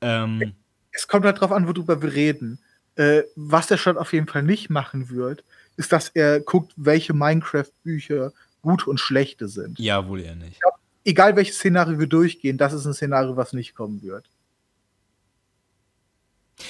Ähm, 0.00 0.54
Es 0.92 1.08
kommt 1.08 1.24
halt 1.24 1.40
drauf 1.40 1.52
an, 1.52 1.66
worüber 1.66 2.00
wir 2.02 2.12
reden. 2.12 2.58
Äh, 2.94 3.22
was 3.36 3.66
der 3.66 3.78
Staat 3.78 3.96
auf 3.96 4.12
jeden 4.12 4.26
Fall 4.26 4.42
nicht 4.42 4.68
machen 4.70 5.08
wird, 5.08 5.44
ist, 5.76 5.92
dass 5.92 6.10
er 6.10 6.40
guckt, 6.40 6.72
welche 6.76 7.14
Minecraft-Bücher 7.14 8.32
gute 8.60 8.90
und 8.90 9.00
schlechte 9.00 9.48
sind. 9.48 9.78
ja, 9.78 10.06
wohl 10.06 10.20
eher 10.20 10.36
nicht. 10.36 10.60
Egal 11.04 11.34
welches 11.34 11.56
Szenario 11.56 11.98
wir 11.98 12.06
durchgehen, 12.06 12.58
das 12.58 12.72
ist 12.72 12.86
ein 12.86 12.94
Szenario, 12.94 13.36
was 13.36 13.52
nicht 13.52 13.74
kommen 13.74 14.02
wird. 14.02 14.28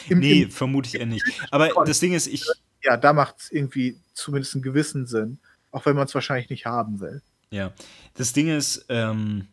Im, 0.08 0.20
Nee, 0.20 0.42
im, 0.42 0.50
vermute 0.50 0.88
ich 0.88 0.94
eher 0.94 1.06
nicht. 1.06 1.24
Aber 1.50 1.68
das 1.84 2.00
Ding 2.00 2.14
ist, 2.14 2.28
ich, 2.28 2.46
ja, 2.82 2.96
da 2.96 3.12
macht 3.12 3.40
es 3.40 3.52
irgendwie 3.52 3.98
zumindest 4.14 4.54
einen 4.54 4.62
gewissen 4.62 5.06
Sinn, 5.06 5.38
auch 5.70 5.84
wenn 5.84 5.96
man 5.96 6.06
es 6.06 6.14
wahrscheinlich 6.14 6.48
nicht 6.48 6.64
haben 6.64 7.00
will. 7.00 7.20
Ja, 7.50 7.72
das 8.14 8.32
Ding 8.32 8.48
ist, 8.48 8.86
ähm, 8.88 9.48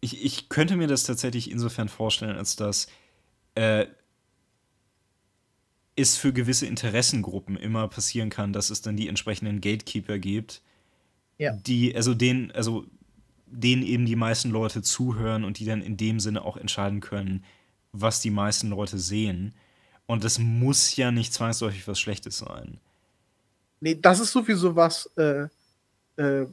ich, 0.00 0.24
ich 0.24 0.48
könnte 0.48 0.76
mir 0.76 0.86
das 0.86 1.04
tatsächlich 1.04 1.50
insofern 1.50 1.88
vorstellen, 1.88 2.36
als 2.36 2.56
dass 2.56 2.88
äh, 3.58 3.86
es 5.96 6.16
für 6.16 6.32
gewisse 6.32 6.66
Interessengruppen 6.66 7.56
immer 7.56 7.88
passieren 7.88 8.30
kann, 8.30 8.52
dass 8.52 8.70
es 8.70 8.82
dann 8.82 8.96
die 8.96 9.08
entsprechenden 9.08 9.60
Gatekeeper 9.60 10.18
gibt, 10.18 10.62
Ja. 11.38 11.52
die, 11.52 11.94
also 11.94 12.14
denen, 12.14 12.52
also 12.52 12.86
denen 13.46 13.82
eben 13.82 14.06
die 14.06 14.16
meisten 14.16 14.50
Leute 14.50 14.82
zuhören 14.82 15.44
und 15.44 15.58
die 15.58 15.64
dann 15.64 15.82
in 15.82 15.96
dem 15.96 16.20
Sinne 16.20 16.42
auch 16.42 16.56
entscheiden 16.56 17.00
können, 17.00 17.44
was 17.92 18.20
die 18.20 18.30
meisten 18.30 18.68
Leute 18.70 18.98
sehen. 18.98 19.54
Und 20.06 20.22
das 20.24 20.38
muss 20.38 20.94
ja 20.96 21.10
nicht 21.10 21.32
zwangsläufig 21.32 21.88
was 21.88 21.98
Schlechtes 21.98 22.38
sein. 22.38 22.78
Nee, 23.80 23.96
das 24.00 24.20
ist 24.20 24.32
sowieso 24.32 24.76
was, 24.76 25.10
äh, 25.16 25.48
äh, 26.16 26.46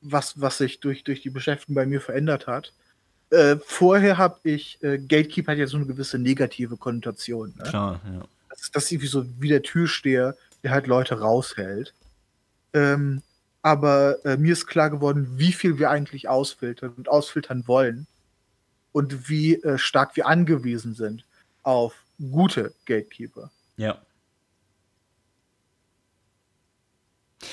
was, 0.00 0.40
was 0.40 0.58
sich 0.58 0.80
durch, 0.80 1.04
durch 1.04 1.22
die 1.22 1.30
Beschäftigung 1.30 1.74
bei 1.74 1.86
mir 1.86 2.00
verändert 2.00 2.46
hat. 2.46 2.72
Äh, 3.32 3.56
vorher 3.64 4.18
habe 4.18 4.38
ich, 4.44 4.78
äh, 4.82 4.98
Gatekeeper 4.98 5.52
hat 5.52 5.58
ja 5.58 5.66
so 5.66 5.78
eine 5.78 5.86
gewisse 5.86 6.18
negative 6.18 6.76
Konnotation. 6.76 7.54
Ne? 7.56 7.64
Klar, 7.64 8.00
ja. 8.04 8.24
Das, 8.50 8.60
ist- 8.60 8.76
das 8.76 8.84
ist 8.84 8.92
irgendwie 8.92 9.08
so 9.08 9.24
wie 9.40 9.48
der 9.48 9.62
Türsteher, 9.62 10.36
der 10.62 10.70
halt 10.70 10.86
Leute 10.86 11.18
raushält. 11.18 11.94
Ähm, 12.74 13.22
aber 13.62 14.24
äh, 14.24 14.36
mir 14.36 14.52
ist 14.52 14.66
klar 14.66 14.90
geworden, 14.90 15.28
wie 15.36 15.52
viel 15.52 15.78
wir 15.78 15.88
eigentlich 15.90 16.28
ausfiltern 16.28 16.92
und 16.96 17.08
ausfiltern 17.08 17.66
wollen 17.66 18.06
und 18.92 19.28
wie 19.28 19.54
äh, 19.62 19.78
stark 19.78 20.14
wir 20.16 20.26
angewiesen 20.26 20.94
sind 20.94 21.24
auf 21.62 21.94
gute 22.30 22.74
Gatekeeper. 22.86 23.50
Ja. 23.76 23.98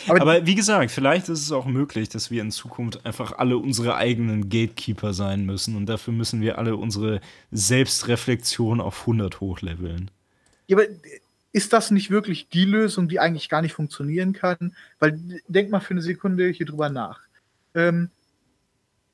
Aber- 0.07 0.21
Aber, 0.21 0.45
wie 0.45 0.55
gesagt, 0.55 0.91
vielleicht 0.91 1.29
ist 1.29 1.41
es 1.41 1.51
auch 1.51 1.65
möglich, 1.65 2.09
dass 2.09 2.29
wir 2.31 2.41
in 2.41 2.51
Zukunft 2.51 3.05
einfach 3.05 3.33
alle 3.37 3.57
unsere 3.57 3.95
eigenen 3.95 4.49
Gatekeeper 4.49 5.13
sein 5.13 5.45
müssen 5.45 5.75
und 5.75 5.87
dafür 5.87 6.13
müssen 6.13 6.41
wir 6.41 6.57
alle 6.57 6.75
unsere 6.75 7.21
Selbstreflexion 7.51 8.81
auf 8.81 9.01
100 9.01 9.39
hochleveln. 9.39 10.11
Ja, 10.67 10.77
aber 10.77 10.85
ist 11.51 11.73
das 11.73 11.89
nicht 11.91 12.11
wirklich 12.11 12.49
die 12.49 12.65
Lösung, 12.65 13.07
die 13.09 13.19
eigentlich 13.19 13.49
gar 13.49 13.61
nicht 13.61 13.73
funktionieren 13.73 14.33
kann? 14.33 14.75
Weil 14.99 15.19
denk 15.47 15.71
mal 15.71 15.79
für 15.79 15.91
eine 15.95 16.01
Sekunde 16.01 16.49
hier 16.49 16.65
drüber 16.67 16.89
nach. 16.89 17.21
Ähm, 17.73 18.11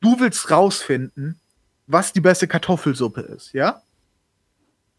du 0.01 0.19
willst 0.19 0.51
rausfinden, 0.51 1.39
was 1.87 2.11
die 2.11 2.21
beste 2.21 2.47
Kartoffelsuppe 2.47 3.21
ist, 3.21 3.53
ja? 3.53 3.81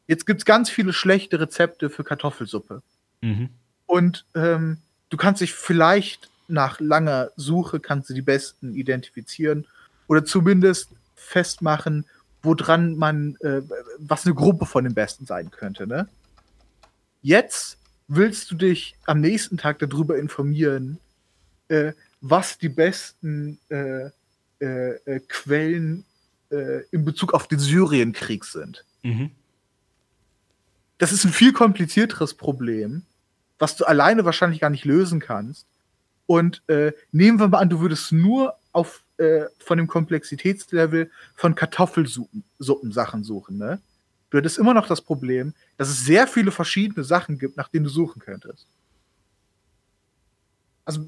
Jetzt 0.09 0.25
gibt 0.25 0.41
es 0.41 0.45
ganz 0.45 0.71
viele 0.71 0.93
schlechte 0.93 1.41
Rezepte 1.41 1.91
für 1.91 2.05
Kartoffelsuppe. 2.05 2.81
Mhm. 3.23 3.51
Und 3.87 4.25
ähm, 4.35 4.79
du 5.09 5.17
kannst 5.17 5.41
dich 5.41 5.55
vielleicht 5.55 6.31
nach 6.49 6.81
langer 6.81 7.31
Suche 7.37 7.81
kannst 7.81 8.11
du 8.11 8.15
die 8.15 8.23
besten 8.23 8.75
identifizieren 8.75 9.67
oder 10.07 10.25
zumindest 10.25 10.91
festmachen, 11.15 12.05
woran 12.43 12.97
man, 12.97 13.37
äh, 13.41 13.63
was 13.99 14.25
eine 14.25 14.35
Gruppe 14.35 14.67
von 14.67 14.85
den 14.85 14.95
besten 14.95 15.27
sein 15.27 15.51
könnte. 15.51 15.87
Ne? 15.87 16.09
Jetzt 17.23 17.79
willst 18.09 18.51
du 18.51 18.55
dich 18.55 18.97
am 19.07 19.21
nächsten 19.21 19.57
Tag 19.57 19.81
darüber 19.81 20.17
informieren, 20.19 20.99
äh, 21.69 21.93
was 22.21 22.59
die 22.59 22.69
besten 22.69 23.59
äh, 23.69 24.11
äh, 24.61 24.95
äh, 25.05 25.21
Quellen 25.29 26.05
äh, 26.51 26.83
in 26.91 27.05
Bezug 27.05 27.35
auf 27.35 27.49
den 27.49 27.59
Syrienkrieg 27.59 28.45
sind. 28.45 28.85
Mhm. 29.03 29.31
Das 30.99 31.13
ist 31.13 31.25
ein 31.25 31.33
viel 31.33 31.53
komplizierteres 31.53 32.35
Problem, 32.35 33.03
was 33.59 33.77
du 33.77 33.85
alleine 33.85 34.25
wahrscheinlich 34.25 34.61
gar 34.61 34.71
nicht 34.71 34.85
lösen 34.85 35.21
kannst. 35.21 35.67
Und 36.27 36.63
äh, 36.69 36.93
nehmen 37.13 37.39
wir 37.39 37.49
mal 37.49 37.59
an, 37.59 37.71
du 37.71 37.81
würdest 37.81 38.13
nur 38.13 38.55
auf 38.73 39.05
äh, 39.19 39.45
von 39.59 39.79
dem 39.79 39.87
Komplexitätslevel 39.87 41.11
von 41.35 41.55
Kartoffelsuppen-Sachen 41.55 43.25
suchen, 43.25 43.59
ne? 43.59 43.81
Du 44.29 44.39
hättest 44.39 44.59
immer 44.59 44.75
noch 44.75 44.89
das 44.89 45.01
Problem, 45.01 45.55
dass 45.77 45.89
es 45.89 46.05
sehr 46.05 46.27
viele 46.27 46.51
verschiedene 46.51 47.05
Sachen 47.05 47.39
gibt, 47.39 47.57
nach 47.57 47.69
denen 47.69 47.85
du 47.85 47.91
suchen 47.91 48.21
könntest. 48.21 48.67
Also 50.85 51.07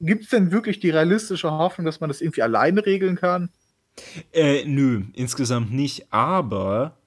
gibt 0.00 0.24
es 0.24 0.30
denn 0.30 0.50
wirklich 0.50 0.80
die 0.80 0.90
realistische 0.90 1.50
Hoffnung, 1.50 1.86
dass 1.86 2.00
man 2.00 2.08
das 2.08 2.20
irgendwie 2.20 2.42
alleine 2.42 2.84
regeln 2.84 3.16
kann? 3.16 3.50
Äh, 4.32 4.64
nö, 4.66 5.04
insgesamt 5.14 5.72
nicht, 5.72 6.12
aber 6.12 6.98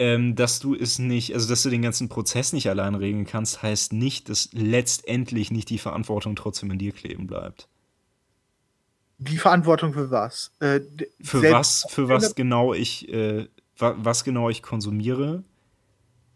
ähm, 0.00 0.34
dass 0.34 0.60
du 0.60 0.74
es 0.74 0.98
nicht, 0.98 1.34
also 1.34 1.46
dass 1.46 1.62
du 1.62 1.68
den 1.68 1.82
ganzen 1.82 2.08
Prozess 2.08 2.54
nicht 2.54 2.70
allein 2.70 2.94
regeln 2.94 3.26
kannst, 3.26 3.62
heißt 3.62 3.92
nicht, 3.92 4.30
dass 4.30 4.48
letztendlich 4.52 5.50
nicht 5.50 5.68
die 5.68 5.76
Verantwortung 5.76 6.36
trotzdem 6.36 6.70
an 6.70 6.78
dir 6.78 6.92
kleben 6.92 7.26
bleibt. 7.26 7.68
Die 9.18 9.36
Verantwortung 9.36 9.92
für 9.92 10.10
was? 10.10 10.52
Äh, 10.60 10.80
für 11.20 11.42
was, 11.52 11.86
für 11.90 12.08
was 12.08 12.34
genau 12.34 12.72
ich, 12.72 13.12
äh, 13.12 13.46
wa 13.76 13.94
was 13.98 14.24
genau 14.24 14.48
ich 14.48 14.62
konsumiere 14.62 15.44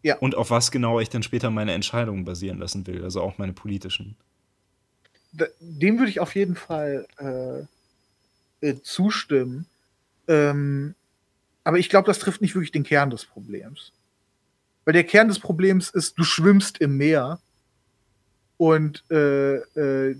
ja. 0.02 0.18
und 0.18 0.34
auf 0.34 0.50
was 0.50 0.70
genau 0.70 1.00
ich 1.00 1.08
dann 1.08 1.22
später 1.22 1.50
meine 1.50 1.72
Entscheidungen 1.72 2.26
basieren 2.26 2.58
lassen 2.58 2.86
will, 2.86 3.02
also 3.02 3.22
auch 3.22 3.38
meine 3.38 3.54
politischen. 3.54 4.14
Dem 5.60 5.98
würde 5.98 6.10
ich 6.10 6.20
auf 6.20 6.34
jeden 6.34 6.54
Fall 6.54 7.06
äh, 8.60 8.68
äh 8.68 8.82
zustimmen. 8.82 9.64
Ähm, 10.28 10.94
aber 11.64 11.78
ich 11.78 11.88
glaube, 11.88 12.06
das 12.06 12.18
trifft 12.18 12.42
nicht 12.42 12.54
wirklich 12.54 12.72
den 12.72 12.84
Kern 12.84 13.10
des 13.10 13.24
Problems. 13.24 13.92
Weil 14.84 14.92
der 14.92 15.04
Kern 15.04 15.28
des 15.28 15.38
Problems 15.38 15.90
ist, 15.90 16.18
du 16.18 16.24
schwimmst 16.24 16.78
im 16.78 16.98
Meer 16.98 17.40
und 18.58 19.02
äh, 19.10 19.56
äh, 19.56 20.16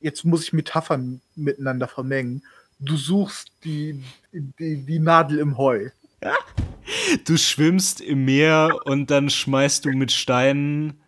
jetzt 0.00 0.24
muss 0.24 0.44
ich 0.44 0.52
Metaphern 0.52 1.20
miteinander 1.34 1.88
vermengen. 1.88 2.42
Du 2.78 2.96
suchst 2.96 3.52
die, 3.64 4.02
die, 4.32 4.76
die 4.78 4.98
Nadel 4.98 5.38
im 5.38 5.58
Heu. 5.58 5.90
Du 7.24 7.36
schwimmst 7.36 8.00
im 8.00 8.24
Meer 8.24 8.80
und 8.84 9.12
dann 9.12 9.30
schmeißt 9.30 9.84
du 9.84 9.90
mit 9.90 10.10
Steinen 10.10 10.98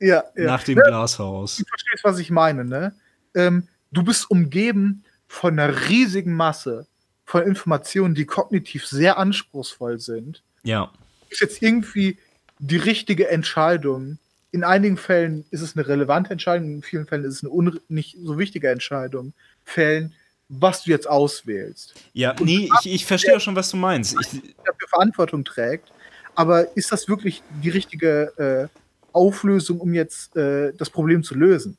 ja, 0.00 0.24
ja. 0.34 0.44
nach 0.44 0.64
dem 0.64 0.78
ja, 0.78 0.84
Glashaus. 0.84 1.58
Du 1.58 1.64
verstehst, 1.64 2.02
was 2.02 2.18
ich 2.18 2.30
meine, 2.30 2.64
ne? 2.64 2.94
Ähm, 3.34 3.68
du 3.92 4.02
bist 4.02 4.28
umgeben 4.30 5.04
von 5.28 5.58
einer 5.58 5.88
riesigen 5.88 6.34
Masse 6.34 6.86
von 7.24 7.42
Informationen, 7.42 8.14
die 8.14 8.26
kognitiv 8.26 8.86
sehr 8.86 9.18
anspruchsvoll 9.18 10.00
sind. 10.00 10.42
Ja. 10.62 10.90
Ist 11.30 11.40
jetzt 11.40 11.62
irgendwie 11.62 12.18
die 12.58 12.76
richtige 12.76 13.28
Entscheidung. 13.28 14.18
In 14.50 14.64
einigen 14.64 14.96
Fällen 14.96 15.44
ist 15.50 15.62
es 15.62 15.76
eine 15.76 15.88
relevante 15.88 16.30
Entscheidung, 16.30 16.74
in 16.74 16.82
vielen 16.82 17.06
Fällen 17.06 17.24
ist 17.24 17.42
es 17.42 17.44
eine 17.44 17.80
nicht 17.88 18.16
so 18.22 18.38
wichtige 18.38 18.70
Entscheidung. 18.70 19.32
Fällen, 19.64 20.14
was 20.48 20.84
du 20.84 20.90
jetzt 20.90 21.08
auswählst. 21.08 21.94
Ja, 22.12 22.32
Und 22.32 22.44
nee, 22.44 22.68
ich, 22.80 22.92
ich 22.92 23.06
verstehe 23.06 23.36
auch 23.36 23.40
schon, 23.40 23.56
was 23.56 23.70
du 23.70 23.76
meinst. 23.78 24.14
Ich, 24.20 24.42
dafür 24.64 24.88
Verantwortung 24.88 25.44
trägt. 25.44 25.90
Aber 26.34 26.76
ist 26.76 26.92
das 26.92 27.08
wirklich 27.08 27.42
die 27.62 27.70
richtige 27.70 28.68
äh, 28.72 28.78
Auflösung, 29.12 29.80
um 29.80 29.94
jetzt 29.94 30.36
äh, 30.36 30.72
das 30.74 30.90
Problem 30.90 31.22
zu 31.22 31.34
lösen? 31.34 31.78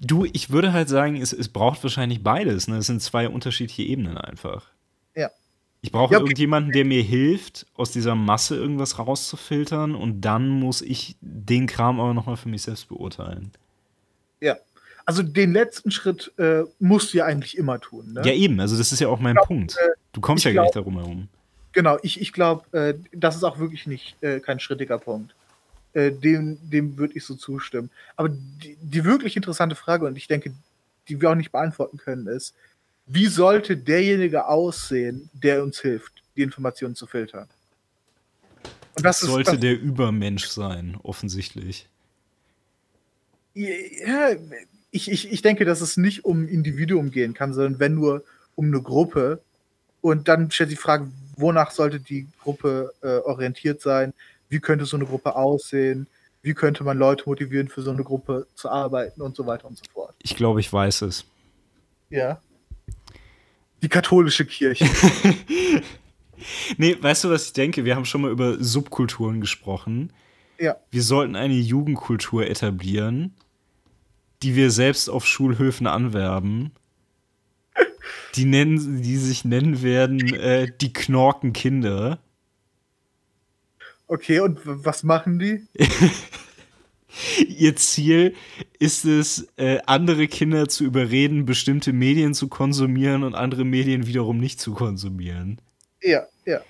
Du, 0.00 0.24
ich 0.24 0.50
würde 0.50 0.72
halt 0.72 0.88
sagen, 0.88 1.16
es, 1.20 1.32
es 1.32 1.48
braucht 1.48 1.82
wahrscheinlich 1.82 2.22
beides. 2.22 2.68
Ne? 2.68 2.76
Es 2.76 2.86
sind 2.86 3.02
zwei 3.02 3.28
unterschiedliche 3.28 3.82
Ebenen 3.82 4.18
einfach. 4.18 4.66
Ja. 5.16 5.30
Ich 5.80 5.92
brauche 5.92 6.14
Ja, 6.14 6.20
irgendjemanden, 6.20 6.72
der 6.72 6.84
mir 6.84 7.02
hilft, 7.02 7.66
aus 7.74 7.92
dieser 7.92 8.14
Masse 8.14 8.56
irgendwas 8.56 8.98
rauszufiltern 8.98 9.94
und 9.94 10.20
dann 10.22 10.48
muss 10.48 10.82
ich 10.82 11.16
den 11.20 11.66
Kram 11.66 12.00
aber 12.00 12.14
nochmal 12.14 12.36
für 12.36 12.48
mich 12.48 12.62
selbst 12.62 12.88
beurteilen. 12.88 13.52
Ja. 14.40 14.56
Also 15.06 15.22
den 15.22 15.52
letzten 15.52 15.90
Schritt 15.90 16.32
äh, 16.36 16.64
musst 16.80 17.14
du 17.14 17.18
ja 17.18 17.24
eigentlich 17.24 17.56
immer 17.56 17.80
tun. 17.80 18.12
Ne? 18.12 18.22
Ja, 18.24 18.32
eben, 18.32 18.60
also 18.60 18.76
das 18.76 18.92
ist 18.92 19.00
ja 19.00 19.08
auch 19.08 19.20
mein 19.20 19.34
glaub, 19.36 19.46
Punkt. 19.46 19.76
äh, 19.76 19.90
Du 20.12 20.20
kommst 20.20 20.44
ja 20.44 20.52
gar 20.52 20.64
nicht 20.64 20.72
glaub- 20.72 20.84
darum 20.84 20.98
herum. 21.00 21.28
Genau, 21.72 21.96
ich, 22.02 22.20
ich 22.20 22.32
glaube, 22.32 22.76
äh, 22.76 22.94
das 23.12 23.36
ist 23.36 23.44
auch 23.44 23.58
wirklich 23.58 23.86
nicht 23.86 24.20
äh, 24.22 24.40
kein 24.40 24.58
strittiger 24.58 24.98
Punkt. 24.98 25.34
Äh, 25.94 26.12
dem 26.12 26.58
dem 26.68 26.98
würde 26.98 27.14
ich 27.16 27.24
so 27.24 27.34
zustimmen. 27.34 27.90
Aber 28.16 28.28
die, 28.28 28.76
die 28.80 29.04
wirklich 29.04 29.36
interessante 29.36 29.74
Frage, 29.74 30.06
und 30.06 30.16
ich 30.16 30.28
denke, 30.28 30.52
die 31.08 31.20
wir 31.20 31.30
auch 31.30 31.34
nicht 31.34 31.52
beantworten 31.52 31.96
können, 31.96 32.26
ist, 32.26 32.54
wie 33.06 33.26
sollte 33.26 33.76
derjenige 33.76 34.46
aussehen, 34.46 35.30
der 35.32 35.62
uns 35.62 35.80
hilft, 35.80 36.12
die 36.36 36.42
Informationen 36.42 36.94
zu 36.94 37.06
filtern? 37.06 37.48
Und 38.94 39.04
Das 39.04 39.22
ist 39.22 39.28
sollte 39.28 39.52
das, 39.52 39.60
der 39.60 39.80
Übermensch 39.80 40.48
sein, 40.48 40.98
offensichtlich. 41.02 41.88
Ja, 43.54 44.30
ich, 44.90 45.10
ich, 45.10 45.32
ich 45.32 45.42
denke, 45.42 45.64
dass 45.64 45.80
es 45.80 45.96
nicht 45.96 46.24
um 46.24 46.46
Individuum 46.46 47.10
gehen 47.10 47.32
kann, 47.32 47.54
sondern 47.54 47.80
wenn 47.80 47.94
nur 47.94 48.24
um 48.56 48.66
eine 48.66 48.82
Gruppe. 48.82 49.40
Und 50.00 50.28
dann 50.28 50.50
stellt 50.50 50.70
sich 50.70 50.78
die 50.78 50.82
Frage, 50.82 51.08
wonach 51.36 51.70
sollte 51.70 51.98
die 51.98 52.28
Gruppe 52.40 52.92
äh, 53.02 53.18
orientiert 53.18 53.80
sein? 53.80 54.12
Wie 54.48 54.60
könnte 54.60 54.84
so 54.86 54.96
eine 54.96 55.06
Gruppe 55.06 55.36
aussehen? 55.36 56.08
Wie 56.42 56.54
könnte 56.54 56.84
man 56.84 56.98
Leute 56.98 57.24
motivieren, 57.26 57.68
für 57.68 57.82
so 57.82 57.90
eine 57.90 58.04
Gruppe 58.04 58.46
zu 58.54 58.68
arbeiten 58.70 59.22
und 59.22 59.36
so 59.36 59.46
weiter 59.46 59.66
und 59.66 59.76
so 59.76 59.84
fort? 59.92 60.14
Ich 60.22 60.36
glaube, 60.36 60.60
ich 60.60 60.72
weiß 60.72 61.02
es. 61.02 61.24
Ja. 62.10 62.40
Die 63.82 63.88
katholische 63.88 64.44
Kirche. 64.44 64.86
Nee, 66.76 66.96
weißt 67.00 67.24
du, 67.24 67.30
was 67.30 67.46
ich 67.46 67.52
denke? 67.52 67.84
Wir 67.84 67.96
haben 67.96 68.04
schon 68.04 68.22
mal 68.22 68.30
über 68.30 68.62
Subkulturen 68.62 69.40
gesprochen. 69.40 70.12
Ja. 70.58 70.76
Wir 70.90 71.02
sollten 71.02 71.36
eine 71.36 71.54
Jugendkultur 71.54 72.46
etablieren, 72.46 73.34
die 74.42 74.56
wir 74.56 74.70
selbst 74.70 75.08
auf 75.08 75.26
Schulhöfen 75.26 75.86
anwerben. 75.86 76.72
Die, 78.34 78.44
nennen, 78.44 79.02
die 79.02 79.16
sich 79.16 79.44
nennen 79.44 79.82
werden 79.82 80.34
äh, 80.34 80.70
die 80.80 80.92
Knorkenkinder. 80.92 82.18
Okay, 84.08 84.40
und 84.40 84.60
was 84.64 85.02
machen 85.02 85.38
die? 85.38 85.66
Ihr 87.46 87.76
Ziel 87.76 88.34
ist 88.78 89.04
es, 89.04 89.48
äh, 89.56 89.78
andere 89.86 90.28
Kinder 90.28 90.68
zu 90.68 90.84
überreden, 90.84 91.44
bestimmte 91.44 91.92
Medien 91.92 92.34
zu 92.34 92.48
konsumieren 92.48 93.22
und 93.22 93.34
andere 93.34 93.64
Medien 93.64 94.06
wiederum 94.06 94.38
nicht 94.38 94.60
zu 94.60 94.72
konsumieren. 94.72 95.60
Ja, 96.02 96.26
ja. 96.46 96.60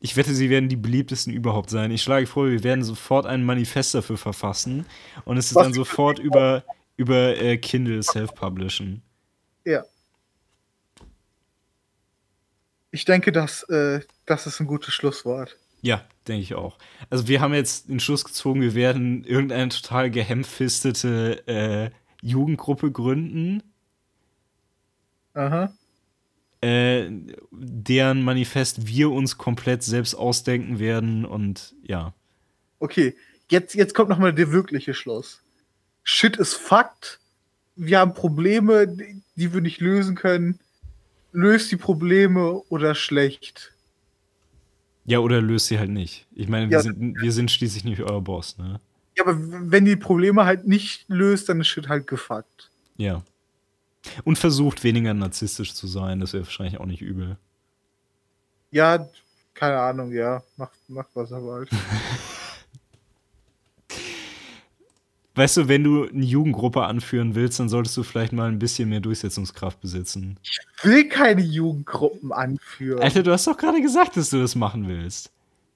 Ich 0.00 0.16
wette, 0.16 0.34
sie 0.34 0.50
werden 0.50 0.68
die 0.68 0.76
beliebtesten 0.76 1.32
überhaupt 1.32 1.70
sein. 1.70 1.90
Ich 1.90 2.02
schlage 2.02 2.26
vor, 2.26 2.50
wir 2.50 2.62
werden 2.62 2.84
sofort 2.84 3.24
ein 3.24 3.42
Manifest 3.42 3.94
dafür 3.94 4.18
verfassen 4.18 4.84
und 5.24 5.38
es 5.38 5.46
ist 5.46 5.54
Was 5.54 5.64
dann 5.64 5.72
sofort 5.72 6.18
über, 6.18 6.62
über 6.96 7.36
äh, 7.38 7.56
Kindle 7.56 8.02
self-publishen. 8.02 9.02
Ja. 9.64 9.84
Ich 12.90 13.04
denke, 13.04 13.32
dass, 13.32 13.62
äh, 13.64 14.00
das 14.26 14.46
ist 14.46 14.60
ein 14.60 14.66
gutes 14.66 14.92
Schlusswort. 14.92 15.56
Ja, 15.82 16.04
denke 16.26 16.42
ich 16.42 16.54
auch. 16.54 16.78
Also 17.10 17.28
wir 17.28 17.40
haben 17.40 17.54
jetzt 17.54 17.88
den 17.88 18.00
Schluss 18.00 18.24
gezogen, 18.24 18.60
wir 18.60 18.74
werden 18.74 19.24
irgendeine 19.24 19.68
total 19.68 20.10
gehemmfistete 20.10 21.46
äh, 21.46 21.90
Jugendgruppe 22.22 22.90
gründen, 22.90 23.62
Aha. 25.34 25.72
äh, 26.60 27.08
deren 27.52 28.22
Manifest 28.22 28.86
wir 28.86 29.10
uns 29.10 29.38
komplett 29.38 29.82
selbst 29.82 30.14
ausdenken 30.14 30.78
werden 30.78 31.24
und 31.24 31.74
ja. 31.82 32.14
Okay, 32.78 33.14
jetzt, 33.50 33.74
jetzt 33.74 33.94
kommt 33.94 34.08
nochmal 34.08 34.34
der 34.34 34.50
wirkliche 34.50 34.94
Schluss. 34.94 35.42
Shit 36.02 36.36
ist 36.36 36.54
Fakt. 36.54 37.20
Wir 37.76 38.00
haben 38.00 38.14
Probleme, 38.14 38.88
die 38.88 39.22
die 39.36 39.52
wir 39.52 39.60
nicht 39.60 39.80
lösen 39.80 40.16
können. 40.16 40.58
Löst 41.32 41.70
die 41.70 41.76
Probleme 41.76 42.62
oder 42.68 42.94
schlecht. 42.94 43.72
Ja, 45.06 45.20
oder 45.20 45.40
löst 45.40 45.66
sie 45.66 45.78
halt 45.78 45.90
nicht. 45.90 46.26
Ich 46.34 46.48
meine, 46.48 46.68
wir, 46.68 46.78
Ja. 46.78 46.82
sind, 46.82 47.20
wir 47.20 47.32
sind 47.32 47.50
schließlich 47.50 47.84
nicht 47.84 48.00
euer 48.02 48.20
Boss, 48.20 48.58
ne? 48.58 48.80
Ja, 49.16 49.24
aber 49.24 49.36
wenn 49.38 49.84
die 49.84 49.96
Probleme 49.96 50.44
halt 50.44 50.66
nicht 50.66 51.04
löst, 51.08 51.48
dann 51.48 51.60
ist 51.60 51.68
Shit 51.68 51.88
halt 51.88 52.06
gefuckt. 52.06 52.70
Ja. 52.96 53.22
Und 54.24 54.36
versucht 54.38 54.84
weniger 54.84 55.14
narzisstisch 55.14 55.74
zu 55.74 55.86
sein, 55.86 56.20
das 56.20 56.32
wäre 56.32 56.44
wahrscheinlich 56.44 56.78
auch 56.78 56.86
nicht 56.86 57.02
übel. 57.02 57.36
Ja, 58.70 59.08
keine 59.54 59.78
Ahnung, 59.78 60.12
ja. 60.12 60.42
Macht, 60.56 60.72
macht 60.88 61.08
was 61.14 61.30
er 61.30 61.42
wollt. 61.42 61.70
Weißt 65.36 65.58
du, 65.58 65.68
wenn 65.68 65.84
du 65.84 66.08
eine 66.08 66.24
Jugendgruppe 66.24 66.84
anführen 66.84 67.34
willst, 67.34 67.60
dann 67.60 67.68
solltest 67.68 67.94
du 67.98 68.02
vielleicht 68.02 68.32
mal 68.32 68.48
ein 68.48 68.58
bisschen 68.58 68.88
mehr 68.88 69.00
Durchsetzungskraft 69.00 69.80
besitzen. 69.82 70.38
Will 70.82 71.08
keine 71.10 71.42
Jugendgruppen 71.42 72.32
anführen. 72.32 73.02
Alter, 73.02 73.22
du 73.22 73.32
hast 73.32 73.46
doch 73.46 73.58
gerade 73.58 73.82
gesagt, 73.82 74.16
dass 74.16 74.30
du 74.30 74.40
das 74.40 74.54
machen 74.54 74.88
willst. 74.88 75.30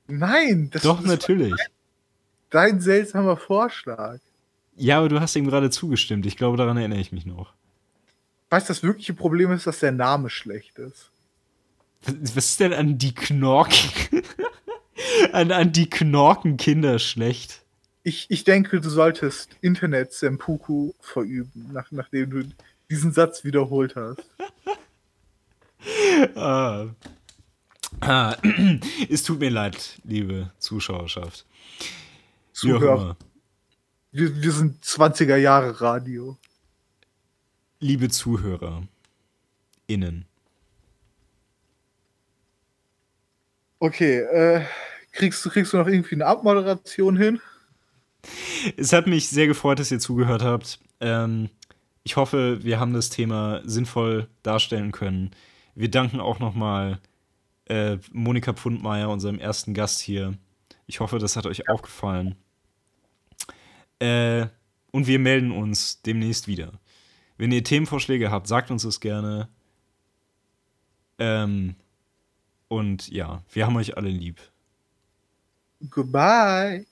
Nein, 0.08 0.70
das 0.72 0.82
Doch, 0.82 1.00
ist 1.00 1.06
natürlich. 1.06 1.54
dein 2.48 2.80
seltsamer 2.80 3.36
Vorschlag. 3.36 4.18
Ja, 4.76 4.98
aber 4.98 5.10
du 5.10 5.20
hast 5.20 5.36
ihm 5.36 5.46
gerade 5.46 5.68
zugestimmt. 5.68 6.24
Ich 6.24 6.38
glaube, 6.38 6.56
daran 6.56 6.78
erinnere 6.78 7.00
ich 7.00 7.12
mich 7.12 7.26
noch. 7.26 7.52
Weißt 8.48 8.68
du, 8.68 8.72
das 8.72 8.82
wirkliche 8.82 9.12
Problem 9.12 9.52
ist, 9.52 9.66
dass 9.66 9.80
der 9.80 9.92
Name 9.92 10.30
schlecht 10.30 10.78
ist. 10.78 11.10
Was 12.02 12.14
was 12.34 12.46
ist 12.46 12.60
denn 12.60 12.72
an 12.72 12.96
die 12.96 13.14
Knorken? 13.14 14.22
an, 15.32 15.52
an 15.52 15.70
die 15.72 15.90
Knorkenkinder 15.90 16.98
schlecht? 16.98 17.62
Ich, 18.02 18.26
ich 18.30 18.44
denke, 18.44 18.80
du 18.80 18.88
solltest 18.88 19.50
Internet 19.60 20.12
Sempuku 20.12 20.92
verüben, 21.00 21.70
nach, 21.72 21.90
nachdem 21.90 22.30
du 22.30 22.44
diesen 22.88 23.12
Satz 23.12 23.44
wiederholt 23.44 23.94
hast. 23.94 24.24
ah. 26.36 26.86
Ah. 28.00 28.36
Es 29.08 29.22
tut 29.22 29.40
mir 29.40 29.50
leid, 29.50 29.98
liebe 30.04 30.50
Zuschauerschaft. 30.58 31.44
Zuhörer. 32.52 33.16
Wir, 34.12 34.42
wir 34.42 34.52
sind 34.52 34.82
20er 34.82 35.36
Jahre 35.36 35.80
Radio. 35.80 36.38
Liebe 37.80 38.08
Zuhörer. 38.08 38.82
Innen. 39.86 40.26
Okay, 43.78 44.18
äh, 44.18 44.64
kriegst, 45.12 45.42
kriegst 45.44 45.72
du 45.72 45.78
noch 45.78 45.86
irgendwie 45.86 46.14
eine 46.14 46.26
Abmoderation 46.26 47.16
hin? 47.16 47.40
Es 48.76 48.92
hat 48.92 49.06
mich 49.06 49.28
sehr 49.28 49.46
gefreut, 49.46 49.78
dass 49.78 49.90
ihr 49.90 49.98
zugehört 49.98 50.42
habt. 50.42 50.80
Ähm, 51.00 51.48
ich 52.02 52.16
hoffe, 52.16 52.62
wir 52.62 52.80
haben 52.80 52.92
das 52.92 53.10
Thema 53.10 53.62
sinnvoll 53.64 54.28
darstellen 54.42 54.92
können. 54.92 55.30
Wir 55.74 55.90
danken 55.90 56.20
auch 56.20 56.38
nochmal 56.38 56.98
äh, 57.66 57.98
Monika 58.12 58.52
Pfundmeier, 58.52 59.08
unserem 59.08 59.38
ersten 59.38 59.74
Gast 59.74 60.00
hier. 60.00 60.34
Ich 60.86 61.00
hoffe, 61.00 61.18
das 61.18 61.36
hat 61.36 61.46
euch 61.46 61.68
auch 61.68 61.82
gefallen. 61.82 62.36
Äh, 64.00 64.46
und 64.90 65.06
wir 65.06 65.18
melden 65.18 65.52
uns 65.52 66.02
demnächst 66.02 66.48
wieder. 66.48 66.72
Wenn 67.36 67.52
ihr 67.52 67.62
Themenvorschläge 67.62 68.30
habt, 68.30 68.48
sagt 68.48 68.70
uns 68.70 68.82
das 68.82 69.00
gerne. 69.00 69.48
Ähm, 71.18 71.76
und 72.68 73.08
ja, 73.08 73.42
wir 73.52 73.66
haben 73.66 73.76
euch 73.76 73.96
alle 73.96 74.10
lieb. 74.10 74.40
Goodbye. 75.88 76.86